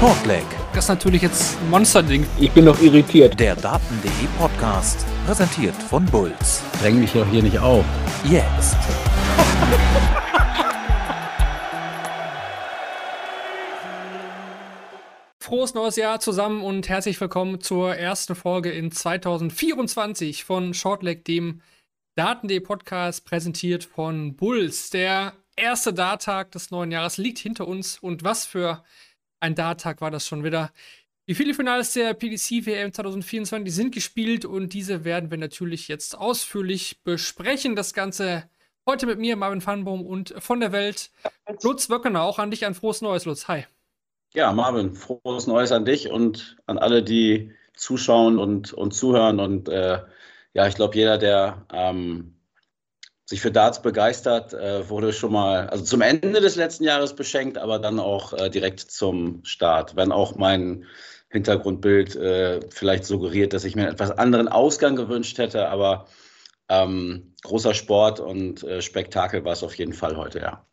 Shortleg. 0.00 0.46
Das 0.72 0.86
ist 0.86 0.88
natürlich 0.88 1.20
jetzt 1.20 1.60
ein 1.60 1.68
Monsterding. 1.68 2.26
Ich 2.38 2.50
bin 2.52 2.64
noch 2.64 2.80
irritiert. 2.80 3.38
Der 3.38 3.54
Daten.de 3.54 4.10
Podcast, 4.38 5.04
präsentiert 5.26 5.74
von 5.74 6.06
Bulls. 6.06 6.62
Dräng 6.80 7.00
mich 7.00 7.12
doch 7.12 7.28
hier 7.28 7.42
nicht 7.42 7.58
auf. 7.58 7.84
Jetzt. 8.24 8.78
Frohes 15.38 15.74
neues 15.74 15.96
Jahr 15.96 16.18
zusammen 16.18 16.62
und 16.62 16.88
herzlich 16.88 17.20
willkommen 17.20 17.60
zur 17.60 17.94
ersten 17.94 18.34
Folge 18.34 18.70
in 18.70 18.90
2024 18.90 20.44
von 20.44 20.72
Shortleg, 20.72 21.26
dem 21.26 21.60
Daten.de 22.14 22.60
Podcast, 22.60 23.26
präsentiert 23.26 23.84
von 23.84 24.34
Bulls. 24.34 24.88
Der 24.88 25.34
erste 25.56 25.92
Darttag 25.92 26.52
des 26.52 26.70
neuen 26.70 26.90
Jahres 26.90 27.18
liegt 27.18 27.38
hinter 27.38 27.68
uns 27.68 27.98
und 27.98 28.24
was 28.24 28.46
für 28.46 28.82
ein 29.40 29.54
Darttag 29.54 30.00
war 30.00 30.10
das 30.10 30.26
schon 30.26 30.44
wieder. 30.44 30.72
Die 31.26 31.34
Viertelfinals 31.34 31.92
der 31.92 32.14
PDC 32.14 32.66
WM 32.66 32.92
2024 32.92 33.74
sind 33.74 33.94
gespielt 33.94 34.44
und 34.44 34.72
diese 34.72 35.04
werden 35.04 35.30
wir 35.30 35.38
natürlich 35.38 35.88
jetzt 35.88 36.16
ausführlich 36.16 37.02
besprechen. 37.04 37.76
Das 37.76 37.94
Ganze 37.94 38.48
heute 38.86 39.06
mit 39.06 39.18
mir, 39.18 39.36
Marvin 39.36 39.60
Fanbaum 39.60 40.04
und 40.04 40.34
von 40.38 40.60
der 40.60 40.72
Welt. 40.72 41.10
Lutz 41.62 41.88
Wöckener, 41.88 42.22
auch 42.22 42.38
an 42.38 42.50
dich 42.50 42.66
ein 42.66 42.74
frohes 42.74 43.00
Neues, 43.00 43.26
Lutz. 43.26 43.48
Hi. 43.48 43.66
Ja, 44.34 44.52
Marvin, 44.52 44.92
frohes 44.94 45.46
Neues 45.46 45.72
an 45.72 45.84
dich 45.84 46.08
und 46.10 46.56
an 46.66 46.78
alle, 46.78 47.02
die 47.02 47.52
zuschauen 47.74 48.38
und, 48.38 48.72
und 48.72 48.92
zuhören. 48.92 49.40
Und 49.40 49.68
äh, 49.68 50.02
ja, 50.52 50.66
ich 50.66 50.74
glaube, 50.74 50.96
jeder, 50.96 51.18
der 51.18 51.66
ähm, 51.72 52.39
sich 53.30 53.40
für 53.40 53.52
Darts 53.52 53.80
begeistert, 53.80 54.54
äh, 54.54 54.88
wurde 54.88 55.12
schon 55.12 55.30
mal, 55.30 55.68
also 55.68 55.84
zum 55.84 56.00
Ende 56.00 56.40
des 56.40 56.56
letzten 56.56 56.82
Jahres 56.82 57.14
beschenkt, 57.14 57.58
aber 57.58 57.78
dann 57.78 58.00
auch 58.00 58.32
äh, 58.32 58.50
direkt 58.50 58.80
zum 58.80 59.44
Start. 59.44 59.94
Wenn 59.94 60.10
auch 60.10 60.34
mein 60.34 60.84
Hintergrundbild 61.28 62.16
äh, 62.16 62.60
vielleicht 62.70 63.04
suggeriert, 63.04 63.52
dass 63.52 63.62
ich 63.62 63.76
mir 63.76 63.82
einen 63.82 63.92
etwas 63.92 64.10
anderen 64.10 64.48
Ausgang 64.48 64.96
gewünscht 64.96 65.38
hätte, 65.38 65.68
aber 65.68 66.08
ähm, 66.68 67.32
großer 67.44 67.72
Sport 67.72 68.18
und 68.18 68.66
Spektakel 68.80 69.44
war 69.44 69.52
es 69.52 69.62
auf 69.62 69.74
jeden 69.74 69.92
Fall 69.92 70.16
heute, 70.16 70.40
ja. 70.40 70.66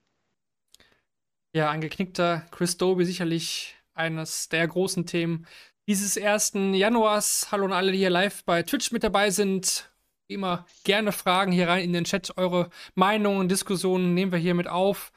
Ja, 1.53 1.69
ein 1.69 1.81
geknickter 1.81 2.44
Chris 2.50 2.78
Doby 2.78 3.05
sicherlich 3.05 3.75
eines 3.94 4.50
der 4.50 4.67
großen 4.67 5.05
Themen 5.05 5.45
dieses 5.88 6.17
ersten 6.17 6.73
Januars. 6.73 7.50
Hallo 7.52 7.66
an 7.66 7.73
alle, 7.73 7.91
die 7.91 8.00
hier 8.00 8.09
live 8.09 8.44
bei 8.45 8.63
Twitch 8.63 8.91
mit 8.91 9.03
dabei 9.03 9.30
sind 9.30 9.91
immer 10.28 10.66
gerne 10.83 11.11
Fragen 11.11 11.52
hier 11.52 11.67
rein 11.67 11.83
in 11.83 11.94
den 11.94 12.03
Chat. 12.03 12.38
Eure 12.38 12.70
Meinungen, 12.95 13.50
Diskussionen 13.50 14.14
nehmen 14.14 14.31
wir 14.31 14.39
hier 14.39 14.53
mit 14.53 14.67
auf. 14.67 15.11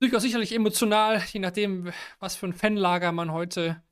Durchaus 0.00 0.22
sicherlich 0.22 0.54
emotional, 0.54 1.22
je 1.32 1.40
nachdem, 1.40 1.92
was 2.20 2.36
für 2.36 2.46
ein 2.46 2.52
Fanlager 2.52 3.12
man 3.12 3.32
heute 3.32 3.82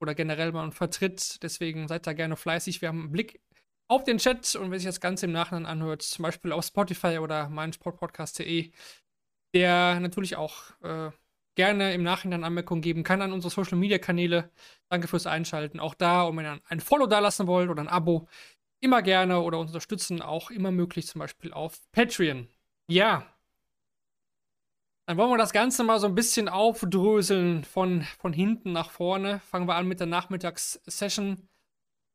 oder 0.00 0.14
generell 0.14 0.52
man 0.52 0.72
vertritt. 0.72 1.42
Deswegen 1.42 1.88
seid 1.88 2.06
da 2.06 2.12
gerne 2.12 2.36
fleißig. 2.36 2.82
Wir 2.82 2.88
haben 2.88 3.00
einen 3.00 3.12
Blick 3.12 3.40
auf 3.88 4.04
den 4.04 4.18
Chat 4.18 4.54
und 4.56 4.70
wer 4.70 4.78
sich 4.78 4.86
das 4.86 5.00
Ganze 5.00 5.26
im 5.26 5.32
Nachhinein 5.32 5.66
anhört, 5.66 6.02
zum 6.02 6.22
Beispiel 6.22 6.52
auf 6.52 6.64
Spotify 6.64 7.18
oder 7.18 7.48
meinsportpodcast.de, 7.48 8.70
der 9.54 10.00
natürlich 10.00 10.36
auch 10.36 10.70
äh, 10.82 11.10
gerne 11.56 11.94
im 11.94 12.02
Nachhinein 12.02 12.44
Anmerkungen 12.44 12.82
geben 12.82 13.02
kann 13.02 13.22
an 13.22 13.32
unsere 13.32 13.52
Social 13.52 13.78
Media 13.78 13.98
Kanäle. 13.98 14.50
Danke 14.88 15.08
fürs 15.08 15.26
Einschalten. 15.26 15.80
Auch 15.80 15.94
da, 15.94 16.22
und 16.22 16.36
wenn 16.36 16.46
ihr 16.46 16.60
ein 16.68 16.80
Follow 16.80 17.06
da 17.06 17.18
lassen 17.18 17.46
wollt 17.46 17.70
oder 17.70 17.82
ein 17.82 17.88
Abo, 17.88 18.28
immer 18.80 19.02
gerne 19.02 19.40
oder 19.40 19.58
unterstützen 19.58 20.22
auch 20.22 20.50
immer 20.50 20.70
möglich, 20.70 21.06
zum 21.06 21.20
Beispiel 21.20 21.52
auf 21.52 21.80
Patreon. 21.92 22.48
Ja. 22.88 23.26
Dann 25.06 25.16
wollen 25.16 25.30
wir 25.30 25.38
das 25.38 25.52
Ganze 25.52 25.84
mal 25.84 26.00
so 26.00 26.08
ein 26.08 26.14
bisschen 26.14 26.48
aufdröseln 26.48 27.64
von, 27.64 28.02
von 28.18 28.32
hinten 28.32 28.72
nach 28.72 28.90
vorne. 28.90 29.40
Fangen 29.40 29.68
wir 29.68 29.76
an 29.76 29.86
mit 29.86 30.00
der 30.00 30.08
Nachmittagssession. 30.08 31.48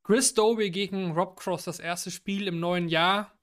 Chris 0.04 0.34
Doby 0.34 0.72
gegen 0.72 1.12
Rob 1.12 1.40
Cross, 1.40 1.66
das 1.66 1.80
erste 1.80 2.12
Spiel 2.12 2.48
im 2.48 2.60
neuen 2.60 2.90
Jahr. 2.90 3.38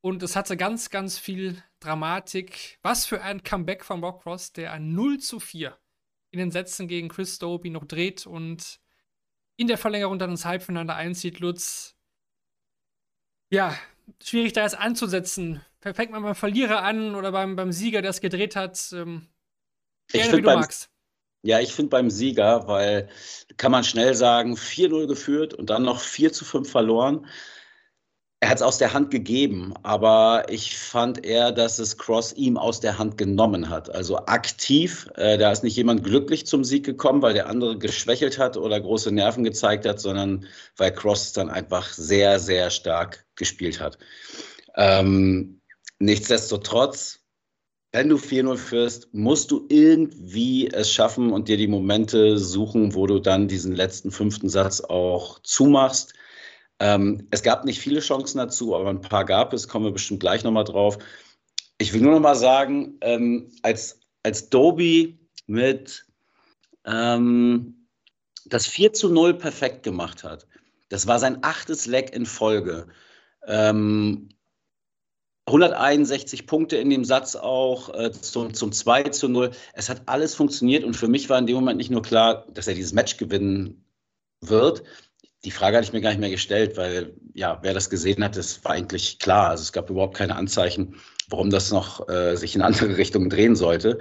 Und 0.00 0.22
es 0.22 0.36
hatte 0.36 0.56
ganz, 0.56 0.90
ganz 0.90 1.18
viel 1.18 1.62
Dramatik. 1.80 2.78
Was 2.82 3.06
für 3.06 3.22
ein 3.22 3.42
Comeback 3.42 3.84
von 3.84 4.02
Rob 4.02 4.22
Cross, 4.22 4.52
der 4.52 4.72
ein 4.72 4.92
0 4.92 5.18
zu 5.18 5.40
4 5.40 5.76
in 6.30 6.38
den 6.38 6.50
Sätzen 6.50 6.88
gegen 6.88 7.08
Chris 7.08 7.38
Doby 7.38 7.70
noch 7.70 7.84
dreht 7.84 8.26
und 8.26 8.80
in 9.56 9.68
der 9.68 9.78
Verlängerung 9.78 10.18
dann 10.18 10.30
ins 10.30 10.44
Halbfinale 10.44 10.94
einzieht. 10.94 11.40
Lutz, 11.40 11.96
ja, 13.52 13.76
schwierig 14.22 14.54
da 14.54 14.62
jetzt 14.62 14.78
anzusetzen. 14.78 15.60
Fängt 15.80 16.10
man 16.10 16.22
beim 16.22 16.34
Verlierer 16.34 16.82
an 16.82 17.14
oder 17.14 17.32
beim, 17.32 17.54
beim 17.54 17.70
Sieger, 17.70 18.02
der 18.02 18.10
es 18.10 18.20
gedreht 18.20 18.56
hat? 18.56 18.92
Ähm, 18.92 19.28
gerne, 20.08 20.32
wie 20.32 20.36
du 20.40 20.42
beim, 20.42 20.60
magst. 20.60 20.88
Ja, 21.42 21.60
ich 21.60 21.74
finde 21.74 21.90
beim 21.90 22.08
Sieger, 22.08 22.66
weil 22.66 23.08
kann 23.58 23.72
man 23.72 23.84
schnell 23.84 24.14
sagen, 24.14 24.54
4-0 24.54 25.06
geführt 25.06 25.54
und 25.54 25.70
dann 25.70 25.82
noch 25.82 26.00
4 26.00 26.32
zu 26.32 26.44
5 26.44 26.70
verloren 26.70 27.26
er 28.42 28.48
hat 28.48 28.56
es 28.56 28.62
aus 28.62 28.78
der 28.78 28.92
Hand 28.92 29.12
gegeben, 29.12 29.72
aber 29.84 30.46
ich 30.48 30.76
fand 30.76 31.24
eher, 31.24 31.52
dass 31.52 31.78
es 31.78 31.96
Cross 31.96 32.32
ihm 32.32 32.56
aus 32.56 32.80
der 32.80 32.98
Hand 32.98 33.16
genommen 33.16 33.70
hat. 33.70 33.88
Also 33.94 34.16
aktiv, 34.26 35.08
äh, 35.14 35.38
da 35.38 35.52
ist 35.52 35.62
nicht 35.62 35.76
jemand 35.76 36.02
glücklich 36.02 36.44
zum 36.44 36.64
Sieg 36.64 36.84
gekommen, 36.84 37.22
weil 37.22 37.34
der 37.34 37.48
andere 37.48 37.78
geschwächelt 37.78 38.38
hat 38.38 38.56
oder 38.56 38.80
große 38.80 39.12
Nerven 39.12 39.44
gezeigt 39.44 39.86
hat, 39.86 40.00
sondern 40.00 40.46
weil 40.76 40.92
Cross 40.92 41.32
dann 41.34 41.50
einfach 41.50 41.92
sehr, 41.92 42.40
sehr 42.40 42.70
stark 42.70 43.24
gespielt 43.36 43.78
hat. 43.78 43.96
Ähm, 44.74 45.60
nichtsdestotrotz, 46.00 47.20
wenn 47.92 48.08
du 48.08 48.16
4-0 48.16 48.56
führst, 48.56 49.14
musst 49.14 49.52
du 49.52 49.66
irgendwie 49.68 50.66
es 50.66 50.90
schaffen 50.90 51.32
und 51.32 51.46
dir 51.46 51.58
die 51.58 51.68
Momente 51.68 52.38
suchen, 52.38 52.96
wo 52.96 53.06
du 53.06 53.20
dann 53.20 53.46
diesen 53.46 53.72
letzten 53.72 54.10
fünften 54.10 54.48
Satz 54.48 54.80
auch 54.80 55.38
zumachst 55.44 56.14
ähm, 56.82 57.28
es 57.30 57.44
gab 57.44 57.64
nicht 57.64 57.78
viele 57.78 58.00
Chancen 58.00 58.38
dazu, 58.38 58.74
aber 58.74 58.90
ein 58.90 59.00
paar 59.00 59.24
gab 59.24 59.52
es, 59.52 59.68
kommen 59.68 59.84
wir 59.84 59.92
bestimmt 59.92 60.18
gleich 60.18 60.42
nochmal 60.42 60.64
drauf. 60.64 60.98
Ich 61.78 61.92
will 61.92 62.00
nur 62.00 62.10
nochmal 62.10 62.34
sagen, 62.34 62.98
ähm, 63.02 63.52
als, 63.62 64.00
als 64.24 64.50
Doby 64.50 65.20
mit 65.46 66.04
ähm, 66.84 67.86
das 68.46 68.66
4 68.66 68.94
zu 68.94 69.10
0 69.10 69.34
perfekt 69.34 69.84
gemacht 69.84 70.24
hat, 70.24 70.48
das 70.88 71.06
war 71.06 71.20
sein 71.20 71.38
achtes 71.42 71.86
Leck 71.86 72.12
in 72.12 72.26
Folge. 72.26 72.88
161 73.46 76.40
ähm, 76.40 76.46
Punkte 76.46 76.78
in 76.78 76.90
dem 76.90 77.04
Satz 77.04 77.36
auch 77.36 77.94
äh, 77.94 78.10
zum, 78.10 78.54
zum 78.54 78.72
2 78.72 79.04
zu 79.10 79.28
0. 79.28 79.52
Es 79.74 79.88
hat 79.88 80.02
alles 80.06 80.34
funktioniert 80.34 80.82
und 80.82 80.96
für 80.96 81.06
mich 81.06 81.30
war 81.30 81.38
in 81.38 81.46
dem 81.46 81.54
Moment 81.54 81.76
nicht 81.76 81.92
nur 81.92 82.02
klar, 82.02 82.44
dass 82.52 82.66
er 82.66 82.74
dieses 82.74 82.92
Match 82.92 83.18
gewinnen 83.18 83.84
wird, 84.40 84.82
die 85.44 85.50
Frage 85.50 85.76
hatte 85.76 85.86
ich 85.86 85.92
mir 85.92 86.00
gar 86.00 86.10
nicht 86.10 86.20
mehr 86.20 86.30
gestellt, 86.30 86.76
weil 86.76 87.14
ja, 87.34 87.58
wer 87.62 87.74
das 87.74 87.90
gesehen 87.90 88.22
hat, 88.22 88.36
das 88.36 88.64
war 88.64 88.72
eigentlich 88.72 89.18
klar. 89.18 89.50
Also 89.50 89.62
es 89.62 89.72
gab 89.72 89.90
überhaupt 89.90 90.16
keine 90.16 90.36
Anzeichen, 90.36 90.96
warum 91.28 91.50
das 91.50 91.72
noch 91.72 92.08
äh, 92.08 92.36
sich 92.36 92.54
in 92.54 92.62
andere 92.62 92.96
Richtungen 92.96 93.30
drehen 93.30 93.56
sollte. 93.56 93.98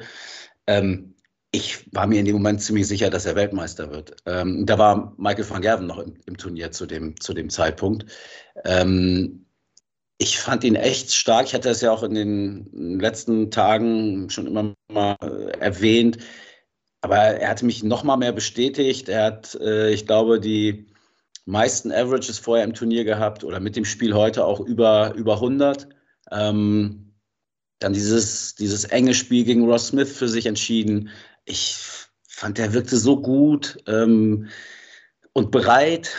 Ähm, 0.68 1.16
ich 1.52 1.94
war 1.94 2.08
mir 2.08 2.20
in 2.20 2.26
dem 2.26 2.36
Moment 2.36 2.62
ziemlich 2.62 2.88
sicher, 2.88 3.10
dass 3.10 3.26
er 3.26 3.36
Weltmeister 3.36 3.92
wird. 3.92 4.16
Ähm, 4.26 4.66
da 4.66 4.78
war 4.78 5.14
Michael 5.18 5.50
van 5.50 5.62
Gerven 5.62 5.88
noch 5.88 6.00
im, 6.00 6.16
im, 6.26 6.38
Turnier 6.38 6.72
zu 6.72 6.86
dem, 6.86 7.20
zu 7.20 7.34
dem 7.34 7.50
Zeitpunkt. 7.50 8.06
Ähm, 8.64 9.46
ich 10.18 10.40
fand 10.40 10.64
ihn 10.64 10.76
echt 10.76 11.12
stark. 11.12 11.48
Ich 11.48 11.54
hatte 11.54 11.70
es 11.70 11.82
ja 11.82 11.92
auch 11.92 12.04
in 12.04 12.14
den 12.14 13.00
letzten 13.00 13.52
Tagen 13.52 14.30
schon 14.30 14.48
immer 14.48 14.74
mal 14.90 15.18
äh, 15.22 15.58
erwähnt. 15.60 16.20
Aber 17.02 17.18
er 17.18 17.50
hatte 17.50 17.66
mich 17.66 17.84
noch 17.84 18.04
mal 18.04 18.18
mehr 18.18 18.32
bestätigt. 18.32 19.10
Er 19.10 19.26
hat, 19.26 19.56
äh, 19.56 19.90
ich 19.90 20.06
glaube, 20.06 20.40
die 20.40 20.91
meisten 21.46 21.92
Averages 21.92 22.40
vorher 22.40 22.66
im 22.66 22.74
Turnier 22.74 23.04
gehabt 23.04 23.44
oder 23.44 23.60
mit 23.60 23.76
dem 23.76 23.86
Spiel 23.86 24.14
heute 24.14 24.46
auch 24.46 24.60
über, 24.60 25.14
über 25.16 25.36
100. 25.36 25.88
Ähm, 26.32 27.14
dann 27.80 27.94
dieses, 27.94 28.56
dieses 28.56 28.86
enge 28.86 29.14
Spiel 29.14 29.44
gegen 29.44 29.66
Ross 29.66 29.88
Smith 29.88 30.16
für 30.16 30.28
sich 30.28 30.46
entschieden. 30.46 31.10
Ich 31.46 31.78
fand, 32.28 32.58
der 32.58 32.74
wirkte 32.74 32.98
so 32.98 33.20
gut 33.20 33.78
ähm, 33.88 34.50
und 35.34 35.52
bereit. 35.52 36.12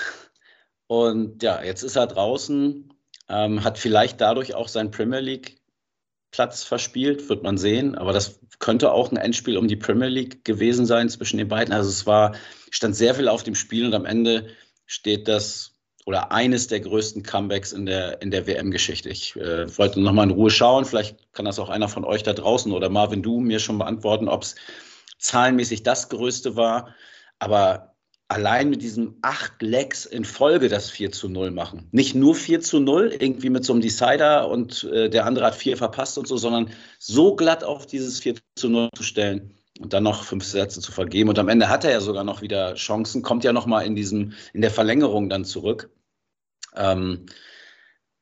Und 0.88 1.42
ja, 1.42 1.62
jetzt 1.62 1.82
ist 1.82 1.96
er 1.96 2.08
draußen, 2.08 2.92
ähm, 3.28 3.64
hat 3.64 3.78
vielleicht 3.78 4.20
dadurch 4.20 4.54
auch 4.54 4.68
seinen 4.68 4.90
Premier 4.90 5.20
League 5.20 5.62
Platz 6.32 6.64
verspielt, 6.64 7.28
wird 7.28 7.42
man 7.42 7.58
sehen. 7.58 7.94
Aber 7.94 8.12
das 8.12 8.40
könnte 8.58 8.90
auch 8.90 9.12
ein 9.12 9.16
Endspiel 9.16 9.56
um 9.56 9.68
die 9.68 9.76
Premier 9.76 10.08
League 10.08 10.44
gewesen 10.44 10.86
sein 10.86 11.08
zwischen 11.08 11.38
den 11.38 11.48
beiden. 11.48 11.72
Also 11.72 11.90
es 11.90 12.06
war, 12.06 12.34
stand 12.70 12.96
sehr 12.96 13.14
viel 13.14 13.28
auf 13.28 13.42
dem 13.42 13.54
Spiel 13.54 13.86
und 13.86 13.94
am 13.94 14.06
Ende 14.06 14.48
steht 14.92 15.26
das 15.26 15.72
oder 16.04 16.32
eines 16.32 16.66
der 16.66 16.80
größten 16.80 17.22
Comebacks 17.22 17.72
in 17.72 17.86
der, 17.86 18.20
in 18.20 18.30
der 18.30 18.46
WM-Geschichte. 18.46 19.08
Ich 19.08 19.34
äh, 19.36 19.78
wollte 19.78 20.00
nochmal 20.00 20.26
in 20.26 20.34
Ruhe 20.34 20.50
schauen. 20.50 20.84
Vielleicht 20.84 21.32
kann 21.32 21.46
das 21.46 21.58
auch 21.58 21.70
einer 21.70 21.88
von 21.88 22.04
euch 22.04 22.22
da 22.22 22.34
draußen 22.34 22.72
oder 22.72 22.90
Marvin, 22.90 23.22
du 23.22 23.40
mir 23.40 23.58
schon 23.58 23.78
beantworten, 23.78 24.28
ob 24.28 24.42
es 24.42 24.54
zahlenmäßig 25.18 25.82
das 25.82 26.10
größte 26.10 26.56
war. 26.56 26.94
Aber 27.38 27.94
allein 28.28 28.68
mit 28.68 28.82
diesen 28.82 29.16
acht 29.22 29.62
Legs 29.62 30.04
in 30.04 30.26
Folge 30.26 30.68
das 30.68 30.90
4 30.90 31.12
zu 31.12 31.30
0 31.30 31.52
machen. 31.52 31.88
Nicht 31.90 32.14
nur 32.14 32.34
4 32.34 32.60
zu 32.60 32.78
0, 32.78 33.16
irgendwie 33.18 33.50
mit 33.50 33.64
so 33.64 33.72
einem 33.72 33.80
Decider 33.80 34.48
und 34.48 34.84
äh, 34.84 35.08
der 35.08 35.24
andere 35.24 35.46
hat 35.46 35.54
vier 35.54 35.78
verpasst 35.78 36.18
und 36.18 36.28
so, 36.28 36.36
sondern 36.36 36.70
so 36.98 37.34
glatt 37.34 37.64
auf 37.64 37.86
dieses 37.86 38.20
4 38.20 38.34
zu 38.56 38.68
0 38.68 38.90
zu 38.94 39.04
stellen, 39.04 39.54
und 39.82 39.92
dann 39.92 40.02
noch 40.04 40.24
fünf 40.24 40.44
Sätze 40.44 40.80
zu 40.80 40.92
vergeben. 40.92 41.28
Und 41.28 41.38
am 41.38 41.48
Ende 41.48 41.68
hat 41.68 41.84
er 41.84 41.90
ja 41.90 42.00
sogar 42.00 42.24
noch 42.24 42.42
wieder 42.42 42.74
Chancen, 42.74 43.22
kommt 43.22 43.44
ja 43.44 43.52
noch 43.52 43.66
mal 43.66 43.82
in 43.82 43.96
diesem, 43.96 44.32
in 44.52 44.60
der 44.60 44.70
Verlängerung 44.70 45.28
dann 45.28 45.44
zurück. 45.44 45.90
Ähm, 46.74 47.26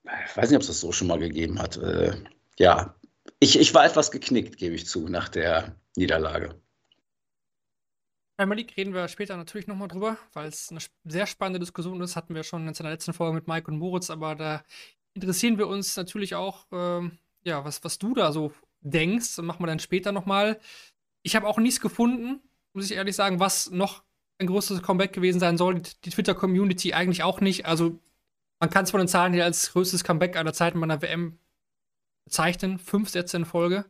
ich 0.04 0.36
weiß 0.36 0.50
nicht, 0.50 0.56
ob 0.56 0.62
es 0.62 0.68
das 0.68 0.80
so 0.80 0.92
schon 0.92 1.08
mal 1.08 1.18
gegeben 1.18 1.60
hat. 1.60 1.76
Äh, 1.76 2.16
ja, 2.58 2.94
ich, 3.38 3.58
ich 3.58 3.74
war 3.74 3.84
etwas 3.84 4.10
geknickt, 4.10 4.56
gebe 4.56 4.74
ich 4.74 4.86
zu, 4.86 5.08
nach 5.08 5.28
der 5.28 5.76
Niederlage. 5.96 6.60
Premier 8.36 8.56
League 8.56 8.76
reden 8.76 8.94
wir 8.94 9.06
später 9.08 9.36
natürlich 9.36 9.66
nochmal 9.66 9.88
drüber, 9.88 10.16
weil 10.32 10.48
es 10.48 10.70
eine 10.70 10.80
sehr 11.04 11.26
spannende 11.26 11.60
Diskussion 11.60 12.00
ist. 12.00 12.16
Hatten 12.16 12.34
wir 12.34 12.42
schon 12.42 12.66
in 12.66 12.72
seiner 12.72 12.90
letzten 12.90 13.12
Folge 13.12 13.34
mit 13.34 13.46
Mike 13.46 13.70
und 13.70 13.78
Moritz, 13.78 14.08
aber 14.08 14.34
da 14.34 14.64
interessieren 15.12 15.58
wir 15.58 15.68
uns 15.68 15.94
natürlich 15.96 16.34
auch, 16.34 16.66
ähm, 16.72 17.18
ja, 17.42 17.64
was, 17.64 17.84
was 17.84 17.98
du 17.98 18.14
da 18.14 18.32
so 18.32 18.52
denkst. 18.80 19.36
Machen 19.38 19.62
wir 19.62 19.66
dann 19.66 19.78
später 19.78 20.12
nochmal. 20.12 20.58
Ich 21.22 21.36
habe 21.36 21.46
auch 21.46 21.58
nichts 21.58 21.80
gefunden, 21.80 22.40
muss 22.72 22.90
ich 22.90 22.96
ehrlich 22.96 23.16
sagen, 23.16 23.40
was 23.40 23.70
noch 23.70 24.02
ein 24.38 24.46
größeres 24.46 24.82
Comeback 24.82 25.12
gewesen 25.12 25.40
sein 25.40 25.58
soll. 25.58 25.80
Die 25.80 26.10
Twitter-Community 26.10 26.94
eigentlich 26.94 27.22
auch 27.22 27.40
nicht. 27.40 27.66
Also, 27.66 27.98
man 28.58 28.70
kann 28.70 28.84
es 28.84 28.90
von 28.90 29.00
den 29.00 29.08
Zahlen 29.08 29.32
hier 29.32 29.44
als 29.44 29.72
größtes 29.72 30.04
Comeback 30.04 30.36
aller 30.36 30.52
Zeiten 30.52 30.80
bei 30.80 30.84
einer 30.84 31.02
WM 31.02 31.38
bezeichnen. 32.24 32.78
Fünf 32.78 33.10
Sätze 33.10 33.36
in 33.36 33.44
Folge. 33.44 33.84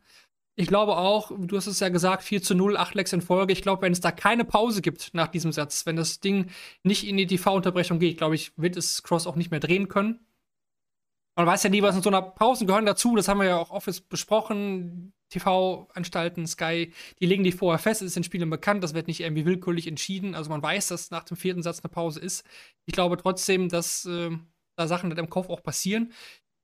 Ich 0.55 0.67
glaube 0.67 0.97
auch, 0.97 1.31
du 1.35 1.55
hast 1.55 1.67
es 1.67 1.79
ja 1.79 1.89
gesagt, 1.89 2.23
4 2.23 2.43
zu 2.43 2.55
0, 2.55 2.75
8 2.75 2.93
Lecks 2.95 3.13
in 3.13 3.21
Folge. 3.21 3.53
Ich 3.53 3.61
glaube, 3.61 3.83
wenn 3.83 3.93
es 3.93 4.01
da 4.01 4.11
keine 4.11 4.43
Pause 4.43 4.81
gibt 4.81 5.13
nach 5.13 5.27
diesem 5.27 5.51
Satz, 5.51 5.85
wenn 5.85 5.95
das 5.95 6.19
Ding 6.19 6.49
nicht 6.83 7.07
in 7.07 7.17
die 7.17 7.27
TV-Unterbrechung 7.27 7.99
geht, 7.99 8.17
glaube 8.17 8.35
ich, 8.35 8.51
wird 8.57 8.75
es 8.75 9.01
Cross 9.03 9.27
auch 9.27 9.37
nicht 9.37 9.51
mehr 9.51 9.61
drehen 9.61 9.87
können. 9.87 10.19
Man 11.37 11.47
weiß 11.47 11.63
ja 11.63 11.69
nie, 11.69 11.81
was 11.81 11.95
in 11.95 12.01
so 12.01 12.09
einer 12.09 12.21
Pause 12.21 12.65
gehören 12.65 12.85
dazu. 12.85 13.15
Das 13.15 13.27
haben 13.29 13.39
wir 13.39 13.47
ja 13.47 13.57
auch 13.57 13.71
oft 13.71 14.09
besprochen. 14.09 15.13
TV-Anstalten, 15.31 16.45
Sky, 16.45 16.93
die 17.19 17.25
legen 17.25 17.43
die 17.43 17.51
vorher 17.51 17.79
fest, 17.79 18.01
es 18.01 18.07
ist 18.07 18.15
den 18.15 18.23
Spielern 18.23 18.49
bekannt, 18.49 18.83
das 18.83 18.93
wird 18.93 19.07
nicht 19.07 19.21
irgendwie 19.21 19.45
willkürlich 19.45 19.87
entschieden. 19.87 20.35
Also 20.35 20.49
man 20.49 20.61
weiß, 20.61 20.89
dass 20.89 21.09
nach 21.09 21.23
dem 21.23 21.37
vierten 21.37 21.63
Satz 21.63 21.79
eine 21.79 21.89
Pause 21.89 22.19
ist. 22.19 22.45
Ich 22.85 22.93
glaube 22.93 23.17
trotzdem, 23.17 23.69
dass 23.69 24.05
äh, 24.05 24.29
da 24.75 24.87
Sachen 24.87 25.11
im 25.11 25.29
Kopf 25.29 25.49
auch 25.49 25.63
passieren. 25.63 26.13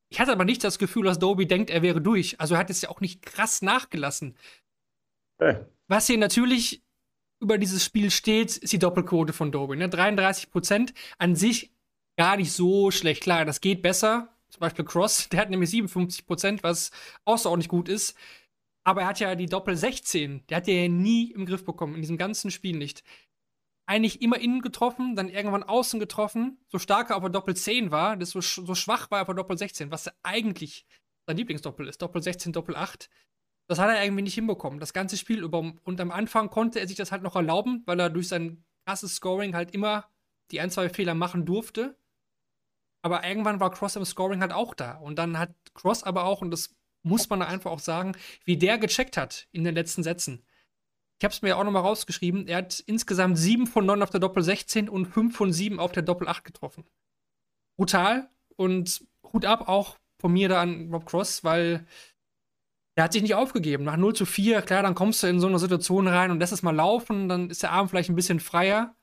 Ich 0.09 0.19
hatte 0.19 0.31
aber 0.31 0.45
nicht 0.45 0.63
das 0.63 0.79
Gefühl, 0.79 1.05
dass 1.05 1.19
Doby 1.19 1.47
denkt, 1.47 1.69
er 1.69 1.81
wäre 1.81 2.01
durch. 2.01 2.39
Also 2.39 2.55
er 2.55 2.59
hat 2.59 2.69
jetzt 2.69 2.83
ja 2.83 2.89
auch 2.89 3.01
nicht 3.01 3.21
krass 3.21 3.61
nachgelassen. 3.61 4.37
Hey. 5.39 5.57
Was 5.87 6.07
hier 6.07 6.17
natürlich 6.17 6.83
über 7.39 7.57
dieses 7.57 7.83
Spiel 7.83 8.11
steht, 8.11 8.57
ist 8.57 8.73
die 8.73 8.79
Doppelquote 8.79 9.33
von 9.33 9.51
Doby. 9.51 9.75
Ne? 9.75 9.89
33 9.89 10.49
Prozent 10.49 10.93
an 11.17 11.35
sich 11.35 11.71
gar 12.17 12.37
nicht 12.37 12.51
so 12.51 12.91
schlecht. 12.91 13.21
Klar, 13.21 13.45
das 13.45 13.61
geht 13.61 13.81
besser. 13.81 14.29
Zum 14.49 14.61
Beispiel 14.61 14.85
Cross, 14.85 15.29
der 15.31 15.41
hat 15.41 15.49
nämlich 15.49 15.69
57 15.69 16.25
Prozent, 16.25 16.63
was 16.63 16.91
außerordentlich 17.25 17.69
gut 17.69 17.89
ist. 17.89 18.15
Aber 18.87 19.01
er 19.01 19.07
hat 19.07 19.19
ja 19.19 19.35
die 19.35 19.47
Doppel 19.47 19.75
16, 19.75 20.47
der 20.47 20.57
hat 20.57 20.67
ja 20.67 20.87
nie 20.87 21.31
im 21.33 21.45
Griff 21.45 21.65
bekommen, 21.65 21.95
in 21.95 22.01
diesem 22.01 22.17
ganzen 22.17 22.51
Spiel 22.51 22.77
nicht 22.77 23.03
eigentlich 23.85 24.21
immer 24.21 24.39
innen 24.39 24.61
getroffen, 24.61 25.17
dann 25.17 25.27
irgendwann 25.27 25.63
außen 25.63 25.99
getroffen. 25.99 26.57
So 26.69 26.79
stark 26.79 27.09
er 27.09 27.17
auf 27.17 27.23
der 27.23 27.31
Doppel 27.31 27.53
10 27.53 27.91
war, 27.91 28.15
das 28.15 28.29
so, 28.29 28.39
so 28.39 28.75
schwach 28.75 29.11
war 29.11 29.19
er 29.19 29.21
auf 29.23 29.27
der 29.27 29.35
Doppel 29.35 29.57
16, 29.57 29.91
was 29.91 30.09
eigentlich 30.23 30.85
sein 31.25 31.35
Lieblingsdoppel 31.35 31.85
ist, 31.85 32.01
Doppel 32.01 32.23
16, 32.23 32.53
Doppel 32.53 32.77
8. 32.77 33.09
Das 33.69 33.77
hat 33.77 33.89
er 33.89 34.01
irgendwie 34.01 34.23
nicht 34.23 34.35
hinbekommen, 34.35 34.79
das 34.79 34.93
ganze 34.93 35.17
Spiel 35.17 35.43
über. 35.43 35.73
Und 35.83 35.99
am 35.99 36.11
Anfang 36.11 36.49
konnte 36.49 36.79
er 36.79 36.87
sich 36.87 36.95
das 36.95 37.11
halt 37.11 37.23
noch 37.23 37.35
erlauben, 37.35 37.83
weil 37.87 37.99
er 37.99 38.09
durch 38.09 38.29
sein 38.29 38.63
krasses 38.85 39.15
Scoring 39.15 39.53
halt 39.53 39.71
immer 39.75 40.09
die 40.51 40.61
ein, 40.61 40.71
zwei 40.71 40.87
Fehler 40.87 41.13
machen 41.13 41.45
durfte. 41.45 41.99
Aber 43.01 43.25
irgendwann 43.25 43.59
war 43.59 43.69
Cross 43.71 43.97
im 43.97 44.05
Scoring 44.05 44.39
halt 44.39 44.53
auch 44.53 44.73
da. 44.73 44.93
Und 44.93 45.19
dann 45.19 45.37
hat 45.37 45.53
Cross 45.73 46.03
aber 46.03 46.23
auch, 46.23 46.41
und 46.41 46.51
das 46.51 46.76
muss 47.07 47.29
man 47.29 47.41
einfach 47.41 47.71
auch 47.71 47.79
sagen, 47.79 48.13
wie 48.45 48.57
der 48.57 48.77
gecheckt 48.77 49.17
hat 49.17 49.47
in 49.51 49.63
den 49.63 49.75
letzten 49.75 50.03
Sätzen. 50.03 50.43
Ich 51.19 51.23
habe 51.23 51.33
es 51.33 51.41
mir 51.41 51.49
ja 51.49 51.55
auch 51.55 51.63
nochmal 51.63 51.81
rausgeschrieben. 51.81 52.47
Er 52.47 52.57
hat 52.57 52.79
insgesamt 52.81 53.37
7 53.37 53.65
von 53.65 53.85
9 53.85 54.03
auf 54.03 54.11
der 54.11 54.19
Doppel 54.19 54.43
16 54.43 54.87
und 54.87 55.07
5 55.07 55.35
von 55.35 55.51
7 55.51 55.79
auf 55.79 55.91
der 55.91 56.03
Doppel 56.03 56.27
8 56.27 56.43
getroffen. 56.43 56.85
Brutal 57.75 58.29
und 58.55 59.03
Hut 59.33 59.45
ab 59.45 59.67
auch 59.67 59.97
von 60.19 60.31
mir 60.31 60.49
da 60.49 60.61
an 60.61 60.89
Bob 60.91 61.05
Cross, 61.05 61.43
weil 61.43 61.85
er 62.95 63.03
hat 63.03 63.13
sich 63.13 63.21
nicht 63.21 63.35
aufgegeben. 63.35 63.83
Nach 63.83 63.97
0 63.97 64.15
zu 64.15 64.25
4, 64.25 64.61
klar, 64.63 64.83
dann 64.83 64.95
kommst 64.95 65.21
du 65.21 65.27
in 65.27 65.39
so 65.39 65.47
eine 65.47 65.59
Situation 65.59 66.07
rein 66.07 66.31
und 66.31 66.39
lässt 66.39 66.53
es 66.53 66.63
mal 66.63 66.75
laufen, 66.75 67.29
dann 67.29 67.49
ist 67.49 67.63
der 67.63 67.71
Arm 67.71 67.89
vielleicht 67.89 68.09
ein 68.09 68.15
bisschen 68.15 68.39
freier. 68.39 68.95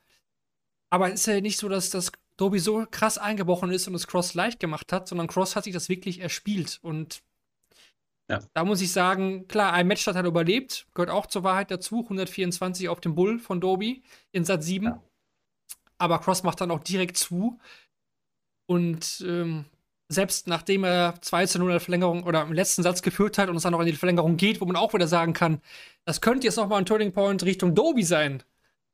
Aber 0.91 1.13
es 1.13 1.21
ist 1.21 1.27
ja 1.27 1.41
nicht 1.41 1.59
so, 1.59 1.69
dass 1.69 1.91
das 1.91 2.13
Doby 2.37 2.59
so 2.59 2.87
krass 2.91 3.19
eingebrochen 3.19 3.71
ist 3.71 3.87
und 3.87 3.95
es 3.95 4.07
Cross 4.07 4.35
leicht 4.35 4.59
gemacht 4.59 4.93
hat, 4.93 5.07
sondern 5.07 5.29
Cross 5.29 5.55
hat 5.55 5.65
sich 5.65 5.73
das 5.73 5.89
wirklich 5.89 6.21
erspielt. 6.21 6.81
Und 6.83 7.23
ja. 8.31 8.41
Da 8.55 8.65
muss 8.65 8.81
ich 8.81 8.93
sagen, 8.93 9.47
klar, 9.49 9.73
ein 9.73 9.87
Match 9.87 10.07
hat 10.07 10.17
er 10.17 10.25
überlebt, 10.25 10.87
gehört 10.95 11.11
auch 11.11 11.27
zur 11.27 11.45
Wahrheit 11.45 11.71
dazu. 11.71 12.01
124 12.01 12.89
auf 12.89 13.01
dem 13.01 13.15
Bull 13.15 13.39
von 13.39 13.61
Doby 13.61 14.03
in 14.33 14.45
Satz 14.45 14.67
7. 14.67 14.87
Ja. 14.87 15.03
Aber 15.99 16.19
Cross 16.19 16.43
macht 16.43 16.61
dann 16.61 16.71
auch 16.71 16.81
direkt 16.81 17.17
zu. 17.17 17.59
Und 18.67 19.23
ähm, 19.27 19.67
selbst 20.09 20.49
nachdem 20.49 20.85
er 20.85 21.15
2 21.21 21.47
zu 21.47 21.59
0 21.59 21.69
in 21.69 21.73
der 21.73 21.81
Verlängerung 21.81 22.25
oder 22.25 22.43
im 22.43 22.53
letzten 22.53 22.83
Satz 22.83 23.03
geführt 23.03 23.37
hat 23.39 23.49
und 23.49 23.57
es 23.57 23.63
dann 23.63 23.73
noch 23.73 23.81
in 23.81 23.87
die 23.87 23.93
Verlängerung 23.93 24.37
geht, 24.37 24.61
wo 24.61 24.65
man 24.65 24.77
auch 24.77 24.95
wieder 24.95 25.07
sagen 25.07 25.35
kann, 25.35 25.61
das 26.05 26.21
könnte 26.21 26.47
jetzt 26.47 26.57
nochmal 26.57 26.79
ein 26.79 26.87
Turning 26.87 27.13
Point 27.13 27.45
Richtung 27.45 27.75
Doby 27.75 28.03
sein 28.03 28.43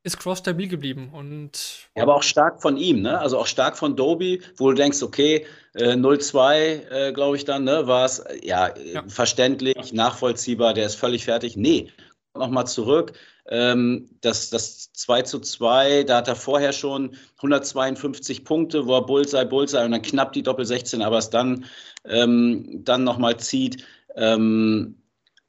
ist 0.03 0.17
Cross 0.17 0.39
stabil 0.39 0.67
geblieben. 0.67 1.11
Und 1.13 1.89
ja, 1.95 2.03
aber 2.03 2.15
auch 2.15 2.23
stark 2.23 2.61
von 2.61 2.77
ihm, 2.77 3.01
ne? 3.01 3.19
Also 3.19 3.37
auch 3.37 3.47
stark 3.47 3.77
von 3.77 3.95
Doby, 3.95 4.41
wo 4.57 4.69
du 4.69 4.75
denkst, 4.75 5.03
okay, 5.03 5.45
äh, 5.75 5.93
0-2, 5.93 6.55
äh, 6.89 7.13
glaube 7.13 7.37
ich 7.37 7.45
dann, 7.45 7.63
ne, 7.63 7.87
war 7.87 8.05
es 8.05 8.23
ja, 8.41 8.75
ja, 8.77 9.03
verständlich, 9.07 9.93
nachvollziehbar, 9.93 10.73
der 10.73 10.87
ist 10.87 10.95
völlig 10.95 11.25
fertig. 11.25 11.55
Nee, 11.55 11.91
nochmal 12.33 12.67
zurück. 12.67 13.13
Ähm, 13.47 14.09
das, 14.21 14.49
das 14.49 14.91
2 14.93 15.23
zu 15.23 15.39
2, 15.39 16.03
da 16.03 16.17
hat 16.17 16.27
er 16.27 16.35
vorher 16.35 16.73
schon 16.73 17.15
152 17.37 18.43
Punkte, 18.45 18.85
wo 18.85 18.95
er 18.95 19.05
Bullseye, 19.05 19.45
Bullseye 19.45 19.85
und 19.85 19.91
dann 19.91 20.01
knapp 20.01 20.33
die 20.33 20.43
Doppel 20.43 20.65
16, 20.65 21.01
aber 21.01 21.17
es 21.17 21.29
dann, 21.29 21.65
ähm, 22.05 22.83
dann 22.83 23.03
nochmal 23.03 23.37
zieht. 23.37 23.85
Ähm, 24.15 25.00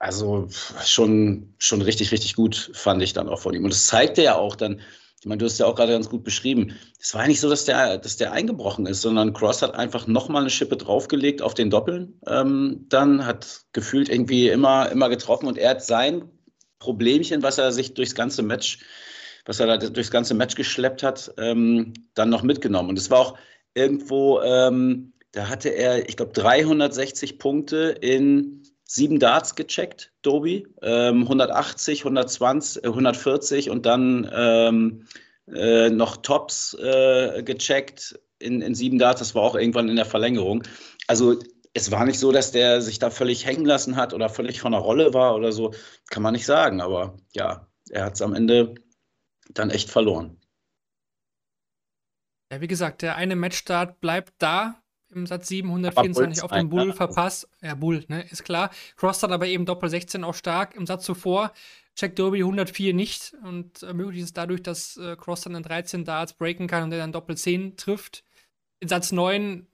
also 0.03 0.49
schon, 0.85 1.55
schon 1.59 1.81
richtig, 1.81 2.11
richtig 2.11 2.35
gut, 2.35 2.73
fand 2.75 3.01
ich 3.05 3.13
dann 3.13 3.29
auch 3.29 3.39
von 3.39 3.55
ihm. 3.55 3.63
Und 3.63 3.73
das 3.73 3.87
zeigte 3.87 4.21
ja 4.21 4.35
auch 4.35 4.57
dann, 4.57 4.81
ich 5.21 5.27
meine, 5.27 5.39
du 5.39 5.45
hast 5.45 5.61
ja 5.61 5.67
auch 5.67 5.77
gerade 5.77 5.93
ganz 5.93 6.09
gut 6.09 6.25
beschrieben, 6.25 6.75
es 6.99 7.15
war 7.15 7.25
nicht 7.29 7.39
so, 7.39 7.49
dass 7.49 7.67
der, 7.67 7.99
dass 7.99 8.17
der 8.17 8.33
eingebrochen 8.33 8.87
ist, 8.87 9.01
sondern 9.01 9.33
Cross 9.33 9.63
hat 9.63 9.77
einfach 9.77 10.09
nochmal 10.09 10.43
eine 10.43 10.51
Schippe 10.51 10.77
draufgelegt 10.77 11.41
auf 11.41 11.55
den 11.55 11.71
Doppeln. 11.71 12.19
Ähm, 12.27 12.87
dann 12.89 13.25
hat 13.25 13.61
gefühlt 13.73 14.09
irgendwie 14.09 14.49
immer, 14.49 14.91
immer 14.91 15.09
getroffen 15.09 15.47
und 15.47 15.57
er 15.57 15.71
hat 15.71 15.85
sein 15.85 16.29
Problemchen, 16.81 17.45
was 17.45 17.59
er 17.59 17.71
sich 17.71 17.95
durchs 17.95 18.17
ganze 18.17 18.43
Match, 18.43 18.81
was 19.45 19.61
er 19.61 19.69
da 19.69 19.77
durchs 19.77 20.11
ganze 20.11 20.35
Match 20.35 20.57
geschleppt 20.57 21.05
hat, 21.05 21.33
ähm, 21.39 21.93
dann 22.15 22.29
noch 22.29 22.43
mitgenommen. 22.43 22.89
Und 22.89 22.99
es 22.99 23.09
war 23.09 23.21
auch 23.21 23.39
irgendwo, 23.75 24.41
ähm, 24.41 25.13
da 25.31 25.49
hatte 25.49 25.69
er, 25.69 26.09
ich 26.09 26.17
glaube, 26.17 26.33
360 26.33 27.39
Punkte 27.39 27.97
in 28.01 28.62
sieben 28.93 29.19
Darts 29.19 29.55
gecheckt, 29.55 30.13
Dobi, 30.21 30.67
ähm, 30.83 31.23
180, 31.23 32.01
120, 32.01 32.85
140 32.85 33.71
und 33.71 33.87
dann 33.87 34.31
ähm, 34.35 35.07
äh, 35.47 35.89
noch 35.89 36.19
Tops 36.19 36.75
äh, 36.75 37.43
gecheckt 37.43 38.21
in, 38.39 38.61
in 38.61 38.75
sieben 38.75 38.99
Darts. 38.99 39.21
Das 39.21 39.35
war 39.35 39.43
auch 39.45 39.55
irgendwann 39.55 39.89
in 39.89 39.97
der 39.97 40.05
Verlängerung. 40.05 40.63
Also 41.07 41.39
es 41.73 41.91
war 41.91 42.05
nicht 42.05 42.19
so, 42.19 42.33
dass 42.33 42.53
der 42.53 42.83
sich 42.83 42.99
da 42.99 43.09
völlig 43.09 43.47
hängen 43.47 43.65
lassen 43.65 43.97
hat 43.97 44.13
oder 44.13 44.29
völlig 44.29 44.61
von 44.61 44.73
der 44.73 44.83
Rolle 44.83 45.15
war 45.15 45.37
oder 45.37 45.53
so. 45.53 45.73
Kann 46.11 46.23
man 46.23 46.35
nicht 46.35 46.45
sagen. 46.45 46.83
Aber 46.83 47.17
ja, 47.33 47.67
er 47.89 48.05
hat 48.05 48.15
es 48.17 48.23
am 48.23 48.35
Ende 48.35 48.75
dann 49.55 49.71
echt 49.71 49.89
verloren. 49.89 50.39
Ja, 52.53 52.61
wie 52.61 52.67
gesagt, 52.69 53.01
der 53.01 53.17
eine 53.17 53.37
Matchstart 53.37 54.03
bleibt 54.03 54.35
da 54.37 54.82
im 55.13 55.27
Satz 55.27 55.49
724 55.49 56.43
auf 56.43 56.51
den 56.51 56.69
Bull 56.69 56.89
ja. 56.89 56.93
verpasst. 56.93 57.49
Ja, 57.61 57.75
Bull, 57.75 58.05
ne, 58.09 58.23
ist 58.31 58.45
klar. 58.45 58.71
Cross 58.97 59.21
dann 59.21 59.33
aber 59.33 59.47
eben 59.47 59.67
Doppel 59.67 59.89
16 59.89 60.25
auch 60.25 60.35
stark. 60.35 60.75
Im 60.75 60.87
Satz 60.87 61.05
zuvor 61.05 61.53
checkt 61.95 62.19
Derby 62.19 62.39
104 62.39 62.95
nicht 62.95 63.35
und 63.43 63.83
ermöglicht 63.83 64.25
es 64.25 64.33
dadurch, 64.33 64.63
dass 64.63 64.97
äh, 64.97 65.17
Cross 65.17 65.43
dann 65.43 65.55
in 65.55 65.63
13 65.63 66.05
Darts 66.05 66.33
breaken 66.33 66.67
kann 66.67 66.85
und 66.85 66.93
er 66.93 66.99
dann 66.99 67.13
Doppel 67.13 67.37
10 67.37 67.77
trifft. 67.77 68.25
In 68.81 68.89
Satz 68.89 69.13
9, 69.13 69.67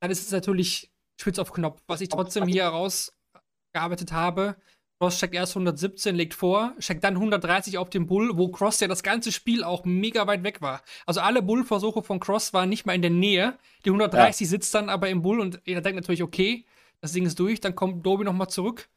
dann 0.00 0.10
ist 0.10 0.26
es 0.26 0.32
natürlich 0.32 0.92
spitz 1.20 1.38
auf 1.38 1.52
Knopf. 1.52 1.80
Was 1.86 2.00
ich 2.00 2.08
trotzdem 2.08 2.46
hier 2.46 2.64
herausgearbeitet 2.64 4.12
habe, 4.12 4.56
Cross 5.02 5.18
checkt 5.18 5.34
erst 5.34 5.56
117, 5.56 6.14
legt 6.14 6.32
vor, 6.32 6.76
checkt 6.78 7.02
dann 7.02 7.16
130 7.16 7.76
auf 7.76 7.90
den 7.90 8.06
Bull, 8.06 8.38
wo 8.38 8.46
Cross 8.46 8.78
ja 8.78 8.86
das 8.86 9.02
ganze 9.02 9.32
Spiel 9.32 9.64
auch 9.64 9.84
mega 9.84 10.28
weit 10.28 10.44
weg 10.44 10.62
war. 10.62 10.80
Also 11.06 11.18
alle 11.18 11.42
Bull-Versuche 11.42 12.04
von 12.04 12.20
Cross 12.20 12.52
waren 12.52 12.68
nicht 12.68 12.86
mal 12.86 12.94
in 12.94 13.02
der 13.02 13.10
Nähe. 13.10 13.58
Die 13.84 13.90
130 13.90 14.44
ja. 14.44 14.50
sitzt 14.50 14.72
dann 14.76 14.88
aber 14.88 15.08
im 15.08 15.22
Bull 15.22 15.40
und 15.40 15.60
er 15.64 15.80
denkt 15.80 15.96
natürlich, 15.96 16.22
okay, 16.22 16.66
das 17.00 17.10
Ding 17.10 17.26
ist 17.26 17.36
durch, 17.40 17.60
dann 17.60 17.74
kommt 17.74 18.06
Doby 18.06 18.22
nochmal 18.22 18.48
zurück. 18.48 18.88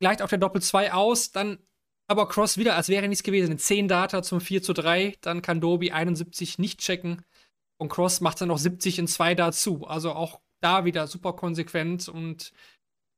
Gleicht 0.00 0.22
auf 0.22 0.30
der 0.30 0.40
Doppel 0.40 0.60
2 0.60 0.92
aus, 0.92 1.30
dann 1.30 1.60
aber 2.08 2.26
Cross 2.26 2.58
wieder, 2.58 2.74
als 2.74 2.88
wäre 2.88 3.06
nichts 3.06 3.22
gewesen. 3.22 3.58
10 3.58 3.86
Data 3.86 4.24
zum 4.24 4.40
4 4.40 4.60
zu 4.60 4.72
3, 4.72 5.18
dann 5.20 5.40
kann 5.40 5.60
Doby 5.60 5.92
71 5.92 6.58
nicht 6.58 6.80
checken. 6.80 7.24
Und 7.76 7.90
Cross 7.90 8.22
macht 8.22 8.40
dann 8.40 8.48
noch 8.48 8.58
70 8.58 8.98
in 8.98 9.06
2 9.06 9.36
dazu. 9.36 9.86
Also 9.86 10.10
auch 10.10 10.40
da 10.60 10.84
wieder 10.84 11.06
super 11.06 11.34
konsequent 11.34 12.08
und 12.08 12.52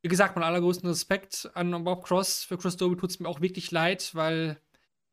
wie 0.03 0.09
gesagt, 0.09 0.35
mein 0.37 0.45
allergrößten 0.45 0.89
Respekt 0.89 1.51
an 1.55 1.85
Bob 1.85 2.05
Cross. 2.05 2.45
Für 2.45 2.59
Chris 2.59 2.77
Doby 2.77 2.97
tut 2.97 3.11
es 3.11 3.21
mir 3.21 3.29
auch 3.29 3.41
wirklich 3.41 3.71
leid, 3.71 4.15
weil 4.15 4.55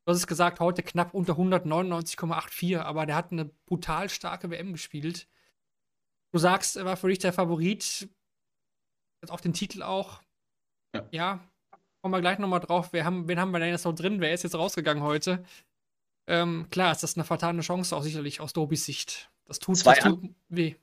du 0.06 0.12
hast 0.12 0.18
es 0.18 0.28
gesagt, 0.28 0.60
heute 0.60 0.82
knapp 0.84 1.14
unter 1.14 1.34
199,84, 1.34 2.80
aber 2.80 3.06
der 3.06 3.16
hat 3.16 3.32
eine 3.32 3.46
brutal 3.66 4.10
starke 4.10 4.50
WM 4.50 4.74
gespielt. 4.74 5.28
Du 6.32 6.40
sagst, 6.40 6.76
er 6.76 6.86
war 6.86 6.98
für 6.98 7.08
dich 7.08 7.20
der 7.20 7.34
Favorit. 7.34 8.10
Jetzt 9.22 9.32
auf 9.32 9.42
den 9.42 9.54
Titel 9.54 9.84
auch. 9.84 10.22
Ja. 10.94 11.08
ja 11.12 11.50
kommen 12.02 12.14
wir 12.14 12.22
gleich 12.22 12.40
nochmal 12.40 12.60
drauf. 12.60 12.90
Wer 12.94 13.06
haben, 13.06 13.28
wen 13.28 13.40
haben 13.40 13.52
wir 13.52 13.60
denn 13.60 13.70
jetzt 13.70 13.86
noch 13.86 13.94
drin? 13.94 14.22
Wer 14.22 14.34
ist 14.34 14.44
jetzt 14.44 14.56
rausgegangen 14.56 15.04
heute? 15.04 15.44
Ähm, 16.28 16.68
klar, 16.70 16.92
ist 16.92 17.04
das 17.04 17.16
eine 17.16 17.24
vertane 17.24 17.62
Chance 17.62 17.96
auch 17.96 18.04
sicherlich 18.04 18.40
aus 18.40 18.54
Dobys 18.54 18.86
Sicht. 18.86 19.32
Das 19.46 19.60
tut, 19.60 19.78
Zwei 19.78 19.96
das 19.96 20.04
tut 20.04 20.30
weh. 20.48 20.76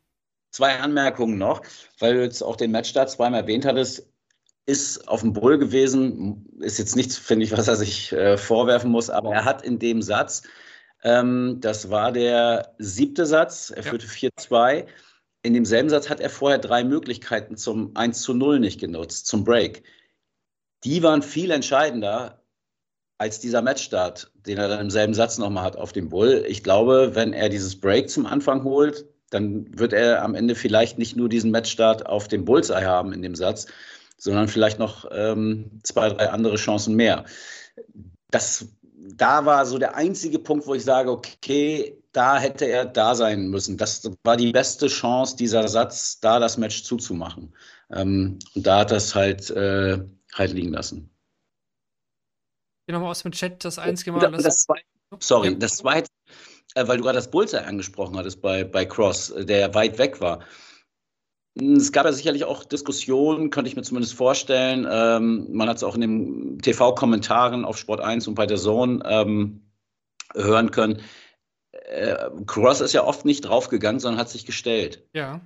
Zwei 0.56 0.78
Anmerkungen 0.78 1.36
noch, 1.36 1.60
weil 1.98 2.14
du 2.14 2.22
jetzt 2.22 2.40
auch 2.40 2.56
den 2.56 2.70
Matchstart 2.70 3.10
zweimal 3.10 3.42
erwähnt 3.42 3.66
hattest. 3.66 4.08
Ist 4.64 5.06
auf 5.06 5.20
dem 5.20 5.34
Bull 5.34 5.58
gewesen, 5.58 6.46
ist 6.60 6.78
jetzt 6.78 6.96
nichts, 6.96 7.18
finde 7.18 7.44
ich, 7.44 7.52
was 7.52 7.68
er 7.68 7.76
sich 7.76 8.10
äh, 8.14 8.38
vorwerfen 8.38 8.90
muss, 8.90 9.10
aber 9.10 9.34
er 9.34 9.44
hat 9.44 9.60
in 9.60 9.78
dem 9.78 10.00
Satz, 10.00 10.44
ähm, 11.02 11.58
das 11.60 11.90
war 11.90 12.10
der 12.10 12.74
siebte 12.78 13.26
Satz, 13.26 13.68
er 13.68 13.82
führte 13.82 14.06
ja. 14.06 14.30
4-2. 14.30 14.86
In 15.42 15.52
demselben 15.52 15.90
Satz 15.90 16.08
hat 16.08 16.20
er 16.20 16.30
vorher 16.30 16.58
drei 16.58 16.84
Möglichkeiten 16.84 17.58
zum 17.58 17.94
1 17.94 18.22
zu 18.22 18.32
0 18.32 18.58
nicht 18.58 18.80
genutzt, 18.80 19.26
zum 19.26 19.44
Break. 19.44 19.82
Die 20.84 21.02
waren 21.02 21.20
viel 21.20 21.50
entscheidender 21.50 22.42
als 23.18 23.40
dieser 23.40 23.60
Matchstart, 23.60 24.32
den 24.46 24.56
er 24.56 24.68
dann 24.68 24.80
im 24.80 24.90
selben 24.90 25.12
Satz 25.12 25.36
nochmal 25.36 25.64
hat 25.64 25.76
auf 25.76 25.92
dem 25.92 26.08
Bull. 26.08 26.46
Ich 26.48 26.62
glaube, 26.62 27.14
wenn 27.14 27.34
er 27.34 27.50
dieses 27.50 27.78
Break 27.78 28.08
zum 28.08 28.24
Anfang 28.24 28.64
holt, 28.64 29.04
dann 29.30 29.78
wird 29.78 29.92
er 29.92 30.22
am 30.22 30.34
Ende 30.34 30.54
vielleicht 30.54 30.98
nicht 30.98 31.16
nur 31.16 31.28
diesen 31.28 31.50
Matchstart 31.50 32.06
auf 32.06 32.28
dem 32.28 32.44
Bullseye 32.44 32.84
haben 32.84 33.12
in 33.12 33.22
dem 33.22 33.34
Satz, 33.34 33.66
sondern 34.16 34.48
vielleicht 34.48 34.78
noch 34.78 35.06
ähm, 35.10 35.80
zwei, 35.82 36.10
drei 36.10 36.30
andere 36.30 36.56
Chancen 36.56 36.94
mehr. 36.94 37.24
Das, 38.30 38.66
da 39.14 39.44
war 39.44 39.66
so 39.66 39.78
der 39.78 39.96
einzige 39.96 40.38
Punkt, 40.38 40.66
wo 40.66 40.74
ich 40.74 40.84
sage, 40.84 41.10
okay, 41.10 42.00
da 42.12 42.38
hätte 42.38 42.64
er 42.64 42.86
da 42.86 43.14
sein 43.14 43.48
müssen. 43.48 43.76
Das 43.76 44.08
war 44.24 44.36
die 44.36 44.52
beste 44.52 44.86
Chance, 44.86 45.36
dieser 45.36 45.68
Satz, 45.68 46.18
da 46.20 46.38
das 46.38 46.56
Match 46.56 46.82
zuzumachen. 46.84 47.54
Ähm, 47.90 48.38
und 48.54 48.66
da 48.66 48.80
hat 48.80 48.90
das 48.90 49.14
halt, 49.14 49.50
äh, 49.50 49.98
halt 50.34 50.52
liegen 50.52 50.72
lassen. 50.72 51.10
Hier 52.86 52.94
nochmal 52.94 53.10
aus 53.10 53.22
dem 53.22 53.32
Chat 53.32 53.64
das 53.64 53.78
einzige 53.78 54.12
Mal. 54.12 54.30
Das, 54.30 54.42
das 54.42 54.66
sorry, 55.20 55.58
das 55.58 55.78
zweite, 55.78 56.08
weil 56.84 56.98
du 56.98 57.02
gerade 57.02 57.16
das 57.16 57.30
Bullseye 57.30 57.64
angesprochen 57.64 58.16
hattest 58.16 58.42
bei, 58.42 58.64
bei 58.64 58.84
Cross, 58.84 59.30
äh, 59.30 59.44
der 59.44 59.74
weit 59.74 59.98
weg 59.98 60.20
war. 60.20 60.40
Hm, 61.58 61.76
es 61.76 61.92
gab 61.92 62.04
ja 62.04 62.12
sicherlich 62.12 62.44
auch 62.44 62.64
Diskussionen, 62.64 63.50
könnte 63.50 63.70
ich 63.70 63.76
mir 63.76 63.82
zumindest 63.82 64.14
vorstellen. 64.14 64.86
Ähm, 64.90 65.46
man 65.50 65.68
hat 65.68 65.78
es 65.78 65.84
auch 65.84 65.94
in 65.94 66.00
den 66.02 66.58
TV-Kommentaren 66.58 67.64
auf 67.64 67.78
Sport 67.78 68.00
1 68.00 68.28
und 68.28 68.34
bei 68.34 68.46
der 68.46 68.58
Zone 68.58 69.02
ähm, 69.06 69.62
hören 70.34 70.70
können. 70.70 71.00
Äh, 71.72 72.16
Cross 72.46 72.80
ist 72.80 72.92
ja 72.92 73.04
oft 73.04 73.24
nicht 73.24 73.42
draufgegangen, 73.42 74.00
sondern 74.00 74.20
hat 74.20 74.28
sich 74.28 74.44
gestellt. 74.44 75.06
Ja. 75.14 75.40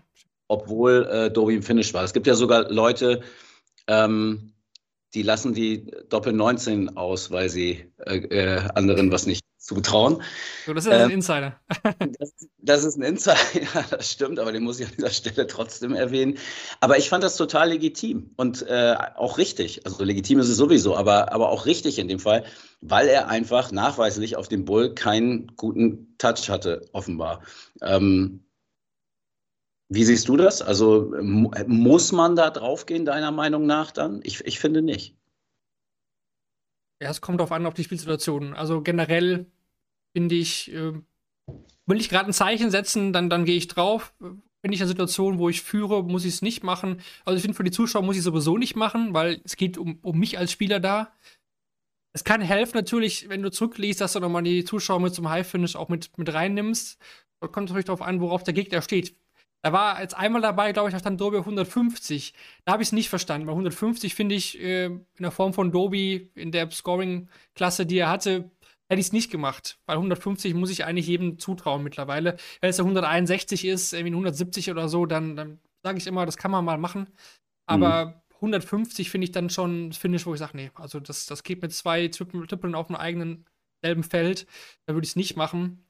Obwohl 0.49 1.07
äh, 1.07 1.31
Doby 1.31 1.55
im 1.55 1.63
Finish 1.63 1.95
war. 1.95 2.03
Es 2.03 2.13
gibt 2.13 2.27
ja 2.27 2.35
sogar 2.35 2.71
Leute, 2.71 3.21
ähm, 3.87 4.53
die 5.15 5.23
lassen 5.23 5.55
die 5.55 5.91
Doppel 6.09 6.33
19 6.33 6.97
aus, 6.97 7.31
weil 7.31 7.49
sie 7.49 7.93
äh, 7.99 8.17
äh, 8.17 8.69
anderen 8.75 9.13
was 9.13 9.27
nicht 9.27 9.45
zutrauen. 9.61 10.23
So, 10.64 10.73
das 10.73 10.87
ist 10.87 10.93
ähm, 10.93 11.02
ein 11.02 11.11
Insider. 11.11 11.61
das, 12.19 12.35
das, 12.59 12.85
ist 12.85 12.97
ein 12.97 13.02
Insider, 13.02 13.37
das 13.90 14.11
stimmt, 14.11 14.38
aber 14.38 14.52
den 14.52 14.64
muss 14.64 14.81
ich 14.81 14.87
an 14.87 14.93
dieser 14.97 15.11
Stelle 15.11 15.47
trotzdem 15.47 15.95
erwähnen. 15.95 16.38
Aber 16.81 16.97
ich 16.99 17.09
fand 17.11 17.23
das 17.23 17.37
total 17.37 17.69
legitim 17.69 18.31
und 18.37 18.67
äh, 18.67 18.97
auch 19.17 19.37
richtig. 19.38 19.85
Also 19.85 20.02
legitim 20.02 20.40
ist 20.40 20.49
es 20.49 20.57
sowieso, 20.57 20.97
aber, 20.97 21.33
aber 21.33 21.50
auch 21.50 21.67
richtig 21.67 21.99
in 21.99 22.09
dem 22.09 22.19
Fall, 22.19 22.45
weil 22.81 23.09
er 23.09 23.29
einfach 23.29 23.71
nachweislich 23.71 24.37
auf 24.37 24.49
dem 24.49 24.64
Bull 24.64 24.95
keinen 24.95 25.49
guten 25.57 26.17
Touch 26.17 26.49
hatte, 26.49 26.88
offenbar. 26.93 27.43
Ähm, 27.83 28.45
wie 29.90 30.05
siehst 30.05 30.29
du 30.29 30.37
das? 30.37 30.62
Also 30.62 31.12
muss 31.21 32.12
man 32.12 32.37
da 32.37 32.50
draufgehen, 32.50 33.05
deiner 33.05 33.33
Meinung 33.33 33.67
nach 33.67 33.90
dann? 33.90 34.21
Ich, 34.23 34.40
ich 34.47 34.59
finde 34.59 34.83
nicht. 34.83 35.20
Ja, 37.02 37.11
es 37.11 37.21
kommt 37.21 37.40
darauf 37.40 37.52
an, 37.52 37.66
auf 37.66 37.75
die 37.75 37.85
Spielsituation. 37.85 38.54
Also 38.54 38.83
generell 38.83 39.47
finde 40.12 40.35
ich, 40.35 40.73
äh, 40.73 40.92
will 41.87 42.00
ich 42.00 42.11
gerade 42.11 42.28
ein 42.28 42.35
Zeichen 42.35 42.71
setzen, 42.71 43.12
dann, 43.12 43.30
dann 43.30 43.45
gehe 43.45 43.57
ich 43.57 43.69
drauf. 43.69 44.14
Bin 44.62 44.73
ich 44.73 44.80
in 44.83 44.87
Situation, 44.87 45.38
wo 45.38 45.49
ich 45.49 45.62
führe, 45.62 46.04
muss 46.04 46.26
ich 46.26 46.35
es 46.35 46.42
nicht 46.42 46.62
machen. 46.62 47.00
Also 47.25 47.37
ich 47.37 47.42
finde, 47.42 47.57
für 47.57 47.64
die 47.64 47.71
Zuschauer 47.71 48.02
muss 48.02 48.16
ich 48.16 48.21
es 48.21 48.26
sowieso 48.26 48.59
nicht 48.59 48.76
machen, 48.76 49.14
weil 49.14 49.40
es 49.45 49.57
geht 49.57 49.78
um, 49.78 49.99
um 50.02 50.19
mich 50.19 50.38
als 50.38 50.52
Spieler 50.52 50.80
da. 50.80 51.12
Es 52.12 52.25
kann 52.25 52.42
helfen 52.42 52.76
natürlich, 52.76 53.28
wenn 53.30 53.40
du 53.40 53.50
zurückliest, 53.50 54.00
dass 54.00 54.12
du 54.12 54.21
nochmal 54.21 54.42
die 54.42 54.64
Zuschauer 54.64 55.00
mit 55.00 55.14
zum 55.14 55.30
High-Finish 55.30 55.76
auch 55.76 55.88
mit, 55.88 56.16
mit 56.19 56.33
reinnimmmst. 56.33 56.99
Da 57.40 57.49
kommt 57.49 57.69
natürlich 57.69 57.87
darauf 57.87 58.02
an, 58.02 58.21
worauf 58.21 58.42
der 58.42 58.52
Gegner 58.52 58.83
steht. 58.83 59.14
Da 59.62 59.73
war 59.73 60.00
jetzt 60.00 60.17
einmal 60.17 60.40
dabei, 60.40 60.73
glaube 60.73 60.88
ich, 60.88 60.95
da 60.95 60.99
stand 60.99 61.21
Doby 61.21 61.38
150. 61.38 62.33
Da 62.64 62.73
habe 62.73 62.83
ich 62.83 62.88
es 62.88 62.93
nicht 62.93 63.11
verstanden. 63.11 63.47
Bei 63.47 63.52
150 63.52 64.14
finde 64.14 64.35
ich 64.35 64.59
äh, 64.59 64.87
in 64.87 65.07
der 65.19 65.31
Form 65.31 65.52
von 65.52 65.71
Doby, 65.71 66.31
in 66.35 66.50
der 66.50 66.71
Scoring-Klasse, 66.71 67.85
die 67.85 67.99
er 67.99 68.09
hatte, 68.09 68.50
hätte 68.88 69.00
ich 69.00 69.07
es 69.07 69.12
nicht 69.12 69.31
gemacht. 69.31 69.79
Weil 69.87 69.97
150 69.97 70.55
muss 70.55 70.71
ich 70.71 70.85
eigentlich 70.85 71.07
jedem 71.07 71.38
zutrauen 71.38 71.83
mittlerweile. 71.83 72.37
Wenn 72.61 72.71
es 72.71 72.76
der 72.76 72.85
161 72.85 73.67
ist, 73.67 73.93
irgendwie 73.93 74.12
170 74.12 74.71
oder 74.71 74.88
so, 74.88 75.05
dann, 75.05 75.37
dann 75.37 75.61
sage 75.83 75.99
ich 75.99 76.07
immer, 76.07 76.25
das 76.25 76.38
kann 76.38 76.50
man 76.50 76.64
mal 76.64 76.79
machen. 76.79 77.09
Aber 77.67 78.07
mhm. 78.07 78.14
150 78.37 79.11
finde 79.11 79.26
ich 79.26 79.33
dann 79.33 79.50
schon 79.50 79.93
Finish, 79.93 80.25
wo 80.25 80.33
ich 80.33 80.40
sage, 80.40 80.57
nee, 80.57 80.71
also 80.75 81.00
das, 81.00 81.26
das 81.26 81.43
geht 81.43 81.61
mit 81.61 81.73
zwei 81.73 82.09
Trippeln 82.09 82.75
auf 82.75 82.88
einem 82.88 82.97
eigenen 82.97 83.45
selben 83.83 84.02
Feld. 84.02 84.47
Da 84.87 84.95
würde 84.95 85.05
ich 85.05 85.11
es 85.11 85.17
nicht 85.17 85.37
machen. 85.37 85.85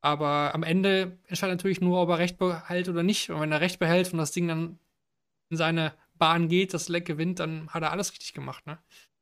Aber 0.00 0.54
am 0.54 0.62
Ende 0.62 1.18
entscheidet 1.26 1.58
natürlich 1.58 1.80
nur, 1.80 2.00
ob 2.00 2.08
er 2.10 2.18
Recht 2.18 2.38
behält 2.38 2.88
oder 2.88 3.02
nicht. 3.02 3.30
Und 3.30 3.40
wenn 3.40 3.52
er 3.52 3.60
Recht 3.60 3.78
behält 3.78 4.12
und 4.12 4.18
das 4.18 4.32
Ding 4.32 4.48
dann 4.48 4.78
in 5.50 5.56
seine 5.56 5.94
Bahn 6.14 6.48
geht, 6.48 6.74
das 6.74 6.88
Leck 6.88 7.06
gewinnt, 7.06 7.40
dann 7.40 7.68
hat 7.70 7.82
er 7.82 7.92
alles 7.92 8.12
richtig 8.12 8.32
gemacht. 8.32 8.66
Ne? 8.66 8.78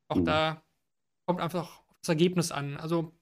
Auch 0.07 0.17
mhm. 0.17 0.25
da 0.25 0.61
kommt 1.25 1.41
einfach 1.41 1.81
das 2.01 2.09
Ergebnis 2.09 2.51
an. 2.51 2.77
Also 2.77 3.13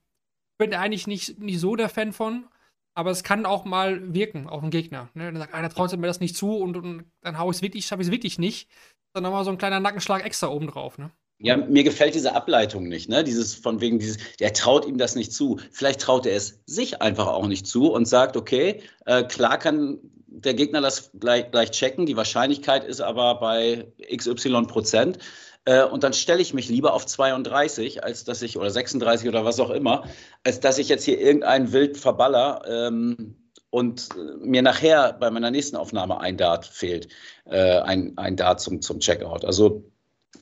ich 0.52 0.58
bin 0.58 0.74
eigentlich 0.74 1.06
nicht, 1.06 1.38
nicht 1.38 1.58
so 1.58 1.76
der 1.76 1.88
Fan 1.88 2.12
von, 2.12 2.46
aber 2.94 3.10
es 3.10 3.24
kann 3.24 3.46
auch 3.46 3.64
mal 3.64 4.14
wirken 4.14 4.48
auf 4.48 4.60
den 4.60 4.70
Gegner. 4.70 5.08
Ne? 5.14 5.24
Dann 5.24 5.36
sagt 5.36 5.54
einer, 5.54 5.68
traut 5.68 5.96
mir 5.96 6.06
das 6.06 6.20
nicht 6.20 6.36
zu 6.36 6.56
und, 6.56 6.76
und 6.76 7.10
dann 7.22 7.38
hau 7.38 7.50
ich 7.50 7.56
es 7.56 7.62
wirklich, 7.62 7.86
schaffe 7.86 8.02
ich 8.02 8.08
es 8.08 8.12
wirklich 8.12 8.38
nicht. 8.38 8.68
Dann 9.12 9.22
nochmal 9.22 9.44
so 9.44 9.50
ein 9.50 9.58
kleiner 9.58 9.80
Nackenschlag 9.80 10.24
extra 10.24 10.48
obendrauf. 10.48 10.98
Ne? 10.98 11.10
Ja, 11.44 11.58
mir 11.58 11.84
gefällt 11.84 12.14
diese 12.14 12.34
Ableitung 12.34 12.88
nicht, 12.88 13.10
ne? 13.10 13.22
Dieses 13.22 13.54
von 13.54 13.82
wegen 13.82 13.98
dieses, 13.98 14.16
der 14.40 14.54
traut 14.54 14.86
ihm 14.86 14.96
das 14.96 15.14
nicht 15.14 15.30
zu. 15.30 15.60
Vielleicht 15.72 16.00
traut 16.00 16.24
er 16.24 16.36
es 16.36 16.60
sich 16.64 17.02
einfach 17.02 17.26
auch 17.26 17.46
nicht 17.46 17.66
zu 17.66 17.92
und 17.92 18.06
sagt, 18.06 18.38
okay, 18.38 18.80
äh, 19.04 19.24
klar 19.24 19.58
kann 19.58 19.98
der 20.26 20.54
Gegner 20.54 20.80
das 20.80 21.10
gleich, 21.20 21.50
gleich 21.50 21.70
checken, 21.70 22.06
die 22.06 22.16
Wahrscheinlichkeit 22.16 22.84
ist 22.84 23.02
aber 23.02 23.40
bei 23.40 23.86
XY 24.10 24.62
Prozent. 24.62 25.18
Äh, 25.66 25.84
und 25.84 26.02
dann 26.02 26.14
stelle 26.14 26.40
ich 26.40 26.54
mich 26.54 26.70
lieber 26.70 26.94
auf 26.94 27.04
32, 27.04 28.02
als 28.02 28.24
dass 28.24 28.40
ich, 28.40 28.56
oder 28.56 28.70
36 28.70 29.28
oder 29.28 29.44
was 29.44 29.60
auch 29.60 29.70
immer, 29.70 30.04
als 30.44 30.60
dass 30.60 30.78
ich 30.78 30.88
jetzt 30.88 31.04
hier 31.04 31.20
irgendeinen 31.20 31.72
wild 31.72 31.98
verballer 31.98 32.62
ähm, 32.66 33.36
und 33.68 34.08
mir 34.40 34.62
nachher 34.62 35.12
bei 35.12 35.30
meiner 35.30 35.50
nächsten 35.50 35.76
Aufnahme 35.76 36.20
ein 36.20 36.38
Dart 36.38 36.64
fehlt, 36.64 37.08
äh, 37.44 37.80
ein, 37.80 38.16
ein 38.16 38.36
Dart 38.36 38.60
zum, 38.60 38.80
zum 38.80 39.00
Checkout. 39.00 39.44
Also 39.44 39.84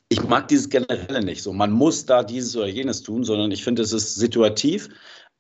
ich 0.09 0.23
mag 0.23 0.49
dieses 0.49 0.69
Generelle 0.69 1.25
nicht 1.25 1.43
so. 1.43 1.53
Man 1.53 1.73
muss 1.73 2.07
da 2.07 2.23
dieses 2.23 2.57
oder 2.57 2.67
jenes 2.67 3.03
tun, 3.03 3.25
sondern 3.25 3.51
ich 3.51 3.65
finde, 3.65 3.83
es 3.83 3.93
ist 3.93 4.15
situativ 4.15 4.89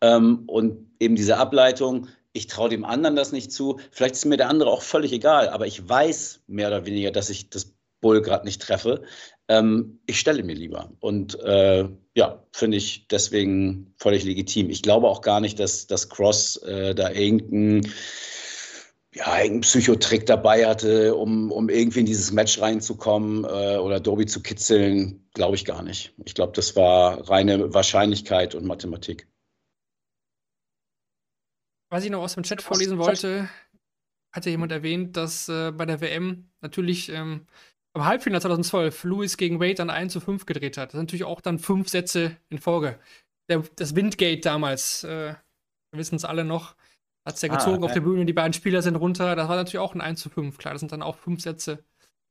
ähm, 0.00 0.44
und 0.46 0.90
eben 1.00 1.16
diese 1.16 1.36
Ableitung. 1.36 2.08
Ich 2.32 2.46
traue 2.46 2.70
dem 2.70 2.84
anderen 2.84 3.16
das 3.16 3.32
nicht 3.32 3.52
zu. 3.52 3.78
Vielleicht 3.90 4.14
ist 4.14 4.24
mir 4.24 4.36
der 4.36 4.48
andere 4.48 4.70
auch 4.70 4.82
völlig 4.82 5.12
egal, 5.12 5.48
aber 5.48 5.66
ich 5.66 5.86
weiß 5.86 6.42
mehr 6.46 6.68
oder 6.68 6.86
weniger, 6.86 7.10
dass 7.10 7.30
ich 7.30 7.50
das 7.50 7.74
Bull 8.00 8.20
gerade 8.20 8.44
nicht 8.44 8.60
treffe. 8.60 9.02
Ähm, 9.48 10.00
ich 10.06 10.18
stelle 10.18 10.42
mir 10.42 10.54
lieber. 10.54 10.92
Und 11.00 11.38
äh, 11.40 11.88
ja, 12.14 12.42
finde 12.52 12.76
ich 12.76 13.06
deswegen 13.08 13.94
völlig 13.96 14.24
legitim. 14.24 14.70
Ich 14.70 14.82
glaube 14.82 15.08
auch 15.08 15.20
gar 15.20 15.40
nicht, 15.40 15.58
dass 15.58 15.86
das 15.86 16.08
Cross 16.08 16.58
äh, 16.58 16.94
da 16.94 17.10
irgendein 17.10 17.90
ja, 19.14 19.30
einen 19.30 19.60
Psychotrick 19.60 20.26
dabei 20.26 20.66
hatte, 20.66 21.14
um, 21.14 21.52
um 21.52 21.68
irgendwie 21.68 22.00
in 22.00 22.06
dieses 22.06 22.32
Match 22.32 22.60
reinzukommen 22.60 23.44
äh, 23.44 23.76
oder 23.76 24.00
Doby 24.00 24.26
zu 24.26 24.42
kitzeln, 24.42 25.28
glaube 25.34 25.56
ich 25.56 25.64
gar 25.64 25.82
nicht. 25.82 26.14
Ich 26.24 26.34
glaube, 26.34 26.52
das 26.54 26.76
war 26.76 27.28
reine 27.28 27.74
Wahrscheinlichkeit 27.74 28.54
und 28.54 28.64
Mathematik. 28.64 29.28
Was 31.90 32.04
ich 32.04 32.10
noch 32.10 32.22
aus 32.22 32.34
dem 32.34 32.42
Chat 32.42 32.62
vorlesen 32.62 32.96
wollte, 32.98 33.50
hatte 34.32 34.48
jemand 34.48 34.72
erwähnt, 34.72 35.16
dass 35.18 35.46
äh, 35.50 35.72
bei 35.72 35.84
der 35.84 36.00
WM 36.00 36.50
natürlich 36.62 37.10
ähm, 37.10 37.46
im 37.94 38.04
Halbfinale 38.06 38.40
2012 38.40 39.04
Lewis 39.04 39.36
gegen 39.36 39.60
Wade 39.60 39.74
dann 39.74 39.90
1 39.90 40.14
zu 40.14 40.20
5 40.20 40.46
gedreht 40.46 40.78
hat. 40.78 40.88
Das 40.88 40.92
sind 40.92 41.02
natürlich 41.02 41.24
auch 41.24 41.42
dann 41.42 41.58
fünf 41.58 41.90
Sätze 41.90 42.38
in 42.48 42.56
Folge. 42.56 42.98
Der, 43.50 43.62
das 43.76 43.94
Windgate 43.94 44.40
damals, 44.40 45.04
äh, 45.04 45.34
wir 45.90 45.98
wissen 45.98 46.16
es 46.16 46.24
alle 46.24 46.44
noch, 46.44 46.76
hat 47.24 47.34
es 47.34 47.42
ja 47.42 47.50
ah, 47.50 47.56
gezogen 47.56 47.82
ah, 47.82 47.86
auf 47.86 47.92
der 47.92 48.00
Bühne, 48.00 48.24
die 48.24 48.32
beiden 48.32 48.52
Spieler 48.52 48.82
sind 48.82 48.96
runter. 48.96 49.36
Das 49.36 49.48
war 49.48 49.56
natürlich 49.56 49.78
auch 49.78 49.94
ein 49.94 50.00
1 50.00 50.20
zu 50.20 50.30
5. 50.30 50.58
Klar, 50.58 50.74
das 50.74 50.80
sind 50.80 50.92
dann 50.92 51.02
auch 51.02 51.16
fünf 51.16 51.40
Sätze 51.40 51.84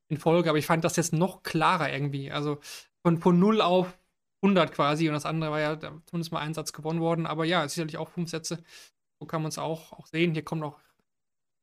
in 0.09 0.17
Folge, 0.17 0.49
aber 0.49 0.59
ich 0.59 0.65
fand 0.65 0.83
das 0.83 0.97
jetzt 0.97 1.13
noch 1.13 1.43
klarer 1.43 1.91
irgendwie. 1.91 2.31
Also 2.31 2.59
von, 3.01 3.17
von 3.17 3.39
0 3.39 3.61
auf 3.61 3.97
100 4.43 4.71
quasi 4.73 5.07
und 5.07 5.13
das 5.13 5.25
andere 5.25 5.51
war 5.51 5.59
ja 5.59 5.79
zumindest 6.05 6.31
mal 6.31 6.39
ein 6.39 6.53
Satz 6.53 6.73
gewonnen 6.73 6.99
worden, 6.99 7.25
aber 7.25 7.45
ja, 7.45 7.67
sicherlich 7.67 7.97
auch 7.97 8.09
fünf 8.09 8.29
Sätze. 8.29 8.63
So 9.19 9.27
kann 9.27 9.41
man 9.41 9.49
es 9.49 9.57
auch, 9.57 9.93
auch 9.93 10.07
sehen. 10.07 10.33
Hier 10.33 10.43
kommen 10.43 10.63
auch 10.63 10.79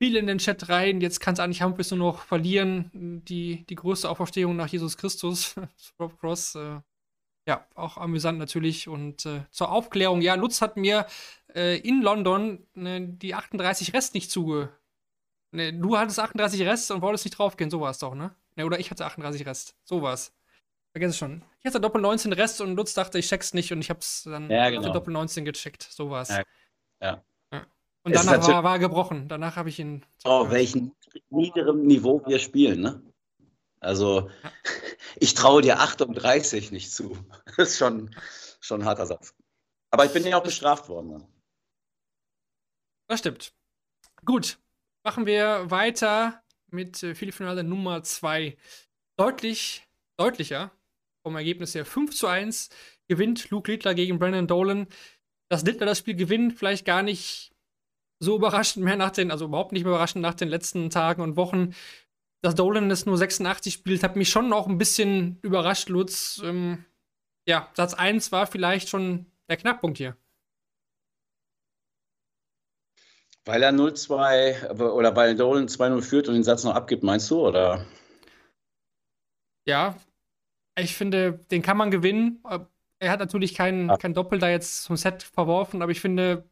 viele 0.01 0.21
in 0.21 0.27
den 0.27 0.39
Chat 0.39 0.69
rein. 0.69 1.01
Jetzt 1.01 1.21
kann 1.21 1.35
es 1.35 1.41
eigentlich 1.41 1.63
Humphreys 1.63 1.91
nur 1.91 1.99
noch 1.99 2.23
verlieren. 2.23 3.23
Die, 3.25 3.67
die 3.67 3.75
größte 3.75 4.09
Auferstehung 4.09 4.57
nach 4.57 4.69
Jesus 4.69 4.97
Christus, 4.97 5.57
Rob 6.01 6.19
Cross. 6.21 6.55
Äh, 6.55 6.81
ja, 7.49 7.67
auch 7.75 7.97
amüsant 7.97 8.39
natürlich. 8.39 8.89
Und 8.89 9.25
äh, 9.25 9.41
zur 9.51 9.73
Aufklärung, 9.73 10.21
ja, 10.21 10.35
Lutz 10.35 10.61
hat 10.61 10.77
mir 10.77 11.07
äh, 11.55 11.79
in 11.79 12.03
London 12.03 12.67
ne, 12.75 13.01
die 13.01 13.35
38 13.35 13.95
Rest 13.95 14.13
nicht 14.13 14.31
zuge. 14.31 14.69
Ne, 15.51 15.73
du 15.73 15.97
hattest 15.97 16.21
38 16.21 16.61
Rest 16.67 16.91
und 16.91 17.01
wolltest 17.01 17.25
nicht 17.25 17.39
draufgehen, 17.39 17.71
so 17.71 17.81
war 17.81 17.91
es 17.91 17.99
doch, 17.99 18.15
ne? 18.15 18.35
ne? 18.57 18.67
Oder 18.67 18.79
ich 18.79 18.91
hatte 18.91 19.07
38 19.07 19.47
Rest, 19.47 19.77
so 19.83 20.03
war 20.03 20.13
es. 20.13 20.35
Vergiss 20.93 21.13
es 21.13 21.17
schon. 21.17 21.43
Ich 21.61 21.67
hatte 21.67 21.81
Doppel 21.81 22.03
19 22.03 22.35
Rest 22.35 22.61
und 22.61 22.77
Lutz 22.77 22.93
dachte, 22.93 23.19
ich 23.19 23.27
check's 23.27 23.55
nicht 23.55 23.73
und 23.73 23.81
ich 23.81 23.89
hab's 23.89 24.25
dann 24.25 24.51
ja, 24.51 24.69
genau. 24.69 24.93
Doppel 24.93 25.15
19 25.15 25.47
gecheckt, 25.47 25.83
so 25.83 26.11
war 26.11 26.23
es. 26.23 26.29
Ja. 26.29 26.43
ja. 27.01 27.23
Und 28.03 28.15
danach 28.15 28.47
war, 28.47 28.65
war 28.65 28.73
er 28.75 28.79
gebrochen. 28.79 29.27
Danach 29.29 29.57
habe 29.57 29.71
ich 29.71 29.79
ihn. 29.79 30.05
Auf 30.25 30.51
welchem 30.51 30.93
niederen 31.31 31.87
Niveau 31.87 32.23
wir 32.27 32.39
spielen, 32.39 32.81
ne? 32.81 33.03
Also, 33.81 34.31
ich 35.17 35.35
traue 35.35 35.63
dir 35.63 35.81
38 35.81 36.73
nicht 36.73 36.93
zu. 36.93 37.17
Das 37.57 37.71
ist 37.71 37.79
schon, 37.79 38.15
schon 38.61 38.83
ein 38.83 38.87
harter 38.87 39.07
Satz. 39.07 39.35
Aber 39.91 40.05
ich 40.05 40.13
bin 40.13 40.25
ja 40.27 40.39
auch 40.39 40.45
bestraft 40.45 40.89
worden. 40.89 41.09
Ne? 41.09 41.29
Das 43.09 43.21
stimmt. 43.21 43.53
Gut, 44.25 44.59
machen 45.03 45.27
wir 45.27 45.71
weiter 45.71 46.43
mit 46.71 47.03
äh, 47.03 47.15
Viertelfinale 47.15 47.65
Nummer 47.65 48.03
2. 48.03 48.57
Deutlich, 49.17 49.87
deutlicher 50.17 50.71
vom 51.23 51.37
Ergebnis 51.37 51.75
her 51.75 51.85
5 51.85 52.15
zu 52.15 52.27
1 52.27 52.69
gewinnt 53.09 53.51
Luke 53.51 53.71
Littler 53.71 53.95
gegen 53.95 54.19
Brandon 54.19 54.47
Dolan. 54.47 54.87
Dass 55.49 55.65
Littler 55.65 55.87
das 55.87 55.99
Spiel 55.99 56.15
gewinnt, 56.15 56.59
vielleicht 56.59 56.85
gar 56.85 57.03
nicht 57.03 57.53
so 58.21 58.37
überraschend 58.37 58.85
mehr 58.85 58.97
nach 58.97 59.11
den, 59.11 59.31
also 59.31 59.47
überhaupt 59.47 59.73
nicht 59.73 59.85
mehr 59.85 59.93
überraschend 59.93 60.23
nach 60.23 60.35
den 60.35 60.49
letzten 60.49 60.91
Tagen 60.91 61.23
und 61.23 61.37
Wochen. 61.37 61.75
Dass 62.41 62.55
Dolan 62.55 62.91
es 62.91 63.05
nur 63.05 63.19
86 63.19 63.75
spielt, 63.75 64.03
hat 64.03 64.15
mich 64.17 64.29
schon 64.29 64.53
auch 64.53 64.69
ein 64.69 64.79
bisschen 64.79 65.39
überrascht, 65.43 65.89
Lutz. 65.89 66.41
Ähm, 66.45 66.85
ja, 67.49 67.69
Satz 67.75 67.95
1 67.95 68.31
war 68.31 68.47
vielleicht 68.47 68.89
schon 68.89 69.27
der 69.49 69.57
Knackpunkt 69.57 69.99
hier. 69.99 70.17
Weil 73.45 73.63
er 73.63 73.73
0-2 73.73 74.79
oder 74.79 75.17
weil 75.17 75.35
Dolan 75.35 75.69
2-0 75.69 76.03
führt 76.03 76.29
und 76.29 76.35
den 76.35 76.45
Satz 76.45 76.65
noch 76.65 76.75
abgibt, 76.75 77.03
meinst 77.03 77.31
du? 77.31 77.47
Oder? 77.47 77.87
Ja, 79.67 79.97
ich 80.79 80.95
finde, 80.95 81.33
den 81.51 81.63
kann 81.63 81.77
man 81.77 81.91
gewinnen. 81.91 82.43
Er 83.01 83.11
hat 83.11 83.21
natürlich 83.21 83.55
kein, 83.55 83.89
kein 83.99 84.15
Doppel 84.15 84.39
da 84.39 84.49
jetzt 84.49 84.83
zum 84.83 84.97
Set 84.97 85.23
verworfen, 85.23 85.83
aber 85.83 85.91
ich 85.93 86.01
finde, 86.01 86.49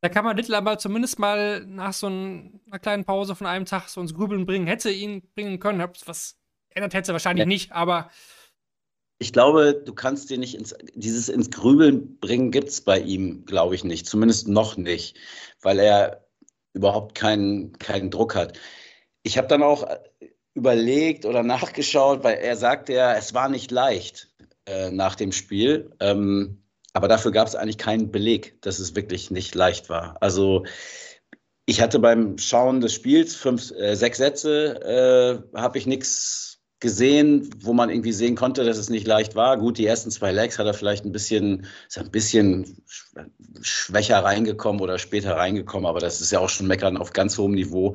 da 0.00 0.08
kann 0.08 0.24
man 0.24 0.36
Little 0.36 0.56
aber 0.56 0.78
zumindest 0.78 1.18
mal 1.18 1.64
nach 1.66 1.92
so 1.92 2.06
einer 2.06 2.78
kleinen 2.80 3.04
Pause 3.04 3.34
von 3.34 3.46
einem 3.46 3.64
Tag 3.64 3.88
so 3.88 4.00
ins 4.00 4.14
Grübeln 4.14 4.46
bringen. 4.46 4.66
Hätte 4.66 4.90
ihn 4.90 5.22
bringen 5.34 5.58
können, 5.58 5.86
was 6.06 6.36
ändert 6.70 6.94
hätte 6.94 7.12
wahrscheinlich 7.12 7.42
ja. 7.42 7.46
nicht, 7.46 7.72
aber. 7.72 8.10
Ich 9.18 9.32
glaube, 9.32 9.74
du 9.74 9.92
kannst 9.94 10.30
dir 10.30 10.38
nicht 10.38 10.54
ins, 10.54 10.76
dieses 10.94 11.28
ins 11.28 11.50
Grübeln 11.50 12.18
bringen, 12.20 12.52
gibt 12.52 12.68
es 12.68 12.80
bei 12.80 13.00
ihm, 13.00 13.44
glaube 13.46 13.74
ich, 13.74 13.82
nicht. 13.82 14.06
Zumindest 14.06 14.46
noch 14.46 14.76
nicht, 14.76 15.18
weil 15.60 15.80
er 15.80 16.28
überhaupt 16.72 17.16
keinen, 17.16 17.72
keinen 17.78 18.12
Druck 18.12 18.36
hat. 18.36 18.56
Ich 19.24 19.36
habe 19.36 19.48
dann 19.48 19.64
auch 19.64 19.88
überlegt 20.54 21.24
oder 21.24 21.42
nachgeschaut, 21.42 22.22
weil 22.22 22.38
er 22.38 22.56
sagte 22.56 22.92
ja, 22.92 23.14
es 23.14 23.34
war 23.34 23.48
nicht 23.48 23.72
leicht 23.72 24.32
äh, 24.66 24.92
nach 24.92 25.16
dem 25.16 25.32
Spiel. 25.32 25.90
Ähm, 25.98 26.62
aber 26.98 27.06
dafür 27.06 27.30
gab 27.30 27.46
es 27.46 27.54
eigentlich 27.54 27.78
keinen 27.78 28.10
Beleg, 28.10 28.60
dass 28.60 28.80
es 28.80 28.96
wirklich 28.96 29.30
nicht 29.30 29.54
leicht 29.54 29.88
war. 29.88 30.16
Also 30.20 30.64
ich 31.64 31.80
hatte 31.80 32.00
beim 32.00 32.38
Schauen 32.38 32.80
des 32.80 32.92
Spiels 32.92 33.36
fünf, 33.36 33.70
äh, 33.70 33.94
sechs 33.94 34.18
Sätze, 34.18 35.44
äh, 35.54 35.56
habe 35.56 35.78
ich 35.78 35.86
nichts 35.86 36.58
gesehen, 36.80 37.50
wo 37.60 37.72
man 37.72 37.88
irgendwie 37.88 38.10
sehen 38.10 38.34
konnte, 38.34 38.64
dass 38.64 38.78
es 38.78 38.90
nicht 38.90 39.06
leicht 39.06 39.36
war. 39.36 39.58
Gut, 39.58 39.78
die 39.78 39.86
ersten 39.86 40.10
zwei 40.10 40.32
Legs 40.32 40.58
hat 40.58 40.66
er 40.66 40.74
vielleicht 40.74 41.04
ein 41.04 41.12
bisschen, 41.12 41.68
ist 41.86 41.98
ein 41.98 42.10
bisschen 42.10 42.82
schwächer 43.60 44.24
reingekommen 44.24 44.80
oder 44.80 44.98
später 44.98 45.36
reingekommen, 45.36 45.86
aber 45.86 46.00
das 46.00 46.20
ist 46.20 46.32
ja 46.32 46.40
auch 46.40 46.48
schon 46.48 46.66
Meckern 46.66 46.96
auf 46.96 47.12
ganz 47.12 47.38
hohem 47.38 47.52
Niveau. 47.52 47.94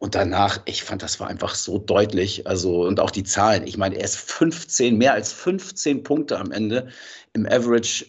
Und 0.00 0.16
danach, 0.16 0.60
ich 0.64 0.82
fand, 0.82 1.04
das 1.04 1.20
war 1.20 1.28
einfach 1.28 1.54
so 1.54 1.78
deutlich. 1.78 2.48
Also, 2.48 2.82
und 2.84 2.98
auch 2.98 3.12
die 3.12 3.22
Zahlen. 3.22 3.64
Ich 3.64 3.76
meine, 3.76 3.94
er 3.94 4.04
ist 4.06 4.16
15, 4.16 4.98
mehr 4.98 5.12
als 5.12 5.32
15 5.32 6.02
Punkte 6.02 6.36
am 6.36 6.50
Ende 6.50 6.88
im 7.32 7.46
Average 7.46 8.06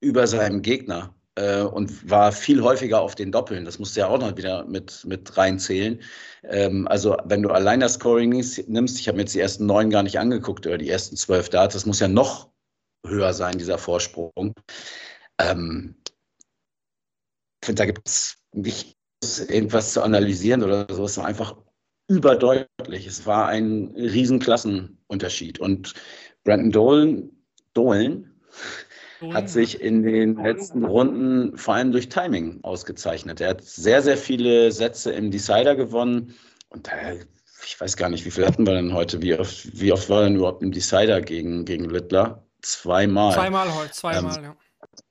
über 0.00 0.26
seinem 0.26 0.62
Gegner 0.62 1.14
äh, 1.34 1.62
und 1.62 2.08
war 2.10 2.32
viel 2.32 2.62
häufiger 2.62 3.00
auf 3.00 3.14
den 3.14 3.32
Doppeln. 3.32 3.64
Das 3.64 3.78
musst 3.78 3.96
du 3.96 4.00
ja 4.00 4.08
auch 4.08 4.18
noch 4.18 4.36
wieder 4.36 4.64
mit, 4.64 5.04
mit 5.06 5.36
reinzählen. 5.36 6.00
Ähm, 6.44 6.88
also 6.88 7.16
wenn 7.24 7.42
du 7.42 7.50
allein 7.50 7.80
das 7.80 7.94
Scoring 7.94 8.30
nimmst, 8.30 8.98
ich 9.00 9.08
habe 9.08 9.16
mir 9.16 9.22
jetzt 9.22 9.34
die 9.34 9.40
ersten 9.40 9.66
neun 9.66 9.90
gar 9.90 10.02
nicht 10.02 10.18
angeguckt 10.18 10.66
oder 10.66 10.78
die 10.78 10.90
ersten 10.90 11.16
zwölf 11.16 11.48
Darts, 11.48 11.74
das 11.74 11.86
muss 11.86 12.00
ja 12.00 12.08
noch 12.08 12.50
höher 13.06 13.32
sein, 13.32 13.58
dieser 13.58 13.78
Vorsprung. 13.78 14.54
Ähm, 15.38 15.96
ich 17.62 17.66
finde, 17.66 17.80
da 17.80 17.86
gibt 17.86 18.08
es 18.08 18.38
nicht 18.52 18.96
irgendwas 19.48 19.92
zu 19.92 20.02
analysieren 20.02 20.62
oder 20.62 20.86
so. 20.90 21.04
Es 21.04 21.18
war 21.18 21.26
einfach 21.26 21.56
überdeutlich. 22.08 23.06
Es 23.06 23.26
war 23.26 23.48
ein 23.48 23.94
Riesenklassenunterschied. 23.94 25.58
Und 25.60 25.94
Brandon 26.42 26.72
Dolan, 26.72 27.30
Dolan 27.74 28.30
hat 29.32 29.50
sich 29.50 29.80
in 29.80 30.02
den 30.02 30.36
letzten 30.36 30.84
Runden 30.84 31.56
vor 31.56 31.74
allem 31.74 31.92
durch 31.92 32.08
Timing 32.08 32.60
ausgezeichnet. 32.62 33.40
Er 33.40 33.50
hat 33.50 33.62
sehr, 33.62 34.02
sehr 34.02 34.16
viele 34.16 34.72
Sätze 34.72 35.12
im 35.12 35.30
Decider 35.30 35.76
gewonnen 35.76 36.34
und 36.70 36.86
da, 36.86 36.92
ich 37.64 37.80
weiß 37.80 37.96
gar 37.96 38.08
nicht, 38.08 38.24
wie 38.24 38.30
viel 38.30 38.46
hatten 38.46 38.66
wir 38.66 38.74
denn 38.74 38.94
heute? 38.94 39.20
Wie 39.22 39.34
oft, 39.34 39.80
wie 39.80 39.92
oft 39.92 40.08
war 40.08 40.24
denn 40.24 40.36
überhaupt 40.36 40.62
im 40.62 40.72
Decider 40.72 41.20
gegen, 41.20 41.64
gegen 41.64 41.90
Littler? 41.90 42.44
Zweimal. 42.62 43.34
Zweimal 43.34 43.74
heute, 43.74 43.90
zweimal, 43.92 44.38
ähm, 44.38 44.44
ja. 44.44 44.56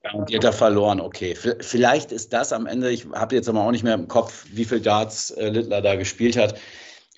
Hat 0.04 0.44
er 0.44 0.52
verloren, 0.52 1.00
okay. 1.00 1.36
Vielleicht 1.60 2.10
ist 2.10 2.32
das 2.32 2.52
am 2.52 2.66
Ende, 2.66 2.90
ich 2.90 3.06
habe 3.12 3.34
jetzt 3.34 3.48
aber 3.48 3.60
auch 3.60 3.70
nicht 3.70 3.84
mehr 3.84 3.94
im 3.94 4.08
Kopf, 4.08 4.46
wie 4.50 4.64
viel 4.64 4.80
Darts 4.80 5.30
äh, 5.32 5.50
Littler 5.50 5.82
da 5.82 5.94
gespielt 5.94 6.36
hat. 6.36 6.58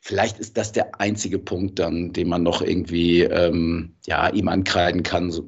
Vielleicht 0.01 0.41
ist 0.41 0.57
das 0.57 0.73
der 0.73 1.01
einzige 1.01 1.39
Punkt 1.39 1.79
dann, 1.79 2.13
den 2.13 2.29
man 2.29 2.43
noch 2.43 2.61
irgendwie 2.61 3.23
ähm, 3.23 3.95
ja, 4.07 4.29
ihm 4.29 4.49
ankreiden 4.49 5.05
kann, 5.05 5.31
so, 5.31 5.47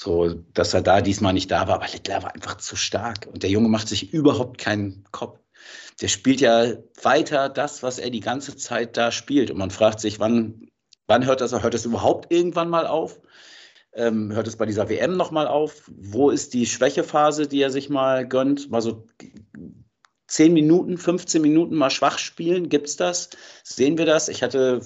so, 0.00 0.32
dass 0.54 0.72
er 0.72 0.80
da 0.80 1.02
diesmal 1.02 1.34
nicht 1.34 1.50
da 1.50 1.68
war. 1.68 1.74
Aber 1.74 1.86
Littler 1.92 2.22
war 2.22 2.34
einfach 2.34 2.56
zu 2.56 2.74
stark. 2.74 3.28
Und 3.30 3.42
der 3.42 3.50
Junge 3.50 3.68
macht 3.68 3.86
sich 3.86 4.14
überhaupt 4.14 4.56
keinen 4.56 5.04
Kopf. 5.10 5.38
Der 6.00 6.08
spielt 6.08 6.40
ja 6.40 6.72
weiter 7.02 7.50
das, 7.50 7.82
was 7.82 7.98
er 7.98 8.08
die 8.08 8.20
ganze 8.20 8.56
Zeit 8.56 8.96
da 8.96 9.12
spielt. 9.12 9.50
Und 9.50 9.58
man 9.58 9.70
fragt 9.70 10.00
sich, 10.00 10.18
wann, 10.18 10.70
wann 11.06 11.26
hört 11.26 11.42
das? 11.42 11.52
Hört 11.52 11.74
es 11.74 11.84
überhaupt 11.84 12.32
irgendwann 12.32 12.70
mal 12.70 12.86
auf? 12.86 13.20
Ähm, 13.92 14.32
hört 14.32 14.48
es 14.48 14.56
bei 14.56 14.64
dieser 14.64 14.88
WM 14.88 15.18
nochmal 15.18 15.46
auf? 15.46 15.90
Wo 15.94 16.30
ist 16.30 16.54
die 16.54 16.64
Schwächephase, 16.64 17.46
die 17.46 17.60
er 17.60 17.70
sich 17.70 17.90
mal 17.90 18.26
gönnt? 18.26 18.70
Mal 18.70 18.80
so 18.80 19.06
10 20.28 20.54
Minuten, 20.54 20.96
15 20.96 21.42
Minuten 21.42 21.74
mal 21.74 21.90
schwach 21.90 22.18
spielen? 22.18 22.70
Gibt 22.70 22.88
es 22.88 22.96
das? 22.96 23.28
Sehen 23.64 23.98
wir 23.98 24.06
das? 24.06 24.28
Ich 24.30 24.42
hatte 24.42 24.80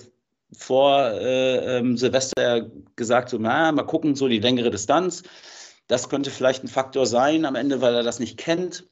vor 0.56 1.10
äh, 1.10 1.78
ähm, 1.78 1.96
Silvester 1.96 2.70
gesagt, 2.96 3.30
so, 3.30 3.38
na, 3.38 3.72
mal 3.72 3.84
gucken, 3.84 4.14
so 4.14 4.28
die 4.28 4.40
längere 4.40 4.70
Distanz. 4.70 5.22
Das 5.86 6.08
könnte 6.08 6.30
vielleicht 6.30 6.64
ein 6.64 6.68
Faktor 6.68 7.06
sein 7.06 7.44
am 7.44 7.56
Ende, 7.56 7.80
weil 7.80 7.94
er 7.94 8.02
das 8.02 8.18
nicht 8.18 8.38
kennt. 8.38 8.88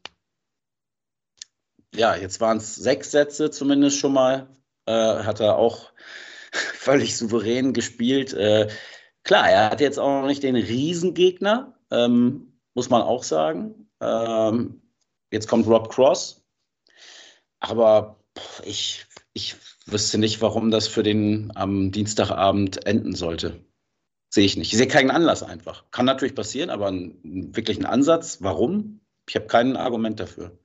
Ja, 1.94 2.16
jetzt 2.16 2.40
waren 2.40 2.58
es 2.58 2.74
sechs 2.76 3.10
Sätze 3.10 3.50
zumindest 3.50 3.98
schon 3.98 4.12
mal. 4.12 4.48
Äh, 4.86 4.92
hat 5.24 5.40
er 5.40 5.56
auch 5.56 5.92
völlig 6.52 7.16
souverän 7.16 7.72
gespielt. 7.72 8.32
Äh, 8.32 8.68
klar, 9.24 9.48
er 9.48 9.70
hat 9.70 9.80
jetzt 9.80 9.98
auch 9.98 10.22
noch 10.22 10.26
nicht 10.26 10.42
den 10.42 10.56
Riesengegner, 10.56 11.78
ähm, 11.90 12.58
muss 12.74 12.90
man 12.90 13.02
auch 13.02 13.22
sagen. 13.22 13.88
Ähm, 14.00 14.82
jetzt 15.30 15.48
kommt 15.48 15.66
Rob 15.66 15.90
Cross. 15.90 16.42
Aber 17.60 18.18
ich, 18.64 19.06
ich 19.34 19.56
wüsste 19.92 20.18
nicht, 20.18 20.40
warum 20.40 20.70
das 20.70 20.88
für 20.88 21.02
den 21.02 21.52
am 21.54 21.92
Dienstagabend 21.92 22.86
enden 22.86 23.14
sollte. 23.14 23.64
Sehe 24.32 24.44
ich 24.44 24.56
nicht. 24.56 24.72
Ich 24.72 24.78
sehe 24.78 24.88
keinen 24.88 25.10
Anlass 25.10 25.42
einfach. 25.42 25.84
Kann 25.90 26.06
natürlich 26.06 26.34
passieren, 26.34 26.70
aber 26.70 26.88
einen 26.88 27.54
wirklichen 27.54 27.84
Ansatz, 27.84 28.40
warum? 28.40 29.00
Ich 29.28 29.36
habe 29.36 29.46
kein 29.46 29.76
Argument 29.76 30.18
dafür. 30.18 30.58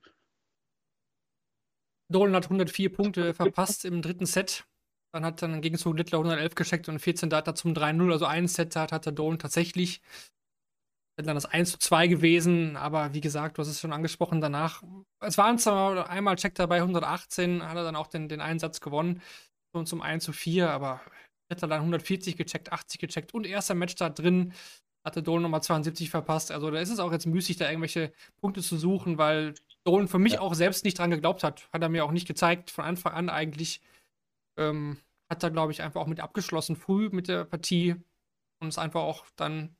Dolan 2.10 2.34
hat 2.34 2.44
104 2.44 2.92
Punkte 2.92 3.34
verpasst 3.34 3.84
im 3.84 4.00
dritten 4.00 4.24
Set. 4.26 4.64
Dann 5.12 5.24
hat 5.24 5.42
dann 5.42 5.54
im 5.54 5.60
Gegenzug 5.60 5.96
Littler 5.96 6.18
111 6.18 6.54
gescheckt 6.54 6.88
und 6.88 6.98
14 6.98 7.30
Data 7.30 7.54
zum 7.54 7.72
3-0. 7.72 8.12
Also 8.12 8.24
ein 8.24 8.48
Set 8.48 8.76
hat, 8.76 8.92
hat 8.92 9.04
der 9.04 9.12
Dolan 9.12 9.38
tatsächlich. 9.38 10.00
Wäre 11.18 11.26
dann 11.26 11.34
das 11.34 11.46
1 11.46 11.72
zu 11.72 11.78
2 11.78 12.06
gewesen, 12.06 12.76
aber 12.76 13.12
wie 13.12 13.20
gesagt, 13.20 13.58
du 13.58 13.62
hast 13.62 13.68
es 13.68 13.80
schon 13.80 13.92
angesprochen, 13.92 14.40
danach, 14.40 14.84
es 15.18 15.36
waren 15.36 15.58
zwar 15.58 16.08
einmal 16.08 16.36
Check 16.36 16.54
dabei, 16.54 16.76
118, 16.76 17.68
hat 17.68 17.76
er 17.76 17.82
dann 17.82 17.96
auch 17.96 18.06
den, 18.06 18.28
den 18.28 18.40
Einsatz 18.40 18.80
gewonnen. 18.80 19.20
und 19.72 19.88
zum 19.88 20.00
1 20.00 20.22
zu 20.22 20.32
4, 20.32 20.70
aber 20.70 21.00
hätte 21.50 21.66
dann 21.66 21.80
140 21.80 22.36
gecheckt, 22.36 22.72
80 22.72 23.00
gecheckt 23.00 23.34
und 23.34 23.46
erster 23.46 23.74
Match 23.74 23.96
da 23.96 24.10
drin 24.10 24.52
hatte 25.04 25.22
Dolan 25.22 25.42
nochmal 25.42 25.62
72 25.62 26.10
verpasst. 26.10 26.52
Also 26.52 26.70
da 26.70 26.78
ist 26.78 26.90
es 26.90 27.00
auch 27.00 27.12
jetzt 27.12 27.26
müßig, 27.26 27.56
da 27.56 27.68
irgendwelche 27.68 28.12
Punkte 28.40 28.62
zu 28.62 28.76
suchen, 28.76 29.18
weil 29.18 29.54
Dolan 29.84 30.06
für 30.06 30.18
mich 30.18 30.34
ja. 30.34 30.40
auch 30.40 30.54
selbst 30.54 30.84
nicht 30.84 30.98
dran 30.98 31.10
geglaubt 31.10 31.42
hat. 31.42 31.68
Hat 31.72 31.82
er 31.82 31.88
mir 31.88 32.04
auch 32.04 32.12
nicht 32.12 32.28
gezeigt, 32.28 32.70
von 32.70 32.84
Anfang 32.84 33.14
an 33.14 33.28
eigentlich. 33.28 33.80
Ähm, 34.56 34.98
hat 35.30 35.42
er, 35.42 35.50
glaube 35.50 35.72
ich, 35.72 35.82
einfach 35.82 36.00
auch 36.00 36.06
mit 36.06 36.20
abgeschlossen, 36.20 36.76
früh 36.76 37.08
mit 37.10 37.28
der 37.28 37.44
Partie 37.44 37.96
und 38.60 38.68
es 38.68 38.78
einfach 38.78 39.02
auch 39.02 39.26
dann 39.36 39.76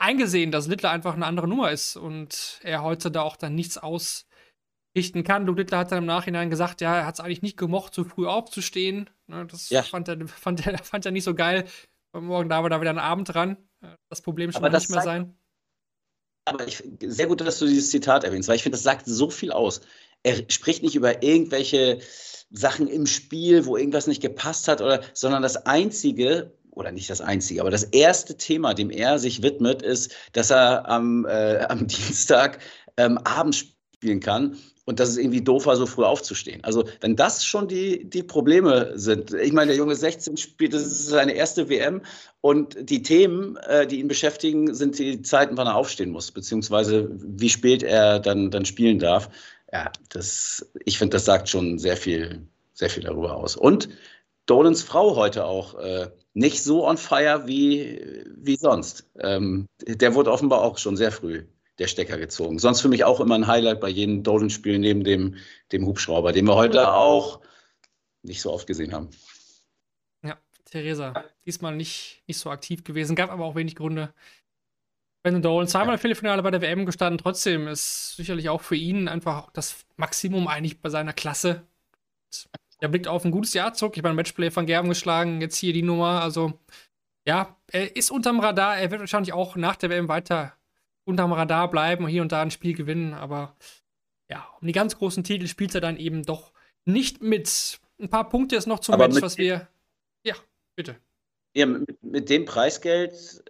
eingesehen, 0.00 0.50
dass 0.50 0.66
Littler 0.66 0.90
einfach 0.90 1.14
eine 1.14 1.26
andere 1.26 1.48
Nummer 1.48 1.70
ist 1.70 1.96
und 1.96 2.60
er 2.62 2.82
heute 2.82 3.10
da 3.10 3.22
auch 3.22 3.36
dann 3.36 3.54
nichts 3.54 3.78
ausrichten 3.78 5.24
kann. 5.24 5.46
Luke 5.46 5.60
Littler 5.60 5.78
hat 5.78 5.92
dann 5.92 5.98
im 5.98 6.06
Nachhinein 6.06 6.50
gesagt, 6.50 6.80
ja, 6.80 6.96
er 6.96 7.06
hat 7.06 7.14
es 7.14 7.20
eigentlich 7.20 7.42
nicht 7.42 7.56
gemocht, 7.56 7.94
so 7.94 8.04
früh 8.04 8.26
aufzustehen. 8.26 9.10
Ne, 9.26 9.46
das 9.46 9.70
ja. 9.70 9.82
fand, 9.82 10.08
er, 10.08 10.26
fand, 10.28 10.66
er, 10.66 10.78
fand 10.84 11.06
er 11.06 11.12
nicht 11.12 11.24
so 11.24 11.34
geil. 11.34 11.64
Morgen 12.12 12.48
da 12.48 12.62
war 12.62 12.70
da 12.70 12.80
wieder 12.80 12.90
ein 12.90 12.98
Abend 12.98 13.32
dran. 13.32 13.56
Das 14.08 14.22
Problem 14.22 14.52
schon 14.52 14.62
nicht 14.62 14.90
mehr 14.90 15.02
sein. 15.02 15.36
Aber 16.44 16.66
ich, 16.66 16.82
sehr 17.00 17.26
gut, 17.26 17.40
dass 17.40 17.58
du 17.58 17.66
dieses 17.66 17.90
Zitat 17.90 18.24
erwähnst, 18.24 18.48
weil 18.48 18.56
ich 18.56 18.62
finde, 18.62 18.76
das 18.76 18.82
sagt 18.82 19.06
so 19.06 19.30
viel 19.30 19.52
aus. 19.52 19.80
Er 20.22 20.44
spricht 20.48 20.82
nicht 20.82 20.94
über 20.94 21.22
irgendwelche 21.22 22.00
Sachen 22.50 22.88
im 22.88 23.06
Spiel, 23.06 23.64
wo 23.64 23.76
irgendwas 23.76 24.06
nicht 24.06 24.20
gepasst 24.20 24.68
hat, 24.68 24.80
oder, 24.80 25.02
sondern 25.14 25.42
das 25.42 25.66
Einzige, 25.66 26.52
oder 26.72 26.90
nicht 26.90 27.10
das 27.10 27.20
einzige, 27.20 27.60
aber 27.60 27.70
das 27.70 27.84
erste 27.84 28.36
Thema, 28.36 28.74
dem 28.74 28.90
er 28.90 29.18
sich 29.18 29.42
widmet, 29.42 29.82
ist, 29.82 30.14
dass 30.32 30.50
er 30.50 30.88
am, 30.88 31.24
äh, 31.26 31.58
am 31.68 31.86
Dienstag 31.86 32.58
ähm, 32.96 33.18
abends 33.18 33.64
spielen 33.94 34.20
kann 34.20 34.56
und 34.84 34.98
dass 34.98 35.10
es 35.10 35.16
irgendwie 35.16 35.42
doof 35.42 35.66
war, 35.66 35.76
so 35.76 35.86
früh 35.86 36.04
aufzustehen. 36.04 36.64
Also, 36.64 36.84
wenn 37.00 37.14
das 37.14 37.44
schon 37.44 37.68
die, 37.68 38.04
die 38.08 38.22
Probleme 38.22 38.92
sind, 38.94 39.32
ich 39.32 39.52
meine, 39.52 39.68
der 39.68 39.76
Junge 39.76 39.94
16 39.94 40.36
spielt, 40.36 40.74
das 40.74 40.82
ist 40.82 41.06
seine 41.06 41.34
erste 41.34 41.68
WM 41.68 42.02
und 42.40 42.76
die 42.90 43.02
Themen, 43.02 43.56
äh, 43.56 43.86
die 43.86 44.00
ihn 44.00 44.08
beschäftigen, 44.08 44.74
sind 44.74 44.98
die 44.98 45.22
Zeiten, 45.22 45.56
wann 45.56 45.68
er 45.68 45.76
aufstehen 45.76 46.10
muss, 46.10 46.32
beziehungsweise 46.32 47.08
wie 47.12 47.48
spät 47.48 47.82
er 47.82 48.18
dann, 48.18 48.50
dann 48.50 48.64
spielen 48.64 48.98
darf. 48.98 49.30
Ja, 49.72 49.90
das, 50.08 50.70
ich 50.84 50.98
finde, 50.98 51.16
das 51.16 51.24
sagt 51.24 51.48
schon 51.48 51.78
sehr 51.78 51.96
viel, 51.96 52.46
sehr 52.74 52.90
viel 52.90 53.04
darüber 53.04 53.36
aus. 53.36 53.56
Und 53.56 53.88
Dolans 54.46 54.82
Frau 54.82 55.14
heute 55.14 55.44
auch 55.44 55.78
äh, 55.78 56.10
nicht 56.34 56.62
so 56.62 56.86
on 56.86 56.96
fire 56.96 57.46
wie, 57.46 58.24
wie 58.36 58.56
sonst. 58.56 59.10
Ähm, 59.18 59.66
der 59.86 60.14
wurde 60.14 60.32
offenbar 60.32 60.62
auch 60.62 60.78
schon 60.78 60.96
sehr 60.96 61.12
früh 61.12 61.44
der 61.78 61.86
Stecker 61.86 62.18
gezogen. 62.18 62.58
Sonst 62.58 62.80
für 62.80 62.88
mich 62.88 63.04
auch 63.04 63.20
immer 63.20 63.34
ein 63.34 63.46
Highlight 63.46 63.80
bei 63.80 63.88
jedem 63.88 64.22
Dolan-Spiel 64.22 64.78
neben 64.78 65.04
dem, 65.04 65.36
dem 65.72 65.86
Hubschrauber, 65.86 66.32
den 66.32 66.46
wir 66.46 66.54
heute 66.54 66.92
auch 66.92 67.40
nicht 68.22 68.40
so 68.40 68.52
oft 68.52 68.66
gesehen 68.66 68.92
haben. 68.92 69.10
Ja, 70.22 70.38
Theresa, 70.64 71.24
diesmal 71.44 71.74
nicht, 71.74 72.22
nicht 72.26 72.38
so 72.38 72.50
aktiv 72.50 72.84
gewesen, 72.84 73.16
gab 73.16 73.30
aber 73.30 73.44
auch 73.44 73.54
wenig 73.54 73.74
Gründe. 73.74 74.12
Brandon 75.22 75.42
Dolan 75.42 75.68
zweimal 75.68 75.94
ja. 75.94 75.98
Viertelfinale 75.98 76.42
bei 76.42 76.50
der 76.50 76.62
WM 76.62 76.84
gestanden, 76.84 77.18
trotzdem 77.18 77.68
ist 77.68 78.16
sicherlich 78.16 78.48
auch 78.48 78.60
für 78.60 78.76
ihn 78.76 79.08
einfach 79.08 79.50
das 79.52 79.86
Maximum 79.96 80.48
eigentlich 80.48 80.80
bei 80.80 80.88
seiner 80.88 81.12
Klasse. 81.12 81.66
Er 82.82 82.88
blickt 82.88 83.06
auf 83.06 83.24
ein 83.24 83.30
gutes 83.30 83.54
Jahr 83.54 83.74
zurück. 83.74 83.96
Ich 83.96 84.02
meine, 84.02 84.16
Matchplay 84.16 84.50
von 84.50 84.66
Gerben 84.66 84.88
geschlagen, 84.88 85.40
jetzt 85.40 85.56
hier 85.56 85.72
die 85.72 85.84
Nummer. 85.84 86.20
Also, 86.20 86.54
ja, 87.24 87.56
er 87.70 87.94
ist 87.94 88.10
unterm 88.10 88.40
Radar. 88.40 88.76
Er 88.76 88.90
wird 88.90 88.98
wahrscheinlich 88.98 89.32
auch 89.32 89.54
nach 89.54 89.76
der 89.76 89.88
WM 89.88 90.08
weiter 90.08 90.54
unterm 91.04 91.32
Radar 91.32 91.70
bleiben 91.70 92.04
und 92.04 92.10
hier 92.10 92.22
und 92.22 92.32
da 92.32 92.42
ein 92.42 92.50
Spiel 92.50 92.74
gewinnen. 92.74 93.14
Aber 93.14 93.54
ja, 94.28 94.48
um 94.60 94.66
die 94.66 94.72
ganz 94.72 94.98
großen 94.98 95.22
Titel 95.22 95.46
spielt 95.46 95.76
er 95.76 95.80
dann 95.80 95.96
eben 95.96 96.24
doch 96.24 96.52
nicht 96.84 97.22
mit. 97.22 97.78
Ein 98.00 98.10
paar 98.10 98.28
Punkte 98.28 98.56
ist 98.56 98.66
noch 98.66 98.80
zum 98.80 98.94
Aber 98.94 99.06
Match, 99.06 99.22
was 99.22 99.38
wir. 99.38 99.68
Ja, 100.24 100.34
bitte. 100.74 100.96
Ja, 101.54 101.66
mit, 101.66 102.02
mit 102.02 102.30
dem 102.30 102.46
Preisgeld 102.46 103.44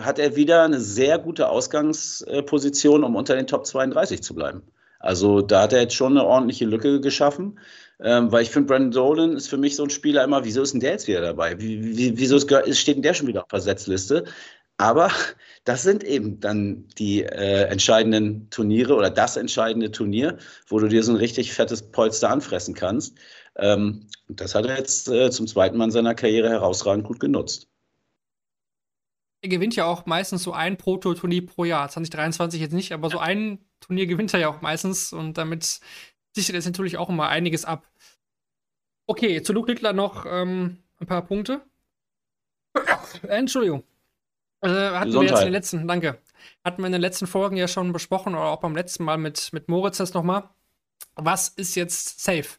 hat 0.00 0.18
er 0.18 0.34
wieder 0.34 0.64
eine 0.64 0.80
sehr 0.80 1.20
gute 1.20 1.48
Ausgangsposition, 1.48 3.04
um 3.04 3.14
unter 3.14 3.36
den 3.36 3.46
Top 3.46 3.66
32 3.66 4.20
zu 4.20 4.34
bleiben. 4.34 4.62
Also 4.98 5.42
da 5.42 5.62
hat 5.62 5.72
er 5.72 5.82
jetzt 5.82 5.94
schon 5.94 6.16
eine 6.16 6.26
ordentliche 6.26 6.64
Lücke 6.64 7.00
geschaffen, 7.00 7.58
ähm, 8.02 8.32
weil 8.32 8.42
ich 8.42 8.50
finde, 8.50 8.68
Brandon 8.68 8.90
Dolan 8.90 9.36
ist 9.36 9.48
für 9.48 9.56
mich 9.56 9.76
so 9.76 9.84
ein 9.84 9.90
Spieler 9.90 10.24
immer, 10.24 10.44
wieso 10.44 10.62
ist 10.62 10.72
denn 10.72 10.80
der 10.80 10.92
jetzt 10.92 11.06
wieder 11.06 11.20
dabei? 11.20 11.58
Wie, 11.60 11.96
wie, 11.96 12.18
wieso 12.18 12.36
ist, 12.36 12.78
steht 12.78 12.96
denn 12.96 13.02
der 13.02 13.14
schon 13.14 13.28
wieder 13.28 13.42
auf 13.44 13.48
der 13.48 13.60
Setzliste? 13.60 14.24
Aber 14.76 15.10
das 15.64 15.82
sind 15.82 16.02
eben 16.02 16.40
dann 16.40 16.88
die 16.98 17.22
äh, 17.22 17.64
entscheidenden 17.64 18.50
Turniere 18.50 18.96
oder 18.96 19.10
das 19.10 19.36
entscheidende 19.36 19.92
Turnier, 19.92 20.38
wo 20.66 20.80
du 20.80 20.88
dir 20.88 21.02
so 21.04 21.12
ein 21.12 21.16
richtig 21.16 21.52
fettes 21.52 21.90
Polster 21.90 22.30
anfressen 22.30 22.74
kannst. 22.74 23.16
Ähm, 23.56 24.08
das 24.28 24.54
hat 24.54 24.66
er 24.66 24.78
jetzt 24.78 25.08
äh, 25.08 25.30
zum 25.30 25.46
zweiten 25.46 25.76
Mal 25.76 25.84
in 25.84 25.90
seiner 25.92 26.14
Karriere 26.14 26.48
herausragend 26.48 27.04
gut 27.04 27.20
genutzt. 27.20 27.68
Er 29.44 29.48
gewinnt 29.48 29.74
ja 29.74 29.86
auch 29.86 30.06
meistens 30.06 30.44
so 30.44 30.52
ein 30.52 30.76
Proto-Turnier 30.76 31.46
pro 31.46 31.64
Jahr. 31.64 31.88
2023 31.88 32.60
jetzt 32.60 32.72
nicht, 32.72 32.92
aber 32.92 33.10
so 33.10 33.18
ein 33.18 33.58
Turnier 33.80 34.06
gewinnt 34.06 34.32
er 34.34 34.40
ja 34.40 34.48
auch 34.48 34.60
meistens 34.60 35.12
und 35.12 35.36
damit 35.36 35.80
sichert 36.32 36.56
er 36.56 36.62
natürlich 36.62 36.98
auch 36.98 37.08
immer 37.08 37.28
einiges 37.28 37.64
ab. 37.64 37.88
Okay, 39.06 39.42
zu 39.42 39.52
Luke 39.52 39.70
Littler 39.70 39.92
noch 39.92 40.26
ähm, 40.26 40.78
ein 41.00 41.06
paar 41.06 41.22
Punkte. 41.22 41.62
Entschuldigung. 43.28 43.84
Äh, 44.60 44.68
hatten 44.68 45.06
Gesundheit. 45.06 45.12
wir 45.12 45.22
jetzt 45.22 45.40
in 45.40 45.46
den 45.46 45.52
letzten, 45.52 45.88
danke, 45.88 46.18
hatten 46.64 46.82
wir 46.82 46.86
in 46.86 46.92
den 46.92 47.00
letzten 47.00 47.26
Folgen 47.26 47.56
ja 47.56 47.66
schon 47.66 47.92
besprochen 47.92 48.34
oder 48.34 48.44
auch 48.44 48.60
beim 48.60 48.76
letzten 48.76 49.04
Mal 49.04 49.18
mit, 49.18 49.52
mit 49.52 49.68
Moritz 49.68 49.98
das 49.98 50.14
nochmal. 50.14 50.48
Was 51.14 51.48
ist 51.48 51.74
jetzt 51.74 52.20
safe? 52.20 52.56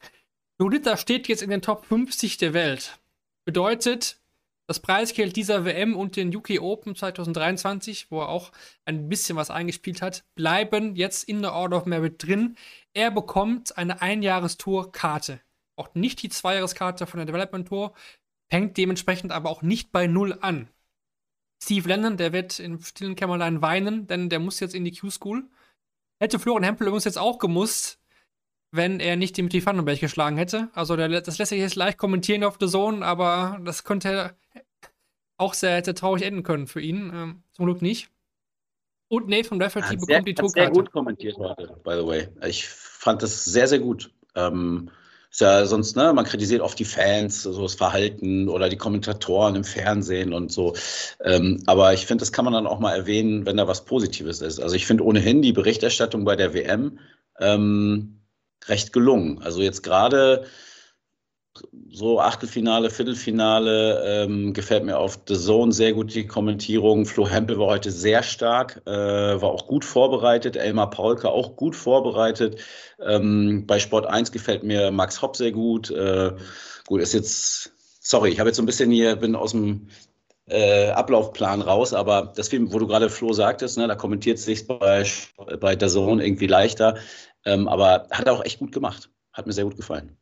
Lolita 0.59 0.97
steht 0.97 1.27
jetzt 1.27 1.41
in 1.41 1.49
den 1.49 1.61
Top 1.61 1.85
50 1.85 2.37
der 2.37 2.53
Welt. 2.53 2.99
Bedeutet, 3.45 4.19
das 4.67 4.79
Preisgeld 4.79 5.35
dieser 5.35 5.65
WM 5.65 5.95
und 5.95 6.15
den 6.15 6.33
UK 6.33 6.61
Open 6.61 6.95
2023, 6.95 8.09
wo 8.09 8.21
er 8.21 8.29
auch 8.29 8.51
ein 8.85 9.09
bisschen 9.09 9.35
was 9.35 9.49
eingespielt 9.49 10.01
hat, 10.01 10.23
bleiben 10.35 10.95
jetzt 10.95 11.27
in 11.27 11.41
der 11.41 11.53
Order 11.53 11.77
of 11.77 11.85
Merit 11.85 12.23
drin. 12.25 12.55
Er 12.93 13.11
bekommt 13.11 13.77
eine 13.77 14.01
Einjahrestour-Karte. 14.01 15.41
Auch 15.75 15.93
nicht 15.95 16.21
die 16.23 16.29
Zweijahreskarte 16.29 17.07
von 17.07 17.17
der 17.17 17.25
Development 17.25 17.67
Tour, 17.67 17.93
fängt 18.49 18.77
dementsprechend 18.77 19.31
aber 19.31 19.49
auch 19.49 19.63
nicht 19.63 19.91
bei 19.91 20.07
Null 20.07 20.37
an. 20.39 20.69
Steve 21.61 21.87
Lennon, 21.87 22.17
der 22.17 22.33
wird 22.33 22.59
im 22.59 22.81
stillen 22.81 23.15
Kämmerlein 23.15 23.61
weinen, 23.61 24.07
denn 24.07 24.29
der 24.29 24.39
muss 24.39 24.59
jetzt 24.59 24.75
in 24.75 24.85
die 24.85 24.91
Q-School. 24.91 25.49
Hätte 26.19 26.39
Florian 26.39 26.63
Hempel 26.63 26.87
übrigens 26.87 27.05
jetzt 27.05 27.17
auch 27.17 27.39
gemusst, 27.39 27.99
wenn 28.71 28.99
er 28.99 29.15
nicht 29.15 29.35
Dimitri 29.37 29.65
Vandenberg 29.65 29.99
geschlagen 29.99 30.37
hätte. 30.37 30.69
Also 30.73 30.95
der, 30.95 31.21
das 31.21 31.37
lässt 31.37 31.49
sich 31.49 31.59
jetzt 31.59 31.75
leicht 31.75 31.97
kommentieren 31.97 32.43
auf 32.43 32.57
The 32.59 32.67
Zone, 32.67 33.05
aber 33.05 33.59
das 33.63 33.83
könnte 33.83 34.35
auch 35.43 35.53
sehr, 35.53 35.83
sehr 35.83 35.95
traurig 35.95 36.23
enden 36.23 36.43
können 36.43 36.67
für 36.67 36.81
ihn. 36.81 37.11
Ähm, 37.13 37.43
zum 37.51 37.65
Glück 37.65 37.81
nicht. 37.81 38.09
Und 39.09 39.27
Nathan 39.27 39.61
Rafferty 39.61 39.95
bekommt 39.95 40.07
sehr, 40.07 40.21
die 40.21 40.33
Tourkarte. 40.33 40.61
Sehr 40.61 40.69
gut 40.71 40.91
kommentiert 40.91 41.37
heute, 41.37 41.75
by 41.83 41.91
the 41.99 42.07
way. 42.07 42.27
Ich 42.47 42.67
fand 42.67 43.21
das 43.21 43.45
sehr, 43.45 43.67
sehr 43.67 43.79
gut. 43.79 44.11
Ähm, 44.35 44.89
ist 45.29 45.41
ja 45.41 45.65
sonst, 45.65 45.95
ne, 45.95 46.13
man 46.13 46.25
kritisiert 46.25 46.61
oft 46.61 46.77
die 46.79 46.85
Fans, 46.85 47.43
so 47.43 47.61
das 47.61 47.75
Verhalten 47.75 48.47
oder 48.49 48.69
die 48.69 48.77
Kommentatoren 48.77 49.55
im 49.55 49.63
Fernsehen 49.63 50.31
und 50.31 50.51
so. 50.51 50.75
Ähm, 51.23 51.61
aber 51.65 51.93
ich 51.93 52.05
finde, 52.05 52.21
das 52.21 52.31
kann 52.31 52.45
man 52.45 52.53
dann 52.53 52.67
auch 52.67 52.79
mal 52.79 52.95
erwähnen, 52.95 53.45
wenn 53.45 53.57
da 53.57 53.67
was 53.67 53.85
Positives 53.85 54.41
ist. 54.41 54.59
Also 54.59 54.75
ich 54.75 54.85
finde 54.85 55.03
ohnehin 55.03 55.41
die 55.41 55.51
Berichterstattung 55.51 56.23
bei 56.23 56.35
der 56.35 56.53
WM 56.53 56.99
ähm, 57.39 58.21
recht 58.67 58.93
gelungen. 58.93 59.41
Also 59.41 59.61
jetzt 59.61 59.81
gerade 59.81 60.45
so 61.89 62.19
Achtelfinale, 62.19 62.89
Viertelfinale 62.89 64.23
ähm, 64.23 64.53
gefällt 64.53 64.83
mir 64.83 64.97
auf 64.97 65.19
The 65.27 65.35
Zone 65.35 65.71
sehr 65.71 65.93
gut 65.93 66.13
die 66.13 66.25
Kommentierung. 66.25 67.05
Flo 67.05 67.27
Hempel 67.29 67.59
war 67.59 67.67
heute 67.67 67.91
sehr 67.91 68.23
stark, 68.23 68.81
äh, 68.85 68.91
war 68.91 69.49
auch 69.49 69.67
gut 69.67 69.85
vorbereitet. 69.85 70.55
Elmar 70.55 70.89
Paulke 70.89 71.29
auch 71.29 71.55
gut 71.55 71.75
vorbereitet. 71.75 72.59
Ähm, 72.99 73.65
bei 73.67 73.79
Sport 73.79 74.07
1 74.07 74.31
gefällt 74.31 74.63
mir 74.63 74.91
Max 74.91 75.21
Hopp 75.21 75.35
sehr 75.35 75.51
gut. 75.51 75.91
Äh, 75.91 76.31
gut, 76.87 77.01
ist 77.01 77.13
jetzt, 77.13 77.71
sorry, 77.99 78.29
ich 78.29 78.39
habe 78.39 78.49
jetzt 78.49 78.57
so 78.57 78.63
ein 78.63 78.67
bisschen 78.67 78.89
hier, 78.89 79.15
bin 79.15 79.35
aus 79.35 79.51
dem 79.51 79.89
äh, 80.47 80.89
Ablaufplan 80.89 81.61
raus, 81.61 81.93
aber 81.93 82.33
das 82.35 82.49
Film, 82.49 82.73
wo 82.73 82.79
du 82.79 82.87
gerade 82.87 83.09
Flo 83.09 83.33
sagtest, 83.33 83.77
ne, 83.77 83.87
da 83.87 83.95
kommentiert 83.95 84.39
es 84.39 84.45
sich 84.45 84.67
bei, 84.67 85.05
bei 85.59 85.77
The 85.79 85.87
Zone 85.87 86.25
irgendwie 86.25 86.47
leichter. 86.47 86.97
Ähm, 87.45 87.67
aber 87.67 88.07
hat 88.11 88.25
er 88.25 88.33
auch 88.33 88.43
echt 88.43 88.59
gut 88.59 88.71
gemacht. 88.71 89.09
Hat 89.31 89.47
mir 89.47 89.53
sehr 89.53 89.65
gut 89.65 89.77
gefallen. 89.77 90.17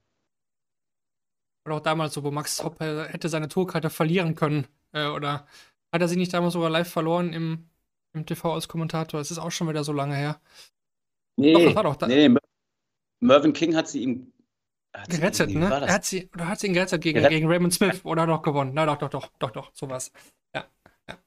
Oder 1.66 1.76
auch 1.76 1.82
damals 1.82 2.14
so, 2.14 2.24
wo 2.24 2.32
Max 2.32 2.64
Hopp 2.64 2.80
hätte 2.80 3.30
seine 3.30 3.48
Tourkarte 3.48 3.90
verlieren 3.90 4.36
können. 4.36 4.68
Äh, 4.94 5.08
oder 5.08 5.46
hat 5.92 6.02
er 6.02 6.08
sich 6.08 6.18
nicht 6.18 6.34
damals 6.34 6.54
sogar 6.54 6.70
live 6.70 6.90
verloren 6.90 7.34
im, 7.34 7.70
im 8.14 8.26
TV 8.26 8.54
als 8.54 8.68
Kommentator? 8.68 9.20
Das 9.20 9.32
ist 9.32 9.38
auch 9.38 9.52
schon 9.52 9.70
wieder 9.70 9.84
so 9.84 9.94
lange 9.94 10.16
her. 10.16 10.42
Nee, 11.38 11.54
doch, 11.54 11.64
das 11.64 11.76
war 11.76 11.84
doch 11.84 11.96
da. 11.96 12.08
nee, 12.08 12.30
Mervyn 13.22 13.54
King 13.54 13.76
hat 13.76 13.88
sie 13.88 14.04
ihm 14.04 14.34
gerettet, 15.08 15.50
sie, 15.50 15.58
ne? 15.58 15.70
Er 15.70 15.94
hat 15.94 16.06
sie, 16.06 16.30
oder 16.34 16.48
hat 16.48 16.60
sie 16.60 16.68
ihn 16.68 16.74
gerettet 16.74 17.02
gegen, 17.02 17.24
gegen 17.28 17.48
Raymond 17.48 17.74
Smith 17.74 18.02
oder 18.04 18.26
doch 18.26 18.42
gewonnen? 18.42 18.72
Na 18.74 18.86
doch, 18.86 18.98
doch, 18.98 19.10
doch, 19.10 19.30
doch, 19.40 19.52
doch, 19.52 19.72
sowas. 19.74 20.12
Ja, 20.54 20.66
ja. 21.08 21.18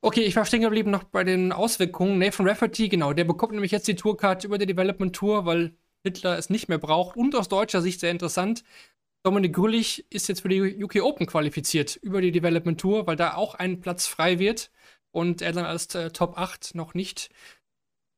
Okay, 0.00 0.22
ich 0.22 0.34
war 0.34 0.44
stehen 0.44 0.62
geblieben 0.62 0.90
noch 0.90 1.04
bei 1.04 1.22
den 1.22 1.52
Auswirkungen. 1.52 2.18
Nathan 2.18 2.48
Rafferty, 2.48 2.88
genau, 2.88 3.12
der 3.12 3.24
bekommt 3.24 3.52
nämlich 3.52 3.72
jetzt 3.72 3.86
die 3.86 3.94
Tourkarte 3.94 4.46
über 4.46 4.58
die 4.58 4.66
Development 4.66 5.14
Tour, 5.14 5.46
weil 5.46 5.76
Hitler 6.02 6.38
es 6.38 6.50
nicht 6.50 6.68
mehr 6.68 6.78
braucht 6.78 7.16
und 7.16 7.34
aus 7.34 7.48
deutscher 7.48 7.82
Sicht 7.82 8.00
sehr 8.00 8.10
interessant 8.10 8.64
Dominik 9.26 9.54
Grüllich 9.54 10.06
ist 10.08 10.28
jetzt 10.28 10.42
für 10.42 10.48
die 10.48 10.84
UK 10.84 11.02
Open 11.02 11.26
qualifiziert 11.26 11.96
über 11.96 12.20
die 12.20 12.30
Development 12.30 12.80
Tour, 12.80 13.08
weil 13.08 13.16
da 13.16 13.34
auch 13.34 13.56
ein 13.56 13.80
Platz 13.80 14.06
frei 14.06 14.38
wird 14.38 14.70
und 15.10 15.42
er 15.42 15.50
dann 15.50 15.64
als 15.64 15.92
äh, 15.96 16.12
Top 16.12 16.38
8 16.38 16.76
noch 16.76 16.94
nicht 16.94 17.30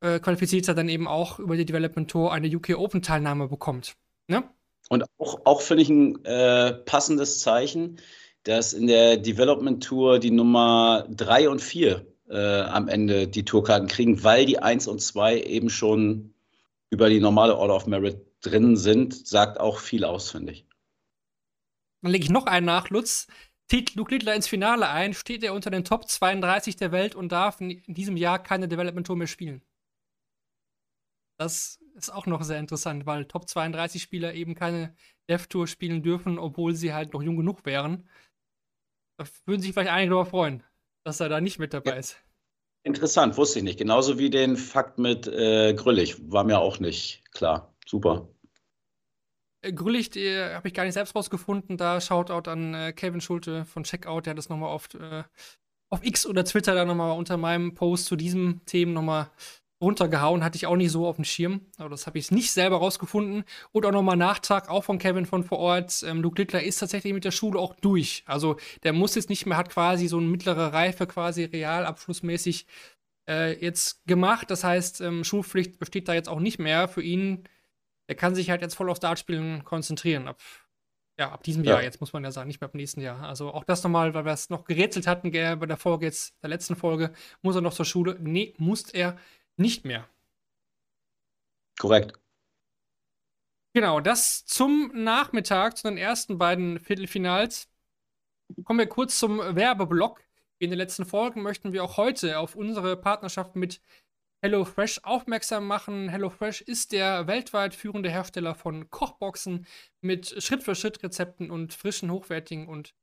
äh, 0.03 0.21
qualifiziert 0.21 0.69
hat, 0.69 0.77
dann 0.77 0.91
eben 0.91 1.09
auch 1.09 1.39
über 1.39 1.57
die 1.57 1.65
Development 1.65 2.11
Tour 2.11 2.31
eine 2.31 2.55
UK 2.55 2.77
Open 2.77 3.01
Teilnahme 3.01 3.49
bekommt. 3.49 3.97
Ne? 4.27 4.45
Und 4.91 5.07
auch, 5.17 5.41
auch 5.47 5.63
finde 5.63 5.83
ich 5.83 5.89
ein 5.89 6.23
äh, 6.27 6.75
passendes 6.75 7.41
Zeichen, 7.41 7.97
dass 8.43 8.75
in 8.75 8.87
der 8.87 9.17
Development 9.17 9.83
Tour 9.83 10.19
die 10.19 10.31
Nummer 10.31 11.07
3 11.09 11.49
und 11.49 11.63
4 11.63 12.05
äh, 12.29 12.61
am 12.61 12.87
Ende 12.87 13.29
die 13.29 13.47
Tourkarten 13.47 13.89
kriegen, 13.89 14.25
weil 14.25 14.45
die 14.45 14.59
1 14.59 14.87
und 14.89 15.01
2 15.01 15.41
eben 15.41 15.71
schon 15.71 16.35
über 16.91 17.09
die 17.09 17.21
normale 17.21 17.57
Order 17.57 17.77
of 17.77 17.87
Merit 17.87 18.21
drin 18.43 18.77
sind, 18.77 19.27
sagt 19.27 19.59
auch 19.59 19.79
viel 19.79 20.05
aus, 20.05 20.31
finde 20.31 20.53
ich. 20.53 20.68
Dann 22.03 22.13
lege 22.13 22.25
ich 22.25 22.31
noch 22.31 22.47
einen 22.47 22.67
nach, 22.67 22.91
Lutz. 22.91 23.27
Zieht 23.71 23.95
Luke 23.97 24.15
Littler 24.15 24.35
ins 24.35 24.49
Finale 24.49 24.89
ein, 24.89 25.13
steht 25.13 25.43
er 25.43 25.53
unter 25.53 25.71
den 25.71 25.85
Top 25.85 26.09
32 26.09 26.77
der 26.77 26.91
Welt 26.91 27.15
und 27.15 27.33
darf 27.33 27.61
in 27.61 27.83
diesem 27.87 28.17
Jahr 28.17 28.43
keine 28.43 28.67
Development 28.67 29.07
Tour 29.07 29.17
mehr 29.17 29.27
spielen. 29.27 29.63
Das 31.39 31.79
ist 31.95 32.11
auch 32.11 32.27
noch 32.27 32.43
sehr 32.43 32.59
interessant, 32.59 33.05
weil 33.05 33.27
Top 33.27 33.49
32 33.49 34.03
Spieler 34.03 34.35
eben 34.35 34.55
keine 34.55 34.95
Dev 35.29 35.47
Tour 35.49 35.67
spielen 35.67 36.03
dürfen, 36.03 36.39
obwohl 36.39 36.75
sie 36.75 36.95
halt 36.95 37.13
noch 37.13 37.23
jung 37.23 37.37
genug 37.37 37.67
wären. 37.67 38.09
Da 39.19 39.27
würden 39.45 39.61
sich 39.61 39.73
vielleicht 39.73 39.91
einige 39.91 40.11
darüber 40.11 40.31
freuen, 40.31 40.65
dass 41.05 41.21
er 41.21 41.29
da 41.29 41.41
nicht 41.41 41.59
mit 41.59 41.75
dabei 41.75 41.91
ja. 41.91 41.97
ist. 41.97 42.17
Interessant, 42.85 43.37
wusste 43.37 43.59
ich 43.59 43.65
nicht. 43.65 43.79
Genauso 43.79 44.19
wie 44.19 44.31
den 44.31 44.57
Fakt 44.57 44.99
mit 44.99 45.27
äh, 45.27 45.75
Grüllig. 45.75 46.17
War 46.31 46.45
mir 46.45 46.59
auch 46.59 46.79
nicht 46.79 47.23
klar. 47.33 47.75
Super. 47.85 48.29
Äh, 49.63 49.73
Grüllig 49.73 50.11
habe 50.11 50.69
ich 50.69 50.75
gar 50.75 50.85
nicht 50.85 50.95
selbst 50.95 51.15
rausgefunden. 51.15 51.77
Da 51.77 52.01
Shoutout 52.01 52.51
an 52.51 52.75
äh, 52.75 52.93
Kevin 52.93 53.21
Schulte 53.21 53.65
von 53.65 53.85
Checkout, 53.85 54.27
der 54.27 54.33
hat 54.33 54.39
das 54.39 54.49
nochmal 54.49 54.71
auf, 54.71 54.89
äh, 54.95 55.25
auf 55.91 56.05
X 56.05 56.27
oder 56.27 56.45
Twitter 56.45 56.75
da 56.75 56.85
nochmal 56.85 57.17
unter 57.17 57.37
meinem 57.37 57.75
Post 57.75 58.07
zu 58.07 58.17
diesem 58.17 58.61
Themen 58.67 58.93
nochmal 58.93 59.31
runtergehauen, 59.81 60.43
hatte 60.43 60.57
ich 60.57 60.67
auch 60.67 60.77
nicht 60.77 60.91
so 60.91 61.07
auf 61.07 61.17
dem 61.17 61.25
Schirm. 61.25 61.61
Aber 61.77 61.89
das 61.89 62.07
habe 62.07 62.19
ich 62.19 62.31
nicht 62.31 62.51
selber 62.51 62.79
rausgefunden. 62.79 63.45
Und 63.73 63.87
auch 63.87 63.93
nochmal 63.93 64.17
Nachtrag, 64.17 64.69
auch 64.69 64.85
von 64.85 64.99
Kevin 64.99 65.27
von 65.27 65.45
vor 65.45 65.59
Ort. 65.59 66.03
Ähm, 66.07 66.21
Luke 66.21 66.41
Littler 66.41 66.63
ist 66.63 66.79
tatsächlich 66.79 67.13
mit 67.13 67.25
der 67.25 67.31
Schule 67.31 67.59
auch 67.59 67.75
durch. 67.75 68.25
Also 68.27 68.57
der 68.83 68.93
muss 68.93 69.15
jetzt 69.15 69.31
nicht 69.31 69.47
mehr, 69.47 69.57
hat 69.57 69.71
quasi 69.71 70.09
so 70.09 70.19
eine 70.19 70.27
mittlere 70.27 70.73
Reife, 70.73 71.07
quasi 71.07 71.45
realabschlussmäßig 71.45 72.67
äh, 73.31 73.63
jetzt 73.65 74.05
gemacht. 74.07 74.51
Das 74.51 74.65
heißt, 74.65 75.01
ähm, 75.01 75.23
Schulpflicht 75.23 75.79
besteht 75.79 76.09
da 76.09 76.15
jetzt 76.15 76.29
auch 76.29 76.41
nicht 76.41 76.59
mehr 76.59 76.89
für 76.89 77.03
ihn. 77.03 77.45
Er 78.09 78.15
kann 78.15 78.35
sich 78.35 78.51
halt 78.51 78.63
jetzt 78.63 78.75
voll 78.75 78.91
auf 78.91 78.99
Dartspielen 78.99 79.65
konzentrieren. 79.65 80.29
Ab, 80.29 80.41
ja, 81.19 81.31
ab 81.31 81.43
diesem 81.43 81.63
ja. 81.63 81.75
Jahr, 81.75 81.83
jetzt 81.83 82.01
muss 82.01 82.13
man 82.13 82.25
ja 82.25 82.33
sagen, 82.33 82.49
nicht 82.49 82.61
mehr 82.61 82.69
ab 82.69 82.75
nächsten 82.75 83.01
Jahr. 83.01 83.23
Also 83.23 83.53
auch 83.53 83.65
das 83.65 83.85
nochmal, 83.85 84.15
weil 84.15 84.25
wir 84.25 84.33
es 84.33 84.51
noch 84.51 84.65
gerätselt 84.65 85.07
hatten 85.07 85.31
bei 85.31 85.67
der 85.67 85.77
Folge 85.77 86.07
jetzt, 86.07 86.35
der 86.43 86.49
letzten 86.49 86.75
Folge, 86.75 87.13
muss 87.43 87.55
er 87.55 87.61
noch 87.61 87.75
zur 87.75 87.85
Schule? 87.85 88.17
Nee, 88.19 88.55
muss 88.57 88.91
er 88.91 89.19
nicht 89.57 89.85
mehr. 89.85 90.09
Korrekt. 91.79 92.19
Genau, 93.75 94.01
das 94.01 94.47
zum 94.47 94.91
Nachmittag, 94.95 95.77
zu 95.77 95.87
den 95.87 95.99
ersten 95.99 96.39
beiden 96.39 96.81
Viertelfinals. 96.81 97.69
Kommen 98.65 98.79
wir 98.79 98.89
kurz 98.89 99.19
zum 99.19 99.39
Werbeblock. 99.39 100.23
In 100.59 100.71
den 100.71 100.79
letzten 100.79 101.05
Folgen 101.05 101.43
möchten 101.43 101.73
wir 101.73 101.85
auch 101.85 101.99
heute 101.99 102.39
auf 102.39 102.57
unsere 102.57 102.97
Partnerschaft 102.97 103.55
mit 103.55 103.81
HelloFresh 104.43 105.01
aufmerksam 105.03 105.67
machen. 105.67 106.09
HelloFresh 106.09 106.61
ist 106.61 106.93
der 106.93 107.27
weltweit 107.27 107.75
führende 107.75 108.11
Hersteller 108.11 108.55
von 108.55 108.89
Kochboxen 108.91 109.67
mit 110.01 110.43
Schritt-für-Schritt-Rezepten 110.43 111.51
und 111.51 111.75
frischen, 111.75 112.11
hochwertigen 112.11 112.69
und 112.69 112.95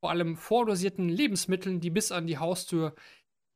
vor 0.00 0.10
allem 0.10 0.36
vordosierten 0.36 1.08
Lebensmitteln, 1.08 1.80
die 1.80 1.90
bis 1.90 2.12
an 2.12 2.26
die 2.26 2.38
Haustür 2.38 2.94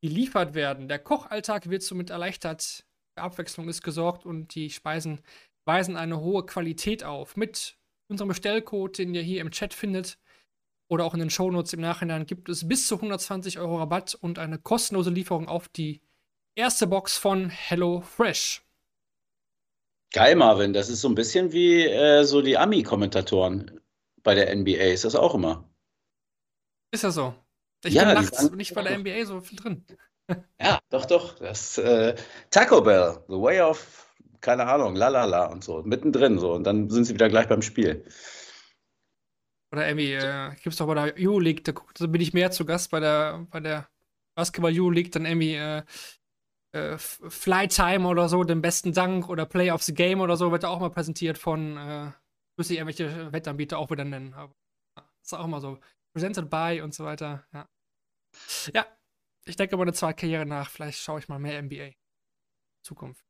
geliefert 0.03 0.55
werden. 0.55 0.89
Der 0.89 0.99
Kochalltag 0.99 1.71
wird 1.71 1.83
somit 1.83 2.11
erleichtert, 2.11 2.85
für 3.15 3.23
Abwechslung 3.23 3.69
ist 3.69 3.83
gesorgt 3.83 4.27
und 4.27 4.55
die 4.55 4.71
Speisen 4.71 5.21
weisen 5.67 5.97
eine 5.97 6.21
hohe 6.21 6.45
Qualität 6.47 7.05
auf. 7.05 7.37
Mit 7.37 7.79
unserem 8.09 8.29
Bestellcode, 8.29 8.99
den 8.99 9.15
ihr 9.15 9.23
hier 9.23 9.41
im 9.41 9.51
Chat 9.51 9.75
findet 9.75 10.19
oder 10.89 11.05
auch 11.05 11.15
in 11.15 11.21
den 11.21 11.31
Shownotes 11.31 11.73
im 11.75 11.81
Nachhinein, 11.81 12.27
gibt 12.27 12.49
es 12.49 12.67
bis 12.67 12.89
zu 12.89 12.97
120 12.97 13.61
Euro 13.61 13.79
Rabatt 13.79 14.15
und 14.15 14.39
eine 14.41 14.59
kostenlose 14.59 15.11
Lieferung 15.11 15.47
auf 15.47 15.69
die 15.69 16.01
erste 16.55 16.87
Box 16.87 17.17
von 17.17 17.51
HelloFresh. 17.51 18.63
Geil, 20.13 20.35
Marvin. 20.35 20.73
Das 20.73 20.89
ist 20.89 21.01
so 21.01 21.09
ein 21.09 21.15
bisschen 21.15 21.53
wie 21.53 21.85
äh, 21.85 22.25
so 22.25 22.43
die 22.43 22.59
Ami-Kommentatoren 22.59 23.81
bei 24.23 24.35
der 24.35 24.55
NBA. 24.55 24.93
Ist 24.93 25.05
das 25.05 25.15
auch 25.15 25.35
immer? 25.35 25.69
Ist 26.91 27.05
ja 27.05 27.11
so. 27.11 27.35
Ich 27.85 27.95
ja, 27.95 28.05
bin 28.05 28.15
nachts 28.15 28.51
nicht 28.51 28.75
bei 28.75 28.83
der 28.83 28.99
NBA 28.99 29.25
so 29.25 29.41
viel 29.41 29.59
drin. 29.59 29.85
Ja, 30.61 30.79
doch, 30.91 31.07
doch. 31.07 31.41
Das 31.41 31.77
äh, 31.79 32.15
Taco 32.51 32.83
Bell, 32.83 33.19
The 33.27 33.35
Way 33.35 33.63
of, 33.63 34.15
keine 34.41 34.65
Ahnung, 34.65 34.95
lalala 34.95 35.47
und 35.47 35.65
so, 35.65 35.83
mittendrin 35.83 36.39
so. 36.39 36.53
Und 36.53 36.63
dann 36.63 36.89
sind 36.89 37.05
sie 37.07 37.15
wieder 37.15 37.29
gleich 37.29 37.49
beim 37.49 37.63
Spiel. 37.63 38.05
Oder 39.73 39.89
Emmy, 39.89 40.13
äh, 40.13 40.51
gibt 40.51 40.69
es 40.69 40.77
doch 40.77 40.87
bei 40.87 40.95
der 40.95 41.15
Euroleague, 41.19 41.65
da, 41.65 41.73
da 41.99 42.07
bin 42.07 42.21
ich 42.21 42.33
mehr 42.33 42.53
zu 42.53 42.65
Gast 42.65 42.93
bei 42.93 43.01
der, 43.01 43.45
bei 43.51 43.59
der 43.59 43.89
Basketball 44.37 44.73
Euroleague, 44.73 45.11
dann 45.11 45.25
Emmy, 45.25 45.57
äh, 45.57 45.83
äh, 46.73 46.99
Flytime 46.99 48.07
oder 48.07 48.29
so, 48.29 48.45
den 48.45 48.63
besten 48.63 48.93
Dank 48.93 49.29
oder 49.29 49.47
Play 49.47 49.71
of 49.71 49.83
the 49.83 49.95
Game 49.95 50.21
oder 50.21 50.37
so, 50.37 50.53
wird 50.53 50.65
auch 50.65 50.81
mal 50.81 50.91
präsentiert 50.91 51.39
von, 51.39 51.77
äh, 51.77 52.13
müsste 52.57 52.75
ich 52.75 52.81
irgendwelche 52.81 53.33
Wettanbieter 53.33 53.79
auch 53.79 53.91
wieder 53.91 54.05
nennen. 54.05 54.35
Aber 54.35 54.55
ist 55.23 55.35
auch 55.35 55.45
immer 55.45 55.61
so. 55.61 55.79
Presented 56.13 56.51
by 56.51 56.81
und 56.83 56.95
so 56.95 57.05
weiter. 57.05 57.45
Ja, 57.53 57.69
ja 58.73 58.87
ich 59.45 59.57
denke 59.57 59.75
über 59.75 59.83
eine 59.83 59.93
zweite 59.93 60.21
Karriere 60.21 60.47
nach. 60.47 60.71
Vielleicht 60.71 60.99
schaue 60.99 61.21
ich 61.21 61.29
mal 61.29 61.39
mehr 61.39 61.63
NBA. 61.63 61.93
Zukunft. 62.83 63.25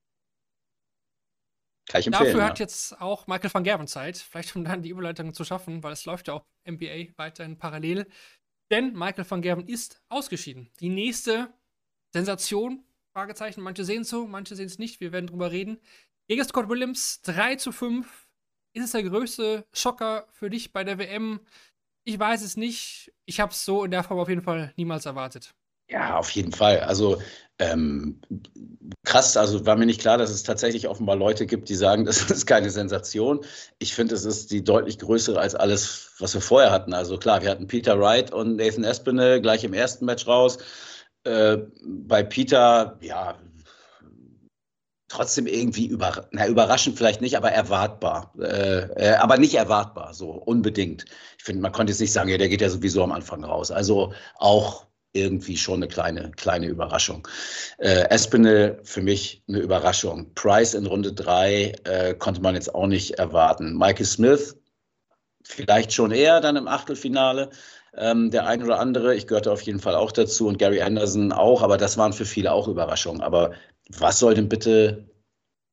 Kann 1.88 2.00
ich 2.00 2.06
empfehlen, 2.06 2.26
Dafür 2.26 2.40
ja. 2.40 2.48
hat 2.48 2.58
jetzt 2.58 3.00
auch 3.00 3.26
Michael 3.26 3.52
van 3.52 3.64
Gerven 3.64 3.86
Zeit, 3.86 4.16
vielleicht 4.16 4.54
um 4.54 4.64
dann 4.64 4.82
die 4.82 4.90
Überleitung 4.90 5.34
zu 5.34 5.44
schaffen, 5.44 5.82
weil 5.82 5.92
es 5.92 6.04
läuft 6.04 6.28
ja 6.28 6.34
auch 6.34 6.46
NBA 6.68 7.16
weiterhin 7.16 7.58
parallel. 7.58 8.06
Denn 8.70 8.92
Michael 8.92 9.28
van 9.28 9.42
Gerven 9.42 9.66
ist 9.66 10.00
ausgeschieden. 10.08 10.70
Die 10.78 10.88
nächste 10.88 11.52
Sensation, 12.12 12.84
Fragezeichen, 13.20 13.60
manche 13.60 13.84
sehen 13.84 14.00
es 14.00 14.08
so, 14.08 14.26
manche 14.26 14.56
sehen 14.56 14.64
es 14.64 14.78
nicht, 14.78 14.98
wir 15.00 15.12
werden 15.12 15.26
drüber 15.26 15.50
reden. 15.50 15.78
Gegen 16.26 16.42
Scott 16.42 16.70
Williams 16.70 17.20
3 17.20 17.56
zu 17.56 17.70
5. 17.70 18.06
Ist 18.72 18.84
es 18.84 18.92
der 18.92 19.02
größte 19.02 19.66
Schocker 19.74 20.26
für 20.30 20.48
dich 20.48 20.72
bei 20.72 20.84
der 20.84 20.96
WM? 20.96 21.40
Ich 22.04 22.18
weiß 22.18 22.40
es 22.40 22.56
nicht. 22.56 23.12
Ich 23.26 23.38
habe 23.38 23.52
es 23.52 23.62
so 23.62 23.84
in 23.84 23.90
der 23.90 24.04
Form 24.04 24.18
auf 24.18 24.30
jeden 24.30 24.40
Fall 24.40 24.72
niemals 24.76 25.04
erwartet. 25.04 25.52
Ja, 25.90 26.16
auf 26.16 26.30
jeden 26.30 26.52
Fall. 26.52 26.80
Also 26.80 27.20
ähm, 27.58 28.22
krass, 29.04 29.36
also 29.36 29.66
war 29.66 29.76
mir 29.76 29.84
nicht 29.84 30.00
klar, 30.00 30.16
dass 30.16 30.30
es 30.30 30.42
tatsächlich 30.42 30.88
offenbar 30.88 31.16
Leute 31.16 31.44
gibt, 31.44 31.68
die 31.68 31.74
sagen, 31.74 32.04
das 32.06 32.22
ist 32.30 32.46
keine 32.46 32.70
Sensation. 32.70 33.44
Ich 33.80 33.94
finde, 33.94 34.14
es 34.14 34.24
ist 34.24 34.50
die 34.50 34.64
deutlich 34.64 34.98
größere 34.98 35.38
als 35.38 35.54
alles, 35.54 36.12
was 36.20 36.32
wir 36.32 36.40
vorher 36.40 36.70
hatten. 36.70 36.94
Also 36.94 37.18
klar, 37.18 37.42
wir 37.42 37.50
hatten 37.50 37.66
Peter 37.66 38.00
Wright 38.00 38.32
und 38.32 38.56
Nathan 38.56 38.84
Espinel 38.84 39.42
gleich 39.42 39.62
im 39.62 39.74
ersten 39.74 40.06
Match 40.06 40.26
raus. 40.26 40.56
Äh, 41.24 41.58
bei 41.84 42.22
Peter, 42.22 42.98
ja, 43.00 43.38
trotzdem 45.08 45.46
irgendwie 45.46 45.86
über, 45.86 46.28
na, 46.30 46.46
überraschend 46.46 46.96
vielleicht 46.96 47.20
nicht, 47.20 47.36
aber 47.36 47.50
erwartbar. 47.50 48.32
Äh, 48.38 49.10
äh, 49.10 49.14
aber 49.16 49.36
nicht 49.36 49.54
erwartbar, 49.54 50.14
so 50.14 50.30
unbedingt. 50.30 51.04
Ich 51.36 51.44
finde, 51.44 51.62
man 51.62 51.72
konnte 51.72 51.92
jetzt 51.92 52.00
nicht 52.00 52.12
sagen, 52.12 52.30
ja, 52.30 52.38
der 52.38 52.48
geht 52.48 52.60
ja 52.60 52.70
sowieso 52.70 53.02
am 53.02 53.12
Anfang 53.12 53.44
raus. 53.44 53.70
Also 53.70 54.14
auch 54.36 54.86
irgendwie 55.12 55.56
schon 55.56 55.76
eine 55.76 55.88
kleine, 55.88 56.30
kleine 56.36 56.66
Überraschung. 56.66 57.26
Äh, 57.78 58.08
Espinel 58.10 58.80
für 58.84 59.02
mich 59.02 59.42
eine 59.48 59.58
Überraschung. 59.58 60.32
Price 60.34 60.74
in 60.74 60.86
Runde 60.86 61.12
drei 61.12 61.72
äh, 61.84 62.14
konnte 62.14 62.40
man 62.40 62.54
jetzt 62.54 62.72
auch 62.72 62.86
nicht 62.86 63.18
erwarten. 63.18 63.76
Michael 63.76 64.06
Smith 64.06 64.56
vielleicht 65.42 65.92
schon 65.92 66.12
eher 66.12 66.40
dann 66.40 66.56
im 66.56 66.68
Achtelfinale. 66.68 67.50
Ähm, 67.96 68.30
der 68.30 68.46
ein 68.46 68.62
oder 68.62 68.78
andere, 68.78 69.14
ich 69.14 69.26
gehörte 69.26 69.52
auf 69.52 69.62
jeden 69.62 69.80
Fall 69.80 69.94
auch 69.94 70.12
dazu 70.12 70.46
und 70.46 70.58
Gary 70.58 70.80
Anderson 70.80 71.32
auch, 71.32 71.62
aber 71.62 71.76
das 71.76 71.98
waren 71.98 72.12
für 72.12 72.24
viele 72.24 72.52
auch 72.52 72.68
Überraschungen. 72.68 73.20
Aber 73.20 73.52
was 73.88 74.18
soll 74.18 74.34
denn 74.34 74.48
bitte 74.48 75.08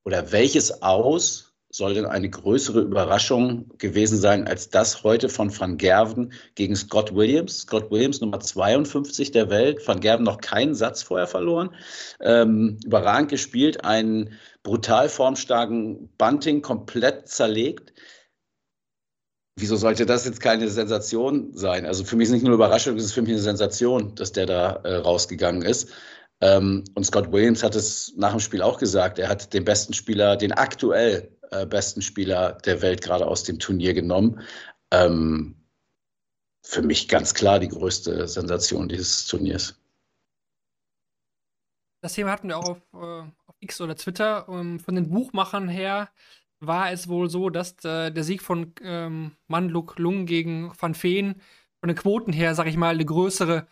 oder 0.04 0.32
welches 0.32 0.82
Aus 0.82 1.48
soll 1.70 1.94
denn 1.94 2.06
eine 2.06 2.30
größere 2.30 2.82
Überraschung 2.82 3.70
gewesen 3.78 4.18
sein 4.18 4.48
als 4.48 4.70
das 4.70 5.04
heute 5.04 5.30
von 5.30 5.58
Van 5.58 5.78
Gerven 5.78 6.32
gegen 6.56 6.76
Scott 6.76 7.14
Williams? 7.14 7.60
Scott 7.60 7.92
Williams 7.92 8.22
Nummer 8.22 8.40
52 8.40 9.32
der 9.32 9.50
Welt, 9.50 9.86
Van 9.86 10.00
Gerven 10.00 10.24
noch 10.24 10.40
keinen 10.40 10.76
Satz 10.76 11.04
vorher 11.04 11.28
verloren, 11.28 11.76
ähm, 12.22 12.80
überragend 12.86 13.30
gespielt, 13.30 13.84
einen 13.84 14.32
brutal 14.64 15.10
formstarken 15.10 16.10
Bunting 16.18 16.62
komplett 16.62 17.28
zerlegt. 17.28 17.94
Wieso 19.60 19.76
sollte 19.76 20.06
das 20.06 20.26
jetzt 20.26 20.39
keine 20.39 20.70
Sensation 20.70 21.52
sein? 21.54 21.86
Also 21.86 22.04
für 22.04 22.15
mich 22.15 22.28
ist 22.28 22.34
nicht 22.34 22.43
nur 22.43 22.52
eine 22.52 22.63
Überraschung, 22.63 22.96
es 22.96 23.06
ist 23.06 23.13
für 23.13 23.24
mich 23.24 23.32
eine 23.32 23.41
Sensation, 23.41 24.13
dass 24.15 24.32
der 24.32 24.46
da 24.46 24.74
äh, 24.84 24.98
rausgegangen 24.98 25.63
ist. 25.63 25.89
Ähm, 26.41 26.84
und 26.93 27.06
Scott 27.06 27.32
Williams 27.32 27.63
hat 27.63 27.76
es 27.76 28.13
nach 28.15 28.32
dem 28.32 28.39
Spiel 28.39 28.62
auch 28.62 28.78
gesagt. 28.78 29.17
Er 29.17 29.30
hat 29.30 29.54
den 29.54 29.65
besten 29.65 29.93
Spieler, 29.93 30.38
den 30.38 30.52
aktuell 30.52 31.36
äh, 31.50 31.65
besten 31.65 32.04
Spieler 32.04 32.54
der 32.65 32.84
Welt 32.84 33.02
gerade 33.02 33.26
aus 33.26 33.43
dem 33.43 33.58
Turnier 33.58 33.93
genommen. 33.93 34.41
ähm, 34.91 35.56
für 36.67 36.82
mich 36.82 37.08
ganz 37.08 37.34
klar 37.34 37.60
die 37.60 37.70
größte 37.70 38.28
Sensation 38.28 38.89
dieses 38.89 39.26
Turniers. 39.26 39.80
Das 42.02 42.13
Thema 42.13 42.32
hatten 42.32 42.50
wir 42.50 42.58
auch 42.58 42.70
auf, 42.70 42.82
äh, 42.93 43.32
auf 43.48 43.56
X 43.60 43.80
oder 43.82 43.96
Twitter. 43.96 44.50
Um, 44.50 44.60
ähm, 44.60 44.80
von 44.80 44.96
den 44.96 45.10
Buchmachern 45.10 45.70
her 45.70 46.10
war 46.60 46.91
es 46.91 47.08
wohl 47.08 47.30
so, 47.30 47.50
dass 47.50 47.84
äh, 47.84 48.12
der 48.12 48.24
Sieg 48.24 48.41
von 48.41 48.74
ähm, 48.82 49.32
Manluk 49.48 50.00
Lung 50.00 50.26
gegen 50.26 50.72
Van 50.80 50.96
Feen 50.96 51.36
von 51.80 51.88
den 51.88 51.98
Quoten 51.98 52.34
her, 52.34 52.56
sag 52.56 52.67
ich 52.67 52.78
mal, 52.78 52.96
eine 52.96 53.06
größere, 53.06 53.67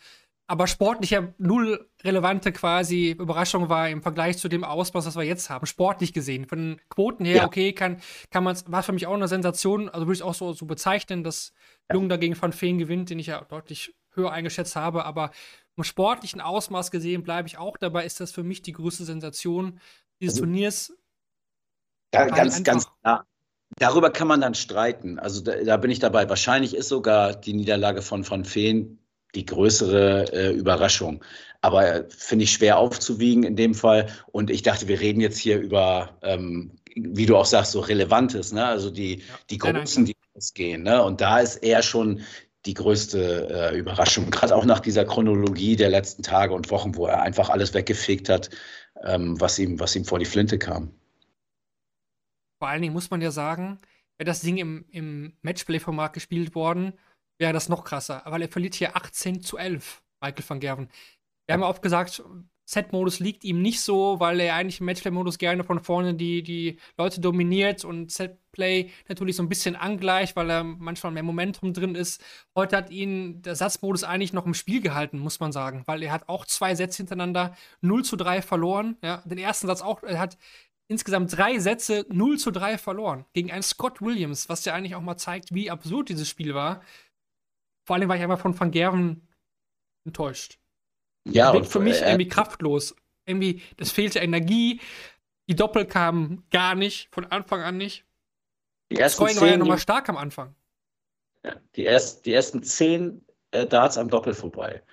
aber 0.48 0.68
sportlicher 0.68 1.34
null 1.40 1.90
relevante 2.04 2.52
quasi 2.52 3.12
Überraschung 3.12 3.70
war 3.70 3.90
im 3.90 4.04
Vergleich 4.04 4.38
zu 4.38 4.48
dem 4.48 4.64
Ausmaß, 4.64 5.08
was 5.08 5.16
wir 5.16 5.24
jetzt 5.24 5.50
haben. 5.50 5.66
Sportlich 5.66 6.14
gesehen. 6.14 6.46
Von 6.46 6.60
den 6.60 6.82
Quoten 6.90 7.26
her, 7.26 7.38
ja. 7.38 7.46
okay, 7.46 7.74
kann, 7.74 7.98
kann 8.30 8.44
man 8.44 8.56
war 8.68 8.84
für 8.84 8.94
mich 8.94 9.08
auch 9.08 9.16
eine 9.16 9.28
Sensation, 9.28 9.90
also 9.90 10.06
würde 10.06 10.14
ich 10.14 10.20
es 10.20 10.26
auch 10.26 10.36
so, 10.36 10.54
so 10.54 10.68
bezeichnen, 10.68 11.24
dass 11.24 11.52
ja. 11.90 11.96
Lung 11.96 12.10
dagegen 12.10 12.40
Van 12.40 12.54
Feen 12.54 12.78
gewinnt, 12.78 13.10
den 13.10 13.18
ich 13.18 13.28
ja 13.28 13.44
deutlich 13.46 13.96
höher 14.12 14.32
eingeschätzt 14.32 14.76
habe, 14.76 15.06
aber 15.06 15.32
im 15.78 15.84
sportlichen 15.84 16.42
Ausmaß 16.42 16.92
gesehen 16.92 17.24
bleibe 17.24 17.48
ich 17.48 17.58
auch 17.58 17.78
dabei, 17.78 18.06
ist 18.06 18.20
das 18.20 18.32
für 18.32 18.44
mich 18.44 18.62
die 18.62 18.72
größte 18.72 19.04
Sensation 19.04 19.80
dieses 20.22 20.36
also, 20.36 20.46
Turniers. 20.46 20.94
Ja, 22.16 22.26
ganz, 22.36 22.64
ganz 22.64 22.88
klar. 23.02 23.26
Darüber 23.78 24.10
kann 24.10 24.28
man 24.28 24.42
dann 24.42 24.54
streiten. 24.54 25.20
Also 25.20 25.42
da, 25.42 25.56
da, 25.64 25.78
bin 25.78 25.92
ich 25.92 26.00
dabei. 26.00 26.30
Wahrscheinlich 26.30 26.76
ist 26.76 26.90
sogar 26.90 27.34
die 27.34 27.54
Niederlage 27.54 28.02
von 28.02 28.30
Van 28.30 28.46
Feen 28.46 29.00
die 29.34 29.46
größere 29.46 30.32
äh, 30.34 30.52
Überraschung. 30.54 31.24
Aber 31.62 31.88
äh, 31.88 32.06
finde 32.10 32.44
ich 32.44 32.54
schwer 32.54 32.78
aufzuwiegen 32.78 33.44
in 33.44 33.56
dem 33.56 33.74
Fall. 33.74 34.08
Und 34.32 34.50
ich 34.50 34.62
dachte, 34.62 34.88
wir 34.88 35.00
reden 35.00 35.20
jetzt 35.20 35.38
hier 35.38 35.60
über, 35.60 36.18
ähm, 36.22 36.80
wie 36.96 37.26
du 37.26 37.36
auch 37.36 37.46
sagst, 37.46 37.74
so 37.74 37.82
Relevantes, 37.82 38.54
ne? 38.54 38.66
also 38.66 38.90
die, 38.90 39.18
ja, 39.18 39.24
die 39.50 39.58
Großen, 39.58 40.06
die 40.06 40.16
gehen. 40.54 40.84
Ne? 40.84 41.02
Und 41.02 41.22
da 41.22 41.40
ist 41.40 41.58
eher 41.58 41.82
schon 41.82 42.22
die 42.66 42.74
größte 42.74 43.72
äh, 43.72 43.78
Überraschung, 43.78 44.30
gerade 44.32 44.56
auch 44.56 44.66
nach 44.66 44.80
dieser 44.80 45.06
Chronologie 45.06 45.76
der 45.76 45.90
letzten 45.90 46.24
Tage 46.24 46.54
und 46.54 46.72
Wochen, 46.72 46.96
wo 46.96 47.08
er 47.08 47.22
einfach 47.22 47.50
alles 47.50 47.74
weggefegt 47.74 48.28
hat, 48.28 48.50
ähm, 49.04 49.40
was, 49.40 49.60
ihm, 49.60 49.80
was 49.80 49.96
ihm 49.96 50.06
vor 50.06 50.20
die 50.20 50.26
Flinte 50.26 50.58
kam. 50.58 50.92
Vor 52.60 52.68
allen 52.68 52.82
Dingen 52.82 52.94
muss 52.94 53.10
man 53.10 53.22
ja 53.22 53.32
sagen, 53.32 53.80
wäre 54.18 54.26
das 54.26 54.42
Ding 54.42 54.58
im, 54.58 54.86
im 54.90 55.38
Matchplay-Format 55.42 56.14
gespielt 56.14 56.56
worden, 56.56 56.94
wäre 57.38 57.54
das 57.54 57.70
noch 57.70 57.84
krasser. 57.84 58.22
Weil 58.26 58.44
er 58.44 58.50
verliert 58.50 58.76
hier 58.76 58.96
18 58.96 59.42
zu 59.42 59.58
11, 59.58 60.04
Michael 60.22 60.46
van 60.48 60.60
Gerven. 60.60 60.90
Wir 61.46 61.54
haben 61.54 61.62
ja 61.62 61.68
oft 61.68 61.82
gesagt, 61.82 62.24
Set-Modus 62.68 63.20
liegt 63.20 63.44
ihm 63.44 63.62
nicht 63.62 63.82
so, 63.82 64.20
weil 64.20 64.40
er 64.40 64.56
eigentlich 64.56 64.80
im 64.80 64.88
Matchplay-Modus 64.88 65.38
gerne 65.38 65.64
von 65.64 65.84
vorne 65.84 66.16
die, 66.16 66.42
die 66.42 66.80
Leute 66.98 67.22
dominiert 67.22 67.86
und 67.86 68.12
Set-Play 68.12 68.90
natürlich 69.08 69.36
so 69.36 69.44
ein 69.44 69.50
bisschen 69.50 69.76
angleicht, 69.76 70.36
weil 70.36 70.50
er 70.50 70.64
manchmal 70.64 71.12
mehr 71.12 71.22
Momentum 71.22 71.74
drin 71.74 71.94
ist. 71.94 72.24
Heute 72.56 72.76
hat 72.76 72.90
ihn 72.90 73.44
der 73.44 73.56
Satzmodus 73.56 74.04
eigentlich 74.04 74.34
noch 74.34 74.48
im 74.48 74.56
Spiel 74.56 74.82
gehalten, 74.82 75.20
muss 75.20 75.40
man 75.40 75.52
sagen, 75.52 75.84
weil 75.86 76.02
er 76.02 76.12
hat 76.12 76.28
auch 76.28 76.46
zwei 76.46 76.74
Sätze 76.74 76.98
hintereinander 76.98 77.56
0 77.82 78.04
zu 78.04 78.16
3 78.16 78.42
verloren. 78.42 78.98
Ja, 79.04 79.22
den 79.26 79.38
ersten 79.38 79.68
Satz 79.68 79.82
auch, 79.82 80.02
er 80.02 80.20
hat 80.20 80.38
insgesamt 80.88 81.36
drei 81.36 81.60
Sätze 81.60 82.06
0 82.10 82.38
zu 82.38 82.52
3 82.52 82.78
verloren 82.78 83.26
gegen 83.34 83.52
einen 83.52 83.64
Scott 83.64 84.02
Williams, 84.02 84.50
was 84.50 84.66
ja 84.66 84.74
eigentlich 84.74 84.96
auch 84.96 85.02
mal 85.02 85.18
zeigt, 85.18 85.54
wie 85.54 85.72
absurd 85.72 86.10
dieses 86.10 86.30
Spiel 86.30 86.54
war. 86.54 86.82
Vor 87.86 87.96
allem 87.96 88.10
war 88.10 88.16
ich 88.16 88.24
einfach 88.24 88.40
von 88.40 88.60
Van 88.60 88.72
Gerven 88.72 89.28
enttäuscht. 90.06 90.60
Ja, 91.28 91.52
und 91.52 91.68
für 91.68 91.80
mich 91.80 92.02
äh, 92.02 92.10
irgendwie 92.10 92.28
kraftlos. 92.28 92.96
Irgendwie, 93.26 93.62
das 93.78 93.92
fehlte 93.92 94.20
Energie. 94.20 94.80
Die 95.48 95.56
Doppel 95.56 95.86
kamen 95.86 96.44
gar 96.52 96.76
nicht, 96.76 97.10
von 97.12 97.26
Anfang 97.26 97.62
an 97.62 97.78
nicht. 97.78 98.06
Die 98.92 98.98
ersten 98.98 99.18
Scoring 99.18 99.42
war 99.42 99.48
ja 99.48 99.58
nochmal 99.58 99.80
stark 99.80 100.10
am 100.10 100.18
Anfang. 100.18 100.56
Ja, 101.44 101.56
die, 101.76 101.84
erst, 101.84 102.26
die 102.26 102.34
ersten 102.34 102.62
zehn 102.64 103.25
äh, 103.56 103.68
Darts 103.68 103.98
am 103.98 104.10
Doppel 104.10 104.34
vorbei. 104.34 104.84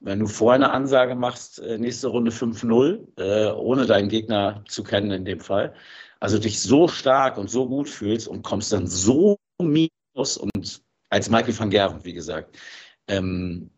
Wenn 0.00 0.20
du 0.20 0.26
vorher 0.26 0.56
eine 0.56 0.72
Ansage 0.72 1.14
machst, 1.14 1.58
äh, 1.60 1.78
nächste 1.78 2.08
Runde 2.08 2.30
5-0, 2.30 3.06
äh, 3.18 3.52
ohne 3.52 3.86
deinen 3.86 4.08
Gegner 4.08 4.64
zu 4.68 4.82
kennen 4.84 5.10
in 5.10 5.24
dem 5.24 5.40
Fall, 5.40 5.74
also 6.20 6.38
dich 6.38 6.60
so 6.60 6.88
stark 6.88 7.36
und 7.38 7.50
so 7.50 7.68
gut 7.68 7.88
fühlst 7.88 8.28
und 8.28 8.42
kommst 8.42 8.72
dann 8.72 8.86
so 8.86 9.38
minus 9.60 10.36
und 10.36 10.82
als 11.10 11.28
Michael 11.28 11.58
van 11.58 11.70
Gerven, 11.70 12.04
wie 12.04 12.12
gesagt, 12.14 12.56
ähm, 13.08 13.70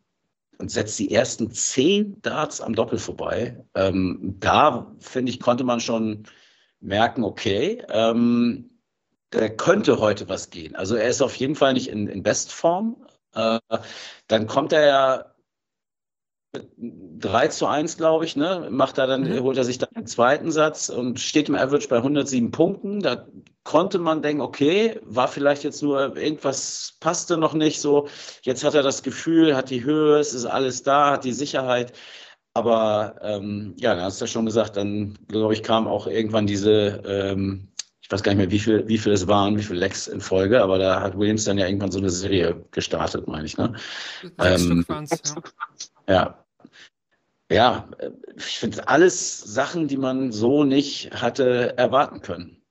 und 0.59 0.71
setzt 0.71 0.99
die 0.99 1.13
ersten 1.13 1.51
zehn 1.51 2.21
Darts 2.23 2.61
am 2.61 2.75
Doppel 2.75 2.99
vorbei. 2.99 3.65
Ähm, 3.75 4.37
da, 4.39 4.95
finde 5.01 5.31
ich, 5.31 5.41
konnte 5.41 5.65
man 5.65 5.81
schon 5.81 6.25
merken, 6.81 7.25
okay, 7.25 7.83
ähm, 7.89 8.71
da 9.31 9.49
könnte 9.49 9.99
heute 9.99 10.29
was 10.29 10.51
gehen. 10.51 10.77
Also 10.77 10.95
er 10.95 11.09
ist 11.09 11.23
auf 11.23 11.35
jeden 11.37 11.57
Fall 11.57 11.73
nicht 11.73 11.89
in, 11.89 12.07
in 12.07 12.23
Bestform. 12.23 13.05
Äh, 13.35 13.59
dann 14.29 14.47
kommt 14.47 14.73
er 14.73 14.87
ja 14.87 15.35
3 16.79 17.49
zu 17.49 17.67
1, 17.67 17.97
glaube 17.97 18.25
ich, 18.25 18.37
ne? 18.37 18.69
Macht 18.71 18.99
er 18.99 19.07
dann, 19.07 19.23
mhm. 19.23 19.43
holt 19.43 19.57
er 19.57 19.65
sich 19.65 19.79
dann 19.79 19.91
den 19.97 20.07
zweiten 20.07 20.51
Satz 20.51 20.89
und 20.89 21.21
steht 21.21 21.49
im 21.49 21.55
Average 21.55 21.89
bei 21.89 21.97
107 21.97 22.51
Punkten. 22.51 23.01
Da 23.01 23.27
konnte 23.65 23.99
man 23.99 24.23
denken, 24.23 24.43
okay, 24.43 25.01
war 25.05 25.29
vielleicht 25.29 25.65
jetzt 25.65 25.83
nur 25.83 26.17
irgendwas 26.17 26.97
passte 27.01 27.37
noch 27.37 27.55
nicht 27.55 27.81
so. 27.81 28.09
Jetzt 28.43 28.65
hat 28.65 28.75
er 28.75 28.83
das 28.83 29.03
Gefühl, 29.03 29.57
hat 29.57 29.71
die 29.71 29.85
Höhe, 29.85 30.19
es 30.19 30.35
ist 30.35 30.47
alles 30.47 30.83
da, 30.83 31.13
hat 31.13 31.25
die 31.25 31.33
Sicherheit. 31.33 31.93
Aber 32.55 33.17
ähm, 33.23 33.75
ja, 33.79 33.95
dann 33.95 34.05
hast 34.05 34.21
du 34.21 34.27
ja 34.27 34.29
schon 34.29 34.47
gesagt, 34.47 34.77
dann 34.77 35.19
glaube 35.27 35.55
ich, 35.55 35.63
kam 35.65 35.89
auch 35.89 36.07
irgendwann 36.07 36.47
diese, 36.47 37.03
ähm, 37.05 37.69
ich 38.05 38.13
weiß 38.13 38.23
gar 38.23 38.33
nicht 38.33 38.39
mehr, 38.39 38.51
wie 38.51 38.59
viel, 38.59 38.87
wie 38.87 38.99
viel 38.99 39.13
es 39.13 39.27
waren, 39.29 39.57
wie 39.57 39.63
viele 39.63 39.79
Lecks 39.79 40.09
in 40.09 40.21
Folge, 40.21 40.63
aber 40.63 40.79
da 40.79 41.01
hat 41.01 41.19
Williams 41.19 41.45
dann 41.45 41.57
ja 41.57 41.67
irgendwann 41.67 41.91
so 41.91 41.99
eine 41.99 42.11
Serie 42.11 42.63
gestartet, 42.71 43.27
meine 43.27 43.47
ich. 43.47 43.57
Ne? 43.57 43.75
Ähm, 44.41 44.85
ja. 46.07 46.45
ja, 47.51 47.89
ich 48.37 48.59
finde 48.59 48.87
alles 48.89 49.41
Sachen, 49.41 49.89
die 49.89 49.97
man 49.97 50.33
so 50.33 50.65
nicht 50.65 51.13
hatte 51.13 51.79
erwarten 51.79 52.21
können. 52.21 52.63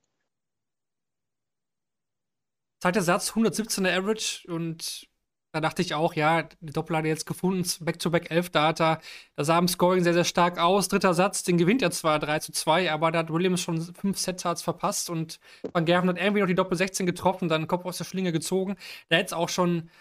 Zweiter 2.79 3.01
Satz, 3.01 3.31
117er 3.31 3.97
Average 3.97 4.51
und 4.51 5.07
da 5.53 5.61
dachte 5.61 5.83
ich 5.83 5.93
auch, 5.93 6.15
ja, 6.15 6.43
die 6.61 6.73
Doppel 6.73 6.97
hat 6.97 7.05
er 7.05 7.09
jetzt 7.09 7.27
gefunden, 7.27 7.63
Back-to-Back 7.79 8.31
11 8.31 8.49
Data. 8.49 8.99
Da 9.35 9.43
sah 9.43 9.59
im 9.59 9.67
Scoring 9.67 10.03
sehr, 10.03 10.13
sehr 10.13 10.23
stark 10.23 10.57
aus. 10.57 10.87
Dritter 10.87 11.13
Satz, 11.13 11.43
den 11.43 11.59
gewinnt 11.59 11.83
er 11.83 11.91
zwar 11.91 12.17
3 12.17 12.39
zu 12.39 12.51
2, 12.51 12.91
aber 12.91 13.11
da 13.11 13.19
hat 13.19 13.31
Williams 13.31 13.61
schon 13.61 13.79
fünf 13.79 14.17
Set-Tarts 14.17 14.63
verpasst 14.63 15.11
und 15.11 15.39
Van 15.71 15.85
Gerven 15.85 16.09
hat 16.09 16.17
irgendwie 16.17 16.41
noch 16.41 16.47
die 16.47 16.55
Doppel 16.55 16.75
16 16.75 17.05
getroffen, 17.05 17.49
dann 17.49 17.67
Kopf 17.67 17.85
aus 17.85 17.99
der 17.99 18.05
Schlinge 18.05 18.31
gezogen. 18.31 18.77
Da 19.09 19.17
hätte 19.17 19.27
es 19.27 19.33
auch 19.33 19.49
schon 19.49 19.91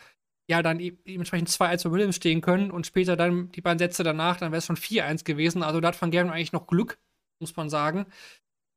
ja, 0.48 0.62
dann 0.62 0.78
dementsprechend 0.78 1.50
2-1 1.50 1.82
für 1.82 1.92
Williams 1.92 2.16
stehen 2.16 2.40
können 2.40 2.70
und 2.70 2.86
später 2.86 3.16
dann 3.16 3.50
die 3.52 3.60
beiden 3.60 3.78
Sätze 3.78 4.02
danach, 4.02 4.38
dann 4.38 4.52
wäre 4.52 4.58
es 4.58 4.66
schon 4.66 4.76
4-1 4.76 5.24
gewesen. 5.24 5.62
Also 5.62 5.80
da 5.80 5.88
hat 5.88 6.00
Van 6.00 6.10
Gerven 6.10 6.32
eigentlich 6.32 6.52
noch 6.52 6.66
Glück, 6.66 6.98
muss 7.40 7.54
man 7.56 7.70
sagen. 7.70 8.06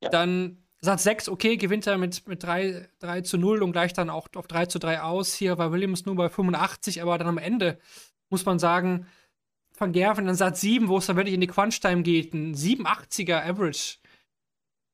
Ja. 0.02 0.10
Dann 0.10 0.65
Satz 0.80 1.04
6, 1.04 1.28
okay, 1.28 1.56
gewinnt 1.56 1.86
er 1.86 1.98
mit, 1.98 2.26
mit 2.28 2.42
3, 2.42 2.88
3 2.98 3.20
zu 3.22 3.38
0 3.38 3.62
und 3.62 3.72
gleich 3.72 3.92
dann 3.92 4.10
auch 4.10 4.28
auf 4.36 4.46
3 4.46 4.66
zu 4.66 4.78
3 4.78 5.02
aus. 5.02 5.34
Hier 5.34 5.58
war 5.58 5.72
Williams 5.72 6.06
nur 6.06 6.14
bei 6.14 6.28
85, 6.28 7.02
aber 7.02 7.18
dann 7.18 7.28
am 7.28 7.38
Ende 7.38 7.78
muss 8.28 8.44
man 8.44 8.58
sagen, 8.58 9.06
Van 9.78 9.92
Gerven 9.92 10.26
dann 10.26 10.34
Satz 10.34 10.60
7, 10.60 10.88
wo 10.88 10.98
es 10.98 11.06
dann 11.06 11.16
wirklich 11.16 11.34
in 11.34 11.40
die 11.40 11.46
Crunch-Time 11.46 12.02
geht, 12.02 12.34
ein 12.34 12.54
87er 12.54 13.42
Average. 13.42 13.98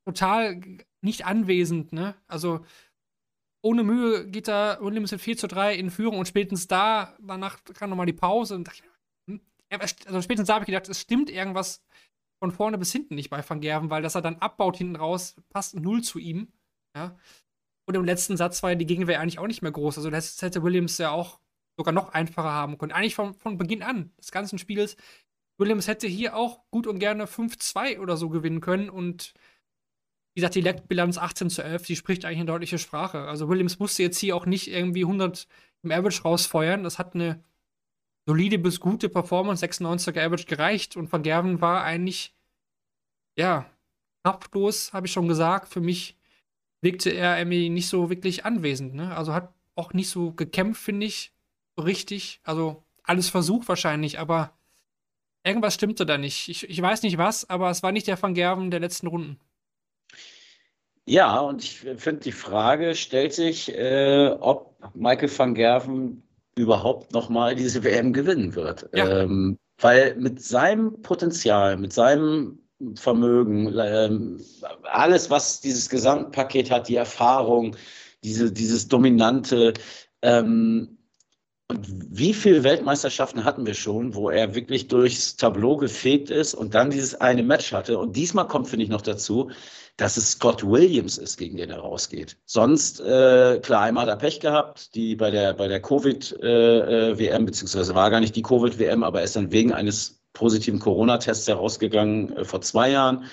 Total 0.05 0.61
nicht 1.01 1.25
anwesend, 1.25 1.93
ne? 1.93 2.15
Also 2.27 2.65
ohne 3.61 3.83
Mühe 3.83 4.27
geht 4.27 4.49
da 4.49 4.77
Williams 4.81 5.11
mit 5.11 5.21
4 5.21 5.37
zu 5.37 5.47
3 5.47 5.75
in 5.75 5.89
Führung 5.89 6.19
und 6.19 6.27
spätestens 6.27 6.67
da, 6.67 7.15
danach 7.21 7.63
kam 7.73 7.89
nochmal 7.89 8.05
die 8.05 8.13
Pause 8.13 8.55
und 8.55 8.67
dachte, 8.67 8.83
hm, 9.27 9.39
also 9.69 10.21
spätestens 10.21 10.47
da 10.47 10.55
habe 10.55 10.63
ich 10.63 10.67
gedacht, 10.67 10.89
es 10.89 10.99
stimmt 10.99 11.29
irgendwas 11.29 11.81
von 12.43 12.51
vorne 12.51 12.77
bis 12.77 12.91
hinten 12.91 13.15
nicht 13.15 13.29
bei 13.29 13.41
Van 13.47 13.61
Gerven, 13.61 13.89
weil 13.89 14.01
dass 14.01 14.15
er 14.15 14.21
dann 14.21 14.35
abbaut 14.35 14.75
hinten 14.75 14.97
raus, 14.97 15.37
passt 15.49 15.79
null 15.79 16.01
zu 16.01 16.19
ihm. 16.19 16.51
Ja. 16.93 17.15
Und 17.87 17.95
im 17.95 18.03
letzten 18.03 18.35
Satz 18.35 18.61
war 18.61 18.71
ja 18.71 18.75
die 18.75 18.85
Gegenwehr 18.85 19.21
eigentlich 19.21 19.39
auch 19.39 19.47
nicht 19.47 19.61
mehr 19.61 19.71
groß. 19.71 19.97
Also 19.97 20.09
das 20.09 20.41
hätte 20.41 20.61
Williams 20.61 20.97
ja 20.97 21.11
auch 21.11 21.39
sogar 21.77 21.93
noch 21.93 22.09
einfacher 22.09 22.51
haben 22.51 22.77
können. 22.77 22.91
Eigentlich 22.91 23.15
von, 23.15 23.33
von 23.33 23.57
Beginn 23.57 23.81
an 23.81 24.11
des 24.19 24.33
ganzen 24.33 24.59
Spiels. 24.59 24.97
Williams 25.57 25.87
hätte 25.87 26.05
hier 26.05 26.35
auch 26.35 26.69
gut 26.69 26.85
und 26.85 26.99
gerne 26.99 27.27
5-2 27.27 27.99
oder 27.99 28.17
so 28.17 28.27
gewinnen 28.27 28.59
können 28.59 28.89
und 28.89 29.33
wie 30.35 30.41
gesagt, 30.41 30.55
die 30.55 30.61
Leckbilanz 30.61 31.17
18 31.17 31.49
zu 31.49 31.63
11, 31.63 31.85
die 31.85 31.95
spricht 31.95 32.25
eigentlich 32.25 32.39
eine 32.39 32.47
deutliche 32.47 32.77
Sprache. 32.77 33.19
Also 33.19 33.47
Williams 33.47 33.79
musste 33.79 34.03
jetzt 34.03 34.17
hier 34.17 34.35
auch 34.35 34.45
nicht 34.45 34.67
irgendwie 34.67 35.03
100 35.03 35.47
im 35.83 35.91
Average 35.91 36.23
rausfeuern. 36.23 36.83
Das 36.83 36.99
hat 36.99 37.15
eine 37.15 37.41
solide 38.25 38.57
bis 38.57 38.79
gute 38.79 39.09
Performance, 39.09 39.65
96er 39.65 40.25
Average 40.25 40.45
gereicht. 40.45 40.97
Und 40.97 41.11
Van 41.11 41.23
Gerven 41.23 41.61
war 41.61 41.83
eigentlich, 41.83 42.33
ja, 43.37 43.65
kraftlos, 44.23 44.93
habe 44.93 45.07
ich 45.07 45.13
schon 45.13 45.27
gesagt. 45.27 45.67
Für 45.67 45.81
mich 45.81 46.17
wirkte 46.81 47.09
er 47.09 47.37
irgendwie 47.37 47.69
nicht 47.69 47.87
so 47.87 48.09
wirklich 48.09 48.45
anwesend. 48.45 48.93
Ne? 48.93 49.15
Also 49.15 49.33
hat 49.33 49.53
auch 49.75 49.93
nicht 49.93 50.09
so 50.09 50.31
gekämpft, 50.31 50.81
finde 50.81 51.05
ich, 51.05 51.33
so 51.75 51.83
richtig. 51.83 52.39
Also 52.43 52.83
alles 53.03 53.29
versucht 53.29 53.67
wahrscheinlich, 53.67 54.19
aber 54.19 54.53
irgendwas 55.43 55.73
stimmte 55.73 56.05
da 56.05 56.17
nicht. 56.17 56.47
Ich, 56.49 56.69
ich 56.69 56.81
weiß 56.81 57.03
nicht 57.03 57.17
was, 57.17 57.49
aber 57.49 57.69
es 57.69 57.83
war 57.83 57.91
nicht 57.91 58.07
der 58.07 58.21
Van 58.21 58.33
Gerven 58.33 58.71
der 58.71 58.79
letzten 58.79 59.07
Runden. 59.07 59.39
Ja, 61.05 61.39
und 61.39 61.63
ich 61.63 61.79
finde, 61.79 62.21
die 62.21 62.31
Frage 62.31 62.95
stellt 62.95 63.33
sich, 63.33 63.75
äh, 63.75 64.29
ob 64.39 64.77
Michael 64.93 65.37
van 65.37 65.53
Gerven 65.53 66.23
überhaupt 66.55 67.13
nochmal 67.13 67.55
diese 67.55 67.83
WM 67.83 68.13
gewinnen 68.13 68.55
wird. 68.55 68.89
Ja. 68.93 69.23
Ähm, 69.23 69.57
weil 69.79 70.15
mit 70.15 70.41
seinem 70.41 71.01
Potenzial, 71.01 71.77
mit 71.77 71.93
seinem 71.93 72.59
Vermögen, 72.95 73.73
ähm, 73.77 74.39
alles, 74.83 75.29
was 75.29 75.61
dieses 75.61 75.89
Gesamtpaket 75.89 76.69
hat, 76.69 76.87
die 76.87 76.95
Erfahrung, 76.95 77.75
diese, 78.23 78.51
dieses 78.51 78.87
Dominante, 78.87 79.73
ähm, 80.21 80.97
und 81.69 81.87
wie 81.89 82.33
viele 82.33 82.63
Weltmeisterschaften 82.63 83.45
hatten 83.45 83.65
wir 83.65 83.73
schon, 83.73 84.13
wo 84.15 84.29
er 84.29 84.53
wirklich 84.53 84.89
durchs 84.89 85.37
Tableau 85.37 85.77
gefegt 85.77 86.29
ist 86.29 86.53
und 86.53 86.75
dann 86.75 86.89
dieses 86.89 87.15
eine 87.15 87.41
Match 87.41 87.71
hatte? 87.71 87.97
Und 87.97 88.15
diesmal 88.15 88.47
kommt, 88.47 88.67
finde 88.67 88.83
ich, 88.83 88.89
noch 88.89 89.01
dazu, 89.01 89.49
dass 89.97 90.17
es 90.17 90.31
Scott 90.31 90.63
Williams 90.65 91.17
ist, 91.17 91.37
gegen 91.37 91.57
den 91.57 91.69
er 91.69 91.79
rausgeht. 91.79 92.37
Sonst, 92.45 92.99
äh, 92.99 93.59
klar, 93.61 93.83
einmal 93.83 94.03
hat 94.03 94.09
er 94.09 94.15
Pech 94.15 94.39
gehabt, 94.39 94.95
die 94.95 95.15
bei 95.15 95.29
der, 95.29 95.53
bei 95.53 95.67
der 95.67 95.81
Covid-WM, 95.81 96.41
äh, 96.41 97.35
äh 97.35 97.43
beziehungsweise 97.43 97.93
war 97.93 98.09
gar 98.09 98.19
nicht 98.19 98.35
die 98.35 98.41
Covid-WM, 98.41 99.03
aber 99.03 99.19
er 99.19 99.25
ist 99.25 99.35
dann 99.35 99.51
wegen 99.51 99.71
eines 99.71 100.23
positiven 100.33 100.79
Corona-Tests 100.79 101.47
herausgegangen 101.47 102.35
äh, 102.35 102.45
vor 102.45 102.61
zwei 102.61 102.89
Jahren. 102.89 103.25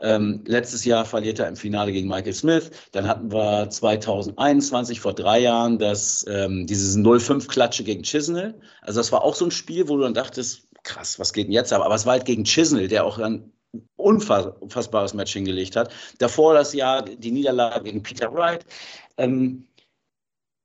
Ähm, 0.00 0.44
letztes 0.46 0.84
Jahr 0.84 1.04
verliert 1.04 1.40
er 1.40 1.48
im 1.48 1.56
Finale 1.56 1.92
gegen 1.92 2.08
Michael 2.08 2.32
Smith. 2.32 2.70
Dann 2.92 3.08
hatten 3.08 3.32
wir 3.32 3.68
2021, 3.68 5.00
vor 5.00 5.12
drei 5.12 5.40
Jahren, 5.40 5.78
das, 5.78 6.24
ähm, 6.28 6.66
dieses 6.66 6.96
0-5-Klatsche 6.96 7.84
gegen 7.84 8.02
Chisnell. 8.02 8.54
Also 8.80 9.00
das 9.00 9.10
war 9.12 9.24
auch 9.24 9.34
so 9.34 9.44
ein 9.44 9.50
Spiel, 9.50 9.88
wo 9.88 9.96
du 9.96 10.04
dann 10.04 10.14
dachtest, 10.14 10.68
krass, 10.84 11.18
was 11.18 11.32
geht 11.32 11.46
denn 11.46 11.52
jetzt 11.52 11.72
ab? 11.72 11.82
Aber 11.82 11.96
es 11.96 12.06
war 12.06 12.12
halt 12.12 12.24
gegen 12.24 12.44
Chisnell, 12.44 12.88
der 12.88 13.04
auch 13.04 13.18
dann 13.18 13.52
unfassbares 13.98 15.12
Match 15.12 15.32
hingelegt 15.32 15.76
hat. 15.76 15.92
Davor 16.18 16.54
das 16.54 16.72
Jahr 16.72 17.02
die 17.02 17.30
Niederlage 17.30 17.84
gegen 17.84 18.02
Peter 18.02 18.32
Wright. 18.32 18.64
Ähm, 19.18 19.66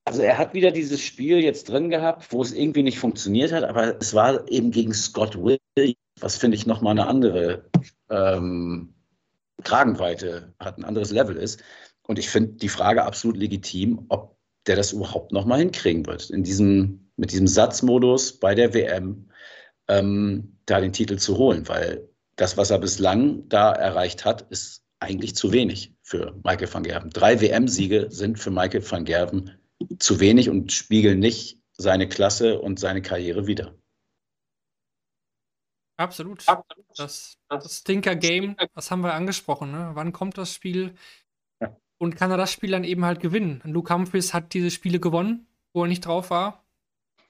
also 0.05 0.21
er 0.21 0.37
hat 0.37 0.53
wieder 0.53 0.71
dieses 0.71 1.01
Spiel 1.01 1.39
jetzt 1.39 1.69
drin 1.69 1.89
gehabt, 1.89 2.31
wo 2.31 2.41
es 2.41 2.53
irgendwie 2.53 2.83
nicht 2.83 2.99
funktioniert 2.99 3.51
hat, 3.51 3.63
aber 3.63 3.99
es 3.99 4.13
war 4.13 4.49
eben 4.51 4.71
gegen 4.71 4.93
Scott 4.93 5.35
Williams, 5.35 5.97
was 6.19 6.37
finde 6.37 6.55
ich 6.55 6.65
nochmal 6.65 6.91
eine 6.91 7.07
andere 7.07 7.69
ähm, 8.09 8.93
Kragenweite 9.63 10.53
hat, 10.59 10.77
ein 10.77 10.83
anderes 10.83 11.11
Level 11.11 11.35
ist. 11.35 11.63
Und 12.05 12.19
ich 12.19 12.29
finde 12.29 12.53
die 12.53 12.69
Frage 12.69 13.05
absolut 13.05 13.37
legitim, 13.37 14.05
ob 14.09 14.37
der 14.67 14.75
das 14.75 14.91
überhaupt 14.91 15.31
nochmal 15.31 15.59
hinkriegen 15.59 16.05
wird, 16.05 16.29
in 16.29 16.43
diesem, 16.43 17.09
mit 17.15 17.31
diesem 17.31 17.47
Satzmodus 17.47 18.39
bei 18.39 18.55
der 18.55 18.73
WM 18.73 19.29
ähm, 19.87 20.57
da 20.65 20.81
den 20.81 20.93
Titel 20.93 21.17
zu 21.17 21.37
holen, 21.37 21.67
weil 21.67 22.09
das, 22.35 22.57
was 22.57 22.71
er 22.71 22.79
bislang 22.79 23.47
da 23.49 23.71
erreicht 23.71 24.25
hat, 24.25 24.41
ist 24.49 24.83
eigentlich 24.99 25.35
zu 25.35 25.51
wenig 25.51 25.93
für 26.01 26.33
Michael 26.43 26.73
van 26.73 26.83
Gerven. 26.83 27.09
Drei 27.09 27.41
WM-Siege 27.41 28.07
sind 28.09 28.39
für 28.39 28.51
Michael 28.51 28.89
van 28.89 29.05
Gerven 29.05 29.51
zu 29.99 30.19
wenig 30.19 30.49
und 30.49 30.71
spiegeln 30.71 31.19
nicht 31.19 31.59
seine 31.73 32.07
Klasse 32.07 32.59
und 32.59 32.79
seine 32.79 33.01
Karriere 33.01 33.47
wider. 33.47 33.75
Absolut. 35.97 36.43
Das, 36.97 37.37
das 37.49 37.77
Stinker-Game, 37.79 38.55
das 38.73 38.91
haben 38.91 39.01
wir 39.01 39.13
angesprochen. 39.13 39.71
Ne? 39.71 39.91
Wann 39.93 40.11
kommt 40.11 40.37
das 40.37 40.53
Spiel? 40.53 40.95
Und 41.99 42.15
kann 42.15 42.31
er 42.31 42.37
das 42.37 42.51
Spiel 42.51 42.71
dann 42.71 42.83
eben 42.83 43.05
halt 43.05 43.21
gewinnen? 43.21 43.61
Luke 43.63 43.93
Humphries 43.93 44.33
hat 44.33 44.53
diese 44.53 44.71
Spiele 44.71 44.99
gewonnen, 44.99 45.47
wo 45.71 45.83
er 45.83 45.87
nicht 45.87 46.05
drauf 46.05 46.31
war. 46.31 46.62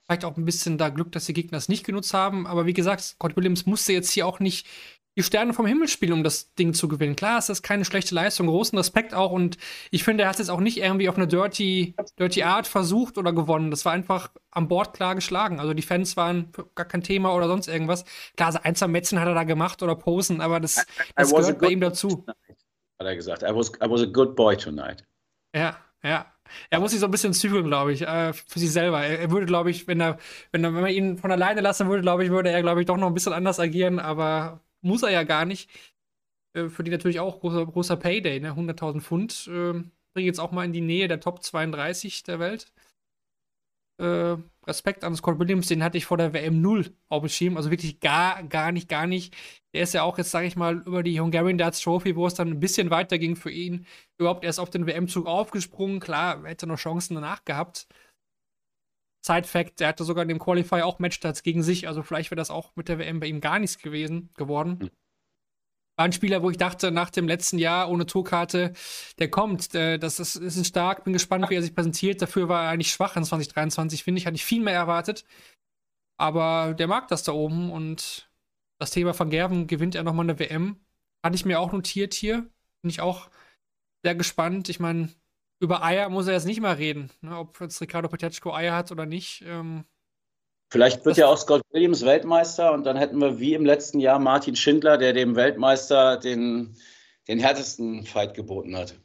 Vielleicht 0.06 0.24
auch 0.24 0.36
ein 0.36 0.44
bisschen 0.44 0.76
da 0.76 0.90
Glück, 0.90 1.12
dass 1.12 1.26
die 1.26 1.32
Gegner 1.32 1.58
es 1.58 1.68
nicht 1.68 1.84
genutzt 1.84 2.12
haben. 2.12 2.46
Aber 2.46 2.66
wie 2.66 2.74
gesagt, 2.74 3.00
Scott 3.00 3.36
Williams 3.36 3.66
musste 3.66 3.92
jetzt 3.92 4.10
hier 4.10 4.26
auch 4.26 4.38
nicht 4.38 4.66
die 5.16 5.22
Sterne 5.22 5.52
vom 5.52 5.66
Himmel 5.66 5.86
spielen, 5.88 6.12
um 6.12 6.24
das 6.24 6.54
Ding 6.54 6.74
zu 6.74 6.88
gewinnen. 6.88 7.14
Klar, 7.14 7.38
ist 7.38 7.48
das 7.48 7.62
keine 7.62 7.84
schlechte 7.84 8.14
Leistung, 8.14 8.48
großen 8.48 8.76
Respekt 8.76 9.14
auch 9.14 9.30
und 9.30 9.58
ich 9.90 10.02
finde, 10.02 10.24
er 10.24 10.28
hat 10.28 10.34
es 10.34 10.40
jetzt 10.40 10.50
auch 10.50 10.60
nicht 10.60 10.78
irgendwie 10.78 11.08
auf 11.08 11.16
eine 11.16 11.28
dirty, 11.28 11.94
dirty 12.18 12.42
Art 12.42 12.66
versucht 12.66 13.16
oder 13.16 13.32
gewonnen. 13.32 13.70
Das 13.70 13.84
war 13.84 13.92
einfach 13.92 14.30
an 14.50 14.66
Bord 14.66 14.94
klar 14.94 15.14
geschlagen. 15.14 15.60
Also 15.60 15.72
die 15.72 15.82
Fans 15.82 16.16
waren 16.16 16.50
gar 16.74 16.86
kein 16.86 17.02
Thema 17.02 17.32
oder 17.34 17.46
sonst 17.46 17.68
irgendwas. 17.68 18.04
Klar, 18.36 18.52
so 18.52 18.58
ein, 18.62 18.74
zwei 18.74 18.88
Metzen 18.88 19.20
hat 19.20 19.28
er 19.28 19.34
da 19.34 19.44
gemacht 19.44 19.82
oder 19.82 19.94
Posen, 19.94 20.40
aber 20.40 20.58
das, 20.58 20.84
das 21.14 21.32
gehört 21.32 21.60
bei 21.60 21.68
ihm 21.68 21.80
dazu. 21.80 22.24
Hat 22.26 23.06
er 23.06 23.14
gesagt, 23.14 23.42
I 23.42 23.54
was, 23.54 23.68
I 23.68 23.88
was 23.88 24.02
a 24.02 24.06
good 24.06 24.34
boy 24.34 24.56
tonight. 24.56 25.04
Ja, 25.54 25.76
ja. 26.02 26.33
Er 26.70 26.80
muss 26.80 26.90
sich 26.92 27.00
so 27.00 27.06
ein 27.06 27.10
bisschen 27.10 27.32
zügeln, 27.32 27.66
glaube 27.66 27.92
ich, 27.92 28.02
äh, 28.02 28.32
für 28.32 28.58
sich 28.58 28.72
selber. 28.72 29.02
Er, 29.02 29.20
er 29.20 29.30
würde, 29.30 29.46
glaube 29.46 29.70
ich, 29.70 29.86
wenn 29.86 30.00
er, 30.00 30.18
wenn 30.52 30.64
er, 30.64 30.74
wenn 30.74 30.82
man 30.82 30.90
ihn 30.92 31.18
von 31.18 31.32
alleine 31.32 31.60
lassen 31.60 31.88
würde, 31.88 32.02
glaube 32.02 32.24
ich, 32.24 32.30
würde 32.30 32.50
er, 32.50 32.62
glaube 32.62 32.80
ich, 32.80 32.86
doch 32.86 32.96
noch 32.96 33.08
ein 33.08 33.14
bisschen 33.14 33.32
anders 33.32 33.60
agieren, 33.60 33.98
aber 33.98 34.60
muss 34.82 35.02
er 35.02 35.10
ja 35.10 35.22
gar 35.24 35.44
nicht. 35.44 35.70
Äh, 36.54 36.68
für 36.68 36.84
die 36.84 36.90
natürlich 36.90 37.20
auch 37.20 37.40
großer, 37.40 37.66
großer 37.66 37.96
Payday, 37.96 38.40
ne? 38.40 38.54
100.000 38.54 39.00
Pfund. 39.00 39.48
Äh, 39.48 39.72
bringt 40.14 40.26
jetzt 40.26 40.40
auch 40.40 40.52
mal 40.52 40.64
in 40.64 40.72
die 40.72 40.80
Nähe 40.80 41.08
der 41.08 41.20
Top 41.20 41.42
32 41.42 42.22
der 42.24 42.38
Welt. 42.38 42.72
Äh, 43.98 44.36
Respekt 44.66 45.04
an 45.04 45.14
Scott 45.14 45.38
Williams, 45.38 45.68
den 45.68 45.82
hatte 45.82 45.98
ich 45.98 46.06
vor 46.06 46.16
der 46.16 46.32
WM 46.32 46.60
0 46.60 46.94
auf 47.08 47.22
dem 47.22 47.28
Schirm. 47.28 47.56
Also 47.56 47.70
wirklich 47.70 48.00
gar, 48.00 48.42
gar 48.44 48.72
nicht, 48.72 48.88
gar 48.88 49.06
nicht. 49.06 49.34
Der 49.74 49.82
ist 49.82 49.94
ja 49.94 50.02
auch 50.02 50.18
jetzt, 50.18 50.30
sage 50.30 50.46
ich 50.46 50.56
mal, 50.56 50.78
über 50.86 51.02
die 51.02 51.20
Hungarian 51.20 51.58
Darts 51.58 51.80
Trophy, 51.80 52.16
wo 52.16 52.26
es 52.26 52.34
dann 52.34 52.48
ein 52.48 52.60
bisschen 52.60 52.90
weiter 52.90 53.18
ging 53.18 53.36
für 53.36 53.50
ihn, 53.50 53.86
überhaupt 54.18 54.44
erst 54.44 54.60
auf 54.60 54.70
den 54.70 54.86
WM-Zug 54.86 55.26
aufgesprungen. 55.26 56.00
Klar, 56.00 56.44
hätte 56.44 56.66
noch 56.66 56.78
Chancen 56.78 57.14
danach 57.14 57.44
gehabt. 57.44 57.86
Side-Fact, 59.26 59.80
er 59.80 59.88
hatte 59.88 60.04
sogar 60.04 60.22
in 60.22 60.28
dem 60.28 60.38
Qualifier 60.38 60.86
auch 60.86 60.98
Matchstarts 60.98 61.42
gegen 61.42 61.62
sich, 61.62 61.88
also 61.88 62.02
vielleicht 62.02 62.30
wäre 62.30 62.36
das 62.36 62.50
auch 62.50 62.76
mit 62.76 62.88
der 62.88 62.98
WM 62.98 63.20
bei 63.20 63.26
ihm 63.26 63.40
gar 63.40 63.58
nichts 63.58 63.78
gewesen, 63.78 64.30
geworden. 64.36 64.78
Mhm. 64.82 64.90
War 65.96 66.06
ein 66.06 66.12
Spieler, 66.12 66.42
wo 66.42 66.50
ich 66.50 66.56
dachte, 66.56 66.90
nach 66.90 67.10
dem 67.10 67.28
letzten 67.28 67.58
Jahr 67.58 67.88
ohne 67.88 68.06
Tourkarte, 68.06 68.72
der 69.18 69.30
kommt, 69.30 69.74
der, 69.74 69.98
das 69.98 70.18
ist, 70.18 70.34
ist 70.34 70.66
stark, 70.66 71.04
bin 71.04 71.12
gespannt, 71.12 71.48
wie 71.50 71.54
er 71.54 71.62
sich 71.62 71.74
präsentiert. 71.74 72.20
Dafür 72.20 72.48
war 72.48 72.64
er 72.64 72.70
eigentlich 72.70 72.90
schwach 72.90 73.16
in 73.16 73.24
2023, 73.24 74.02
finde 74.02 74.18
ich, 74.18 74.26
hatte 74.26 74.34
ich 74.34 74.44
viel 74.44 74.60
mehr 74.62 74.74
erwartet. 74.74 75.24
Aber 76.16 76.74
der 76.74 76.88
mag 76.88 77.08
das 77.08 77.22
da 77.22 77.32
oben 77.32 77.70
und 77.70 78.28
das 78.78 78.90
Thema 78.90 79.14
von 79.14 79.30
Gerven 79.30 79.66
gewinnt 79.66 79.94
er 79.94 80.02
nochmal 80.02 80.26
eine 80.26 80.38
WM. 80.38 80.80
Hatte 81.22 81.36
ich 81.36 81.44
mir 81.44 81.60
auch 81.60 81.72
notiert 81.72 82.14
hier. 82.14 82.48
Bin 82.82 82.90
ich 82.90 83.00
auch 83.00 83.30
sehr 84.02 84.14
gespannt. 84.14 84.68
Ich 84.68 84.80
meine, 84.80 85.10
über 85.60 85.82
Eier 85.82 86.08
muss 86.08 86.26
er 86.26 86.34
jetzt 86.34 86.46
nicht 86.46 86.60
mal 86.60 86.74
reden, 86.74 87.10
ne? 87.20 87.38
ob 87.38 87.60
jetzt 87.60 87.80
Ricardo 87.80 88.08
Petechko 88.08 88.52
Eier 88.52 88.74
hat 88.74 88.92
oder 88.92 89.06
nicht. 89.06 89.42
Ähm, 89.46 89.84
Vielleicht 90.74 91.04
wird 91.04 91.18
ja 91.18 91.28
auch 91.28 91.38
Scott 91.38 91.62
Williams 91.70 92.04
Weltmeister 92.04 92.72
und 92.72 92.82
dann 92.82 92.96
hätten 92.96 93.18
wir 93.18 93.38
wie 93.38 93.54
im 93.54 93.64
letzten 93.64 94.00
Jahr 94.00 94.18
Martin 94.18 94.56
Schindler, 94.56 94.98
der 94.98 95.12
dem 95.12 95.36
Weltmeister 95.36 96.16
den, 96.16 96.76
den 97.28 97.38
härtesten 97.38 98.04
Fight 98.04 98.34
geboten 98.34 98.76
hat. 98.76 98.98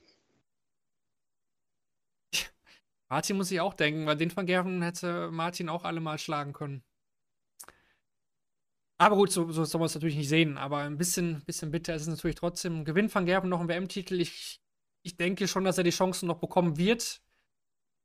Martin 3.07 3.37
muss 3.37 3.51
ich 3.51 3.61
auch 3.61 3.75
denken, 3.75 4.07
weil 4.07 4.17
den 4.17 4.31
von 4.31 4.47
Gerven 4.47 4.81
hätte 4.81 5.29
Martin 5.29 5.69
auch 5.69 5.83
alle 5.83 5.99
mal 5.99 6.17
schlagen 6.17 6.53
können. 6.53 6.83
Aber 8.97 9.15
gut, 9.15 9.31
so, 9.31 9.51
so 9.51 9.63
soll 9.63 9.77
man 9.77 9.85
es 9.85 9.93
natürlich 9.93 10.17
nicht 10.17 10.29
sehen. 10.29 10.57
Aber 10.57 10.77
ein 10.77 10.97
bisschen, 10.97 11.43
bisschen 11.45 11.69
bitter 11.69 11.93
ist 11.93 12.01
es 12.01 12.07
natürlich 12.07 12.37
trotzdem. 12.37 12.83
Gewinn 12.83 13.09
von 13.09 13.27
Gerven 13.27 13.47
noch 13.47 13.59
einen 13.59 13.69
WM-Titel. 13.69 14.19
Ich 14.19 14.59
ich 15.03 15.17
denke 15.17 15.47
schon, 15.47 15.63
dass 15.63 15.77
er 15.77 15.83
die 15.83 15.91
Chancen 15.91 16.27
noch 16.27 16.39
bekommen 16.39 16.77
wird. 16.77 17.21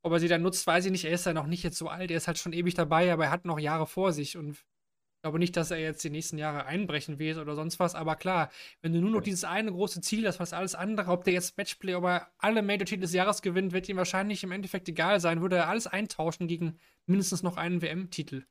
Ob 0.05 0.13
er 0.13 0.21
sie 0.21 0.29
dann 0.29 0.43
nutzt, 0.43 0.67
weiß 0.67 0.85
ich 0.85 0.93
nicht. 0.93 1.07
Er 1.07 1.13
ist 1.13 1.25
ja 1.25 1.33
noch 1.33 1.47
nicht 1.47 1.63
jetzt 1.63 1.79
so 1.79 1.89
alt. 1.89 2.11
Er 2.11 2.19
ist 2.19 2.27
halt 2.27 2.39
schon 2.39 2.53
ewig 2.53 2.75
dabei, 2.75 3.11
aber 3.11 3.25
er 3.25 3.31
hat 3.31 3.47
noch 3.47 3.59
Jahre 3.59 3.87
vor 3.87 4.13
sich. 4.13 4.37
Und 4.37 4.51
ich 4.51 5.23
glaube 5.23 5.39
nicht, 5.39 5.57
dass 5.57 5.71
er 5.71 5.79
jetzt 5.79 6.05
die 6.05 6.11
nächsten 6.11 6.37
Jahre 6.37 6.67
einbrechen 6.67 7.19
wird 7.19 7.39
oder 7.39 7.55
sonst 7.55 7.81
was. 7.81 7.95
Aber 7.95 8.15
klar, 8.15 8.51
wenn 8.83 8.93
du 8.93 9.01
nur 9.01 9.11
noch 9.11 9.23
dieses 9.23 9.45
eine 9.45 9.73
große 9.73 10.03
Ziel 10.03 10.27
hast, 10.27 10.41
was 10.41 10.53
alles 10.53 10.75
andere, 10.75 11.11
ob 11.11 11.25
der 11.25 11.33
jetzt 11.33 11.57
Matchplay, 11.57 11.95
ob 11.95 12.05
er 12.05 12.29
alle 12.37 12.61
Major-Titel 12.61 13.01
des 13.01 13.15
Jahres 13.15 13.41
gewinnt, 13.41 13.73
wird 13.73 13.89
ihm 13.89 13.97
wahrscheinlich 13.97 14.45
im 14.45 14.53
Endeffekt 14.53 14.91
egal 14.91 15.21
sein. 15.21 15.41
Würde 15.41 15.57
er 15.57 15.69
alles 15.69 15.87
eintauschen 15.87 16.49
gegen 16.49 16.79
mindestens 17.07 17.43
noch 17.43 17.57
einen 17.57 17.81
WM-Titel. 17.81 18.45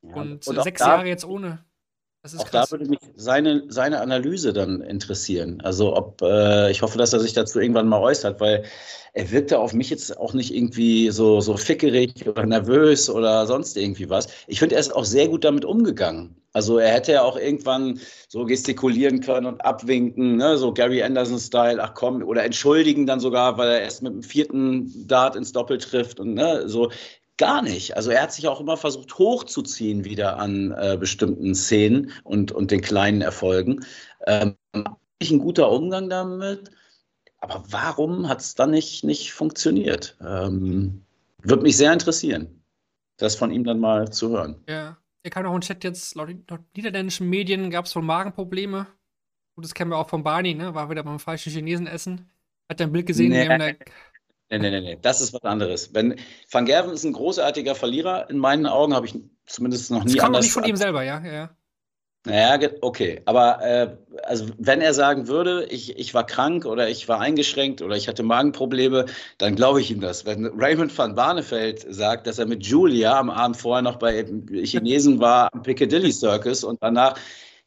Ja, 0.00 0.14
und, 0.14 0.46
und 0.46 0.62
sechs 0.62 0.80
Jahre 0.80 1.06
jetzt 1.06 1.26
ohne 1.26 1.66
auch 2.24 2.50
krass. 2.50 2.68
da 2.68 2.70
würde 2.70 2.90
mich 2.90 2.98
seine, 3.16 3.64
seine 3.68 4.00
Analyse 4.00 4.52
dann 4.52 4.80
interessieren. 4.80 5.60
Also 5.62 5.96
ob, 5.96 6.20
äh, 6.22 6.70
ich 6.70 6.82
hoffe, 6.82 6.98
dass 6.98 7.12
er 7.12 7.20
sich 7.20 7.32
dazu 7.32 7.60
irgendwann 7.60 7.88
mal 7.88 8.00
äußert, 8.00 8.40
weil 8.40 8.64
er 9.14 9.30
wirkte 9.30 9.58
auf 9.58 9.72
mich 9.72 9.90
jetzt 9.90 10.16
auch 10.16 10.34
nicht 10.34 10.54
irgendwie 10.54 11.10
so, 11.10 11.40
so 11.40 11.56
fickerig 11.56 12.26
oder 12.26 12.44
nervös 12.44 13.08
oder 13.08 13.46
sonst 13.46 13.76
irgendwie 13.76 14.10
was. 14.10 14.28
Ich 14.46 14.58
finde, 14.58 14.74
er 14.74 14.80
ist 14.80 14.94
auch 14.94 15.04
sehr 15.04 15.28
gut 15.28 15.44
damit 15.44 15.64
umgegangen. 15.64 16.36
Also 16.52 16.78
er 16.78 16.92
hätte 16.92 17.12
ja 17.12 17.22
auch 17.22 17.36
irgendwann 17.36 18.00
so 18.28 18.44
gestikulieren 18.44 19.20
können 19.20 19.46
und 19.46 19.64
abwinken, 19.64 20.36
ne? 20.36 20.58
so 20.58 20.72
Gary 20.72 21.02
Anderson-Style, 21.02 21.82
ach 21.82 21.94
komm, 21.94 22.22
oder 22.22 22.44
entschuldigen 22.44 23.06
dann 23.06 23.20
sogar, 23.20 23.58
weil 23.58 23.68
er 23.68 23.82
erst 23.82 24.02
mit 24.02 24.12
dem 24.12 24.22
vierten 24.22 25.06
Dart 25.06 25.36
ins 25.36 25.52
Doppel 25.52 25.78
trifft 25.78 26.20
und 26.20 26.34
ne, 26.34 26.68
so. 26.68 26.90
Gar 27.38 27.62
nicht. 27.62 27.96
Also 27.96 28.10
er 28.10 28.22
hat 28.22 28.32
sich 28.32 28.48
auch 28.48 28.60
immer 28.60 28.76
versucht 28.76 29.16
hochzuziehen 29.18 30.04
wieder 30.04 30.38
an 30.38 30.72
äh, 30.72 30.96
bestimmten 30.98 31.54
Szenen 31.54 32.10
und, 32.24 32.50
und 32.50 32.72
den 32.72 32.80
kleinen 32.80 33.22
Erfolgen. 33.22 33.84
Ähm, 34.26 34.56
ein 34.74 35.38
guter 35.38 35.70
Umgang 35.70 36.10
damit. 36.10 36.70
Aber 37.38 37.64
warum 37.68 38.28
hat 38.28 38.40
es 38.40 38.56
dann 38.56 38.72
nicht, 38.72 39.04
nicht 39.04 39.32
funktioniert? 39.32 40.16
Ähm, 40.20 41.04
Würde 41.42 41.62
mich 41.62 41.76
sehr 41.76 41.92
interessieren, 41.92 42.62
das 43.16 43.36
von 43.36 43.52
ihm 43.52 43.62
dann 43.62 43.78
mal 43.78 44.10
zu 44.10 44.30
hören. 44.30 44.60
Ja, 44.68 44.98
er 45.22 45.30
kam 45.30 45.46
auch 45.46 45.54
im 45.54 45.60
Chat 45.60 45.84
jetzt, 45.84 46.16
laut, 46.16 46.30
laut 46.48 46.60
niederländischen 46.74 47.30
Medien 47.30 47.70
gab 47.70 47.84
es 47.84 47.94
wohl 47.94 48.02
Magenprobleme. 48.02 48.88
Gut, 49.54 49.64
das 49.64 49.74
kennen 49.74 49.92
wir 49.92 49.98
auch 49.98 50.08
von 50.08 50.24
Barney, 50.24 50.54
ne? 50.54 50.74
War 50.74 50.90
wieder 50.90 51.04
beim 51.04 51.20
falschen 51.20 51.52
Chinesen 51.52 51.86
essen. 51.86 52.28
Hat 52.68 52.80
er 52.80 52.86
ein 52.86 52.92
Bild 52.92 53.06
gesehen? 53.06 53.30
Nee. 53.30 53.76
Nee, 54.50 54.58
nee, 54.58 54.70
nee, 54.70 54.80
nee, 54.80 54.98
das 55.02 55.20
ist 55.20 55.34
was 55.34 55.42
anderes. 55.42 55.92
Wenn, 55.92 56.16
Van 56.50 56.64
Gerven 56.64 56.92
ist 56.92 57.04
ein 57.04 57.12
großartiger 57.12 57.74
Verlierer, 57.74 58.30
in 58.30 58.38
meinen 58.38 58.66
Augen 58.66 58.94
habe 58.94 59.06
ich 59.06 59.14
zumindest 59.44 59.90
noch 59.90 60.04
nie 60.04 60.14
das 60.14 60.22
kam 60.22 60.28
anders. 60.28 60.44
nicht 60.44 60.54
von 60.54 60.64
ihm 60.64 60.76
selber, 60.76 61.02
ja, 61.02 61.22
ja. 61.24 61.50
Naja, 62.24 62.68
okay. 62.80 63.22
Aber 63.26 63.62
äh, 63.62 63.96
also 64.24 64.46
wenn 64.58 64.80
er 64.80 64.92
sagen 64.92 65.28
würde, 65.28 65.64
ich, 65.70 65.96
ich 65.98 66.14
war 66.14 66.26
krank 66.26 66.66
oder 66.66 66.88
ich 66.88 67.08
war 67.08 67.20
eingeschränkt 67.20 67.80
oder 67.80 67.96
ich 67.96 68.08
hatte 68.08 68.22
Magenprobleme, 68.22 69.06
dann 69.38 69.54
glaube 69.54 69.80
ich 69.80 69.90
ihm 69.90 70.00
das. 70.00 70.26
Wenn 70.26 70.46
Raymond 70.46 70.96
van 70.96 71.14
Barneveld 71.14 71.86
sagt, 71.88 72.26
dass 72.26 72.38
er 72.38 72.46
mit 72.46 72.66
Julia 72.66 73.18
am 73.18 73.30
Abend 73.30 73.56
vorher 73.56 73.82
noch 73.82 73.96
bei 73.96 74.24
Chinesen 74.64 75.20
war 75.20 75.48
am 75.52 75.62
Piccadilly 75.62 76.12
Circus 76.12 76.64
und 76.64 76.82
danach, 76.82 77.14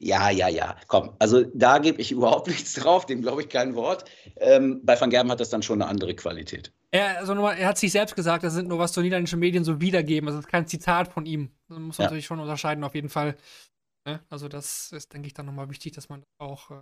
ja, 0.01 0.31
ja, 0.31 0.47
ja, 0.47 0.75
komm. 0.87 1.11
Also 1.19 1.43
da 1.53 1.77
gebe 1.77 2.01
ich 2.01 2.11
überhaupt 2.11 2.47
nichts 2.47 2.73
drauf, 2.73 3.05
dem 3.05 3.21
glaube 3.21 3.41
ich 3.41 3.49
kein 3.49 3.75
Wort. 3.75 4.05
Ähm, 4.37 4.81
bei 4.83 4.99
Van 4.99 5.09
Gerben 5.09 5.31
hat 5.31 5.39
das 5.39 5.49
dann 5.49 5.61
schon 5.61 5.81
eine 5.81 5.89
andere 5.89 6.15
Qualität. 6.15 6.73
Er, 6.89 7.19
also 7.19 7.33
nur, 7.35 7.53
er 7.53 7.69
hat 7.69 7.77
sich 7.77 7.91
selbst 7.91 8.15
gesagt, 8.15 8.43
das 8.43 8.53
sind 8.53 8.67
nur 8.67 8.79
was 8.79 8.93
so 8.93 9.01
niederländische 9.01 9.37
Medien 9.37 9.63
so 9.63 9.79
wiedergeben. 9.79 10.27
Also 10.27 10.39
das 10.39 10.45
ist 10.45 10.51
kein 10.51 10.67
Zitat 10.67 11.07
von 11.13 11.25
ihm. 11.25 11.51
Das 11.69 11.77
muss 11.77 11.97
man 11.97 12.03
ja. 12.03 12.09
natürlich 12.09 12.25
schon 12.25 12.39
unterscheiden, 12.39 12.83
auf 12.83 12.95
jeden 12.95 13.09
Fall. 13.09 13.37
Ne? 14.05 14.19
Also 14.29 14.47
das 14.47 14.91
ist, 14.91 15.13
denke 15.13 15.27
ich, 15.27 15.33
dann 15.33 15.45
nochmal 15.45 15.69
wichtig, 15.69 15.93
dass 15.93 16.09
man 16.09 16.21
das 16.21 16.29
auch 16.39 16.71
äh, 16.71 16.81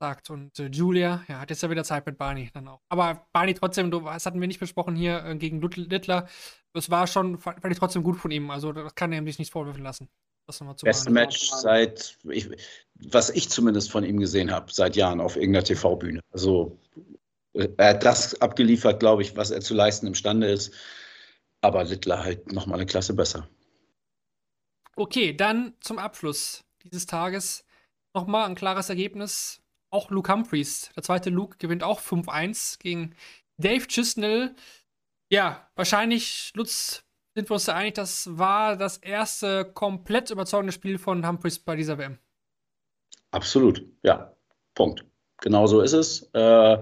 sagt. 0.00 0.30
Und 0.30 0.58
äh, 0.60 0.68
Julia, 0.68 1.24
ja, 1.28 1.40
hat 1.40 1.50
jetzt 1.50 1.62
ja 1.62 1.70
wieder 1.70 1.84
Zeit 1.84 2.06
mit 2.06 2.16
Barney 2.16 2.50
dann 2.54 2.68
auch. 2.68 2.80
Aber 2.88 3.26
Barney 3.32 3.54
trotzdem, 3.54 3.90
du, 3.90 4.00
das 4.00 4.24
hatten 4.24 4.40
wir 4.40 4.48
nicht 4.48 4.60
besprochen 4.60 4.94
hier 4.94 5.24
äh, 5.24 5.36
gegen 5.36 5.60
Littler. 5.60 6.28
Das 6.72 6.88
war 6.88 7.06
schon, 7.06 7.38
fand, 7.38 7.64
ich 7.68 7.78
trotzdem 7.78 8.04
gut 8.04 8.16
von 8.16 8.30
ihm. 8.30 8.50
Also 8.50 8.72
das 8.72 8.94
kann 8.94 9.12
er 9.12 9.24
sich 9.24 9.38
nicht 9.38 9.52
vorwürfen 9.52 9.82
lassen. 9.82 10.08
Das 10.48 10.60
nochmal 10.60 10.76
zu 10.76 10.86
Beste. 10.86 11.10
Match 11.10 11.50
seit, 11.50 12.16
ich, 12.24 12.48
was 12.94 13.28
ich 13.28 13.50
zumindest 13.50 13.90
von 13.90 14.02
ihm 14.02 14.18
gesehen 14.18 14.50
habe, 14.50 14.72
seit 14.72 14.96
Jahren 14.96 15.20
auf 15.20 15.36
irgendeiner 15.36 15.64
TV-Bühne. 15.64 16.22
Also 16.32 16.78
äh, 17.52 17.68
er 17.76 17.90
hat 17.90 18.02
das 18.02 18.40
abgeliefert, 18.40 18.98
glaube 18.98 19.20
ich, 19.20 19.36
was 19.36 19.50
er 19.50 19.60
zu 19.60 19.74
leisten 19.74 20.06
imstande 20.06 20.50
ist. 20.50 20.72
Aber 21.60 21.84
Littler 21.84 22.24
halt 22.24 22.50
nochmal 22.50 22.78
eine 22.78 22.86
Klasse 22.86 23.12
besser. 23.12 23.46
Okay, 24.96 25.34
dann 25.34 25.74
zum 25.80 25.98
Abschluss 25.98 26.64
dieses 26.82 27.04
Tages 27.04 27.66
nochmal 28.14 28.48
ein 28.48 28.54
klares 28.54 28.88
Ergebnis. 28.88 29.60
Auch 29.90 30.10
Luke 30.10 30.32
Humphreys, 30.32 30.88
der 30.96 31.02
zweite 31.02 31.28
Luke, 31.28 31.58
gewinnt 31.58 31.82
auch 31.82 32.00
5-1 32.00 32.78
gegen 32.78 33.14
Dave 33.58 33.86
Chisnell. 33.86 34.54
Ja, 35.28 35.70
wahrscheinlich, 35.74 36.52
Lutz, 36.54 37.04
sind 37.38 37.48
wir 37.50 37.54
uns 37.54 37.66
da 37.66 37.74
einig, 37.74 37.94
das 37.94 38.36
war 38.36 38.76
das 38.76 38.96
erste 38.96 39.64
komplett 39.64 40.30
überzeugende 40.30 40.72
Spiel 40.72 40.98
von 40.98 41.24
Humphreys 41.24 41.60
bei 41.60 41.76
dieser 41.76 41.96
WM. 41.96 42.18
Absolut, 43.30 43.80
ja. 44.02 44.34
Punkt. 44.74 45.04
Genau 45.40 45.68
so 45.68 45.80
ist 45.80 45.92
es. 45.92 46.28
Äh, 46.34 46.78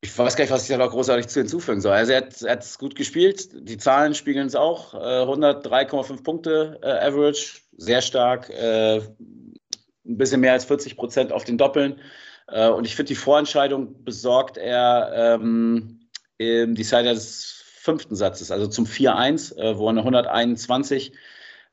ich 0.00 0.16
weiß 0.16 0.36
gar 0.36 0.44
nicht, 0.44 0.50
was 0.50 0.62
ich 0.62 0.70
da 0.70 0.78
noch 0.78 0.90
großartig 0.90 1.28
zu 1.28 1.40
hinzufügen 1.40 1.82
soll. 1.82 1.92
Also 1.92 2.12
er 2.12 2.22
hat 2.22 2.62
es 2.62 2.78
gut 2.78 2.94
gespielt. 2.94 3.50
Die 3.52 3.76
Zahlen 3.76 4.14
spiegeln 4.14 4.46
es 4.46 4.54
auch. 4.54 4.94
Äh, 4.94 4.98
103,5 4.98 6.22
Punkte 6.22 6.80
äh, 6.82 7.06
Average, 7.06 7.60
sehr 7.76 8.00
stark. 8.00 8.48
Äh, 8.48 9.00
ein 9.00 10.16
bisschen 10.16 10.40
mehr 10.40 10.52
als 10.52 10.64
40 10.64 10.96
Prozent 10.96 11.30
auf 11.30 11.44
den 11.44 11.58
Doppeln. 11.58 12.00
Äh, 12.48 12.70
und 12.70 12.86
ich 12.86 12.96
finde, 12.96 13.08
die 13.08 13.16
Vorentscheidung 13.16 14.02
besorgt 14.02 14.56
er 14.56 15.12
ähm, 15.14 16.08
im 16.38 16.74
Decider 16.74 17.12
des 17.12 17.59
fünften 17.80 18.14
Satzes, 18.14 18.50
also 18.50 18.66
zum 18.66 18.84
4-1, 18.84 19.56
äh, 19.56 19.78
wo 19.78 19.86
er 19.86 19.90
eine 19.90 20.00
121 20.00 21.12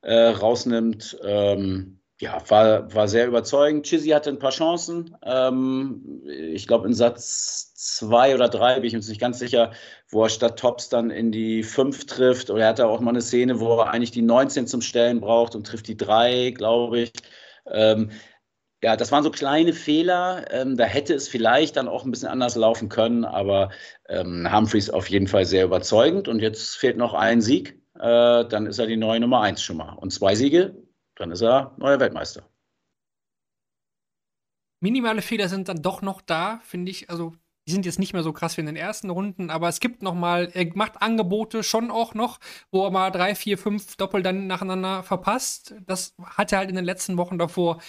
äh, 0.02 0.14
rausnimmt. 0.14 1.18
Ähm, 1.22 2.00
ja, 2.20 2.42
war, 2.48 2.94
war 2.96 3.08
sehr 3.08 3.28
überzeugend. 3.28 3.86
Chizzy 3.86 4.10
hatte 4.10 4.30
ein 4.30 4.40
paar 4.40 4.52
Chancen. 4.52 5.16
Ähm, 5.22 6.24
ich 6.26 6.66
glaube, 6.66 6.88
in 6.88 6.94
Satz 6.94 7.74
zwei 7.76 8.34
oder 8.34 8.48
drei, 8.48 8.76
bin 8.76 8.86
ich 8.86 8.96
uns 8.96 9.10
nicht 9.10 9.22
ganz 9.22 9.38
sicher, 9.38 9.72
wo 10.10 10.24
er 10.24 10.30
statt 10.30 10.58
Tops 10.58 10.90
dann 10.90 11.12
in 11.12 11.32
die 11.32 11.62
fünf 11.62 12.06
trifft. 12.06 12.50
Oder 12.50 12.64
er 12.64 12.70
hatte 12.70 12.88
auch 12.88 13.02
mal 13.02 13.12
eine 13.12 13.22
Szene, 13.22 13.60
wo 13.60 13.78
er 13.78 13.92
eigentlich 13.92 14.12
die 14.12 14.22
19 14.22 14.66
zum 14.66 14.82
Stellen 14.82 15.20
braucht 15.20 15.56
und 15.56 15.68
trifft 15.68 15.88
die 15.90 15.98
drei, 15.98 16.52
glaube 16.52 17.02
ich. 17.02 17.12
Ähm, 17.70 18.12
ja, 18.84 18.96
das 18.96 19.12
waren 19.12 19.24
so 19.24 19.32
kleine 19.32 19.74
Fehler. 19.74 20.46
Ähm, 20.52 20.78
da 20.78 20.86
hätte 20.86 21.14
es 21.14 21.28
vielleicht 21.28 21.78
dann 21.78 21.88
auch 21.88 22.06
ein 22.06 22.12
bisschen 22.12 22.30
anders 22.30 22.56
laufen 22.56 22.90
können, 22.90 23.26
aber 23.26 23.72
ähm, 24.10 24.48
Humphreys 24.52 24.90
auf 24.90 25.10
jeden 25.10 25.28
Fall 25.28 25.46
sehr 25.46 25.66
überzeugend. 25.66 26.28
Und 26.28 26.40
jetzt 26.40 26.78
fehlt 26.78 26.98
noch 26.98 27.14
ein 27.14 27.42
Sieg. 27.42 27.82
Äh, 27.96 28.46
dann 28.46 28.68
ist 28.68 28.80
er 28.80 28.88
die 28.88 28.98
neue 28.98 29.20
Nummer 29.20 29.42
eins 29.42 29.62
schon 29.62 29.78
mal. 29.78 29.94
Und 29.94 30.12
zwei 30.12 30.36
Siege 30.36 30.76
dann 31.18 31.32
ist 31.32 31.42
er 31.42 31.76
neuer 31.78 32.00
Weltmeister. 32.00 32.48
Minimale 34.80 35.22
Fehler 35.22 35.50
sind 35.50 35.68
dann 35.68 35.82
doch 35.82 36.02
noch 36.02 36.22
da, 36.22 36.60
finde 36.64 36.92
ich. 36.92 37.10
Also, 37.10 37.34
die 37.68 37.72
sind 37.72 37.86
jetzt 37.86 38.00
nicht 38.00 38.14
mehr 38.14 38.24
so 38.24 38.34
krass 38.34 38.58
wie 38.58 38.62
in 38.62 38.68
den 38.68 38.76
ersten 38.76 39.10
Runden, 39.10 39.50
aber 39.50 39.68
es 39.68 39.80
gibt 39.80 40.02
noch 40.02 40.14
mal, 40.14 40.50
er 40.54 40.66
macht 40.76 41.02
Angebote 41.02 41.64
schon 41.64 41.92
auch 41.92 42.14
noch, 42.14 42.40
wo 42.72 42.86
er 42.86 42.92
mal 42.92 43.12
drei, 43.12 43.36
vier, 43.36 43.58
fünf 43.58 43.96
Doppel 43.98 44.24
dann 44.24 44.48
nacheinander 44.48 45.04
verpasst. 45.04 45.76
Das 45.86 46.16
hat 46.24 46.52
er 46.52 46.60
halt 46.60 46.70
in 46.70 46.76
den 46.76 46.86
letzten 46.86 47.18
Wochen 47.18 47.38
davor 47.38 47.80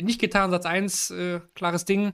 nicht 0.00 0.20
getan. 0.20 0.50
Satz 0.50 0.66
1, 0.66 1.10
äh, 1.10 1.40
klares 1.54 1.84
Ding. 1.84 2.12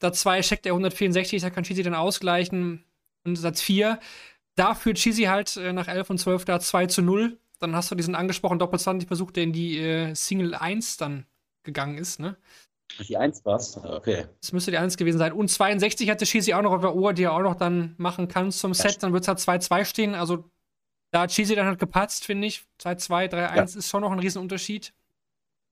Satz 0.00 0.20
2 0.20 0.40
checkt 0.42 0.66
er 0.66 0.72
164, 0.72 1.40
da 1.40 1.50
kann 1.50 1.64
Cheesy 1.64 1.82
dann 1.82 1.94
ausgleichen. 1.94 2.84
Und 3.26 3.36
Satz 3.36 3.62
4, 3.62 3.98
da 4.54 4.74
führt 4.74 4.98
Cheesy 4.98 5.24
halt 5.24 5.56
äh, 5.56 5.72
nach 5.72 5.88
11 5.88 6.10
und 6.10 6.18
12 6.18 6.44
da 6.44 6.60
2 6.60 6.86
zu 6.86 7.02
0 7.02 7.38
dann 7.64 7.74
hast 7.74 7.90
du 7.90 7.94
diesen 7.94 8.14
angesprochenen 8.14 8.58
Doppel-20-Versuch, 8.58 9.30
der 9.30 9.44
in 9.44 9.52
die 9.52 9.78
äh, 9.78 10.14
Single 10.14 10.54
1 10.54 10.98
dann 10.98 11.26
gegangen 11.62 11.98
ist, 11.98 12.20
ne? 12.20 12.36
Die 13.08 13.16
1 13.16 13.44
war's? 13.44 13.76
Okay. 13.76 14.26
Das 14.40 14.52
müsste 14.52 14.70
die 14.70 14.78
1 14.78 14.96
gewesen 14.96 15.18
sein. 15.18 15.32
Und 15.32 15.48
62 15.48 16.08
hatte 16.10 16.24
Cheesy 16.24 16.54
auch 16.54 16.62
noch 16.62 16.72
auf 16.72 16.80
der 16.80 16.94
Uhr, 16.94 17.12
die 17.12 17.24
er 17.24 17.32
auch 17.32 17.42
noch 17.42 17.54
dann 17.56 17.94
machen 17.98 18.28
kann 18.28 18.52
zum 18.52 18.74
Set. 18.74 19.02
Dann 19.02 19.12
wird 19.12 19.26
es 19.26 19.28
halt 19.28 19.62
2-2 19.62 19.84
stehen. 19.84 20.14
Also 20.14 20.50
da 21.10 21.22
hat 21.22 21.30
Cheesy 21.30 21.54
dann 21.54 21.66
halt 21.66 21.78
gepatzt, 21.78 22.24
finde 22.24 22.46
ich. 22.46 22.64
2-2, 22.80 23.30
3-1 23.30 23.56
ja. 23.56 23.62
ist 23.62 23.88
schon 23.88 24.02
noch 24.02 24.12
ein 24.12 24.18
Riesenunterschied. 24.18 24.92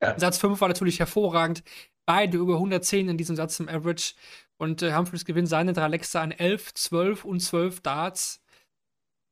Ja. 0.02 0.18
Satz 0.18 0.38
5 0.38 0.60
war 0.60 0.68
natürlich 0.68 0.98
hervorragend. 0.98 1.62
Beide 2.06 2.38
über 2.38 2.54
110 2.54 3.08
in 3.08 3.16
diesem 3.16 3.36
Satz 3.36 3.60
im 3.60 3.68
Average. 3.68 4.14
Und 4.56 4.82
äh, 4.82 4.94
Humphreys 4.94 5.24
gewinnt 5.24 5.48
seine 5.48 5.72
drei 5.72 5.84
Alexa 5.84 6.20
an 6.20 6.32
11, 6.32 6.74
12 6.74 7.24
und 7.24 7.40
12 7.40 7.80
Darts 7.80 8.42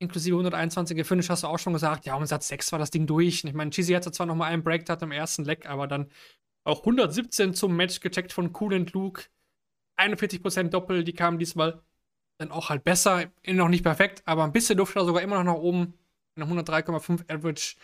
inklusive 0.00 0.36
121er 0.36 1.04
Finish 1.04 1.28
hast 1.28 1.42
du 1.42 1.46
auch 1.46 1.58
schon 1.58 1.74
gesagt, 1.74 2.06
ja, 2.06 2.14
um 2.14 2.24
Satz 2.24 2.48
6 2.48 2.72
war 2.72 2.78
das 2.78 2.90
Ding 2.90 3.06
durch. 3.06 3.44
Ich 3.44 3.52
meine, 3.52 3.70
Cheesy 3.70 3.92
hatte 3.92 4.10
zwar 4.10 4.26
noch 4.26 4.34
mal 4.34 4.46
einen 4.46 4.64
Break 4.64 4.88
hat 4.88 5.02
im 5.02 5.12
ersten 5.12 5.44
Leck, 5.44 5.66
aber 5.66 5.86
dann 5.86 6.10
auch 6.64 6.80
117 6.80 7.54
zum 7.54 7.76
Match 7.76 8.00
gecheckt 8.00 8.32
von 8.32 8.54
Cool 8.58 8.74
and 8.74 8.92
Luke. 8.92 9.24
41% 9.98 10.70
Doppel, 10.70 11.04
die 11.04 11.12
kamen 11.12 11.38
diesmal 11.38 11.82
dann 12.38 12.50
auch 12.50 12.70
halt 12.70 12.84
besser. 12.84 13.30
Noch 13.46 13.68
nicht 13.68 13.82
perfekt, 13.82 14.22
aber 14.24 14.44
ein 14.44 14.52
bisschen 14.52 14.78
Luft 14.78 14.96
da 14.96 15.04
sogar 15.04 15.22
immer 15.22 15.36
noch 15.36 15.54
nach 15.54 15.60
oben. 15.60 15.94
Eine 16.36 16.46
103,5 16.46 17.30
Average. 17.30 17.76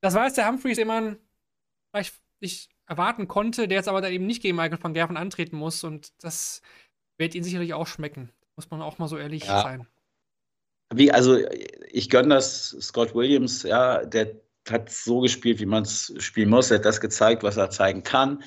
Das 0.00 0.14
war 0.14 0.26
jetzt 0.26 0.36
der 0.36 0.46
Humphreys, 0.46 0.76
den 0.76 0.88
man 0.88 1.18
vielleicht 1.90 2.14
nicht 2.40 2.70
erwarten 2.86 3.26
konnte, 3.26 3.66
der 3.68 3.78
jetzt 3.78 3.88
aber 3.88 4.00
dann 4.00 4.12
eben 4.12 4.26
nicht 4.26 4.42
gegen 4.42 4.56
Michael 4.56 4.82
van 4.82 4.94
Gerven 4.94 5.16
antreten 5.16 5.56
muss. 5.56 5.82
Und 5.82 6.12
das 6.22 6.62
wird 7.16 7.34
ihn 7.34 7.42
sicherlich 7.42 7.74
auch 7.74 7.86
schmecken. 7.86 8.30
Muss 8.56 8.70
man 8.70 8.82
auch 8.82 8.98
mal 8.98 9.08
so 9.08 9.16
ehrlich 9.16 9.44
ja. 9.44 9.62
sein. 9.62 9.86
Wie, 10.94 11.10
also 11.10 11.38
ich 11.88 12.10
gönne 12.10 12.34
das 12.34 12.76
Scott 12.80 13.14
Williams, 13.14 13.62
ja, 13.62 14.04
der 14.04 14.36
hat 14.70 14.90
so 14.90 15.20
gespielt, 15.20 15.60
wie 15.60 15.66
man 15.66 15.82
es 15.82 16.12
spielen 16.18 16.50
muss. 16.50 16.70
Er 16.70 16.78
hat 16.78 16.84
das 16.84 17.00
gezeigt, 17.00 17.42
was 17.42 17.56
er 17.56 17.70
zeigen 17.70 18.02
kann. 18.02 18.42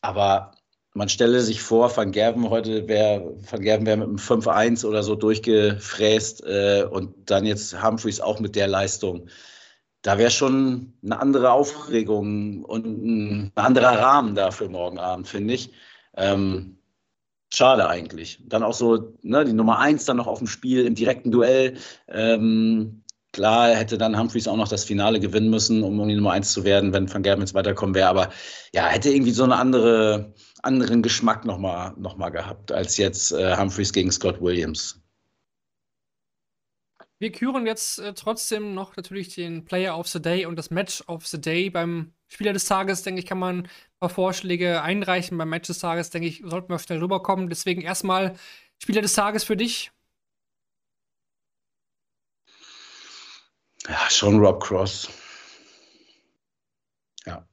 Aber 0.00 0.52
man 0.94 1.08
stelle 1.08 1.40
sich 1.40 1.62
vor, 1.62 1.96
Van 1.96 2.12
Gerven 2.12 2.50
heute 2.50 2.86
wäre, 2.88 3.34
Van 3.50 3.62
Gerven 3.62 3.86
wäre 3.86 3.96
mit 3.96 4.08
einem 4.08 4.16
5-1 4.16 4.84
oder 4.84 5.02
so 5.02 5.14
durchgefräst 5.14 6.44
äh, 6.44 6.84
und 6.90 7.30
dann 7.30 7.46
jetzt 7.46 7.82
Humphreys 7.82 8.20
auch 8.20 8.40
mit 8.40 8.56
der 8.56 8.68
Leistung. 8.68 9.28
Da 10.02 10.18
wäre 10.18 10.30
schon 10.30 10.92
eine 11.02 11.20
andere 11.20 11.52
Aufregung 11.52 12.64
und 12.64 12.86
ein 12.86 13.52
anderer 13.54 13.98
Rahmen 14.00 14.34
da 14.34 14.50
für 14.50 14.68
morgen 14.68 14.98
Abend, 14.98 15.28
finde 15.28 15.54
ich. 15.54 15.72
Ähm, 16.16 16.76
Schade 17.54 17.86
eigentlich. 17.86 18.40
Dann 18.46 18.62
auch 18.62 18.72
so 18.72 19.12
ne, 19.20 19.44
die 19.44 19.52
Nummer 19.52 19.78
eins 19.78 20.06
dann 20.06 20.16
noch 20.16 20.26
auf 20.26 20.38
dem 20.38 20.46
Spiel 20.46 20.86
im 20.86 20.94
direkten 20.94 21.30
Duell. 21.30 21.76
Ähm, 22.08 23.01
klar 23.32 23.74
hätte 23.74 23.98
dann 23.98 24.18
Humphreys 24.18 24.46
auch 24.46 24.56
noch 24.56 24.68
das 24.68 24.84
Finale 24.84 25.20
gewinnen 25.20 25.50
müssen, 25.50 25.82
um, 25.82 26.06
die 26.08 26.14
Nummer 26.14 26.32
eins 26.32 26.52
zu 26.52 26.64
werden, 26.64 26.92
wenn 26.92 27.12
Van 27.12 27.22
Gerben 27.22 27.42
jetzt 27.42 27.54
weiterkommen 27.54 27.94
wäre. 27.94 28.08
Aber 28.08 28.30
ja, 28.74 28.86
hätte 28.86 29.10
irgendwie 29.10 29.32
so 29.32 29.42
einen 29.42 29.52
andere, 29.52 30.34
anderen 30.62 31.02
Geschmack 31.02 31.44
nochmal 31.44 31.94
noch 31.96 32.16
mal 32.16 32.30
gehabt, 32.30 32.72
als 32.72 32.96
jetzt 32.96 33.32
äh, 33.32 33.56
Humphreys 33.56 33.92
gegen 33.92 34.12
Scott 34.12 34.40
Williams. 34.40 35.02
Wir 37.18 37.30
küren 37.30 37.66
jetzt 37.66 38.00
äh, 38.00 38.14
trotzdem 38.14 38.74
noch 38.74 38.96
natürlich 38.96 39.34
den 39.34 39.64
Player 39.64 39.96
of 39.96 40.08
the 40.08 40.20
Day 40.20 40.44
und 40.44 40.56
das 40.56 40.70
Match 40.70 41.04
of 41.06 41.24
the 41.26 41.40
Day. 41.40 41.70
Beim 41.70 42.12
Spieler 42.26 42.52
des 42.52 42.64
Tages, 42.64 43.04
denke 43.04 43.20
ich, 43.20 43.26
kann 43.26 43.38
man 43.38 43.60
ein 43.60 43.68
paar 44.00 44.08
Vorschläge 44.08 44.82
einreichen. 44.82 45.38
Beim 45.38 45.48
Match 45.48 45.68
des 45.68 45.78
Tages, 45.78 46.10
denke 46.10 46.26
ich, 46.26 46.42
sollten 46.44 46.70
wir 46.70 46.80
schnell 46.80 46.98
rüberkommen. 46.98 47.48
Deswegen 47.48 47.80
erstmal 47.80 48.34
Spieler 48.82 49.02
des 49.02 49.14
Tages 49.14 49.44
für 49.44 49.56
dich. 49.56 49.92
Ja, 53.88 54.10
schon 54.10 54.38
Rob 54.38 54.62
Cross. 54.62 55.08
Ja. 57.26 57.46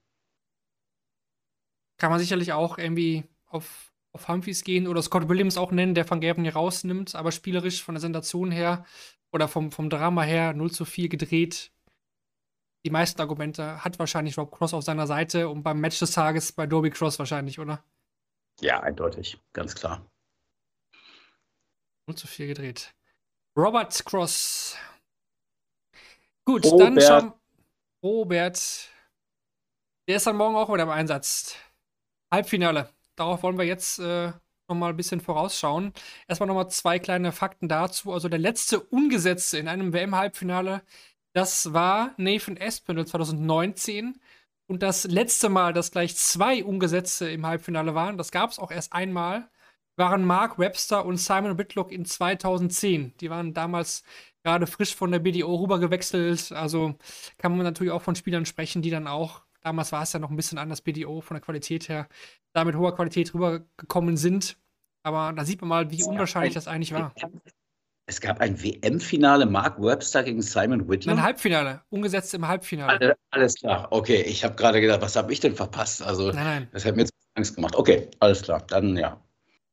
Kann 1.98 2.12
man 2.12 2.20
sicherlich 2.20 2.54
auch 2.54 2.78
irgendwie 2.78 3.24
auf 3.48 3.90
auf 4.12 4.28
Humphreys 4.28 4.64
gehen 4.64 4.88
oder 4.88 5.02
Scott 5.02 5.30
Williams 5.30 5.58
auch 5.58 5.72
nennen, 5.72 5.94
der 5.94 6.10
Van 6.10 6.20
Gerben 6.20 6.44
hier 6.44 6.54
rausnimmt, 6.54 7.16
aber 7.16 7.32
spielerisch 7.32 7.84
von 7.84 7.96
der 7.96 8.02
Sensation 8.02 8.52
her 8.52 8.86
oder 9.32 9.48
vom, 9.48 9.72
vom 9.72 9.90
Drama 9.90 10.24
her 10.24 10.54
0 10.54 10.72
zu 10.72 10.86
4 10.86 11.10
gedreht. 11.10 11.72
Die 12.86 12.90
meisten 12.90 13.22
Argumente 13.22 13.84
hat 13.84 14.00
wahrscheinlich 14.00 14.38
Rob 14.38 14.52
Cross 14.52 14.74
auf 14.74 14.84
seiner 14.84 15.06
Seite 15.06 15.50
und 15.50 15.64
beim 15.64 15.80
Match 15.80 16.00
des 16.00 16.12
Tages 16.12 16.52
bei 16.52 16.66
Dobie 16.66 16.90
Cross 16.90 17.20
wahrscheinlich, 17.20 17.60
oder? 17.60 17.84
Ja, 18.62 18.80
eindeutig, 18.80 19.38
ganz 19.54 19.76
klar. 19.76 20.06
0 22.08 22.16
zu 22.16 22.28
4 22.28 22.48
gedreht. 22.48 22.94
Robert 23.56 24.04
Cross. 24.06 24.78
Gut, 26.50 26.66
Robert. 26.66 26.82
dann 26.82 27.02
schauen 27.02 27.34
Robert. 28.04 28.90
Der 30.08 30.16
ist 30.16 30.26
dann 30.26 30.36
morgen 30.36 30.56
auch 30.56 30.74
wieder 30.74 30.82
im 30.82 30.90
Einsatz. 30.90 31.56
Halbfinale. 32.34 32.90
Darauf 33.16 33.44
wollen 33.44 33.60
wir 33.60 33.66
jetzt 33.66 34.00
äh, 34.00 34.32
nochmal 34.68 34.90
ein 34.90 34.98
bisschen 34.98 35.22
vorausschauen. 35.22 35.94
Erstmal 36.28 36.48
nochmal 36.48 36.72
zwei 36.72 36.98
kleine 36.98 37.34
Fakten 37.34 37.68
dazu. 37.68 38.12
Also 38.12 38.30
der 38.30 38.40
letzte 38.40 38.80
Ungesetzte 38.80 39.60
in 39.60 39.68
einem 39.68 39.94
WM-Halbfinale, 39.94 40.82
das 41.34 41.72
war 41.72 42.16
Nathan 42.18 42.58
Espinel 42.58 43.06
2019. 43.06 44.20
Und 44.66 44.82
das 44.82 45.04
letzte 45.04 45.50
Mal, 45.50 45.72
dass 45.72 45.92
gleich 45.92 46.16
zwei 46.16 46.64
Ungesetzte 46.64 47.30
im 47.30 47.46
Halbfinale 47.46 47.94
waren, 47.94 48.18
das 48.18 48.32
gab 48.32 48.50
es 48.50 48.58
auch 48.58 48.72
erst 48.72 48.92
einmal, 48.92 49.48
waren 49.98 50.26
Mark 50.26 50.58
Webster 50.58 51.06
und 51.06 51.18
Simon 51.18 51.60
Whitlock 51.60 51.92
in 51.92 52.06
2010. 52.06 53.14
Die 53.18 53.30
waren 53.30 53.54
damals 53.54 54.04
gerade 54.44 54.68
frisch 54.68 54.96
von 54.96 55.12
der 55.12 55.20
BDO 55.20 55.56
rübergewechselt. 55.56 56.52
Also 56.52 56.96
kann 57.38 57.56
man 57.56 57.64
natürlich 57.64 57.92
auch 57.92 58.02
von 58.02 58.16
Spielern 58.16 58.46
sprechen, 58.46 58.82
die 58.82 58.90
dann 58.90 59.08
auch, 59.08 59.44
damals 59.62 59.92
war 59.92 60.04
es 60.04 60.14
ja 60.14 60.20
noch 60.20 60.30
ein 60.30 60.36
bisschen 60.36 60.58
anders, 60.58 60.82
BDO 60.82 61.22
von 61.22 61.36
der 61.36 61.42
Qualität 61.42 61.90
her, 61.90 62.08
da 62.54 62.64
mit 62.64 62.76
hoher 62.76 62.96
Qualität 62.96 63.34
rübergekommen 63.34 64.18
sind. 64.18 64.58
Aber 65.04 65.34
da 65.34 65.46
sieht 65.46 65.62
man 65.62 65.70
mal, 65.70 65.92
wie 65.92 66.04
unwahrscheinlich 66.04 66.54
das 66.54 66.68
eigentlich 66.68 66.94
war. 66.94 67.14
Es 68.06 68.20
gab 68.20 68.40
ein 68.42 68.62
WM-Finale, 68.62 69.46
Mark 69.46 69.80
Webster 69.80 70.24
gegen 70.24 70.42
Simon 70.42 70.90
Whitlock. 70.90 71.16
Ein 71.16 71.22
Halbfinale, 71.22 71.84
umgesetzt 71.90 72.34
im 72.34 72.48
Halbfinale. 72.48 73.00
Alles, 73.00 73.18
alles 73.30 73.56
klar, 73.56 73.88
okay. 73.92 74.24
Ich 74.24 74.44
habe 74.44 74.56
gerade 74.56 74.82
gedacht, 74.82 75.02
was 75.02 75.16
habe 75.16 75.32
ich 75.32 75.40
denn 75.40 75.56
verpasst? 75.56 76.02
Also, 76.02 76.32
nein, 76.32 76.44
nein. 76.44 76.68
das 76.72 76.86
hat 76.86 76.96
mir 76.96 77.04
jetzt 77.04 77.14
Angst 77.36 77.56
gemacht. 77.56 77.76
Okay, 77.76 78.10
alles 78.20 78.42
klar, 78.42 78.64
dann 78.68 78.98
ja. 78.98 79.22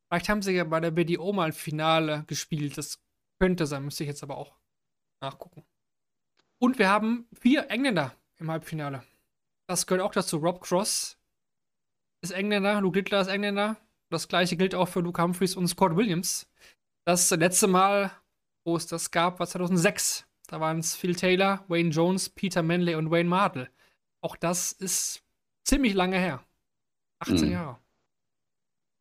Vielleicht 0.08 0.28
haben 0.28 0.42
sie 0.42 0.52
ja 0.52 0.64
bei 0.64 0.80
der 0.80 0.90
BDO 0.90 1.32
mal 1.32 1.46
ein 1.46 1.52
Finale 1.54 2.24
gespielt. 2.26 2.76
Das 2.76 2.98
könnte 3.38 3.66
sein, 3.66 3.84
müsste 3.84 4.04
ich 4.04 4.08
jetzt 4.08 4.22
aber 4.22 4.36
auch 4.36 4.56
nachgucken. 5.20 5.64
Und 6.58 6.78
wir 6.78 6.88
haben 6.88 7.28
vier 7.32 7.70
Engländer 7.70 8.14
im 8.38 8.50
Halbfinale. 8.50 9.02
Das 9.68 9.86
gehört 9.86 10.02
auch 10.02 10.12
dazu. 10.12 10.38
Rob 10.38 10.62
Cross 10.62 11.18
ist 12.22 12.30
Engländer, 12.30 12.80
Luke 12.80 12.98
Littler 12.98 13.20
ist 13.20 13.28
Engländer. 13.28 13.76
Das 14.10 14.28
gleiche 14.28 14.56
gilt 14.56 14.74
auch 14.74 14.88
für 14.88 15.00
Luke 15.00 15.20
Humphreys 15.20 15.56
und 15.56 15.68
Scott 15.68 15.96
Williams. 15.96 16.48
Das 17.04 17.30
letzte 17.30 17.66
Mal, 17.66 18.12
wo 18.64 18.76
es 18.76 18.86
das 18.86 19.10
gab, 19.10 19.38
war 19.40 19.46
2006. 19.46 20.26
Da 20.46 20.60
waren 20.60 20.78
es 20.78 20.94
Phil 20.94 21.16
Taylor, 21.16 21.64
Wayne 21.68 21.90
Jones, 21.90 22.28
Peter 22.28 22.62
Manley 22.62 22.94
und 22.94 23.10
Wayne 23.10 23.28
Martel. 23.28 23.68
Auch 24.20 24.36
das 24.36 24.72
ist 24.72 25.24
ziemlich 25.64 25.94
lange 25.94 26.18
her. 26.18 26.44
18 27.18 27.46
mhm. 27.46 27.52
Jahre. 27.52 27.78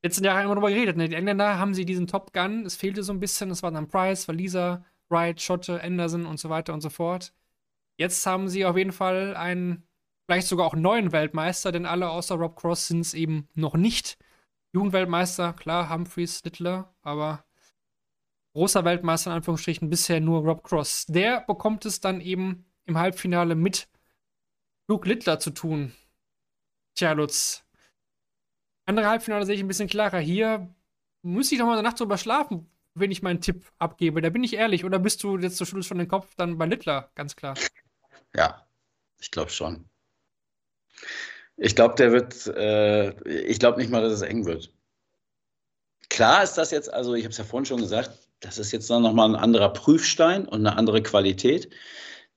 Letzten 0.05 0.23
Jahre 0.23 0.41
haben 0.41 0.49
wir 0.49 0.53
darüber 0.53 0.69
geredet. 0.69 0.97
Ne? 0.97 1.09
Die 1.09 1.15
Engländer 1.15 1.57
haben 1.57 1.73
sie 1.73 1.83
diesen 1.83 2.05
Top 2.05 2.31
Gun. 2.31 2.63
Es 2.63 2.75
fehlte 2.75 3.01
so 3.01 3.11
ein 3.11 3.19
bisschen. 3.19 3.49
Es 3.49 3.63
waren 3.63 3.73
dann 3.73 3.87
Price, 3.87 4.27
Waliser, 4.27 4.85
Wright, 5.09 5.41
Schotte, 5.41 5.81
Anderson 5.81 6.27
und 6.27 6.39
so 6.39 6.51
weiter 6.51 6.75
und 6.75 6.81
so 6.81 6.91
fort. 6.91 7.33
Jetzt 7.97 8.23
haben 8.27 8.47
sie 8.47 8.65
auf 8.65 8.77
jeden 8.77 8.91
Fall 8.91 9.35
einen, 9.35 9.83
vielleicht 10.27 10.45
sogar 10.45 10.67
auch 10.67 10.75
neuen 10.75 11.11
Weltmeister, 11.11 11.71
denn 11.71 11.87
alle 11.87 12.11
außer 12.11 12.35
Rob 12.35 12.55
Cross 12.55 12.89
sind 12.89 12.99
es 12.99 13.15
eben 13.15 13.49
noch 13.55 13.73
nicht. 13.73 14.19
Jugendweltmeister, 14.73 15.53
klar, 15.53 15.89
Humphreys, 15.89 16.43
Littler, 16.43 16.93
aber 17.01 17.43
großer 18.53 18.85
Weltmeister 18.85 19.31
in 19.31 19.37
Anführungsstrichen 19.37 19.89
bisher 19.89 20.21
nur 20.21 20.41
Rob 20.41 20.63
Cross. 20.63 21.07
Der 21.07 21.41
bekommt 21.41 21.83
es 21.83 21.99
dann 21.99 22.21
eben 22.21 22.71
im 22.85 22.99
Halbfinale 22.99 23.55
mit 23.55 23.89
Luke 24.87 25.09
Littler 25.09 25.39
zu 25.39 25.49
tun. 25.49 25.93
Tja, 26.93 27.13
Lutz. 27.13 27.64
Andere 28.85 29.07
Halbfinale 29.07 29.45
sehe 29.45 29.55
ich 29.55 29.61
ein 29.61 29.67
bisschen 29.67 29.89
klarer. 29.89 30.19
Hier 30.19 30.73
muss 31.21 31.51
ich 31.51 31.57
doch 31.57 31.65
mal 31.65 31.73
eine 31.73 31.83
Nacht 31.83 31.99
drüber 31.99 32.17
schlafen, 32.17 32.69
wenn 32.93 33.11
ich 33.11 33.23
meinen 33.23 33.41
Tipp 33.41 33.65
abgebe. 33.79 34.21
Da 34.21 34.29
bin 34.29 34.43
ich 34.43 34.53
ehrlich. 34.53 34.85
Oder 34.85 34.99
bist 34.99 35.23
du 35.23 35.37
jetzt 35.37 35.57
so 35.57 35.65
Schluss 35.65 35.87
von 35.87 35.97
den 35.97 36.07
Kopf 36.07 36.35
dann 36.35 36.57
bei 36.57 36.65
Littler, 36.65 37.11
ganz 37.15 37.35
klar? 37.35 37.55
Ja, 38.35 38.67
ich 39.19 39.31
glaube 39.31 39.49
schon. 39.49 39.89
Ich 41.57 41.75
glaube, 41.75 41.95
der 41.95 42.11
wird, 42.11 42.47
äh, 42.47 43.11
ich 43.29 43.59
glaube 43.59 43.79
nicht 43.79 43.89
mal, 43.89 44.01
dass 44.01 44.13
es 44.13 44.21
eng 44.21 44.45
wird. 44.45 44.71
Klar 46.09 46.43
ist 46.43 46.53
das 46.53 46.71
jetzt, 46.71 46.93
also 46.93 47.15
ich 47.15 47.23
habe 47.23 47.31
es 47.31 47.37
ja 47.37 47.43
vorhin 47.43 47.65
schon 47.65 47.81
gesagt, 47.81 48.11
das 48.39 48.57
ist 48.57 48.71
jetzt 48.71 48.89
noch 48.89 49.13
mal 49.13 49.29
ein 49.29 49.35
anderer 49.35 49.69
Prüfstein 49.69 50.47
und 50.47 50.65
eine 50.65 50.77
andere 50.77 51.01
Qualität. 51.01 51.73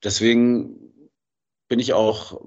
Deswegen 0.03 1.11
bin 1.69 1.81
ich 1.81 1.93
auch 1.93 2.41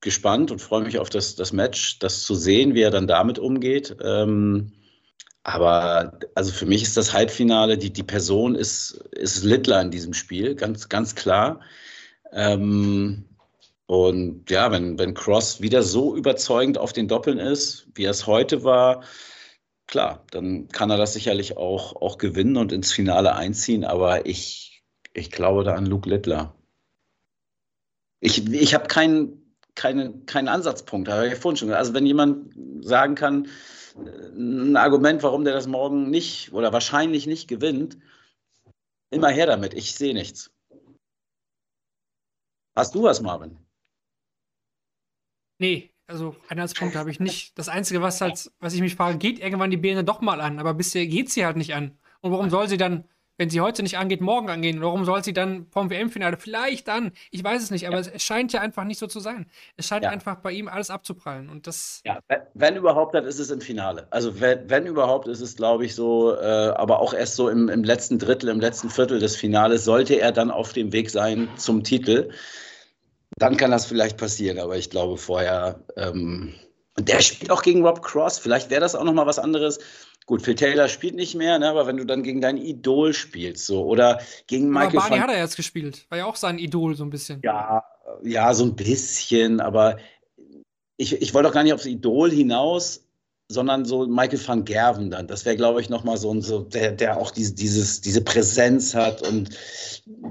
gespannt 0.00 0.50
und 0.50 0.60
freue 0.60 0.82
mich 0.82 0.98
auf 0.98 1.10
das, 1.10 1.36
das 1.36 1.52
Match, 1.52 1.98
das 1.98 2.22
zu 2.22 2.34
sehen, 2.34 2.74
wie 2.74 2.82
er 2.82 2.90
dann 2.90 3.06
damit 3.06 3.38
umgeht. 3.38 3.96
Ähm, 4.02 4.72
aber 5.42 6.18
also 6.34 6.52
für 6.52 6.66
mich 6.66 6.82
ist 6.82 6.96
das 6.96 7.12
Halbfinale, 7.12 7.78
die, 7.78 7.92
die 7.92 8.02
Person 8.02 8.54
ist, 8.56 8.92
ist 9.12 9.44
Littler 9.44 9.80
in 9.80 9.90
diesem 9.90 10.12
Spiel, 10.12 10.56
ganz, 10.56 10.88
ganz 10.88 11.14
klar. 11.14 11.60
Ähm, 12.32 13.24
und 13.86 14.50
ja, 14.50 14.72
wenn, 14.72 14.98
wenn 14.98 15.14
Cross 15.14 15.60
wieder 15.60 15.82
so 15.84 16.16
überzeugend 16.16 16.78
auf 16.78 16.92
den 16.92 17.06
Doppeln 17.06 17.38
ist, 17.38 17.86
wie 17.94 18.04
er 18.04 18.10
es 18.10 18.26
heute 18.26 18.64
war, 18.64 19.04
klar, 19.86 20.24
dann 20.32 20.66
kann 20.68 20.90
er 20.90 20.96
das 20.96 21.12
sicherlich 21.12 21.56
auch, 21.56 21.94
auch 21.94 22.18
gewinnen 22.18 22.56
und 22.56 22.72
ins 22.72 22.92
Finale 22.92 23.36
einziehen. 23.36 23.84
Aber 23.84 24.26
ich, 24.26 24.82
ich 25.14 25.30
glaube 25.30 25.62
da 25.62 25.74
an 25.74 25.86
Luke 25.86 26.08
Littler. 26.08 26.56
Ich, 28.20 28.52
ich 28.52 28.74
habe 28.74 28.88
keinen 28.88 29.45
keine, 29.76 30.12
keinen 30.26 30.48
Ansatzpunkt, 30.48 31.08
habe 31.08 31.28
ich 31.28 31.34
vorhin 31.36 31.56
schon 31.56 31.68
gesagt. 31.68 31.78
Also 31.78 31.94
wenn 31.94 32.06
jemand 32.06 32.52
sagen 32.84 33.14
kann, 33.14 33.48
ein 33.96 34.76
Argument, 34.76 35.22
warum 35.22 35.44
der 35.44 35.54
das 35.54 35.66
morgen 35.66 36.10
nicht 36.10 36.52
oder 36.52 36.72
wahrscheinlich 36.72 37.26
nicht 37.26 37.48
gewinnt, 37.48 37.96
immer 39.10 39.28
her 39.28 39.46
damit. 39.46 39.74
Ich 39.74 39.94
sehe 39.94 40.14
nichts. 40.14 40.50
Hast 42.76 42.94
du 42.94 43.04
was, 43.04 43.22
Marvin? 43.22 43.56
Nee, 45.58 45.90
also 46.06 46.36
Anhaltspunkte 46.48 46.98
habe 46.98 47.10
ich 47.10 47.20
nicht. 47.20 47.58
Das 47.58 47.68
Einzige, 47.68 48.02
was 48.02 48.20
halt, 48.20 48.50
was 48.58 48.74
ich 48.74 48.80
mich 48.80 48.96
frage, 48.96 49.16
geht 49.16 49.38
irgendwann 49.38 49.70
die 49.70 49.78
Birne 49.78 50.04
doch 50.04 50.20
mal 50.20 50.40
an, 50.40 50.58
aber 50.58 50.74
bisher 50.74 51.06
geht 51.06 51.30
sie 51.30 51.46
halt 51.46 51.56
nicht 51.56 51.74
an. 51.74 51.98
Und 52.20 52.32
warum 52.32 52.50
soll 52.50 52.68
sie 52.68 52.76
dann 52.76 53.08
wenn 53.38 53.50
sie 53.50 53.60
heute 53.60 53.82
nicht 53.82 53.98
angeht, 53.98 54.20
morgen 54.20 54.48
angehen. 54.48 54.80
Warum 54.80 55.04
soll 55.04 55.22
sie 55.22 55.32
dann 55.32 55.66
vom 55.70 55.90
WM-Finale 55.90 56.36
vielleicht 56.38 56.88
dann? 56.88 57.12
Ich 57.30 57.44
weiß 57.44 57.62
es 57.62 57.70
nicht, 57.70 57.86
aber 57.86 58.00
ja. 58.00 58.10
es 58.14 58.22
scheint 58.22 58.52
ja 58.52 58.60
einfach 58.60 58.84
nicht 58.84 58.98
so 58.98 59.06
zu 59.06 59.20
sein. 59.20 59.46
Es 59.76 59.86
scheint 59.86 60.04
ja. 60.04 60.10
einfach 60.10 60.36
bei 60.36 60.52
ihm 60.52 60.68
alles 60.68 60.90
abzuprallen 60.90 61.50
und 61.50 61.66
das. 61.66 62.00
Ja, 62.04 62.20
wenn 62.54 62.76
überhaupt, 62.76 63.14
dann 63.14 63.24
ist 63.24 63.38
es 63.38 63.50
im 63.50 63.60
Finale. 63.60 64.06
Also 64.10 64.40
wenn, 64.40 64.68
wenn 64.70 64.86
überhaupt, 64.86 65.28
ist 65.28 65.40
es, 65.40 65.56
glaube 65.56 65.84
ich, 65.84 65.94
so, 65.94 66.34
äh, 66.34 66.72
aber 66.76 67.00
auch 67.00 67.12
erst 67.12 67.36
so 67.36 67.48
im, 67.48 67.68
im 67.68 67.84
letzten 67.84 68.18
Drittel, 68.18 68.48
im 68.48 68.60
letzten 68.60 68.90
Viertel 68.90 69.18
des 69.18 69.36
Finales 69.36 69.84
sollte 69.84 70.14
er 70.14 70.32
dann 70.32 70.50
auf 70.50 70.72
dem 70.72 70.92
Weg 70.92 71.10
sein 71.10 71.48
zum 71.56 71.82
Titel. 71.84 72.30
Dann 73.38 73.56
kann 73.56 73.70
das 73.70 73.86
vielleicht 73.86 74.16
passieren, 74.16 74.58
aber 74.58 74.76
ich 74.76 74.90
glaube 74.90 75.18
vorher. 75.18 75.80
Ähm, 75.96 76.54
der 76.98 77.20
spielt 77.20 77.50
auch 77.50 77.62
gegen 77.62 77.84
Rob 77.84 78.02
Cross. 78.02 78.38
Vielleicht 78.38 78.70
wäre 78.70 78.80
das 78.80 78.94
auch 78.94 79.04
noch 79.04 79.12
mal 79.12 79.26
was 79.26 79.38
anderes. 79.38 79.78
Gut, 80.26 80.42
Phil 80.42 80.56
Taylor 80.56 80.88
spielt 80.88 81.14
nicht 81.14 81.36
mehr, 81.36 81.60
ne, 81.60 81.68
aber 81.68 81.86
wenn 81.86 81.96
du 81.96 82.04
dann 82.04 82.24
gegen 82.24 82.40
dein 82.40 82.56
Idol 82.56 83.14
spielst, 83.14 83.66
so 83.66 83.84
oder 83.84 84.20
gegen 84.48 84.68
Michael. 84.70 84.98
Aber 84.98 85.08
Barney 85.08 85.18
hat 85.22 85.30
er 85.30 85.38
jetzt 85.38 85.54
gespielt, 85.54 86.04
war 86.08 86.18
ja 86.18 86.26
auch 86.26 86.34
sein 86.34 86.58
Idol 86.58 86.96
so 86.96 87.04
ein 87.04 87.10
bisschen. 87.10 87.40
Ja, 87.44 87.84
ja, 88.24 88.52
so 88.52 88.64
ein 88.64 88.74
bisschen, 88.74 89.60
aber 89.60 89.98
ich, 90.96 91.22
ich 91.22 91.32
wollte 91.32 91.48
auch 91.48 91.52
gar 91.52 91.62
nicht 91.62 91.74
aufs 91.74 91.86
Idol 91.86 92.32
hinaus, 92.32 93.04
sondern 93.48 93.84
so 93.84 94.04
Michael 94.08 94.40
van 94.44 94.64
Gerven 94.64 95.10
dann. 95.12 95.28
Das 95.28 95.44
wäre, 95.44 95.54
glaube 95.54 95.80
ich, 95.80 95.90
nochmal 95.90 96.16
so 96.16 96.34
ein, 96.34 96.42
so, 96.42 96.60
der, 96.62 96.90
der 96.90 97.18
auch 97.18 97.30
diese, 97.30 97.54
dieses, 97.54 98.00
diese 98.00 98.20
Präsenz 98.20 98.96
hat 98.96 99.22
und 99.22 99.50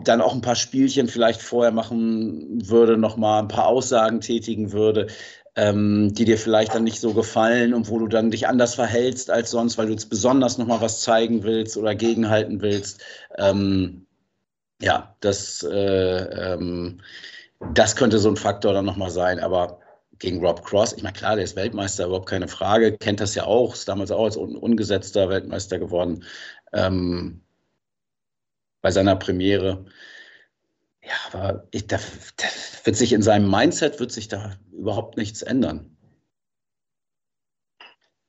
dann 0.03 0.19
auch 0.19 0.33
ein 0.33 0.41
paar 0.41 0.55
Spielchen 0.55 1.07
vielleicht 1.07 1.41
vorher 1.41 1.71
machen 1.71 2.69
würde, 2.69 2.97
nochmal 2.97 3.41
ein 3.41 3.47
paar 3.47 3.67
Aussagen 3.67 4.19
tätigen 4.19 4.73
würde 4.73 5.07
ähm, 5.55 6.13
die 6.13 6.25
dir 6.25 6.37
vielleicht 6.37 6.75
dann 6.75 6.83
nicht 6.83 6.99
so 6.99 7.13
gefallen 7.13 7.73
und 7.73 7.89
wo 7.89 7.99
du 7.99 8.07
dann 8.07 8.31
dich 8.31 8.47
anders 8.47 8.75
verhältst 8.75 9.29
als 9.31 9.51
sonst, 9.51 9.77
weil 9.77 9.87
du 9.87 9.93
jetzt 9.93 10.09
besonders 10.09 10.57
nochmal 10.57 10.81
was 10.81 11.01
zeigen 11.01 11.43
willst 11.43 11.77
oder 11.77 11.95
gegenhalten 11.95 12.61
willst. 12.61 13.01
Ähm, 13.37 14.05
ja, 14.81 15.15
das, 15.21 15.63
äh, 15.63 16.53
ähm, 16.53 17.01
das 17.73 17.95
könnte 17.95 18.19
so 18.19 18.29
ein 18.29 18.37
Faktor 18.37 18.73
dann 18.73 18.85
nochmal 18.85 19.11
sein, 19.11 19.39
aber 19.39 19.79
gegen 20.19 20.45
Rob 20.45 20.63
Cross, 20.63 20.93
ich 20.93 21.03
meine, 21.03 21.13
klar, 21.13 21.35
der 21.35 21.45
ist 21.45 21.55
Weltmeister, 21.55 22.05
überhaupt 22.05 22.29
keine 22.29 22.47
Frage, 22.47 22.97
kennt 22.97 23.19
das 23.19 23.35
ja 23.35 23.45
auch, 23.45 23.73
ist 23.73 23.87
damals 23.87 24.11
auch 24.11 24.25
als 24.25 24.37
un 24.37 24.55
ungesetzter 24.55 25.29
Weltmeister 25.29 25.79
geworden 25.79 26.23
ähm, 26.73 27.41
bei 28.81 28.91
seiner 28.91 29.15
Premiere. 29.15 29.85
Ja, 31.05 31.13
aber 31.31 31.67
ich, 31.71 31.87
da, 31.87 31.97
da, 32.37 32.45
wird 32.83 32.95
sich 32.95 33.13
in 33.13 33.21
seinem 33.21 33.49
Mindset 33.49 33.99
wird 33.99 34.11
sich 34.11 34.27
da 34.27 34.57
überhaupt 34.71 35.17
nichts 35.17 35.41
ändern. 35.41 35.95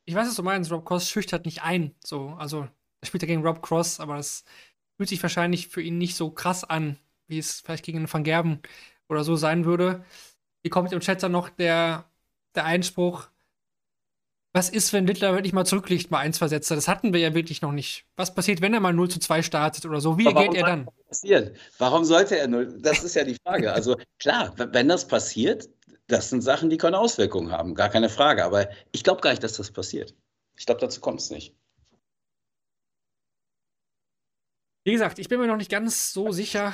ich 0.06 0.14
weiß, 0.14 0.28
was 0.28 0.36
du 0.36 0.42
meinst, 0.42 0.70
Rob 0.70 0.84
Cross 0.84 1.10
schüchtert 1.10 1.44
nicht 1.46 1.62
ein. 1.62 1.94
So, 2.04 2.28
also 2.38 2.68
er 3.00 3.06
spielt 3.06 3.22
ja 3.22 3.26
gegen 3.26 3.44
Rob 3.44 3.60
Cross, 3.62 4.00
aber 4.00 4.16
das 4.16 4.44
fühlt 4.96 5.08
sich 5.08 5.22
wahrscheinlich 5.22 5.68
für 5.68 5.82
ihn 5.82 5.98
nicht 5.98 6.16
so 6.16 6.30
krass 6.30 6.64
an, 6.64 6.96
wie 7.26 7.38
es 7.38 7.60
vielleicht 7.60 7.84
gegen 7.84 8.10
Van 8.10 8.24
Gerben 8.24 8.60
oder 9.08 9.24
so 9.24 9.36
sein 9.36 9.64
würde. 9.64 10.04
Hier 10.62 10.70
kommt 10.70 10.92
im 10.92 11.00
Chat 11.00 11.22
dann 11.22 11.32
noch 11.32 11.48
der, 11.50 12.08
der 12.54 12.64
Einspruch, 12.64 13.28
was 14.57 14.70
ist, 14.70 14.94
wenn 14.94 15.07
Littler 15.07 15.34
wirklich 15.34 15.52
mal 15.52 15.66
zurückliegt, 15.66 16.11
mal 16.11 16.20
eins 16.20 16.38
versetzt? 16.38 16.70
Das 16.70 16.88
hatten 16.88 17.12
wir 17.12 17.20
ja 17.20 17.34
wirklich 17.34 17.61
noch 17.61 17.72
nicht. 17.72 18.07
Was 18.16 18.34
passiert, 18.34 18.62
wenn 18.62 18.72
er 18.72 18.80
mal 18.80 18.94
0 18.94 19.11
zu 19.11 19.20
2 19.20 19.42
startet 19.42 19.84
oder 19.84 20.00
so? 20.00 20.16
Wie 20.16 20.24
geht 20.24 20.54
er 20.54 20.64
dann? 20.64 20.88
Passieren? 21.09 21.54
Warum 21.76 22.07
sollte 22.07 22.38
er 22.38 22.48
0? 22.48 22.80
Das 22.80 23.04
ist 23.04 23.14
ja 23.14 23.24
die 23.24 23.36
Frage. 23.44 23.74
Also 23.74 23.98
klar, 24.18 24.54
wenn 24.57 24.88
das 24.88 25.07
passiert, 25.07 25.68
das 26.07 26.30
sind 26.30 26.40
Sachen, 26.40 26.70
die 26.70 26.78
können 26.78 26.94
Auswirkungen 26.94 27.52
haben, 27.52 27.74
gar 27.74 27.90
keine 27.90 28.09
Frage. 28.09 28.44
Aber 28.44 28.70
ich 28.92 29.04
glaube 29.04 29.20
gar 29.20 29.30
nicht, 29.30 29.42
dass 29.42 29.52
das 29.52 29.70
passiert. 29.70 30.14
Ich 30.57 30.64
glaube, 30.64 30.80
dazu 30.80 31.02
kommt 31.02 31.20
es 31.20 31.28
nicht. 31.28 31.54
Wie 34.84 34.92
gesagt, 34.92 35.18
ich 35.18 35.28
bin 35.28 35.38
mir 35.38 35.48
noch 35.48 35.59
nicht 35.59 35.70
ganz 35.70 36.14
so 36.14 36.32
sicher. 36.32 36.72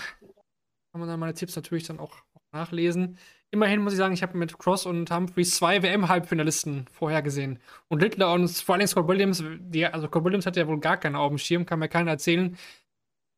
Kann 0.92 1.00
man 1.00 1.08
dann 1.08 1.18
meine 1.18 1.34
Tipps 1.34 1.56
natürlich 1.56 1.88
dann 1.88 1.98
auch, 1.98 2.14
auch 2.34 2.52
nachlesen. 2.52 3.18
Immerhin 3.54 3.82
muss 3.82 3.92
ich 3.92 3.98
sagen, 3.98 4.14
ich 4.14 4.22
habe 4.22 4.38
mit 4.38 4.58
Cross 4.58 4.86
und 4.86 5.10
Humphreys 5.10 5.56
zwei 5.56 5.82
WM-Halbfinalisten 5.82 6.86
vorhergesehen. 6.90 7.58
Und 7.88 8.00
Littler 8.00 8.32
und 8.32 8.48
vor 8.48 8.76
allem 8.76 8.86
Scott 8.86 9.06
Williams, 9.08 9.44
die, 9.44 9.84
also 9.84 10.06
Scott 10.06 10.24
Williams 10.24 10.46
hat 10.46 10.56
ja 10.56 10.66
wohl 10.66 10.80
gar 10.80 10.96
keinen 10.96 11.16
auf 11.16 11.28
dem 11.28 11.36
Schirm, 11.36 11.66
kann 11.66 11.78
mir 11.78 11.88
keiner 11.88 12.12
erzählen. 12.12 12.56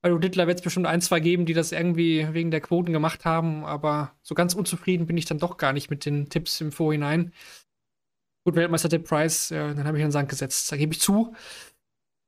Bei 0.02 0.10
Littler 0.10 0.46
wird 0.46 0.58
es 0.58 0.62
bestimmt 0.62 0.86
ein, 0.86 1.00
zwei 1.00 1.18
geben, 1.18 1.46
die 1.46 1.52
das 1.52 1.72
irgendwie 1.72 2.28
wegen 2.32 2.52
der 2.52 2.60
Quoten 2.60 2.92
gemacht 2.92 3.24
haben, 3.24 3.64
aber 3.64 4.12
so 4.22 4.36
ganz 4.36 4.54
unzufrieden 4.54 5.06
bin 5.06 5.16
ich 5.16 5.24
dann 5.24 5.38
doch 5.40 5.56
gar 5.56 5.72
nicht 5.72 5.90
mit 5.90 6.04
den 6.04 6.28
Tipps 6.28 6.60
im 6.60 6.70
Vorhinein. 6.70 7.32
Gut, 8.44 8.54
Weltmeister-Tipp 8.54 9.08
Price, 9.08 9.50
ja, 9.50 9.74
dann 9.74 9.84
habe 9.84 9.96
ich 9.98 10.04
einen 10.04 10.12
Sand 10.12 10.28
gesetzt, 10.28 10.70
da 10.70 10.76
gebe 10.76 10.92
ich 10.92 11.00
zu. 11.00 11.34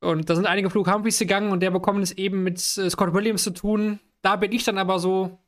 Und 0.01 0.29
da 0.29 0.35
sind 0.35 0.47
einige 0.47 0.71
Flug 0.71 0.93
Humphreys 0.93 1.21
gegangen 1.21 1.53
und 1.53 1.61
der 1.61 1.71
bekommen 1.71 2.03
es 2.03 2.11
eben 2.13 2.43
mit 2.43 2.59
äh, 2.79 2.91
Scott 2.91 3.15
Williams 3.15 3.45
zu 3.45 3.53
tun. 3.53 4.01
Da 4.23 4.35
bin 4.35 4.51
ich 4.51 4.65
dann 4.65 4.79
aber 4.79 4.99
so, 4.99 5.39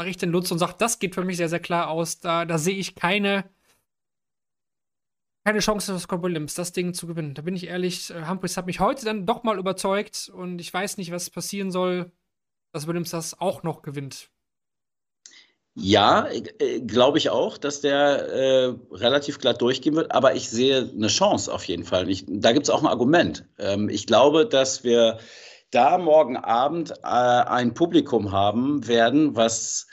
mache 0.00 0.08
ich 0.08 0.16
den 0.16 0.30
Lutz 0.30 0.50
und 0.50 0.58
sage, 0.58 0.76
das 0.78 0.98
geht 0.98 1.14
für 1.14 1.24
mich 1.24 1.36
sehr, 1.36 1.50
sehr 1.50 1.60
klar 1.60 1.90
aus. 1.90 2.20
Da, 2.20 2.46
da 2.46 2.56
sehe 2.56 2.74
ich 2.74 2.94
keine, 2.94 3.44
keine 5.44 5.58
Chance 5.58 5.92
für 5.92 5.98
Scott 5.98 6.22
Williams, 6.22 6.54
das 6.54 6.72
Ding 6.72 6.94
zu 6.94 7.06
gewinnen. 7.06 7.34
Da 7.34 7.42
bin 7.42 7.54
ich 7.54 7.66
ehrlich, 7.66 8.08
äh, 8.08 8.26
Humphreys 8.26 8.56
hat 8.56 8.64
mich 8.64 8.80
heute 8.80 9.04
dann 9.04 9.26
doch 9.26 9.42
mal 9.42 9.58
überzeugt 9.58 10.30
und 10.32 10.58
ich 10.58 10.72
weiß 10.72 10.96
nicht, 10.96 11.12
was 11.12 11.28
passieren 11.28 11.70
soll, 11.70 12.10
dass 12.72 12.86
Williams 12.86 13.10
das 13.10 13.38
auch 13.38 13.62
noch 13.62 13.82
gewinnt. 13.82 14.30
Ja, 15.74 16.26
äh, 16.30 16.80
glaube 16.80 17.18
ich 17.18 17.28
auch, 17.28 17.58
dass 17.58 17.82
der 17.82 18.26
äh, 18.26 18.74
relativ 18.92 19.38
glatt 19.38 19.60
durchgehen 19.60 19.96
wird, 19.96 20.12
aber 20.12 20.34
ich 20.34 20.48
sehe 20.48 20.90
eine 20.96 21.08
Chance 21.08 21.52
auf 21.52 21.64
jeden 21.64 21.84
Fall. 21.84 22.08
Ich, 22.08 22.24
da 22.26 22.52
gibt 22.52 22.64
es 22.64 22.70
auch 22.70 22.80
ein 22.80 22.88
Argument. 22.88 23.44
Ähm, 23.58 23.90
ich 23.90 24.06
glaube, 24.06 24.46
dass 24.46 24.82
wir 24.82 25.18
da 25.70 25.98
morgen 25.98 26.36
Abend 26.36 26.90
äh, 27.02 27.06
ein 27.06 27.74
Publikum 27.74 28.32
haben 28.32 28.86
werden, 28.86 29.36
was 29.36 29.86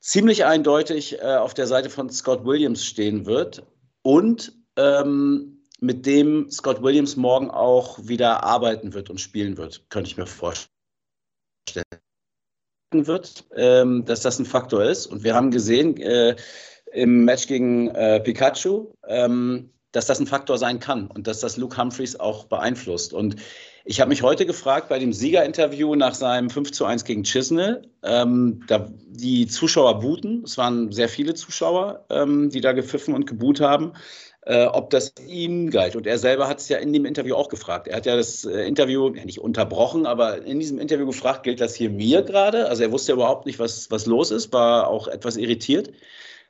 ziemlich 0.00 0.44
eindeutig 0.44 1.20
äh, 1.20 1.36
auf 1.36 1.54
der 1.54 1.66
Seite 1.66 1.90
von 1.90 2.10
Scott 2.10 2.44
Williams 2.44 2.84
stehen 2.84 3.26
wird 3.26 3.66
und 4.02 4.52
ähm, 4.76 5.58
mit 5.80 6.06
dem 6.06 6.50
Scott 6.50 6.82
Williams 6.82 7.16
morgen 7.16 7.50
auch 7.50 7.98
wieder 8.02 8.42
arbeiten 8.42 8.94
wird 8.94 9.10
und 9.10 9.20
spielen 9.20 9.56
wird, 9.56 9.88
könnte 9.90 10.10
ich 10.10 10.16
mir 10.16 10.26
vorstellen 10.26 10.68
wird, 12.92 13.44
ähm, 13.54 14.04
dass 14.04 14.22
das 14.22 14.38
ein 14.38 14.46
Faktor 14.46 14.84
ist. 14.84 15.06
Und 15.06 15.22
wir 15.22 15.34
haben 15.34 15.50
gesehen 15.50 15.96
äh, 15.98 16.36
im 16.92 17.24
Match 17.24 17.46
gegen 17.46 17.88
äh, 17.88 18.20
Pikachu, 18.20 18.92
ähm, 19.06 19.70
dass 19.92 20.06
das 20.06 20.20
ein 20.20 20.26
Faktor 20.26 20.58
sein 20.58 20.80
kann 20.80 21.06
und 21.08 21.26
dass 21.26 21.40
das 21.40 21.56
Luke 21.56 21.76
Humphreys 21.76 22.16
auch 22.18 22.44
beeinflusst. 22.44 23.12
Und 23.12 23.36
ich 23.88 24.02
habe 24.02 24.10
mich 24.10 24.22
heute 24.22 24.44
gefragt 24.44 24.90
bei 24.90 24.98
dem 24.98 25.14
Siegerinterview 25.14 25.94
nach 25.94 26.14
seinem 26.14 26.50
5 26.50 26.72
zu 26.72 26.84
1 26.84 27.04
gegen 27.04 27.22
Chisnell, 27.22 27.88
ähm, 28.02 28.62
da 28.66 28.86
die 29.06 29.46
Zuschauer 29.46 30.00
booten, 30.00 30.42
es 30.44 30.58
waren 30.58 30.92
sehr 30.92 31.08
viele 31.08 31.32
Zuschauer, 31.32 32.04
ähm, 32.10 32.50
die 32.50 32.60
da 32.60 32.72
gepfiffen 32.72 33.14
und 33.14 33.26
geboot 33.26 33.62
haben, 33.62 33.94
äh, 34.42 34.66
ob 34.66 34.90
das 34.90 35.14
ihm 35.26 35.70
galt. 35.70 35.96
Und 35.96 36.06
er 36.06 36.18
selber 36.18 36.48
hat 36.48 36.58
es 36.58 36.68
ja 36.68 36.76
in 36.76 36.92
dem 36.92 37.06
Interview 37.06 37.34
auch 37.34 37.48
gefragt. 37.48 37.88
Er 37.88 37.96
hat 37.96 38.04
ja 38.04 38.14
das 38.14 38.44
äh, 38.44 38.68
Interview 38.68 39.14
ja 39.14 39.24
nicht 39.24 39.38
unterbrochen, 39.38 40.04
aber 40.04 40.42
in 40.42 40.60
diesem 40.60 40.78
Interview 40.78 41.06
gefragt, 41.06 41.44
gilt 41.44 41.62
das 41.62 41.74
hier 41.74 41.88
mir 41.88 42.20
gerade? 42.20 42.68
Also 42.68 42.82
er 42.82 42.92
wusste 42.92 43.12
ja 43.12 43.16
überhaupt 43.16 43.46
nicht, 43.46 43.58
was, 43.58 43.90
was 43.90 44.04
los 44.04 44.30
ist, 44.30 44.52
war 44.52 44.88
auch 44.88 45.08
etwas 45.08 45.38
irritiert. 45.38 45.92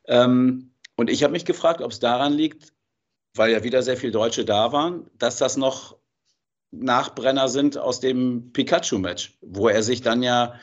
Ähm, 0.09 0.73
und 0.97 1.09
ich 1.09 1.23
habe 1.23 1.35
mich 1.35 1.45
gefragt, 1.45 1.83
ob 1.83 1.93
es 1.93 2.01
daran 2.01 2.33
liegt, 2.33 2.73
weil 3.37 3.53
ja 3.53 3.63
wieder 3.63 3.83
sehr 3.83 3.97
viele 3.97 4.11
Deutsche 4.11 4.45
da 4.45 4.73
waren, 4.73 5.09
dass 5.17 5.37
das 5.37 5.57
noch 5.57 5.98
Nachbrenner 6.71 7.49
sind 7.49 7.79
aus 7.79 8.01
dem 8.01 8.53
Pikachu-Match, 8.53 9.39
wo 9.41 9.69
er 9.69 9.83
sich 9.83 10.03
dann 10.03 10.23
ja 10.23 10.55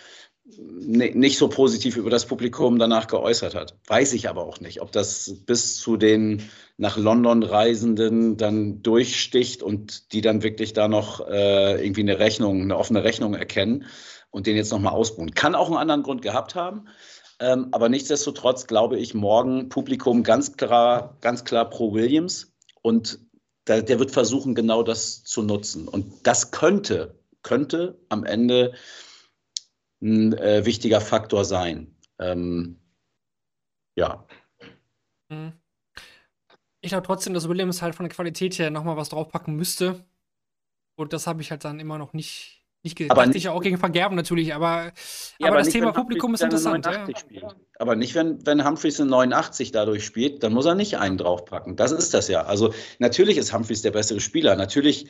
nicht 0.45 1.39
so 1.39 1.49
positiv 1.49 1.97
über 1.97 2.11
das 2.11 2.27
Publikum 2.27 2.77
danach 2.77 3.07
geäußert 3.07 3.55
hat. 3.55 3.75
Weiß 3.87 4.13
ich 4.13 4.29
aber 4.29 4.43
auch 4.43 4.59
nicht, 4.59 4.79
ob 4.79 4.91
das 4.91 5.41
bis 5.45 5.77
zu 5.77 5.97
den 5.97 6.43
nach 6.77 6.97
London 6.97 7.41
Reisenden 7.41 8.37
dann 8.37 8.83
durchsticht 8.83 9.63
und 9.63 10.13
die 10.13 10.21
dann 10.21 10.43
wirklich 10.43 10.73
da 10.73 10.87
noch 10.87 11.27
äh, 11.27 11.83
irgendwie 11.83 12.01
eine 12.01 12.19
Rechnung, 12.19 12.61
eine 12.61 12.77
offene 12.77 13.03
Rechnung 13.03 13.33
erkennen 13.33 13.85
und 14.29 14.45
den 14.45 14.55
jetzt 14.55 14.71
nochmal 14.71 14.93
ausbuchen. 14.93 15.33
Kann 15.33 15.55
auch 15.55 15.67
einen 15.67 15.77
anderen 15.77 16.03
Grund 16.03 16.21
gehabt 16.21 16.53
haben. 16.53 16.89
Ähm, 17.39 17.69
aber 17.71 17.89
nichtsdestotrotz 17.89 18.67
glaube 18.67 18.97
ich, 18.99 19.15
morgen 19.15 19.69
Publikum 19.69 20.23
ganz 20.23 20.55
klar, 20.57 21.17
ganz 21.21 21.43
klar 21.43 21.69
pro 21.69 21.93
Williams. 21.93 22.53
Und 22.81 23.19
der, 23.67 23.81
der 23.81 23.99
wird 23.99 24.11
versuchen, 24.11 24.55
genau 24.55 24.83
das 24.83 25.23
zu 25.23 25.41
nutzen. 25.41 25.87
Und 25.87 26.25
das 26.27 26.51
könnte, 26.51 27.19
könnte 27.41 27.99
am 28.09 28.23
Ende 28.23 28.73
ein 30.01 30.33
äh, 30.33 30.65
wichtiger 30.65 31.01
Faktor 31.01 31.45
sein. 31.45 31.95
Ähm, 32.19 32.79
ja. 33.95 34.27
Mhm. 35.29 35.53
Ich 36.81 36.89
glaube 36.89 37.07
trotzdem, 37.07 37.33
dass 37.33 37.49
Williams 37.49 37.81
halt 37.81 37.95
von 37.95 38.05
der 38.05 38.13
Qualität 38.13 38.59
her 38.59 38.69
nochmal 38.69 38.97
was 38.97 39.09
draufpacken 39.09 39.55
müsste. 39.55 40.05
Und 40.95 41.13
das 41.13 41.25
habe 41.25 41.41
ich 41.41 41.49
halt 41.49 41.63
dann 41.65 41.79
immer 41.79 41.97
noch 41.97 42.13
nicht, 42.13 42.64
nicht 42.85 42.95
gesehen. 42.95 43.11
Aber 43.11 43.25
nicht, 43.25 43.35
ich 43.35 43.43
ja 43.43 43.51
auch 43.51 43.61
gegen 43.61 43.77
Vergerben 43.77 44.15
natürlich, 44.15 44.55
aber, 44.55 44.67
ja, 44.67 44.91
aber, 45.41 45.49
aber 45.49 45.57
das 45.57 45.69
Thema 45.69 45.91
Publikum 45.91 46.33
ist 46.33 46.41
Humphreys 46.41 46.63
interessant. 46.65 46.85
89 46.85 47.41
Ja. 47.41 47.53
Aber 47.77 47.95
nicht, 47.95 48.15
wenn, 48.15 48.45
wenn 48.45 48.65
Humphreys 48.65 49.01
eine 49.01 49.09
89 49.09 49.71
dadurch 49.71 50.05
spielt, 50.05 50.43
dann 50.43 50.53
muss 50.53 50.65
er 50.65 50.75
nicht 50.75 50.97
einen 50.97 51.17
draufpacken. 51.17 51.75
Das 51.75 51.91
ist 51.91 52.13
das 52.13 52.29
ja. 52.29 52.43
Also 52.43 52.73
natürlich 52.99 53.37
ist 53.37 53.53
Humphreys 53.53 53.81
der 53.81 53.91
bessere 53.91 54.21
Spieler. 54.21 54.55
Natürlich, 54.55 55.07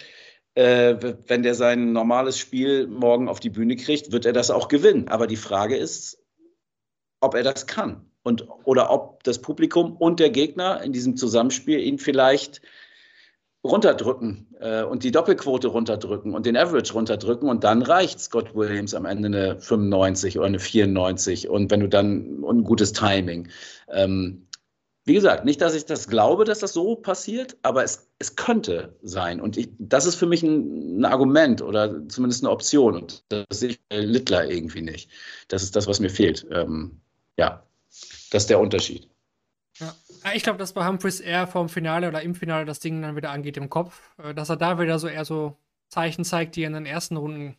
äh, 0.55 0.95
wenn 1.28 1.43
der 1.43 1.53
sein 1.53 1.91
normales 1.91 2.39
Spiel 2.39 2.88
morgen 2.88 3.30
auf 3.30 3.39
die 3.39 3.51
Bühne 3.51 3.76
kriegt, 3.76 4.11
wird 4.11 4.26
er 4.26 4.34
das 4.34 4.49
auch 4.49 4.67
gewinnen. 4.67 5.09
Aber 5.09 5.28
die 5.28 5.36
Frage 5.36 5.78
ist, 5.78 6.17
ob 7.19 7.36
er 7.36 7.43
das 7.43 7.67
kann. 7.67 8.09
Und, 8.23 8.47
oder 8.63 8.89
ob 8.89 9.23
das 9.23 9.39
Publikum 9.39 9.95
und 9.97 10.19
der 10.19 10.32
Gegner 10.32 10.82
in 10.82 10.93
diesem 10.93 11.15
Zusammenspiel 11.15 11.80
ihn 11.80 11.99
vielleicht 11.99 12.61
runterdrücken 13.66 14.47
äh, 14.59 14.84
und 14.84 15.03
die 15.03 15.11
Doppelquote 15.11 15.68
runterdrücken 15.68 16.34
und 16.34 16.45
den 16.45 16.55
Average 16.57 16.93
runterdrücken 16.93 17.49
und 17.49 17.63
dann 17.63 17.82
reicht 17.82 18.20
Scott 18.20 18.55
Williams 18.55 18.93
am 18.93 19.05
Ende 19.05 19.28
eine 19.28 19.59
95 19.59 20.38
oder 20.38 20.47
eine 20.47 20.59
94 20.59 21.49
und 21.49 21.72
wenn 21.72 21.80
du 21.80 21.89
dann 21.89 22.43
und 22.43 22.59
ein 22.59 22.63
gutes 22.63 22.93
Timing. 22.93 23.49
Ähm, 23.89 24.47
wie 25.07 25.13
gesagt, 25.13 25.45
nicht, 25.45 25.61
dass 25.61 25.76
ich 25.76 25.86
das 25.86 26.07
glaube, 26.07 26.45
dass 26.45 26.59
das 26.59 26.74
so 26.74 26.95
passiert, 26.95 27.57
aber 27.61 27.84
es, 27.84 28.09
es 28.18 28.36
könnte 28.36 28.97
sein. 29.03 29.39
Und 29.39 29.55
ich, 29.55 29.70
das 29.78 30.07
ist 30.07 30.16
für 30.16 30.26
mich 30.26 30.41
ein, 30.41 30.99
ein, 30.99 31.05
Argument 31.05 31.61
oder 31.61 32.07
zumindest 32.07 32.43
eine 32.43 32.51
Option. 32.51 32.95
Und 32.95 33.24
das 33.30 33.45
sehe 33.51 33.70
ich 33.70 33.80
bei 33.88 33.99
Littler 33.99 34.49
irgendwie 34.49 34.82
nicht. 34.82 35.11
Das 35.47 35.61
ist 35.61 35.76
das, 35.76 35.86
was 35.86 35.99
mir 35.99 36.09
fehlt. 36.09 36.47
Ähm, 36.49 37.01
ja, 37.38 37.63
das 38.32 38.43
ist 38.43 38.49
der 38.49 38.59
Unterschied. 38.59 39.07
Ja. 40.26 40.34
Ich 40.34 40.43
glaube, 40.43 40.57
dass 40.59 40.73
bei 40.73 40.86
Humphreys 40.88 41.19
eher 41.19 41.47
vorm 41.47 41.69
Finale 41.69 42.07
oder 42.07 42.21
im 42.21 42.36
Finale 42.36 42.65
das 42.65 42.80
Ding 42.80 43.01
dann 43.01 43.15
wieder 43.15 43.32
angeht 43.32 43.57
im 43.57 43.69
Kopf. 43.69 44.01
Äh, 44.17 44.34
dass 44.34 44.49
er 44.49 44.57
da 44.57 44.80
wieder 44.80 44.99
so 44.99 45.07
eher 45.07 45.26
so 45.26 45.57
Zeichen 45.89 46.26
zeigt, 46.26 46.55
die 46.55 46.63
er 46.63 46.67
in 46.67 46.73
den 46.73 46.86
ersten 46.86 47.17
Runden 47.17 47.55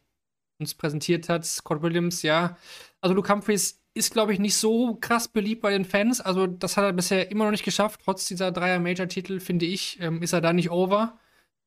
uns 0.58 0.74
präsentiert 0.74 1.28
hat. 1.28 1.44
Scott 1.44 1.82
Williams, 1.82 2.22
ja. 2.22 2.56
Also 3.00 3.14
Luke 3.14 3.32
Humphreys 3.32 3.82
ist, 3.94 4.12
glaube 4.12 4.32
ich, 4.32 4.38
nicht 4.38 4.56
so 4.56 4.96
krass 4.96 5.28
beliebt 5.28 5.62
bei 5.62 5.70
den 5.70 5.84
Fans. 5.84 6.20
Also 6.20 6.46
das 6.46 6.76
hat 6.76 6.84
er 6.84 6.92
bisher 6.92 7.30
immer 7.30 7.44
noch 7.44 7.50
nicht 7.50 7.64
geschafft. 7.64 8.00
Trotz 8.04 8.26
dieser 8.26 8.52
Dreier-Major-Titel, 8.52 9.40
finde 9.40 9.66
ich, 9.66 9.98
ähm, 10.00 10.22
ist 10.22 10.32
er 10.32 10.40
da 10.40 10.52
nicht 10.52 10.70
over. 10.70 11.18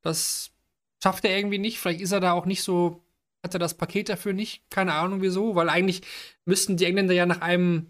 Das 0.01 0.51
schafft 1.01 1.25
er 1.25 1.35
irgendwie 1.35 1.59
nicht. 1.59 1.79
Vielleicht 1.79 2.01
ist 2.01 2.11
er 2.11 2.19
da 2.19 2.33
auch 2.33 2.45
nicht 2.45 2.63
so, 2.63 3.03
hat 3.43 3.53
er 3.53 3.59
das 3.59 3.75
Paket 3.75 4.09
dafür 4.09 4.33
nicht. 4.33 4.69
Keine 4.69 4.93
Ahnung 4.93 5.21
wieso, 5.21 5.55
weil 5.55 5.69
eigentlich 5.69 6.01
müssten 6.45 6.77
die 6.77 6.85
Engländer 6.85 7.13
ja 7.13 7.25
nach 7.25 7.41
einem 7.41 7.87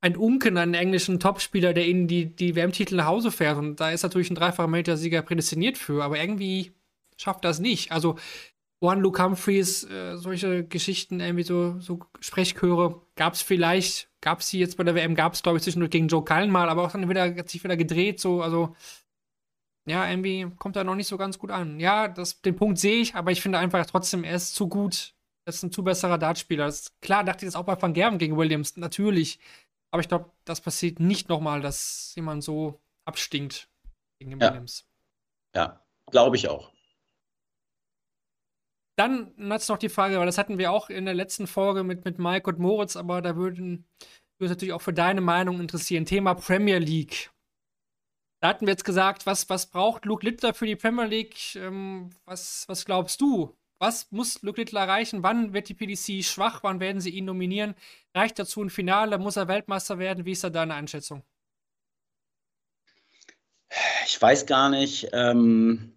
ein 0.00 0.16
Unken, 0.16 0.56
einen 0.56 0.74
englischen 0.74 1.20
Topspieler, 1.20 1.72
der 1.72 1.86
ihnen 1.86 2.06
die, 2.06 2.26
die 2.26 2.54
WM-Titel 2.54 2.96
nach 2.96 3.06
Hause 3.06 3.30
fährt. 3.30 3.58
Und 3.58 3.80
da 3.80 3.90
ist 3.90 4.02
natürlich 4.02 4.30
ein 4.30 4.34
dreifacher 4.34 4.68
Major-Sieger 4.68 5.22
prädestiniert 5.22 5.78
für, 5.78 6.04
aber 6.04 6.18
irgendwie 6.18 6.72
schafft 7.16 7.44
das 7.44 7.58
nicht. 7.60 7.92
Also 7.92 8.16
One 8.80 9.00
Luke 9.00 9.22
Humphreys, 9.22 9.84
äh, 9.84 10.16
solche 10.16 10.64
Geschichten, 10.64 11.20
irgendwie 11.20 11.44
so, 11.44 11.80
so 11.80 12.00
Sprechchöre, 12.20 13.00
gab 13.14 13.32
es 13.32 13.40
vielleicht, 13.40 14.10
gab 14.20 14.40
es 14.40 14.48
sie 14.48 14.58
jetzt 14.58 14.76
bei 14.76 14.84
der 14.84 14.94
WM, 14.94 15.14
gab 15.14 15.32
es, 15.32 15.42
glaube 15.42 15.56
ich, 15.56 15.64
zwischendurch 15.64 15.90
gegen 15.90 16.08
Joe 16.08 16.24
Cullen 16.24 16.50
mal, 16.50 16.68
aber 16.68 16.84
auch 16.84 16.92
dann 16.92 17.08
wieder, 17.08 17.34
hat 17.34 17.48
sich 17.48 17.64
wieder 17.64 17.76
gedreht, 17.76 18.20
so, 18.20 18.42
also 18.42 18.76
ja, 19.86 20.08
irgendwie 20.08 20.50
kommt 20.58 20.76
er 20.76 20.84
noch 20.84 20.96
nicht 20.96 21.06
so 21.06 21.16
ganz 21.16 21.38
gut 21.38 21.50
an. 21.50 21.80
Ja, 21.80 22.08
das, 22.08 22.42
den 22.42 22.56
Punkt 22.56 22.78
sehe 22.78 23.00
ich, 23.00 23.14
aber 23.14 23.30
ich 23.30 23.40
finde 23.40 23.58
einfach 23.58 23.86
trotzdem, 23.86 24.24
er 24.24 24.34
ist 24.34 24.54
zu 24.54 24.68
gut. 24.68 25.14
Er 25.46 25.50
ist 25.50 25.62
ein 25.62 25.70
zu 25.70 25.84
besserer 25.84 26.18
Dartspieler. 26.18 26.72
klar, 27.00 27.22
dachte 27.22 27.46
ich 27.46 27.52
das 27.52 27.56
auch 27.56 27.64
bei 27.64 27.80
Van 27.80 27.94
Gerven 27.94 28.18
gegen 28.18 28.36
Williams, 28.36 28.76
natürlich. 28.76 29.38
Aber 29.96 30.02
ich 30.02 30.08
glaube, 30.08 30.30
das 30.44 30.60
passiert 30.60 31.00
nicht 31.00 31.30
nochmal, 31.30 31.62
dass 31.62 32.12
jemand 32.16 32.44
so 32.44 32.82
abstinkt 33.06 33.70
gegen 34.20 34.32
den 34.32 34.40
ja. 34.40 34.50
Williams. 34.50 34.86
Ja, 35.54 35.82
glaube 36.10 36.36
ich 36.36 36.48
auch. 36.48 36.70
Dann 38.98 39.32
jetzt 39.50 39.70
noch 39.70 39.78
die 39.78 39.88
Frage, 39.88 40.18
weil 40.18 40.26
das 40.26 40.36
hatten 40.36 40.58
wir 40.58 40.70
auch 40.70 40.90
in 40.90 41.06
der 41.06 41.14
letzten 41.14 41.46
Folge 41.46 41.82
mit, 41.82 42.04
mit 42.04 42.18
Mike 42.18 42.46
und 42.50 42.58
Moritz, 42.58 42.94
aber 42.94 43.22
da 43.22 43.36
würden 43.36 43.88
würde 44.38 44.52
natürlich 44.52 44.74
auch 44.74 44.82
für 44.82 44.92
deine 44.92 45.22
Meinung 45.22 45.60
interessieren. 45.60 46.04
Thema 46.04 46.34
Premier 46.34 46.76
League. 46.76 47.30
Da 48.42 48.48
hatten 48.48 48.66
wir 48.66 48.72
jetzt 48.72 48.84
gesagt, 48.84 49.24
was, 49.24 49.48
was 49.48 49.64
braucht 49.70 50.04
Luke 50.04 50.26
Littler 50.26 50.52
für 50.52 50.66
die 50.66 50.76
Premier 50.76 51.06
League? 51.06 51.56
Ähm, 51.56 52.10
was, 52.26 52.68
was 52.68 52.84
glaubst 52.84 53.22
du? 53.22 53.56
Was 53.78 54.10
muss 54.10 54.42
Littler 54.42 54.80
erreichen? 54.80 55.22
Wann 55.22 55.52
wird 55.52 55.68
die 55.68 55.74
PDC 55.74 56.24
schwach? 56.24 56.62
Wann 56.62 56.80
werden 56.80 57.00
sie 57.00 57.10
ihn 57.10 57.26
nominieren? 57.26 57.74
Reicht 58.14 58.38
dazu 58.38 58.62
ein 58.62 58.70
Finale? 58.70 59.18
Muss 59.18 59.36
er 59.36 59.48
Weltmeister 59.48 59.98
werden? 59.98 60.24
Wie 60.24 60.32
ist 60.32 60.44
da 60.44 60.50
deine 60.50 60.74
Einschätzung? 60.74 61.22
Ich 64.06 64.20
weiß 64.20 64.46
gar 64.46 64.70
nicht, 64.70 65.08
ähm, 65.12 65.92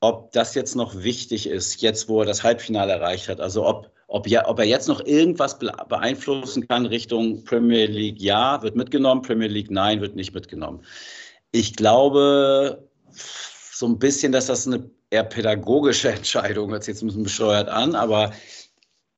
ob 0.00 0.30
das 0.32 0.54
jetzt 0.54 0.76
noch 0.76 1.02
wichtig 1.02 1.48
ist, 1.48 1.82
jetzt 1.82 2.08
wo 2.08 2.20
er 2.20 2.26
das 2.26 2.44
Halbfinale 2.44 2.92
erreicht 2.92 3.28
hat. 3.28 3.40
Also 3.40 3.66
ob, 3.66 3.90
ob, 4.06 4.28
ja, 4.28 4.46
ob 4.46 4.60
er 4.60 4.66
jetzt 4.66 4.86
noch 4.86 5.04
irgendwas 5.04 5.58
beeinflussen 5.58 6.68
kann 6.68 6.86
Richtung 6.86 7.44
Premier 7.44 7.86
League, 7.86 8.20
ja, 8.20 8.62
wird 8.62 8.76
mitgenommen, 8.76 9.22
Premier 9.22 9.48
League, 9.48 9.70
nein, 9.70 10.00
wird 10.00 10.14
nicht 10.14 10.34
mitgenommen. 10.34 10.84
Ich 11.50 11.74
glaube 11.74 12.88
so 13.10 13.86
ein 13.86 13.98
bisschen, 13.98 14.30
dass 14.30 14.46
das 14.46 14.66
eine 14.66 14.88
eher 15.10 15.24
pädagogische 15.24 16.10
Entscheidung, 16.12 16.70
hört 16.70 16.84
sich 16.84 16.94
jetzt 16.94 17.02
ein 17.02 17.06
bisschen 17.06 17.24
bescheuert 17.24 17.68
an, 17.68 17.94
aber 17.94 18.32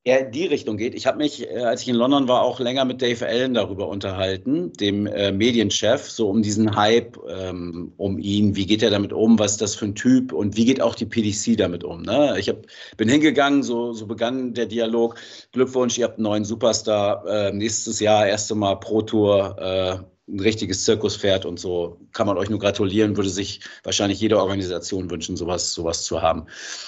eher 0.03 0.26
in 0.26 0.32
die 0.32 0.47
Richtung 0.47 0.76
geht. 0.78 0.95
Ich 0.95 1.07
habe 1.07 1.18
mich, 1.18 1.49
äh, 1.51 1.59
als 1.59 1.82
ich 1.82 1.88
in 1.88 1.97
London 1.97 2.26
war, 2.26 2.43
auch 2.43 2.59
länger 2.59 2.84
mit 2.84 3.03
Dave 3.03 3.26
Allen 3.26 3.55
darüber 3.55 3.88
unterhalten, 3.88 4.72
dem 4.74 5.07
äh, 5.07 5.30
Medienchef, 5.30 6.09
so 6.09 6.30
um 6.30 6.43
diesen 6.43 6.74
Hype 6.74 7.18
ähm, 7.28 7.93
um 7.99 8.18
ihn. 8.18 8.57
Wie 8.57 8.66
geht 8.66 8.82
er 8.82 8.91
damit 8.91 9.12
um? 9.12 9.38
Was 9.38 9.53
ist 9.53 9.61
das 9.61 9.74
für 9.74 9.86
ein 9.86 9.95
Typ? 9.95 10.32
Und 10.32 10.57
wie 10.57 10.64
geht 10.64 10.80
auch 10.80 10.95
die 10.95 11.05
PDC 11.05 11.57
damit 11.59 11.84
um? 11.84 12.03
Ne? 12.03 12.36
Ich 12.38 12.49
hab, 12.49 12.66
bin 12.97 13.09
hingegangen, 13.09 13.62
so, 13.62 13.93
so 13.93 14.07
begann 14.07 14.55
der 14.55 14.66
Dialog. 14.66 15.16
Glückwunsch, 15.53 15.99
ihr 15.99 16.05
habt 16.07 16.16
einen 16.16 16.24
neuen 16.24 16.45
Superstar. 16.45 17.26
Äh, 17.26 17.53
nächstes 17.53 18.01
Jahr 18.01 18.26
erste 18.26 18.55
Mal 18.55 18.76
Pro 18.76 19.03
Tour. 19.03 19.57
Äh, 19.59 19.99
ein 20.30 20.40
richtiges 20.40 20.84
Zirkuspferd 20.84 21.44
und 21.44 21.58
so 21.58 22.00
kann 22.12 22.26
man 22.26 22.38
euch 22.38 22.50
nur 22.50 22.58
gratulieren, 22.58 23.16
würde 23.16 23.30
sich 23.30 23.60
wahrscheinlich 23.82 24.20
jede 24.20 24.38
Organisation 24.38 25.10
wünschen, 25.10 25.36
sowas, 25.36 25.72
sowas 25.72 26.04
zu 26.04 26.22
haben. 26.22 26.46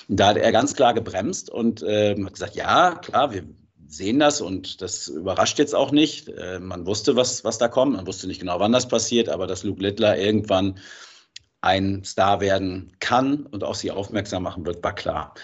Und 0.09 0.20
da 0.20 0.28
hat 0.28 0.36
er 0.36 0.53
ganz 0.53 0.74
klar 0.74 0.95
gebremst 0.95 1.51
und 1.51 1.82
äh, 1.82 2.16
hat 2.22 2.32
gesagt, 2.32 2.55
ja, 2.55 2.95
klar, 2.95 3.32
wir 3.32 3.45
sehen 3.88 4.18
das 4.18 4.40
und 4.40 4.80
das 4.80 5.09
überrascht 5.09 5.59
jetzt 5.59 5.74
auch 5.74 5.90
nicht. 5.93 6.28
Äh, 6.28 6.59
man 6.61 6.86
wusste, 6.86 7.16
was, 7.16 7.45
was 7.45 7.59
da 7.59 7.68
kommt, 7.68 7.97
man 7.97 8.07
wusste 8.07 8.26
nicht 8.26 8.40
genau, 8.40 8.59
wann 8.61 8.72
das 8.72 8.88
passiert, 8.88 9.28
aber 9.28 9.47
dass 9.47 9.64
Luke 9.64 9.82
Littler 9.82 10.18
irgendwann 10.18 10.78
ein 11.63 12.03
Star 12.05 12.41
werden 12.41 12.93
kann 12.99 13.47
und 13.47 13.63
auch 13.63 13.77
sie 13.77 13.93
aufmerksam 13.93 14.43
machen 14.43 14.67
wird, 14.67 14.83
war 14.83 14.95
klar. 14.95 15.35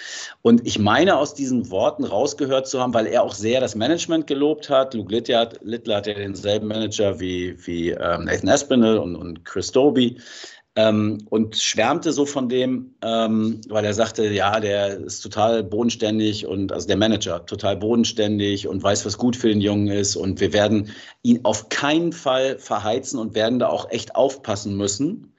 Und 0.43 0.67
ich 0.67 0.79
meine 0.79 1.17
aus 1.17 1.33
diesen 1.33 1.71
Worten 1.71 2.03
rausgehört 2.05 2.67
zu 2.67 2.81
haben, 2.81 2.93
weil 2.93 3.07
er 3.07 3.23
auch 3.23 3.35
sehr 3.35 3.61
das 3.61 3.77
Management 3.77 4.27
gelobt 4.27 4.69
hat. 4.69 4.95
Luke 4.95 5.13
Littler, 5.13 5.39
hat, 5.39 5.61
Littler 5.63 5.97
hat 5.97 6.09
ja 6.09 6.15
denselben 6.15 6.67
Manager 6.67 7.21
wie, 7.21 7.57
wie 7.65 7.91
ähm, 7.91 8.25
Nathan 8.25 8.49
Aspinall 8.49 8.99
und, 8.99 9.15
und 9.15 9.45
Chris 9.45 9.71
Doby. 9.71 10.19
Ähm, 10.75 11.19
und 11.31 11.57
schwärmte 11.57 12.13
so 12.13 12.27
von 12.27 12.49
dem, 12.49 12.95
ähm, 13.03 13.61
weil 13.69 13.85
er 13.85 13.95
sagte, 13.95 14.29
ja, 14.29 14.59
der 14.59 14.99
ist 14.99 15.21
total 15.21 15.63
bodenständig 15.63 16.47
und 16.47 16.73
also 16.73 16.87
der 16.89 16.97
Manager 16.97 17.47
total 17.47 17.77
bodenständig 17.77 18.67
und 18.67 18.83
weiß, 18.83 19.07
was 19.07 19.19
gut 19.19 19.37
für 19.37 19.49
den 19.49 19.61
Jungen 19.61 19.89
ist. 19.89 20.17
Und 20.17 20.41
wir 20.41 20.53
werden 20.53 20.91
ihn 21.23 21.41
auf 21.45 21.69
keinen 21.69 22.13
Fall 22.13 22.59
verheizen 22.59 23.21
und 23.21 23.35
werden 23.35 23.61
da 23.61 23.69
auch 23.69 23.91
echt 23.91 24.17
aufpassen 24.17 24.77
müssen 24.77 25.33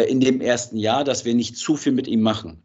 in 0.00 0.20
dem 0.20 0.40
ersten 0.40 0.76
Jahr, 0.76 1.04
dass 1.04 1.24
wir 1.24 1.34
nicht 1.34 1.56
zu 1.56 1.76
viel 1.76 1.92
mit 1.92 2.06
ihm 2.06 2.20
machen. 2.20 2.64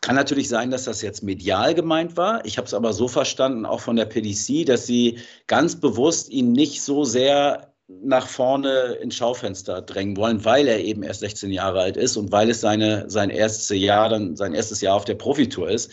Kann 0.00 0.16
natürlich 0.16 0.48
sein, 0.48 0.70
dass 0.70 0.84
das 0.84 1.00
jetzt 1.00 1.22
medial 1.22 1.74
gemeint 1.74 2.16
war. 2.16 2.44
Ich 2.44 2.58
habe 2.58 2.66
es 2.66 2.74
aber 2.74 2.92
so 2.92 3.08
verstanden, 3.08 3.64
auch 3.64 3.80
von 3.80 3.96
der 3.96 4.04
PDC, 4.04 4.66
dass 4.66 4.86
sie 4.86 5.18
ganz 5.46 5.80
bewusst 5.80 6.28
ihn 6.28 6.52
nicht 6.52 6.82
so 6.82 7.04
sehr 7.04 7.74
nach 7.88 8.28
vorne 8.28 8.98
ins 9.00 9.16
Schaufenster 9.16 9.82
drängen 9.82 10.16
wollen, 10.16 10.44
weil 10.44 10.68
er 10.68 10.80
eben 10.80 11.02
erst 11.02 11.20
16 11.20 11.50
Jahre 11.50 11.80
alt 11.80 11.96
ist 11.96 12.16
und 12.16 12.32
weil 12.32 12.50
es 12.50 12.60
seine, 12.60 13.08
sein 13.08 13.30
erstes 13.30 13.76
Jahr, 13.78 14.08
dann 14.08 14.36
sein 14.36 14.54
erstes 14.54 14.80
Jahr 14.80 14.96
auf 14.96 15.04
der 15.04 15.14
Profitour 15.14 15.70
ist. 15.70 15.90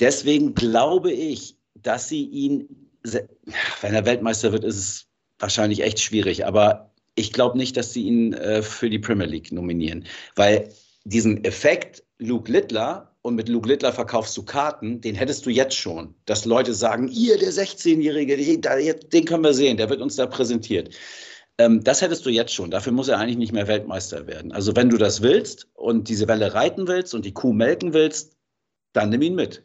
Deswegen 0.00 0.54
glaube 0.54 1.12
ich, 1.12 1.56
dass 1.74 2.08
sie 2.08 2.24
ihn, 2.24 2.90
wenn 3.02 3.94
er 3.94 4.06
Weltmeister 4.06 4.52
wird, 4.52 4.64
ist 4.64 4.76
es 4.76 5.06
wahrscheinlich 5.38 5.82
echt 5.82 6.00
schwierig, 6.00 6.46
aber 6.46 6.93
ich 7.14 7.32
glaube 7.32 7.58
nicht, 7.58 7.76
dass 7.76 7.92
sie 7.92 8.04
ihn 8.04 8.32
äh, 8.34 8.62
für 8.62 8.90
die 8.90 8.98
Premier 8.98 9.26
League 9.26 9.52
nominieren, 9.52 10.06
weil 10.34 10.68
diesen 11.04 11.44
Effekt 11.44 12.02
Luke 12.18 12.50
Littler 12.50 13.14
und 13.22 13.34
mit 13.34 13.48
Luke 13.48 13.68
Littler 13.68 13.92
verkaufst 13.92 14.36
du 14.36 14.42
Karten, 14.42 15.00
den 15.00 15.14
hättest 15.14 15.46
du 15.46 15.50
jetzt 15.50 15.76
schon, 15.76 16.14
dass 16.26 16.44
Leute 16.44 16.74
sagen, 16.74 17.08
ihr, 17.08 17.38
der 17.38 17.52
16-Jährige, 17.52 18.36
den 18.36 19.24
können 19.24 19.44
wir 19.44 19.54
sehen, 19.54 19.76
der 19.76 19.90
wird 19.90 20.00
uns 20.00 20.16
da 20.16 20.26
präsentiert. 20.26 20.94
Ähm, 21.58 21.84
das 21.84 22.02
hättest 22.02 22.26
du 22.26 22.30
jetzt 22.30 22.52
schon. 22.52 22.70
Dafür 22.70 22.92
muss 22.92 23.08
er 23.08 23.18
eigentlich 23.18 23.38
nicht 23.38 23.52
mehr 23.52 23.68
Weltmeister 23.68 24.26
werden. 24.26 24.52
Also 24.52 24.74
wenn 24.76 24.90
du 24.90 24.98
das 24.98 25.22
willst 25.22 25.68
und 25.74 26.08
diese 26.08 26.28
Welle 26.28 26.54
reiten 26.54 26.88
willst 26.88 27.14
und 27.14 27.24
die 27.24 27.32
Kuh 27.32 27.52
melken 27.52 27.92
willst, 27.92 28.36
dann 28.92 29.10
nimm 29.10 29.22
ihn 29.22 29.34
mit. 29.34 29.62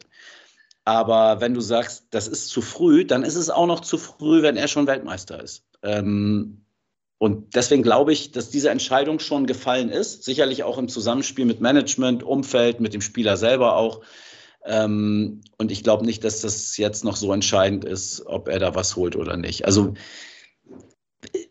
Aber 0.84 1.40
wenn 1.40 1.54
du 1.54 1.60
sagst, 1.60 2.06
das 2.10 2.28
ist 2.28 2.48
zu 2.48 2.62
früh, 2.62 3.04
dann 3.04 3.22
ist 3.22 3.36
es 3.36 3.50
auch 3.50 3.66
noch 3.66 3.80
zu 3.80 3.98
früh, 3.98 4.42
wenn 4.42 4.56
er 4.56 4.68
schon 4.68 4.86
Weltmeister 4.86 5.42
ist. 5.42 5.64
Ähm, 5.82 6.64
und 7.20 7.54
deswegen 7.54 7.82
glaube 7.82 8.14
ich, 8.14 8.32
dass 8.32 8.48
diese 8.48 8.70
Entscheidung 8.70 9.18
schon 9.18 9.46
gefallen 9.46 9.90
ist, 9.90 10.24
sicherlich 10.24 10.62
auch 10.64 10.78
im 10.78 10.88
Zusammenspiel 10.88 11.44
mit 11.44 11.60
Management, 11.60 12.22
Umfeld, 12.22 12.80
mit 12.80 12.94
dem 12.94 13.02
Spieler 13.02 13.36
selber 13.36 13.76
auch. 13.76 14.00
Ähm, 14.64 15.42
und 15.58 15.70
ich 15.70 15.84
glaube 15.84 16.06
nicht, 16.06 16.24
dass 16.24 16.40
das 16.40 16.78
jetzt 16.78 17.04
noch 17.04 17.16
so 17.16 17.30
entscheidend 17.34 17.84
ist, 17.84 18.24
ob 18.24 18.48
er 18.48 18.58
da 18.58 18.74
was 18.74 18.96
holt 18.96 19.16
oder 19.16 19.36
nicht. 19.36 19.66
Also 19.66 19.92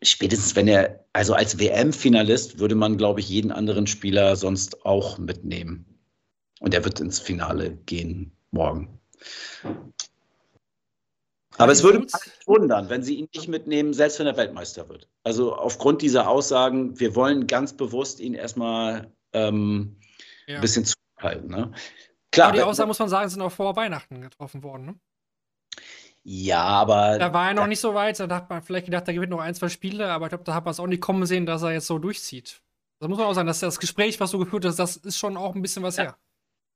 spätestens 0.01 0.55
wenn 0.55 0.67
er, 0.67 1.05
also 1.13 1.35
als 1.35 1.59
WM-Finalist 1.59 2.57
würde 2.57 2.73
man, 2.73 2.97
glaube 2.97 3.19
ich, 3.19 3.29
jeden 3.29 3.51
anderen 3.51 3.85
Spieler 3.85 4.35
sonst 4.37 4.87
auch 4.87 5.19
mitnehmen. 5.19 5.85
Und 6.59 6.73
er 6.73 6.83
wird 6.83 6.99
ins 6.99 7.19
Finale 7.19 7.77
gehen 7.85 8.31
morgen. 8.49 8.99
Aber 11.59 11.73
es 11.73 11.83
würde 11.83 11.99
mich 11.99 12.13
wundern, 12.45 12.89
wenn 12.89 13.03
sie 13.03 13.15
ihn 13.15 13.27
nicht 13.35 13.49
mitnehmen, 13.49 13.93
selbst 13.93 14.17
wenn 14.19 14.27
er 14.27 14.37
Weltmeister 14.37 14.87
wird. 14.87 15.09
Also 15.23 15.53
aufgrund 15.53 16.01
dieser 16.01 16.29
Aussagen, 16.29 16.97
wir 16.99 17.15
wollen 17.15 17.47
ganz 17.47 17.73
bewusst 17.73 18.21
ihn 18.21 18.33
erstmal 18.33 19.11
ähm, 19.33 19.97
ja. 20.47 20.55
ein 20.55 20.61
bisschen 20.61 20.85
zurückhalten. 20.85 21.49
Ne? 21.49 21.71
Klar, 22.31 22.49
aber 22.49 22.57
die 22.57 22.63
Aussagen, 22.63 22.87
muss 22.87 22.99
man 22.99 23.09
sagen, 23.09 23.29
sind 23.29 23.41
auch 23.41 23.51
vor 23.51 23.75
Weihnachten 23.75 24.21
getroffen 24.21 24.63
worden. 24.63 24.85
Ne? 24.85 24.95
Ja, 26.23 26.63
aber. 26.63 27.19
Da 27.19 27.33
war 27.33 27.49
er 27.49 27.53
noch 27.53 27.67
nicht 27.67 27.81
so 27.81 27.93
weit. 27.93 28.19
Da 28.19 28.29
hat 28.33 28.49
man 28.49 28.61
vielleicht 28.61 28.85
gedacht, 28.85 29.07
da 29.07 29.11
gewinnt 29.11 29.31
noch 29.31 29.39
ein, 29.39 29.53
zwei 29.53 29.67
Spiele, 29.67 30.11
aber 30.11 30.27
ich 30.27 30.29
glaube, 30.29 30.45
da 30.45 30.53
hat 30.53 30.63
man 30.63 30.71
es 30.71 30.79
auch 30.79 30.87
nicht 30.87 31.01
kommen 31.01 31.25
sehen, 31.25 31.45
dass 31.45 31.61
er 31.61 31.73
jetzt 31.73 31.87
so 31.87 31.99
durchzieht. 31.99 32.61
Da 33.01 33.07
muss 33.09 33.17
man 33.17 33.27
auch 33.27 33.33
sagen, 33.33 33.47
dass 33.47 33.59
das 33.59 33.79
Gespräch, 33.79 34.19
was 34.21 34.31
du 34.31 34.39
geführt 34.39 34.63
hast, 34.63 34.77
das 34.77 34.95
ist 34.95 35.17
schon 35.17 35.35
auch 35.35 35.55
ein 35.55 35.61
bisschen 35.61 35.83
was 35.83 35.97
ja. 35.97 36.03
her. 36.03 36.17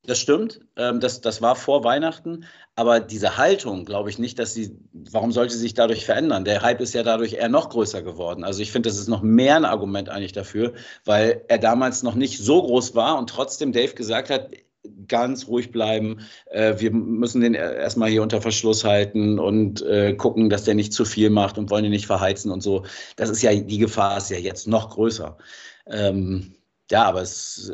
Das 0.06 0.20
stimmt. 0.20 0.60
Ähm, 0.76 1.00
das, 1.00 1.22
das 1.22 1.42
war 1.42 1.56
vor 1.56 1.84
Weihnachten. 1.84 2.46
Aber 2.76 3.00
diese 3.00 3.38
Haltung, 3.38 3.86
glaube 3.86 4.10
ich 4.10 4.20
nicht, 4.20 4.38
dass 4.38 4.54
sie, 4.54 4.76
warum 4.92 5.32
sollte 5.32 5.54
sie 5.54 5.60
sich 5.60 5.76
dadurch 5.76 6.06
verändern? 6.06 6.44
Der 6.44 6.62
Hype 6.62 6.82
ist 6.82 6.94
ja 6.94 7.04
dadurch 7.04 7.34
eher 7.34 7.50
noch 7.50 7.70
größer 7.70 8.02
geworden. 8.02 8.44
Also 8.44 8.62
ich 8.62 8.72
finde, 8.72 8.90
das 8.90 8.98
ist 8.98 9.08
noch 9.08 9.22
mehr 9.22 9.56
ein 9.56 9.66
Argument 9.66 10.10
eigentlich 10.10 10.34
dafür, 10.34 10.74
weil 11.06 11.44
er 11.48 11.58
damals 11.58 12.04
noch 12.04 12.16
nicht 12.16 12.40
so 12.40 12.62
groß 12.62 12.96
war 12.96 13.18
und 13.18 13.30
trotzdem 13.30 13.72
Dave 13.72 13.94
gesagt 13.94 14.30
hat, 14.30 14.50
ganz 15.08 15.48
ruhig 15.48 15.72
bleiben. 15.72 16.20
Äh, 16.48 16.80
wir 16.80 16.92
müssen 16.92 17.42
den 17.42 17.54
erstmal 17.54 18.10
hier 18.10 18.24
unter 18.24 18.42
Verschluss 18.42 18.84
halten 18.84 19.40
und 19.40 19.82
äh, 19.84 20.14
gucken, 20.16 20.50
dass 20.50 20.66
der 20.66 20.76
nicht 20.76 20.92
zu 20.94 21.06
viel 21.06 21.30
macht 21.30 21.58
und 21.58 21.70
wollen 21.70 21.86
ihn 21.86 21.92
nicht 21.92 22.08
verheizen 22.08 22.52
und 22.52 22.62
so. 22.62 22.84
Das 23.16 23.30
ist 23.30 23.42
ja, 23.42 23.54
die 23.54 23.78
Gefahr 23.78 24.18
ist 24.18 24.30
ja 24.30 24.38
jetzt 24.38 24.68
noch 24.68 24.90
größer. 24.90 25.38
Ähm, 25.88 26.56
ja, 26.92 27.06
aber 27.06 27.22
es 27.22 27.72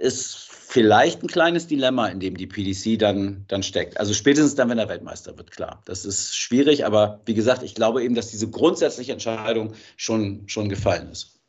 ist 0.00 0.51
vielleicht 0.72 1.22
ein 1.22 1.26
kleines 1.26 1.66
Dilemma, 1.66 2.08
in 2.08 2.18
dem 2.18 2.34
die 2.34 2.46
PDC 2.46 2.98
dann, 2.98 3.44
dann 3.48 3.62
steckt. 3.62 4.00
Also 4.00 4.14
spätestens 4.14 4.54
dann, 4.54 4.70
wenn 4.70 4.78
er 4.78 4.88
Weltmeister 4.88 5.36
wird, 5.36 5.50
klar. 5.50 5.82
Das 5.84 6.06
ist 6.06 6.34
schwierig, 6.34 6.86
aber 6.86 7.20
wie 7.26 7.34
gesagt, 7.34 7.62
ich 7.62 7.74
glaube 7.74 8.02
eben, 8.02 8.14
dass 8.14 8.30
diese 8.30 8.48
grundsätzliche 8.48 9.12
Entscheidung 9.12 9.74
schon, 9.98 10.48
schon 10.48 10.70
gefallen 10.70 11.10
ist. 11.10 11.42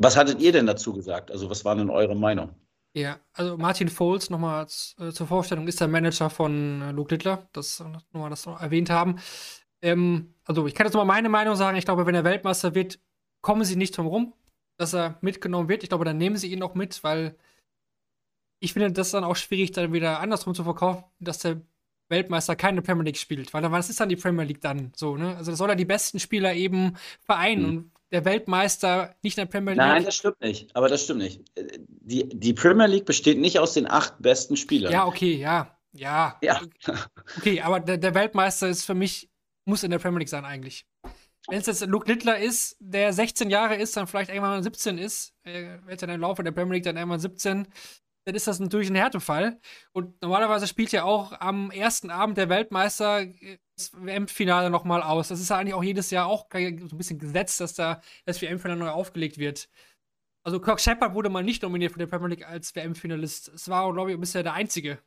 Was 0.00 0.16
hattet 0.16 0.40
ihr 0.40 0.50
denn 0.50 0.66
dazu 0.66 0.92
gesagt? 0.92 1.30
Also 1.30 1.48
was 1.50 1.64
war 1.64 1.76
denn 1.76 1.88
eure 1.88 2.16
Meinung? 2.16 2.50
Ja, 2.94 3.20
also 3.32 3.56
Martin 3.56 3.88
Foles, 3.88 4.28
nochmal 4.28 4.66
äh, 4.98 5.12
zur 5.12 5.26
Vorstellung, 5.28 5.68
ist 5.68 5.80
der 5.80 5.86
Manager 5.88 6.28
von 6.28 6.82
äh, 6.82 6.90
Luke 6.90 7.14
Littler, 7.14 7.48
das 7.52 7.78
nochmal 8.12 8.30
das 8.30 8.44
noch 8.44 8.60
erwähnt 8.60 8.90
haben. 8.90 9.20
Ähm, 9.82 10.34
also 10.46 10.66
ich 10.66 10.74
kann 10.74 10.86
jetzt 10.86 10.94
nochmal 10.94 11.14
meine 11.16 11.28
Meinung 11.28 11.54
sagen, 11.54 11.76
ich 11.76 11.84
glaube, 11.84 12.06
wenn 12.06 12.14
er 12.16 12.24
Weltmeister 12.24 12.74
wird, 12.74 12.98
kommen 13.40 13.64
sie 13.64 13.76
nicht 13.76 13.96
drum 13.96 14.08
rum. 14.08 14.34
dass 14.78 14.94
er 14.94 15.16
mitgenommen 15.20 15.68
wird. 15.68 15.84
Ich 15.84 15.90
glaube, 15.90 16.04
dann 16.04 16.18
nehmen 16.18 16.36
sie 16.36 16.52
ihn 16.52 16.62
auch 16.62 16.74
mit, 16.74 17.04
weil 17.04 17.36
ich 18.64 18.72
finde 18.72 18.92
das 18.92 19.10
dann 19.10 19.24
auch 19.24 19.36
schwierig, 19.36 19.72
dann 19.72 19.92
wieder 19.92 20.20
andersrum 20.20 20.54
zu 20.54 20.64
verkaufen, 20.64 21.04
dass 21.20 21.38
der 21.38 21.60
Weltmeister 22.08 22.56
keine 22.56 22.82
Premier 22.82 23.04
League 23.04 23.18
spielt. 23.18 23.52
Weil 23.52 23.62
dann, 23.62 23.72
was 23.72 23.90
ist 23.90 24.00
dann 24.00 24.08
die 24.08 24.16
Premier 24.16 24.44
League 24.44 24.60
dann 24.60 24.92
so, 24.96 25.16
ne? 25.16 25.36
Also 25.36 25.52
das 25.52 25.58
soll 25.58 25.68
ja 25.68 25.74
die 25.74 25.84
besten 25.84 26.18
Spieler 26.18 26.54
eben 26.54 26.96
vereinen 27.20 27.62
mhm. 27.62 27.68
und 27.68 27.90
der 28.10 28.24
Weltmeister 28.24 29.14
nicht 29.22 29.36
in 29.36 29.42
der 29.42 29.50
Premier 29.50 29.72
League. 29.72 29.78
Nein, 29.78 30.04
das 30.04 30.16
stimmt 30.16 30.40
nicht. 30.40 30.74
Aber 30.74 30.88
das 30.88 31.04
stimmt 31.04 31.20
nicht. 31.20 31.42
Die, 31.86 32.28
die 32.28 32.52
Premier 32.54 32.86
League 32.86 33.06
besteht 33.06 33.38
nicht 33.38 33.58
aus 33.58 33.74
den 33.74 33.90
acht 33.90 34.14
besten 34.20 34.56
Spielern. 34.56 34.92
Ja, 34.92 35.06
okay, 35.06 35.34
ja. 35.34 35.76
Ja. 35.92 36.38
ja. 36.42 36.60
Okay, 37.38 37.60
aber 37.60 37.80
der, 37.80 37.98
der 37.98 38.14
Weltmeister 38.14 38.68
ist 38.68 38.84
für 38.84 38.94
mich, 38.94 39.30
muss 39.64 39.82
in 39.82 39.90
der 39.90 39.98
Premier 39.98 40.20
League 40.20 40.28
sein 40.28 40.44
eigentlich. 40.44 40.86
Wenn 41.48 41.58
es 41.58 41.66
jetzt 41.66 41.84
Luke 41.86 42.10
Littler 42.10 42.38
ist, 42.38 42.76
der 42.80 43.12
16 43.12 43.50
Jahre 43.50 43.76
ist, 43.76 43.96
dann 43.96 44.06
vielleicht 44.06 44.30
irgendwann 44.30 44.62
17 44.62 44.96
ist, 44.96 45.34
äh, 45.42 45.78
wird 45.84 46.02
er 46.02 46.08
im 46.08 46.20
Laufe 46.20 46.42
der 46.42 46.52
Premier 46.52 46.74
League 46.74 46.84
dann 46.84 46.96
irgendwann 46.96 47.20
17, 47.20 47.66
dann 48.24 48.34
ist 48.34 48.46
das 48.46 48.58
natürlich 48.58 48.90
ein 48.90 48.94
Härtefall. 48.94 49.60
Und 49.92 50.20
normalerweise 50.22 50.66
spielt 50.66 50.92
ja 50.92 51.04
auch 51.04 51.38
am 51.40 51.70
ersten 51.70 52.10
Abend 52.10 52.38
der 52.38 52.48
Weltmeister 52.48 53.22
äh, 53.22 53.58
das 53.76 53.92
WM-Finale 53.94 54.70
nochmal 54.70 55.02
aus. 55.02 55.28
Das 55.28 55.40
ist 55.40 55.50
ja 55.50 55.58
eigentlich 55.58 55.74
auch 55.74 55.82
jedes 55.82 56.10
Jahr 56.10 56.26
auch 56.26 56.46
so 56.52 56.58
ein 56.58 56.98
bisschen 56.98 57.18
gesetzt, 57.18 57.60
dass 57.60 57.74
da 57.74 58.00
das 58.24 58.40
WM-Finale 58.40 58.78
neu 58.80 58.90
aufgelegt 58.90 59.38
wird. 59.38 59.68
Also 60.44 60.60
Kirk 60.60 60.80
Shepard 60.80 61.14
wurde 61.14 61.30
mal 61.30 61.42
nicht 61.42 61.62
nominiert 61.62 61.92
für 61.92 61.98
die 61.98 62.06
Premier 62.06 62.28
League 62.28 62.46
als 62.46 62.74
WM-Finalist. 62.74 63.48
Es 63.48 63.68
war, 63.68 63.92
glaube 63.92 64.12
ich, 64.12 64.20
bisher 64.20 64.42
der 64.42 64.52
einzige, 64.52 64.98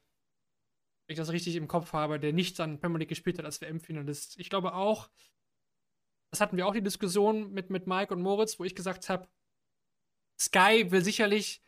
wenn 1.05 1.13
ich 1.13 1.17
das 1.17 1.31
richtig 1.31 1.55
im 1.55 1.67
Kopf 1.67 1.93
habe, 1.93 2.19
der 2.19 2.33
nicht 2.33 2.59
dann 2.59 2.79
Premier 2.79 2.99
League 2.99 3.09
gespielt 3.09 3.37
hat 3.37 3.45
als 3.45 3.61
WM-Finalist. 3.61 4.39
Ich 4.39 4.49
glaube 4.49 4.73
auch, 4.73 5.09
das 6.31 6.41
hatten 6.41 6.57
wir 6.57 6.67
auch 6.67 6.73
die 6.73 6.83
Diskussion 6.83 7.53
mit, 7.53 7.69
mit 7.69 7.87
Mike 7.87 8.13
und 8.13 8.21
Moritz, 8.21 8.59
wo 8.59 8.63
ich 8.63 8.75
gesagt 8.75 9.09
habe, 9.09 9.27
Sky 10.39 10.91
will 10.91 11.03
sicherlich, 11.03 11.63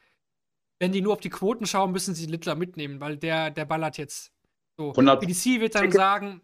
wenn 0.80 0.92
die 0.92 1.02
nur 1.02 1.14
auf 1.14 1.20
die 1.20 1.30
Quoten 1.30 1.66
schauen, 1.66 1.92
müssen 1.92 2.16
sie 2.16 2.26
Littler 2.26 2.56
mitnehmen, 2.56 3.00
weil 3.00 3.18
der, 3.18 3.52
der 3.52 3.66
ballert 3.66 3.98
jetzt. 3.98 4.32
So. 4.78 4.94
PDC 4.94 5.60
wird 5.60 5.76
dann 5.76 5.92
sagen, 5.92 6.42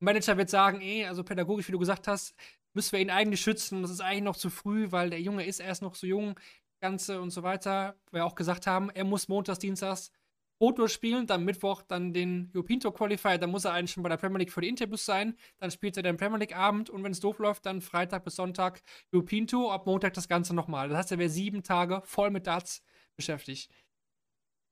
Manager 0.00 0.36
wird 0.36 0.48
sagen, 0.48 0.80
eh, 0.80 1.06
also 1.06 1.24
pädagogisch, 1.24 1.66
wie 1.68 1.72
du 1.72 1.78
gesagt 1.78 2.06
hast, 2.06 2.34
müssen 2.72 2.92
wir 2.92 3.00
ihn 3.00 3.10
eigentlich 3.10 3.40
schützen. 3.40 3.82
Das 3.82 3.90
ist 3.90 4.00
eigentlich 4.00 4.22
noch 4.22 4.36
zu 4.36 4.50
früh, 4.50 4.92
weil 4.92 5.10
der 5.10 5.20
Junge 5.20 5.44
ist 5.44 5.58
erst 5.58 5.82
noch 5.82 5.96
so 5.96 6.06
jung, 6.06 6.38
Ganze 6.80 7.20
und 7.20 7.30
so 7.30 7.42
weiter. 7.42 7.96
Wir 8.12 8.24
auch 8.24 8.36
gesagt 8.36 8.68
haben, 8.68 8.90
er 8.90 9.04
muss 9.04 9.26
montags, 9.26 9.58
dienstags 9.58 10.12
Foto 10.58 10.88
spielen, 10.88 11.26
dann 11.26 11.44
Mittwoch 11.44 11.82
dann 11.82 12.12
den 12.12 12.50
European 12.52 12.80
Tour 12.80 12.92
Qualifier, 12.92 13.38
dann 13.38 13.50
muss 13.50 13.64
er 13.64 13.72
eigentlich 13.72 13.92
schon 13.92 14.02
bei 14.02 14.08
der 14.08 14.16
Premier 14.16 14.38
League 14.38 14.52
für 14.52 14.60
die 14.60 14.68
Interviews 14.68 15.04
sein, 15.04 15.36
dann 15.58 15.70
spielt 15.70 15.96
er 15.96 16.02
den 16.02 16.16
Premier 16.16 16.38
League 16.38 16.56
Abend 16.56 16.90
und 16.90 17.04
wenn 17.04 17.12
es 17.12 17.20
doof 17.20 17.38
läuft, 17.38 17.64
dann 17.64 17.80
Freitag 17.80 18.24
bis 18.24 18.34
Sonntag 18.34 18.82
European 19.12 19.46
Tour, 19.46 19.72
ab 19.72 19.86
Montag 19.86 20.14
das 20.14 20.26
Ganze 20.26 20.54
nochmal. 20.54 20.88
Das 20.88 20.98
heißt, 20.98 21.12
er 21.12 21.18
wäre 21.18 21.30
sieben 21.30 21.62
Tage 21.62 22.02
voll 22.04 22.30
mit 22.30 22.48
Darts 22.48 22.82
beschäftigt. 23.18 23.70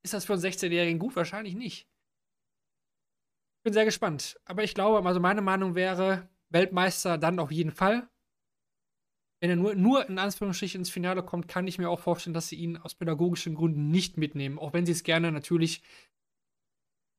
Ist 0.03 0.14
das 0.14 0.24
für 0.24 0.32
einen 0.32 0.42
16-Jährigen 0.42 0.99
gut? 0.99 1.16
Wahrscheinlich 1.16 1.55
nicht. 1.55 1.88
Ich 3.59 3.64
Bin 3.64 3.72
sehr 3.72 3.84
gespannt. 3.84 4.40
Aber 4.44 4.62
ich 4.62 4.72
glaube, 4.72 5.07
also 5.07 5.20
meine 5.20 5.42
Meinung 5.42 5.74
wäre, 5.74 6.28
Weltmeister 6.49 7.18
dann 7.18 7.38
auf 7.38 7.51
jeden 7.51 7.72
Fall. 7.72 8.09
Wenn 9.40 9.51
er 9.51 9.57
nur, 9.57 9.74
nur 9.74 10.09
in 10.09 10.18
Anführungsstrichen 10.18 10.80
ins 10.80 10.90
Finale 10.90 11.22
kommt, 11.22 11.49
kann 11.49 11.66
ich 11.66 11.78
mir 11.78 11.90
auch 11.90 12.01
vorstellen, 12.01 12.32
dass 12.32 12.49
sie 12.49 12.57
ihn 12.57 12.78
aus 12.78 12.94
pädagogischen 12.94 13.55
Gründen 13.55 13.90
nicht 13.90 14.16
mitnehmen. 14.16 14.59
Auch 14.59 14.72
wenn 14.72 14.86
sie 14.86 14.92
es 14.92 15.03
gerne 15.03 15.30
natürlich 15.30 15.82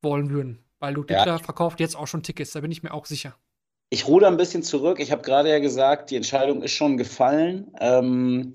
wollen 0.01 0.29
würden. 0.29 0.63
Weil 0.79 0.93
Luke 0.95 1.13
ja. 1.13 1.37
verkauft 1.39 1.79
jetzt 1.79 1.95
auch 1.95 2.07
schon 2.07 2.23
Tickets, 2.23 2.51
da 2.51 2.61
bin 2.61 2.71
ich 2.71 2.83
mir 2.83 2.93
auch 2.93 3.05
sicher. 3.05 3.35
Ich 3.89 4.07
ruder 4.07 4.27
ein 4.27 4.37
bisschen 4.37 4.63
zurück. 4.63 4.99
Ich 4.99 5.11
habe 5.11 5.21
gerade 5.21 5.49
ja 5.49 5.59
gesagt, 5.59 6.11
die 6.11 6.15
Entscheidung 6.15 6.61
ist 6.61 6.73
schon 6.73 6.97
gefallen. 6.97 7.71
Ähm, 7.79 8.53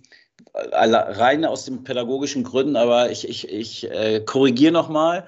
rein 0.55 1.45
aus 1.45 1.65
den 1.65 1.85
pädagogischen 1.85 2.45
Gründen, 2.45 2.77
aber 2.77 3.11
ich, 3.11 3.29
ich, 3.29 3.49
ich 3.49 3.91
äh, 3.91 4.21
korrigiere 4.21 4.73
nochmal 4.73 5.27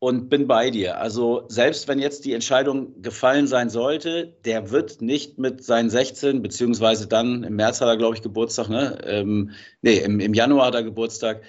und 0.00 0.30
bin 0.30 0.46
bei 0.46 0.70
dir. 0.70 0.98
Also 0.98 1.44
selbst 1.48 1.86
wenn 1.86 1.98
jetzt 1.98 2.24
die 2.24 2.32
Entscheidung 2.32 3.02
gefallen 3.02 3.46
sein 3.46 3.68
sollte, 3.68 4.34
der 4.44 4.70
wird 4.70 5.02
nicht 5.02 5.38
mit 5.38 5.62
seinen 5.62 5.90
16, 5.90 6.42
beziehungsweise 6.42 7.06
dann 7.06 7.44
im 7.44 7.56
März 7.56 7.80
hat 7.80 7.88
er, 7.88 7.98
glaube 7.98 8.16
ich, 8.16 8.22
Geburtstag, 8.22 8.68
ne? 8.68 8.98
Ähm, 9.04 9.50
nee, 9.82 9.98
im, 9.98 10.18
im 10.20 10.34
Januar 10.34 10.66
hat 10.66 10.74
er 10.74 10.82
Geburtstag, 10.82 11.42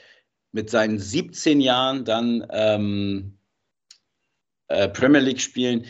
mit 0.51 0.69
seinen 0.69 0.99
17 0.99 1.61
Jahren 1.61 2.03
dann 2.03 2.45
ähm, 2.51 3.37
äh, 4.67 4.89
Premier 4.89 5.21
League 5.21 5.39
spielen. 5.39 5.85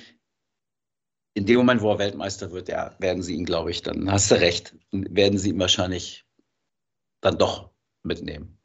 In 1.34 1.46
dem 1.46 1.58
Moment, 1.58 1.82
wo 1.82 1.92
er 1.92 2.00
Weltmeister 2.00 2.52
wird, 2.52 2.68
ja, 2.68 2.96
werden 3.00 3.24
sie 3.24 3.36
ihn, 3.36 3.46
glaube 3.46 3.72
ich, 3.72 3.82
dann 3.82 4.12
hast 4.12 4.30
du 4.30 4.36
recht, 4.36 4.76
werden 4.92 5.40
sie 5.40 5.50
ihn 5.50 5.60
wahrscheinlich 5.60 6.26
dann 7.22 7.38
doch 7.38 7.70
mitnehmen. 8.04 8.58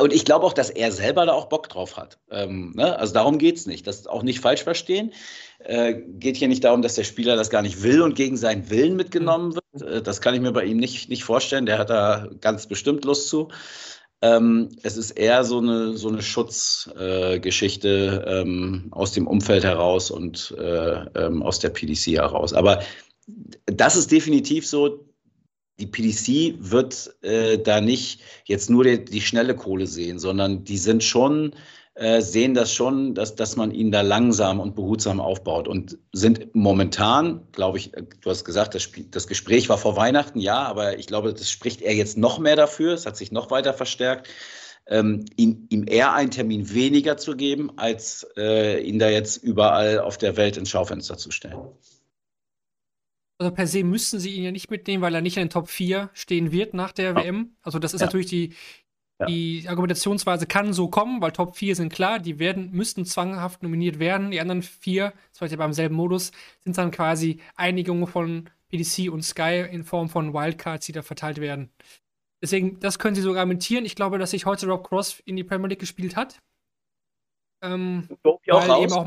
Und 0.00 0.12
ich 0.12 0.24
glaube 0.24 0.44
auch, 0.44 0.52
dass 0.52 0.70
er 0.70 0.90
selber 0.90 1.24
da 1.24 1.32
auch 1.32 1.48
Bock 1.48 1.68
drauf 1.68 1.96
hat. 1.96 2.18
Ähm, 2.30 2.72
ne? 2.74 2.98
Also 2.98 3.14
darum 3.14 3.38
geht 3.38 3.56
es 3.56 3.66
nicht. 3.66 3.86
Das 3.86 4.08
auch 4.08 4.24
nicht 4.24 4.40
falsch 4.40 4.64
verstehen. 4.64 5.12
Äh, 5.60 5.94
geht 5.94 6.36
hier 6.36 6.48
nicht 6.48 6.64
darum, 6.64 6.82
dass 6.82 6.96
der 6.96 7.04
Spieler 7.04 7.36
das 7.36 7.48
gar 7.48 7.62
nicht 7.62 7.82
will 7.82 8.02
und 8.02 8.16
gegen 8.16 8.36
seinen 8.36 8.68
Willen 8.70 8.96
mitgenommen 8.96 9.54
wird. 9.54 9.82
Äh, 9.82 10.02
das 10.02 10.20
kann 10.20 10.34
ich 10.34 10.40
mir 10.40 10.52
bei 10.52 10.64
ihm 10.64 10.78
nicht, 10.78 11.08
nicht 11.08 11.22
vorstellen. 11.22 11.66
Der 11.66 11.78
hat 11.78 11.90
da 11.90 12.28
ganz 12.40 12.66
bestimmt 12.66 13.04
Lust 13.04 13.28
zu. 13.28 13.48
Ähm, 14.20 14.70
es 14.82 14.96
ist 14.96 15.12
eher 15.12 15.44
so 15.44 15.58
eine, 15.58 15.96
so 15.96 16.08
eine 16.08 16.22
Schutzgeschichte 16.22 18.24
äh, 18.26 18.40
ähm, 18.40 18.88
aus 18.90 19.12
dem 19.12 19.28
Umfeld 19.28 19.64
heraus 19.64 20.10
und 20.10 20.54
äh, 20.58 21.04
ähm, 21.14 21.42
aus 21.42 21.60
der 21.60 21.68
PDC 21.68 22.16
heraus. 22.16 22.52
Aber 22.52 22.82
das 23.66 23.96
ist 23.96 24.10
definitiv 24.10 24.66
so, 24.66 25.06
die 25.78 25.86
PDC 25.86 26.56
wird 26.58 27.14
äh, 27.22 27.58
da 27.58 27.80
nicht 27.80 28.20
jetzt 28.44 28.70
nur 28.70 28.84
die, 28.84 29.04
die, 29.04 29.20
schnelle 29.20 29.56
Kohle 29.56 29.86
sehen, 29.86 30.18
sondern 30.18 30.64
die 30.64 30.78
sind 30.78 31.02
schon, 31.02 31.54
äh, 31.94 32.20
sehen 32.20 32.54
das 32.54 32.72
schon, 32.72 33.14
dass, 33.14 33.34
dass 33.34 33.56
man 33.56 33.72
ihn 33.72 33.90
da 33.90 34.02
langsam 34.02 34.60
und 34.60 34.76
behutsam 34.76 35.20
aufbaut 35.20 35.66
und 35.66 35.98
sind 36.12 36.54
momentan, 36.54 37.48
glaube 37.52 37.78
ich, 37.78 37.94
äh, 37.94 38.04
du 38.20 38.30
hast 38.30 38.44
gesagt, 38.44 38.74
das, 38.74 38.88
das 39.10 39.26
Gespräch 39.26 39.68
war 39.68 39.78
vor 39.78 39.96
Weihnachten, 39.96 40.38
ja, 40.38 40.62
aber 40.62 40.98
ich 40.98 41.06
glaube, 41.06 41.34
das 41.34 41.50
spricht 41.50 41.82
er 41.82 41.94
jetzt 41.94 42.16
noch 42.16 42.38
mehr 42.38 42.56
dafür, 42.56 42.94
es 42.94 43.06
hat 43.06 43.16
sich 43.16 43.32
noch 43.32 43.50
weiter 43.50 43.74
verstärkt. 43.74 44.28
Ähm, 44.86 45.24
ihn, 45.36 45.66
ihm 45.70 45.86
eher 45.88 46.12
einen 46.12 46.30
Termin 46.30 46.74
weniger 46.74 47.16
zu 47.16 47.36
geben, 47.36 47.72
als 47.78 48.26
äh, 48.36 48.82
ihn 48.82 48.98
da 48.98 49.08
jetzt 49.08 49.38
überall 49.38 49.98
auf 49.98 50.18
der 50.18 50.36
Welt 50.36 50.58
ins 50.58 50.68
Schaufenster 50.68 51.16
zu 51.16 51.30
stellen. 51.30 51.58
Also 53.38 53.52
per 53.52 53.66
se 53.66 53.82
müssen 53.82 54.20
sie 54.20 54.30
ihn 54.30 54.44
ja 54.44 54.52
nicht 54.52 54.70
mitnehmen, 54.70 55.02
weil 55.02 55.14
er 55.14 55.20
nicht 55.20 55.36
in 55.36 55.44
den 55.44 55.50
Top 55.50 55.68
4 55.68 56.10
stehen 56.12 56.52
wird 56.52 56.72
nach 56.72 56.92
der 56.92 57.10
ja. 57.10 57.16
WM. 57.16 57.56
Also 57.62 57.78
das 57.78 57.92
ist 57.92 58.00
ja. 58.00 58.06
natürlich 58.06 58.28
die, 58.28 58.54
die 59.28 59.64
Argumentationsweise 59.68 60.46
kann 60.46 60.72
so 60.72 60.88
kommen, 60.88 61.20
weil 61.20 61.32
Top 61.32 61.56
4 61.56 61.76
sind 61.76 61.92
klar, 61.92 62.18
die 62.18 62.38
werden, 62.38 62.70
müssten 62.72 63.04
zwanghaft 63.04 63.62
nominiert 63.62 63.98
werden. 63.98 64.30
Die 64.30 64.40
anderen 64.40 64.62
vier, 64.62 65.12
das 65.32 65.40
war 65.40 65.48
ja 65.48 65.56
beim 65.56 65.72
selben 65.72 65.94
Modus, 65.94 66.32
sind 66.64 66.76
dann 66.78 66.90
quasi 66.90 67.40
Einigungen 67.56 68.06
von 68.06 68.50
PDC 68.68 69.10
und 69.10 69.22
Sky 69.22 69.66
in 69.70 69.84
Form 69.84 70.08
von 70.08 70.34
Wildcards, 70.34 70.86
die 70.86 70.92
da 70.92 71.02
verteilt 71.02 71.40
werden. 71.40 71.70
Deswegen, 72.42 72.78
das 72.80 72.98
können 72.98 73.14
sie 73.14 73.22
so 73.22 73.34
argumentieren. 73.34 73.84
Ich 73.84 73.94
glaube, 73.94 74.18
dass 74.18 74.32
sich 74.32 74.46
heute 74.46 74.66
Rob 74.66 74.86
Cross 74.86 75.20
in 75.24 75.36
die 75.36 75.44
Premier 75.44 75.68
League 75.68 75.78
gespielt 75.78 76.16
hat. 76.16 76.42
Ähm, 77.62 78.08
Doby 78.22 78.50
auch 78.50 78.68
raus? 78.68 78.92
Auch 78.92 79.06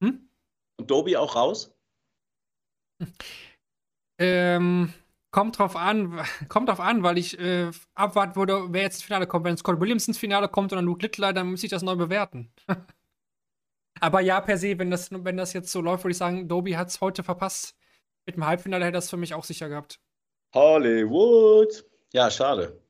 hm? 0.00 0.28
Und 0.78 0.90
Doby 0.90 1.16
auch 1.16 1.36
raus? 1.36 1.72
Ähm, 4.22 4.92
kommt 5.32 5.58
drauf 5.58 5.74
an, 5.74 6.20
kommt 6.48 6.68
drauf 6.68 6.80
an, 6.80 7.02
weil 7.02 7.18
ich 7.18 7.38
äh, 7.38 7.70
abwarten 7.94 8.36
würde, 8.36 8.66
wer 8.70 8.82
jetzt 8.82 8.96
ins 8.96 9.04
Finale 9.04 9.26
kommt. 9.26 9.44
Wenn 9.44 9.56
Scott 9.56 9.80
Williams 9.80 10.06
ins 10.06 10.18
Finale 10.18 10.48
kommt 10.48 10.72
oder 10.72 10.82
Luke 10.82 11.02
Littler, 11.02 11.32
dann 11.32 11.50
muss 11.50 11.64
ich 11.64 11.70
das 11.70 11.82
neu 11.82 11.96
bewerten. 11.96 12.52
Aber 14.00 14.20
ja, 14.20 14.40
per 14.40 14.58
se, 14.58 14.78
wenn 14.78 14.90
das, 14.90 15.10
wenn 15.12 15.36
das 15.36 15.52
jetzt 15.52 15.70
so 15.70 15.80
läuft, 15.80 16.04
würde 16.04 16.12
ich 16.12 16.18
sagen, 16.18 16.48
Doby 16.48 16.72
hat 16.72 16.88
es 16.88 17.00
heute 17.00 17.22
verpasst. 17.22 17.76
Mit 18.26 18.36
dem 18.36 18.46
Halbfinale 18.46 18.84
hätte 18.84 18.94
das 18.94 19.10
für 19.10 19.16
mich 19.16 19.34
auch 19.34 19.44
sicher 19.44 19.68
gehabt. 19.68 20.00
Hollywood. 20.54 21.84
Ja, 22.12 22.30
schade. 22.30 22.80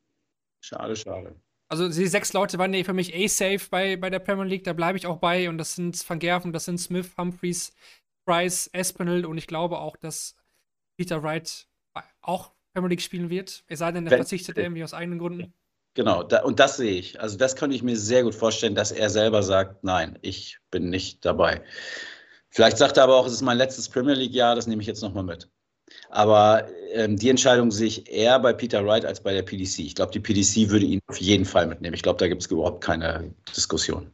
Schade, 0.60 0.96
schade. 0.96 1.34
Also 1.68 1.88
die 1.88 2.06
sechs 2.06 2.32
Leute 2.32 2.58
waren 2.58 2.74
ja 2.74 2.84
für 2.84 2.92
mich 2.92 3.14
A-safe 3.14 3.68
bei, 3.70 3.96
bei 3.96 4.10
der 4.10 4.18
Premier 4.18 4.44
League, 4.44 4.64
da 4.64 4.74
bleibe 4.74 4.98
ich 4.98 5.06
auch 5.06 5.18
bei. 5.18 5.48
Und 5.48 5.58
das 5.58 5.74
sind 5.74 6.08
Van 6.08 6.18
Gerven, 6.18 6.52
das 6.52 6.66
sind 6.66 6.78
Smith, 6.78 7.12
Humphreys, 7.16 7.72
Price, 8.26 8.68
Espinel 8.72 9.24
und 9.24 9.38
ich 9.38 9.46
glaube 9.46 9.78
auch, 9.78 9.96
dass 9.96 10.36
Peter 11.02 11.20
Wright 11.24 11.66
auch 12.20 12.52
Premier 12.72 12.90
League 12.90 13.02
spielen 13.02 13.28
wird. 13.28 13.64
Es 13.66 13.80
sei 13.80 13.90
denn, 13.90 14.06
er 14.06 14.16
verzichtet 14.16 14.56
irgendwie 14.56 14.84
aus 14.84 14.94
eigenen 14.94 15.18
Gründen. 15.18 15.52
Genau, 15.94 16.22
da, 16.22 16.44
und 16.44 16.60
das 16.60 16.76
sehe 16.76 16.92
ich. 16.92 17.20
Also 17.20 17.36
das 17.36 17.56
könnte 17.56 17.74
ich 17.74 17.82
mir 17.82 17.96
sehr 17.96 18.22
gut 18.22 18.36
vorstellen, 18.36 18.76
dass 18.76 18.92
er 18.92 19.10
selber 19.10 19.42
sagt, 19.42 19.82
nein, 19.82 20.16
ich 20.22 20.58
bin 20.70 20.90
nicht 20.90 21.24
dabei. 21.24 21.64
Vielleicht 22.50 22.78
sagt 22.78 22.98
er 22.98 23.02
aber 23.02 23.16
auch, 23.16 23.26
es 23.26 23.32
ist 23.32 23.42
mein 23.42 23.58
letztes 23.58 23.88
Premier 23.88 24.14
League-Jahr, 24.14 24.54
das 24.54 24.68
nehme 24.68 24.80
ich 24.80 24.86
jetzt 24.86 25.02
nochmal 25.02 25.24
mit. 25.24 25.50
Aber 26.08 26.68
ähm, 26.92 27.16
die 27.16 27.30
Entscheidung 27.30 27.72
sehe 27.72 27.88
ich 27.88 28.08
eher 28.08 28.38
bei 28.38 28.52
Peter 28.52 28.86
Wright 28.86 29.04
als 29.04 29.20
bei 29.20 29.32
der 29.32 29.42
PDC. 29.42 29.80
Ich 29.80 29.96
glaube, 29.96 30.12
die 30.12 30.20
PDC 30.20 30.70
würde 30.70 30.86
ihn 30.86 31.00
auf 31.08 31.20
jeden 31.20 31.44
Fall 31.44 31.66
mitnehmen. 31.66 31.94
Ich 31.94 32.02
glaube, 32.04 32.18
da 32.18 32.28
gibt 32.28 32.42
es 32.42 32.50
überhaupt 32.50 32.82
keine 32.82 33.34
Diskussion. 33.54 34.12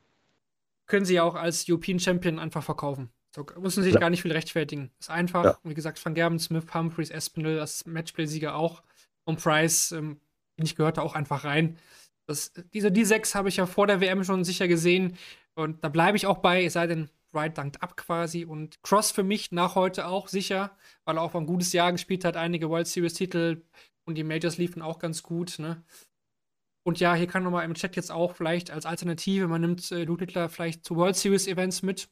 Können 0.87 1.05
sie 1.05 1.17
ja 1.17 1.23
auch 1.23 1.35
als 1.35 1.67
European 1.69 2.01
Champion 2.01 2.39
einfach 2.39 2.63
verkaufen. 2.63 3.11
So 3.35 3.47
müssen 3.61 3.83
sich 3.83 3.95
ja. 3.95 4.01
gar 4.01 4.11
nicht 4.11 4.23
viel 4.23 4.33
rechtfertigen. 4.33 4.91
Ist 4.99 5.11
einfach, 5.11 5.45
ja. 5.45 5.59
wie 5.63 5.75
gesagt, 5.75 6.05
Van 6.05 6.15
Gerben, 6.15 6.39
Smith, 6.39 6.65
Humphreys, 6.73 7.11
Espinel, 7.11 7.57
das 7.57 7.85
Matchplay-Sieger 7.87 8.55
auch. 8.55 8.83
Und 9.25 9.43
Price, 9.43 9.93
ähm, 9.93 10.21
ich, 10.57 10.77
gehört 10.77 10.97
da 10.97 11.03
auch 11.03 11.15
einfach 11.15 11.45
rein. 11.45 11.79
Das, 12.27 12.53
diese, 12.73 12.91
die 12.91 13.05
sechs 13.05 13.35
habe 13.35 13.49
ich 13.49 13.57
ja 13.57 13.67
vor 13.67 13.87
der 13.87 14.01
WM 14.01 14.25
schon 14.25 14.45
sicher 14.45 14.69
gesehen. 14.69 15.17
Und 15.55 15.85
da 15.85 15.89
bleibe 15.89 16.17
ich 16.17 16.27
auch 16.27 16.39
bei, 16.39 16.65
es 16.65 16.73
sei 16.75 16.87
denn, 16.87 17.11
Wright 17.33 17.57
dankt 17.57 17.83
ab 17.83 17.97
quasi. 17.97 18.45
Und 18.45 18.83
Cross 18.83 19.11
für 19.11 19.23
mich 19.23 19.53
nach 19.53 19.75
heute 19.75 20.07
auch 20.07 20.29
sicher, 20.29 20.77
weil 21.05 21.19
er 21.19 21.23
auch 21.23 21.35
ein 21.35 21.47
gutes 21.47 21.73
Jahr 21.73 21.93
gespielt 21.93 22.25
hat, 22.25 22.37
einige 22.37 22.71
World 22.71 22.87
Series-Titel 22.87 23.63
und 24.05 24.15
die 24.17 24.25
Majors 24.25 24.57
liefen 24.57 24.83
auch 24.83 24.99
ganz 24.99 25.23
gut. 25.23 25.59
Ne? 25.59 25.85
Und 26.85 27.01
ja, 27.01 27.15
hier 27.15 27.27
kann 27.27 27.43
nochmal 27.43 27.67
im 27.67 27.75
Chat 27.75 27.97
jetzt 27.97 28.11
auch 28.11 28.35
vielleicht 28.35 28.71
als 28.71 28.87
Alternative, 28.87 29.47
man 29.47 29.61
nimmt 29.61 29.91
äh, 29.93 30.05
Littler 30.05 30.49
vielleicht 30.49 30.85
zu 30.85 30.97
World 30.97 31.17
Series-Events 31.17 31.83
mit. 31.83 32.09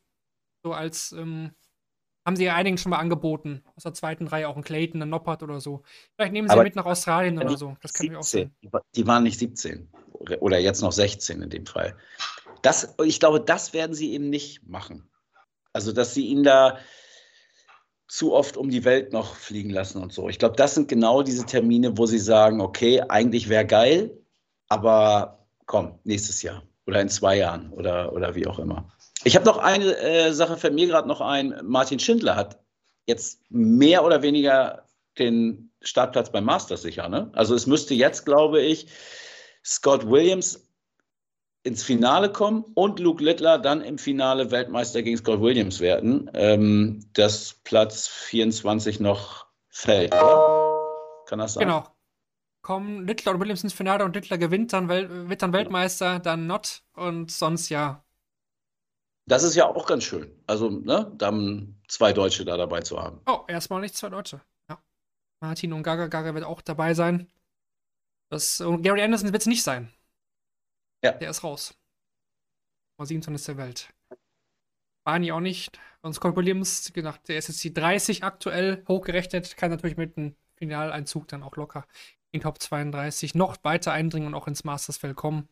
So 0.67 0.73
als, 0.73 1.12
ähm, 1.12 1.53
haben 2.25 2.35
sie 2.35 2.43
ja 2.43 2.57
einigen 2.57 2.77
schon 2.77 2.91
mal 2.91 2.99
angeboten. 2.99 3.62
Aus 3.77 3.85
der 3.85 3.95
zweiten 3.95 4.27
Reihe 4.27 4.49
auch 4.49 4.57
ein 4.57 4.64
Clayton, 4.64 5.01
ein 5.01 5.09
Noppert 5.09 5.45
oder 5.45 5.61
so. 5.61 5.85
Vielleicht 6.17 6.33
nehmen 6.33 6.49
sie 6.49 6.55
Aber 6.55 6.64
mit 6.64 6.75
nach 6.75 6.87
Australien 6.87 7.39
oder 7.39 7.57
so. 7.57 7.77
Das 7.83 7.93
kann 7.93 8.09
17, 8.09 8.17
auch 8.17 8.25
sein. 8.25 8.83
Die 8.97 9.07
waren 9.07 9.23
nicht 9.23 9.39
17 9.39 9.89
oder 10.41 10.59
jetzt 10.59 10.83
noch 10.83 10.91
16 10.91 11.41
in 11.41 11.51
dem 11.51 11.67
Fall. 11.67 11.97
Das, 12.62 12.97
ich 13.05 13.21
glaube, 13.21 13.41
das 13.41 13.75
werden 13.75 13.95
sie 13.95 14.12
eben 14.12 14.29
nicht 14.29 14.67
machen. 14.67 15.09
Also, 15.73 15.93
dass 15.93 16.14
sie 16.14 16.27
ihn 16.27 16.43
da 16.43 16.79
zu 18.09 18.35
oft 18.35 18.57
um 18.57 18.69
die 18.69 18.85
Welt 18.85 19.12
noch 19.12 19.37
fliegen 19.37 19.71
lassen 19.71 20.03
und 20.03 20.12
so. 20.12 20.29
Ich 20.29 20.41
glaube, 20.41 20.57
das 20.57 20.75
sind 20.75 20.89
genau 20.89 21.23
diese 21.23 21.47
Termine, 21.47 21.97
wo 21.97 22.07
sie 22.07 22.19
sagen, 22.19 22.61
okay, 22.61 23.03
eigentlich 23.03 23.49
wäre 23.49 23.67
geil, 23.67 24.19
aber 24.67 25.47
komm, 25.64 26.01
nächstes 26.03 26.43
Jahr 26.43 26.64
oder 26.87 27.01
in 27.01 27.09
zwei 27.09 27.37
Jahren 27.37 27.73
oder, 27.73 28.12
oder 28.12 28.35
wie 28.35 28.49
auch 28.49 28.59
immer. 28.59 28.89
Ich 29.27 29.35
habe 29.35 29.45
noch 29.45 29.59
eine 29.59 29.97
äh, 29.99 30.33
Sache, 30.33 30.57
fällt 30.57 30.74
mir 30.74 30.87
gerade 30.87 31.09
noch 31.09 31.20
ein. 31.20 31.53
Martin 31.64 31.99
Schindler 31.99 32.37
hat 32.37 32.61
jetzt 33.07 33.41
mehr 33.51 34.05
oder 34.05 34.22
weniger 34.22 34.85
den 35.18 35.72
Startplatz 35.83 36.31
beim 36.31 36.45
Masters 36.45 36.83
sicher. 36.83 37.09
Ne? 37.09 37.33
Also 37.33 37.57
es 37.57 37.66
müsste 37.66 37.95
jetzt, 37.95 38.24
glaube 38.24 38.62
ich, 38.62 38.87
Scott 39.64 40.09
Williams 40.09 40.70
ins 41.64 41.83
Finale 41.83 42.31
kommen 42.31 42.66
und 42.74 43.01
Luke 43.01 43.22
Littler 43.24 43.59
dann 43.59 43.81
im 43.81 43.99
Finale 43.99 44.53
Weltmeister 44.53 45.03
gegen 45.03 45.16
Scott 45.16 45.41
Williams 45.41 45.81
werden, 45.81 46.31
ähm, 46.35 47.05
dass 47.14 47.55
Platz 47.64 48.07
24 48.07 49.01
noch 49.01 49.47
fällt. 49.70 50.14
Oder? 50.14 50.87
Kann 51.27 51.41
das 51.41 51.55
sein? 51.55 51.66
Genau. 51.66 51.85
Kommen 52.62 53.05
Littler 53.05 53.33
und 53.33 53.41
Williams 53.41 53.64
ins 53.64 53.72
Finale 53.72 54.05
und 54.05 54.14
Littler 54.14 54.39
gewinnt 54.39 54.72
dann, 54.72 54.89
wird 54.89 55.43
dann 55.43 55.53
Weltmeister, 55.53 56.20
dann 56.20 56.47
Not 56.47 56.85
und 56.95 57.33
sonst 57.33 57.70
ja. 57.70 58.05
Das 59.29 59.43
ist 59.43 59.57
ja 59.57 59.66
auch 59.66 59.87
ganz 59.87 60.05
schön. 60.05 60.31
Also, 60.47 60.70
ne, 60.70 61.12
dann 61.16 61.81
zwei 61.89 62.12
Deutsche 62.12 62.45
da 62.45 62.57
dabei 62.57 62.81
zu 62.81 63.01
haben. 63.01 63.20
Oh, 63.27 63.45
erstmal 63.49 63.81
nicht 63.81 63.97
zwei 63.97 64.09
Deutsche. 64.09 64.41
Ja. 64.68 64.81
Martin 65.41 65.72
und 65.72 65.83
Gaga. 65.83 66.07
Gaga 66.07 66.35
wird 66.35 66.45
auch 66.45 66.62
dabei 66.62 66.95
sein. 66.95 67.31
Das, 68.31 68.61
und 68.61 68.83
Gary 68.83 69.03
Anderson 69.03 69.33
wird 69.33 69.43
es 69.43 69.47
nicht 69.47 69.62
sein. 69.62 69.93
Ja. 71.05 71.12
Der 71.12 71.31
ist 71.31 71.45
raus. 71.45 71.74
Nummer 72.99 73.07
27 73.07 73.47
der 73.47 73.57
Welt. 73.57 73.95
Barney 75.05 75.33
auch 75.33 75.41
nicht. 75.41 75.79
Und 76.03 76.14
Scott 76.14 76.37
Williams, 76.37 76.93
gedacht, 76.93 77.29
der 77.29 77.39
ist 77.39 77.49
jetzt 77.49 77.62
die 77.62 77.72
30 77.74 78.24
aktuell 78.24 78.85
hochgerechnet, 78.89 79.57
kann 79.57 79.70
natürlich 79.70 79.97
mit 79.97 80.16
einem 80.16 80.37
Finaleinzug 80.57 81.29
dann 81.29 81.43
auch 81.43 81.57
locker 81.57 81.87
in 82.33 82.41
Top 82.41 82.61
32 82.61 83.35
noch 83.35 83.57
weiter 83.62 83.93
eindringen 83.93 84.29
und 84.29 84.35
auch 84.35 84.47
ins 84.47 84.64
Mastersfeld 84.64 85.16
kommen. 85.16 85.49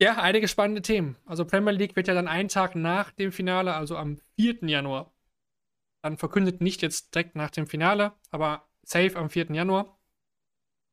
Ja, 0.00 0.16
einige 0.18 0.46
spannende 0.46 0.80
Themen. 0.80 1.16
Also 1.26 1.44
Premier 1.44 1.72
League 1.72 1.96
wird 1.96 2.06
ja 2.06 2.14
dann 2.14 2.28
einen 2.28 2.48
Tag 2.48 2.76
nach 2.76 3.10
dem 3.10 3.32
Finale, 3.32 3.74
also 3.74 3.96
am 3.96 4.20
4. 4.36 4.58
Januar, 4.68 5.12
dann 6.02 6.16
verkündet 6.18 6.60
nicht 6.60 6.82
jetzt 6.82 7.14
direkt 7.14 7.34
nach 7.34 7.50
dem 7.50 7.66
Finale, 7.66 8.12
aber 8.30 8.68
safe 8.82 9.16
am 9.16 9.28
4. 9.28 9.46
Januar. 9.52 9.98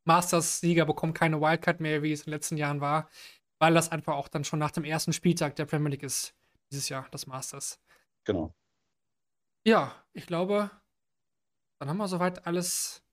Masters-Sieger 0.06 0.86
bekommt 0.86 1.16
keine 1.16 1.40
Wildcard 1.40 1.80
mehr, 1.80 2.02
wie 2.04 2.12
es 2.12 2.22
in 2.22 2.26
den 2.26 2.34
letzten 2.34 2.58
Jahren 2.58 2.82
war, 2.82 3.10
weil 3.60 3.74
das 3.74 3.92
einfach 3.92 4.16
auch 4.16 4.28
dann 4.28 4.44
schon 4.44 4.60
nach 4.60 4.72
dem 4.72 4.84
ersten 4.84 5.14
Spieltag 5.14 5.56
der 5.56 5.66
Premier 5.66 5.90
League 5.90 6.04
ist. 6.04 6.36
Dieses 6.72 6.90
Jahr, 6.90 7.08
das 7.12 7.28
Masters. 7.28 7.80
Genau. 8.24 8.56
Ja, 9.66 10.04
ich 10.14 10.26
glaube, 10.26 10.72
dann 11.80 11.90
haben 11.90 11.98
wir 11.98 12.08
soweit 12.08 12.46
alles 12.48 13.05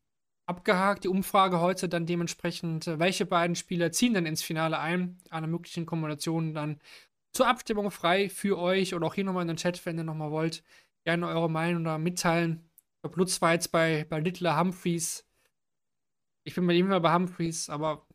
abgehakt. 0.57 1.05
Die 1.05 1.09
Umfrage 1.09 1.61
heute 1.61 1.89
dann 1.89 2.07
dementsprechend, 2.07 2.87
äh, 2.87 2.99
welche 2.99 3.27
beiden 3.27 3.57
Spieler 3.57 3.93
ziehen 3.93 4.15
denn 4.15 4.27
ins 4.27 4.43
Finale 4.43 4.79
ein? 4.79 5.19
Alle 5.31 5.47
möglichen 5.47 5.87
Kombinationen 5.87 6.55
dann 6.55 6.81
zur 7.33 7.49
Abstimmung 7.49 7.91
frei 7.91 8.29
für 8.29 8.59
euch 8.59 8.95
oder 8.95 9.07
auch 9.07 9.15
hier 9.15 9.25
nochmal 9.25 9.43
in 9.43 9.49
den 9.49 9.57
Chat, 9.57 9.85
wenn 9.87 9.99
ihr 9.99 10.05
nochmal 10.05 10.31
wollt. 10.31 10.63
Gerne 11.05 11.27
eure 11.29 11.51
Meinung 11.51 11.85
da 11.85 11.99
mitteilen. 11.99 12.69
Ich 12.97 13.03
glaube, 13.03 13.19
Lutz 13.19 13.43
war 13.43 13.53
jetzt 13.53 13.73
bei, 13.73 14.07
bei 14.09 14.21
Littler 14.21 14.59
Humphreys 14.59 15.27
ich 16.45 16.55
bin 16.55 16.67
bei 16.67 16.75
ihm 16.75 16.87
immer 16.87 17.01
bei 17.01 17.15
Humphreys, 17.15 17.69
aber 17.69 18.07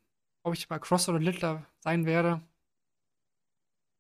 ob 0.44 0.54
ich 0.54 0.68
bei 0.68 0.80
Cross 0.80 1.10
oder 1.10 1.20
Littler 1.20 1.66
sein 1.80 2.06
werde, 2.06 2.42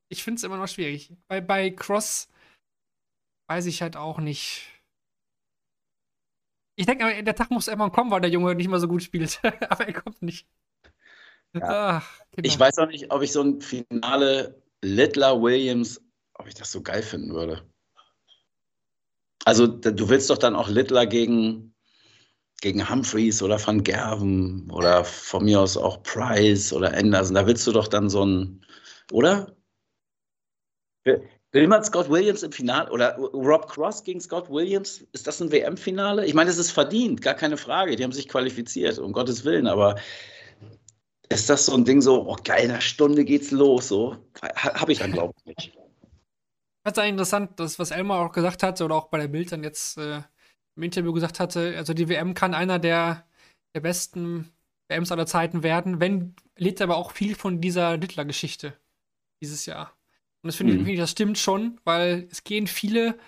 ich 0.09 0.23
finde 0.23 0.37
es 0.37 0.43
immer 0.43 0.57
noch 0.57 0.67
schwierig. 0.67 1.13
Bei, 1.27 1.41
bei 1.41 1.69
Cross 1.69 2.29
weiß 3.49 3.65
ich 3.65 3.81
halt 3.81 3.97
auch 3.97 4.19
nicht. 4.19 4.69
Ich 6.77 6.85
denke, 6.85 7.23
der 7.23 7.35
Tag 7.35 7.49
muss 7.49 7.67
irgendwann 7.67 7.91
kommen, 7.91 8.11
weil 8.11 8.21
der 8.21 8.29
Junge 8.29 8.53
nicht 8.53 8.69
mehr 8.69 8.79
so 8.79 8.87
gut 8.87 9.01
spielt. 9.01 9.39
aber 9.69 9.87
er 9.87 9.93
kommt 9.93 10.21
nicht. 10.21 10.47
Ja. 11.53 12.03
Ach, 12.03 12.19
ich 12.35 12.57
weiß 12.57 12.77
auch 12.77 12.87
nicht, 12.87 13.11
ob 13.11 13.23
ich 13.23 13.31
so 13.31 13.41
ein 13.41 13.61
Finale 13.61 14.61
Littler 14.81 15.41
Williams, 15.41 15.99
ob 16.35 16.47
ich 16.47 16.53
das 16.53 16.71
so 16.71 16.83
geil 16.83 17.01
finden 17.01 17.33
würde. 17.33 17.67
Also, 19.43 19.65
du 19.65 20.09
willst 20.09 20.29
doch 20.29 20.37
dann 20.37 20.55
auch 20.55 20.69
Littler 20.69 21.07
gegen 21.07 21.73
gegen 22.61 22.89
Humphreys 22.89 23.41
oder 23.41 23.65
Van 23.65 23.83
Gerven 23.83 24.69
oder 24.71 25.03
von 25.03 25.45
mir 25.45 25.59
aus 25.59 25.77
auch 25.77 26.01
Price 26.03 26.73
oder 26.73 26.93
Anderson. 26.93 27.35
Da 27.35 27.45
willst 27.45 27.65
du 27.67 27.71
doch 27.71 27.87
dann 27.87 28.09
so 28.09 28.25
ein, 28.25 28.65
oder? 29.11 29.55
Will 31.53 31.67
man 31.67 31.83
Scott 31.83 32.09
Williams 32.09 32.43
im 32.43 32.51
Finale 32.51 32.91
oder 32.91 33.15
Rob 33.17 33.69
Cross 33.69 34.03
gegen 34.03 34.19
Scott 34.19 34.49
Williams? 34.49 35.05
Ist 35.13 35.27
das 35.27 35.41
ein 35.41 35.51
WM-Finale? 35.51 36.25
Ich 36.25 36.33
meine, 36.33 36.49
es 36.49 36.57
ist 36.57 36.71
verdient, 36.71 37.21
gar 37.21 37.35
keine 37.35 37.57
Frage. 37.57 37.95
Die 37.95 38.03
haben 38.03 38.11
sich 38.11 38.27
qualifiziert, 38.27 38.99
um 38.99 39.13
Gottes 39.13 39.45
Willen, 39.45 39.67
aber 39.67 39.95
ist 41.29 41.49
das 41.49 41.65
so 41.65 41.73
ein 41.73 41.85
Ding 41.85 42.01
so, 42.01 42.27
oh 42.27 42.35
geil, 42.43 42.65
in 42.65 42.71
einer 42.71 42.81
Stunde 42.81 43.25
geht's 43.25 43.51
los, 43.51 43.87
so? 43.87 44.17
Habe 44.41 44.91
ich 44.91 44.99
dann, 44.99 45.11
glaube 45.11 45.33
ich, 45.39 45.45
nicht. 45.45 45.77
Das 46.83 46.97
ist 46.97 47.03
interessant, 47.03 47.59
das, 47.59 47.79
was 47.79 47.91
Elmar 47.91 48.25
auch 48.25 48.31
gesagt 48.31 48.63
hat, 48.63 48.79
oder 48.81 48.95
auch 48.95 49.09
bei 49.09 49.17
der 49.17 49.27
Bild 49.27 49.51
dann 49.51 49.63
jetzt 49.63 49.97
äh, 49.97 50.21
im 50.75 50.83
Interview 50.83 51.11
gesagt 51.11 51.39
hatte, 51.39 51.75
also 51.75 51.93
die 51.93 52.07
WM 52.07 52.33
kann 52.33 52.53
einer 52.53 52.79
der, 52.79 53.25
der 53.75 53.81
besten 53.81 54.53
WMs 54.89 55.11
aller 55.11 55.25
Zeiten 55.25 55.63
werden, 55.63 55.99
wenn 55.99 56.35
lebt 56.55 56.81
aber 56.81 56.97
auch 56.97 57.11
viel 57.11 57.35
von 57.35 57.61
dieser 57.61 57.97
Littler-Geschichte 57.97 58.73
dieses 59.41 59.65
Jahr. 59.65 59.96
Und 60.47 60.51
das 60.51 60.55
finde 60.55 60.75
mhm. 60.75 60.87
ich, 60.87 60.97
das 60.97 61.11
stimmt 61.11 61.37
schon, 61.37 61.77
weil 61.83 62.25
es 62.31 62.45
gehen 62.45 62.67
viele. 62.67 63.19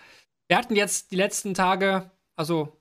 Wir 0.47 0.57
hatten 0.57 0.73
jetzt 0.73 1.11
die 1.11 1.17
letzten 1.17 1.53
Tage, 1.53 2.09
also 2.37 2.77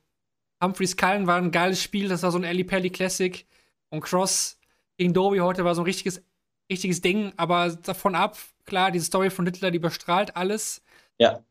Humphreys 0.63 0.95
Cullen 0.95 1.27
war 1.27 1.35
ein 1.35 1.51
geiles 1.51 1.83
Spiel, 1.83 2.07
das 2.07 2.23
war 2.23 2.31
so 2.31 2.37
ein 2.37 2.45
Ali 2.45 2.63
Pelli 2.63 2.89
Classic. 2.89 3.45
Und 3.89 3.99
Cross 3.99 4.57
gegen 4.95 5.13
Doby 5.13 5.39
heute 5.39 5.65
war 5.65 5.75
so 5.75 5.81
ein 5.81 5.85
richtiges, 5.85 6.23
richtiges 6.71 7.01
Ding, 7.01 7.33
aber 7.35 7.71
davon 7.71 8.15
ab, 8.15 8.37
klar, 8.63 8.91
die 8.91 9.01
Story 9.01 9.29
von 9.29 9.43
Littler, 9.43 9.71
die 9.71 9.77
überstrahlt 9.77 10.37
alles. 10.37 10.85
Ja. 11.17 11.43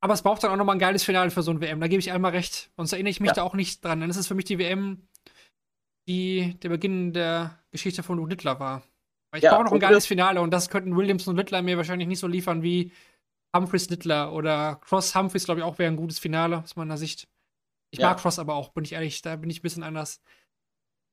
Aber 0.00 0.14
es 0.14 0.22
braucht 0.22 0.44
dann 0.44 0.52
auch 0.52 0.56
nochmal 0.56 0.76
ein 0.76 0.80
geiles 0.80 1.02
Finale 1.02 1.32
für 1.32 1.42
so 1.42 1.50
ein 1.50 1.60
WM. 1.60 1.80
Da 1.80 1.88
gebe 1.88 1.98
ich 1.98 2.12
einmal 2.12 2.30
recht. 2.30 2.70
Sonst 2.76 2.92
erinnere 2.92 3.10
ich 3.10 3.18
mich 3.18 3.30
ja. 3.30 3.34
da 3.34 3.42
auch 3.42 3.54
nicht 3.54 3.84
dran. 3.84 4.00
Dann 4.00 4.10
ist 4.10 4.18
es 4.18 4.28
für 4.28 4.36
mich 4.36 4.44
die 4.44 4.60
WM, 4.60 5.08
die 6.06 6.54
der 6.62 6.68
Beginn 6.68 7.12
der 7.12 7.58
Geschichte 7.72 8.04
von 8.04 8.24
Littler 8.28 8.60
war. 8.60 8.84
Weil 9.34 9.38
ich 9.38 9.44
ja, 9.46 9.54
brauche 9.56 9.64
noch 9.64 9.72
ein 9.72 9.80
geiles 9.80 10.06
Finale 10.06 10.40
und 10.40 10.52
das 10.52 10.68
könnten 10.68 10.94
Williams 10.94 11.26
und 11.26 11.34
Littler 11.34 11.60
mir 11.60 11.76
wahrscheinlich 11.76 12.06
nicht 12.06 12.20
so 12.20 12.28
liefern 12.28 12.62
wie 12.62 12.92
Humphreys 13.52 13.90
Littler 13.90 14.32
oder 14.32 14.76
Cross 14.76 15.16
Humphreys, 15.16 15.44
glaube 15.44 15.58
ich, 15.58 15.64
auch 15.64 15.76
wäre 15.76 15.90
ein 15.90 15.96
gutes 15.96 16.20
Finale 16.20 16.58
aus 16.58 16.76
meiner 16.76 16.96
Sicht. 16.96 17.26
Ich 17.90 17.98
ja. 17.98 18.10
mag 18.10 18.18
Cross 18.18 18.38
aber 18.38 18.54
auch, 18.54 18.68
bin 18.68 18.84
ich 18.84 18.92
ehrlich, 18.92 19.22
da 19.22 19.34
bin 19.34 19.50
ich 19.50 19.58
ein 19.58 19.62
bisschen 19.62 19.82
anders. 19.82 20.20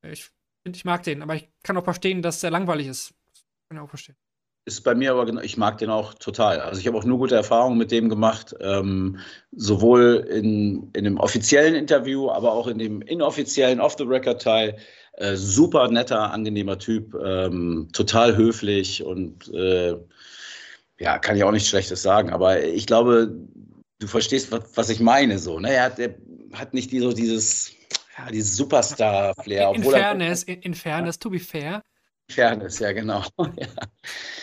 Ich, 0.06 0.30
ich 0.64 0.84
mag 0.84 1.02
den, 1.02 1.20
aber 1.20 1.34
ich 1.34 1.50
kann 1.64 1.76
auch 1.76 1.82
verstehen, 1.82 2.22
dass 2.22 2.38
der 2.38 2.52
langweilig 2.52 2.86
ist. 2.86 3.12
Das 3.32 3.44
kann 3.68 3.78
ich 3.78 3.82
auch 3.82 3.88
verstehen 3.88 4.16
ist 4.64 4.82
bei 4.82 4.94
mir 4.94 5.10
aber 5.12 5.26
genau, 5.26 5.40
ich 5.40 5.56
mag 5.56 5.78
den 5.78 5.90
auch 5.90 6.14
total. 6.14 6.60
Also 6.60 6.80
ich 6.80 6.86
habe 6.86 6.96
auch 6.96 7.04
nur 7.04 7.18
gute 7.18 7.34
Erfahrungen 7.34 7.78
mit 7.78 7.90
dem 7.90 8.08
gemacht, 8.08 8.54
ähm, 8.60 9.18
sowohl 9.50 10.26
in, 10.30 10.90
in 10.92 11.04
dem 11.04 11.18
offiziellen 11.18 11.74
Interview, 11.74 12.30
aber 12.30 12.52
auch 12.52 12.68
in 12.68 12.78
dem 12.78 13.02
inoffiziellen 13.02 13.80
Off-the-Record-Teil. 13.80 14.76
Äh, 15.14 15.36
super 15.36 15.88
netter, 15.88 16.30
angenehmer 16.30 16.78
Typ, 16.78 17.14
ähm, 17.14 17.88
total 17.92 18.36
höflich 18.36 19.04
und 19.04 19.52
äh, 19.52 19.94
ja, 20.98 21.18
kann 21.18 21.36
ich 21.36 21.44
auch 21.44 21.50
nichts 21.50 21.68
Schlechtes 21.68 22.02
sagen. 22.02 22.30
Aber 22.30 22.62
ich 22.62 22.86
glaube, 22.86 23.34
du 23.98 24.06
verstehst, 24.06 24.52
was, 24.52 24.62
was 24.74 24.88
ich 24.88 25.00
meine. 25.00 25.38
So, 25.38 25.58
ne? 25.58 25.74
Er 25.74 25.84
hat, 25.84 25.98
er 25.98 26.14
hat 26.54 26.72
nicht 26.72 26.92
die, 26.92 27.00
so 27.00 27.12
dieses, 27.12 27.72
ja, 28.16 28.30
dieses 28.30 28.56
Superstar-Flair. 28.56 29.70
In, 29.70 29.82
in 29.82 29.90
Fairness, 29.90 30.44
in, 30.44 30.60
in 30.62 30.74
Fairness, 30.74 31.18
to 31.18 31.28
be 31.28 31.40
fair, 31.40 31.82
Fairness, 32.32 32.78
ja, 32.78 32.92
genau. 32.92 33.22
ja, 33.38 33.66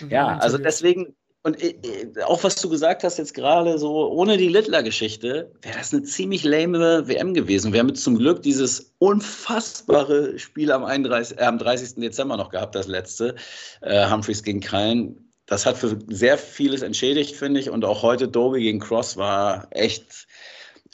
ja 0.10 0.38
also 0.38 0.58
deswegen, 0.58 1.16
und 1.44 1.62
äh, 1.62 1.70
äh, 1.70 2.24
auch 2.24 2.44
was 2.44 2.56
du 2.56 2.70
gesagt 2.70 3.04
hast 3.04 3.18
jetzt 3.18 3.34
gerade, 3.34 3.80
so 3.80 4.12
ohne 4.12 4.38
die 4.38 4.50
Littler-Geschichte, 4.50 5.52
wäre 5.62 5.78
das 5.78 5.94
eine 5.94 6.04
ziemlich 6.04 6.44
lame 6.44 7.08
WM 7.08 7.34
gewesen. 7.34 7.72
Wir 7.72 7.80
haben 7.80 7.90
jetzt 7.90 8.04
zum 8.04 8.18
Glück 8.18 8.42
dieses 8.42 8.94
unfassbare 9.00 10.38
Spiel 10.38 10.72
am, 10.72 10.84
31, 10.84 11.38
äh, 11.38 11.44
am 11.44 11.58
30. 11.58 11.96
Dezember 11.96 12.38
noch 12.38 12.50
gehabt, 12.50 12.76
das 12.76 12.88
letzte, 12.88 13.36
äh, 13.82 14.10
Humphreys 14.10 14.44
gegen 14.44 14.60
Krallen. 14.60 15.32
Das 15.46 15.66
hat 15.66 15.78
für 15.78 15.98
sehr 16.08 16.38
vieles 16.38 16.82
entschädigt, 16.82 17.36
finde 17.36 17.60
ich. 17.60 17.70
Und 17.70 17.86
auch 17.86 18.04
heute 18.04 18.28
Doby 18.28 18.62
gegen 18.62 18.80
Cross 18.80 19.18
war 19.18 19.68
echt 19.72 20.28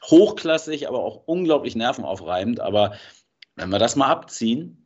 hochklassig, 0.04 0.88
aber 0.88 1.00
auch 1.00 1.24
unglaublich 1.26 1.76
nervenaufreibend. 1.76 2.60
Aber 2.60 2.94
wenn 3.56 3.70
wir 3.70 3.80
das 3.80 3.96
mal 3.96 4.08
abziehen, 4.08 4.85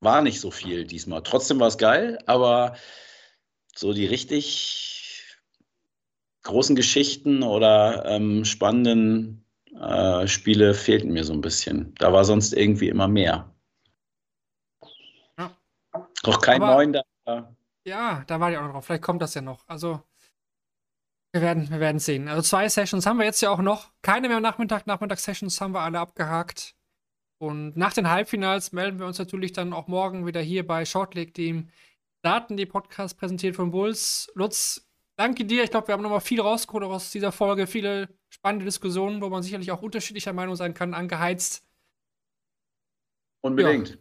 war 0.00 0.22
nicht 0.22 0.40
so 0.40 0.50
viel 0.50 0.84
diesmal. 0.84 1.22
Trotzdem 1.22 1.60
war 1.60 1.68
es 1.68 1.78
geil, 1.78 2.18
aber 2.26 2.76
so 3.74 3.92
die 3.92 4.06
richtig 4.06 5.36
großen 6.42 6.74
Geschichten 6.74 7.42
oder 7.42 8.04
ähm, 8.06 8.44
spannenden 8.44 9.46
äh, 9.78 10.26
Spiele 10.26 10.74
fehlten 10.74 11.12
mir 11.12 11.24
so 11.24 11.32
ein 11.32 11.42
bisschen. 11.42 11.94
Da 11.96 12.12
war 12.12 12.24
sonst 12.24 12.52
irgendwie 12.52 12.88
immer 12.88 13.08
mehr. 13.08 13.54
Ja. 15.38 15.56
Noch 16.24 16.40
kein 16.40 16.62
Aber, 16.62 16.74
neuen 16.74 16.92
da. 16.92 17.02
Ja, 17.84 18.24
da 18.26 18.40
war 18.40 18.50
ich 18.50 18.58
auch 18.58 18.62
noch 18.62 18.72
drauf. 18.72 18.86
Vielleicht 18.86 19.02
kommt 19.02 19.22
das 19.22 19.34
ja 19.34 19.40
noch. 19.40 19.66
Also, 19.66 20.02
wir 21.32 21.42
werden, 21.42 21.70
wir 21.70 21.80
werden 21.80 21.98
sehen. 21.98 22.28
Also, 22.28 22.42
zwei 22.42 22.68
Sessions 22.68 23.06
haben 23.06 23.18
wir 23.18 23.24
jetzt 23.24 23.40
ja 23.40 23.50
auch 23.50 23.60
noch. 23.60 23.90
Keine 24.02 24.28
mehr 24.28 24.36
am 24.38 24.42
Nachmittag. 24.42 24.86
Nachmittagssessions 24.86 25.60
haben 25.60 25.72
wir 25.72 25.80
alle 25.80 25.98
abgehakt. 25.98 26.74
Und 27.40 27.74
nach 27.74 27.94
den 27.94 28.10
Halbfinals 28.10 28.72
melden 28.72 28.98
wir 28.98 29.06
uns 29.06 29.18
natürlich 29.18 29.52
dann 29.52 29.72
auch 29.72 29.88
morgen 29.88 30.26
wieder 30.26 30.42
hier 30.42 30.66
bei 30.66 30.84
Shortleg, 30.84 31.32
dem 31.32 31.70
Daten, 32.22 32.58
die 32.58 32.66
Podcast 32.66 33.16
präsentiert 33.16 33.56
von 33.56 33.70
Bulls. 33.70 34.30
Lutz, 34.34 34.86
danke 35.16 35.46
dir. 35.46 35.64
Ich 35.64 35.70
glaube, 35.70 35.88
wir 35.88 35.94
haben 35.94 36.02
nochmal 36.02 36.20
viel 36.20 36.42
rausgeholt 36.42 36.84
aus 36.84 37.10
dieser 37.12 37.32
Folge. 37.32 37.66
Viele 37.66 38.10
spannende 38.28 38.66
Diskussionen, 38.66 39.22
wo 39.22 39.30
man 39.30 39.42
sicherlich 39.42 39.72
auch 39.72 39.80
unterschiedlicher 39.80 40.34
Meinung 40.34 40.54
sein 40.54 40.74
kann, 40.74 40.92
angeheizt. 40.92 41.66
Unbedingt. 43.40 43.88
Ja. 43.88 43.96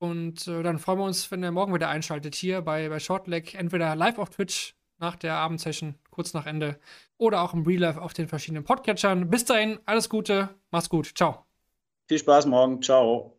Und 0.00 0.48
äh, 0.48 0.64
dann 0.64 0.80
freuen 0.80 0.98
wir 0.98 1.04
uns, 1.04 1.30
wenn 1.30 1.44
ihr 1.44 1.52
morgen 1.52 1.74
wieder 1.74 1.88
einschaltet 1.88 2.34
hier 2.34 2.60
bei, 2.62 2.88
bei 2.88 2.98
Shortleg, 2.98 3.54
entweder 3.54 3.94
live 3.94 4.18
auf 4.18 4.30
Twitch 4.30 4.74
nach 4.98 5.14
der 5.14 5.34
Abendsession, 5.34 5.94
kurz 6.10 6.34
nach 6.34 6.46
Ende, 6.46 6.80
oder 7.18 7.42
auch 7.42 7.54
im 7.54 7.62
Real 7.62 7.82
Life 7.82 8.02
auf 8.02 8.14
den 8.14 8.26
verschiedenen 8.26 8.64
Podcatchern. 8.64 9.30
Bis 9.30 9.44
dahin, 9.44 9.78
alles 9.86 10.08
Gute, 10.08 10.56
mach's 10.72 10.88
gut, 10.88 11.12
ciao. 11.16 11.47
Viel 12.08 12.18
Spaß 12.18 12.46
morgen, 12.46 12.82
ciao. 12.82 13.37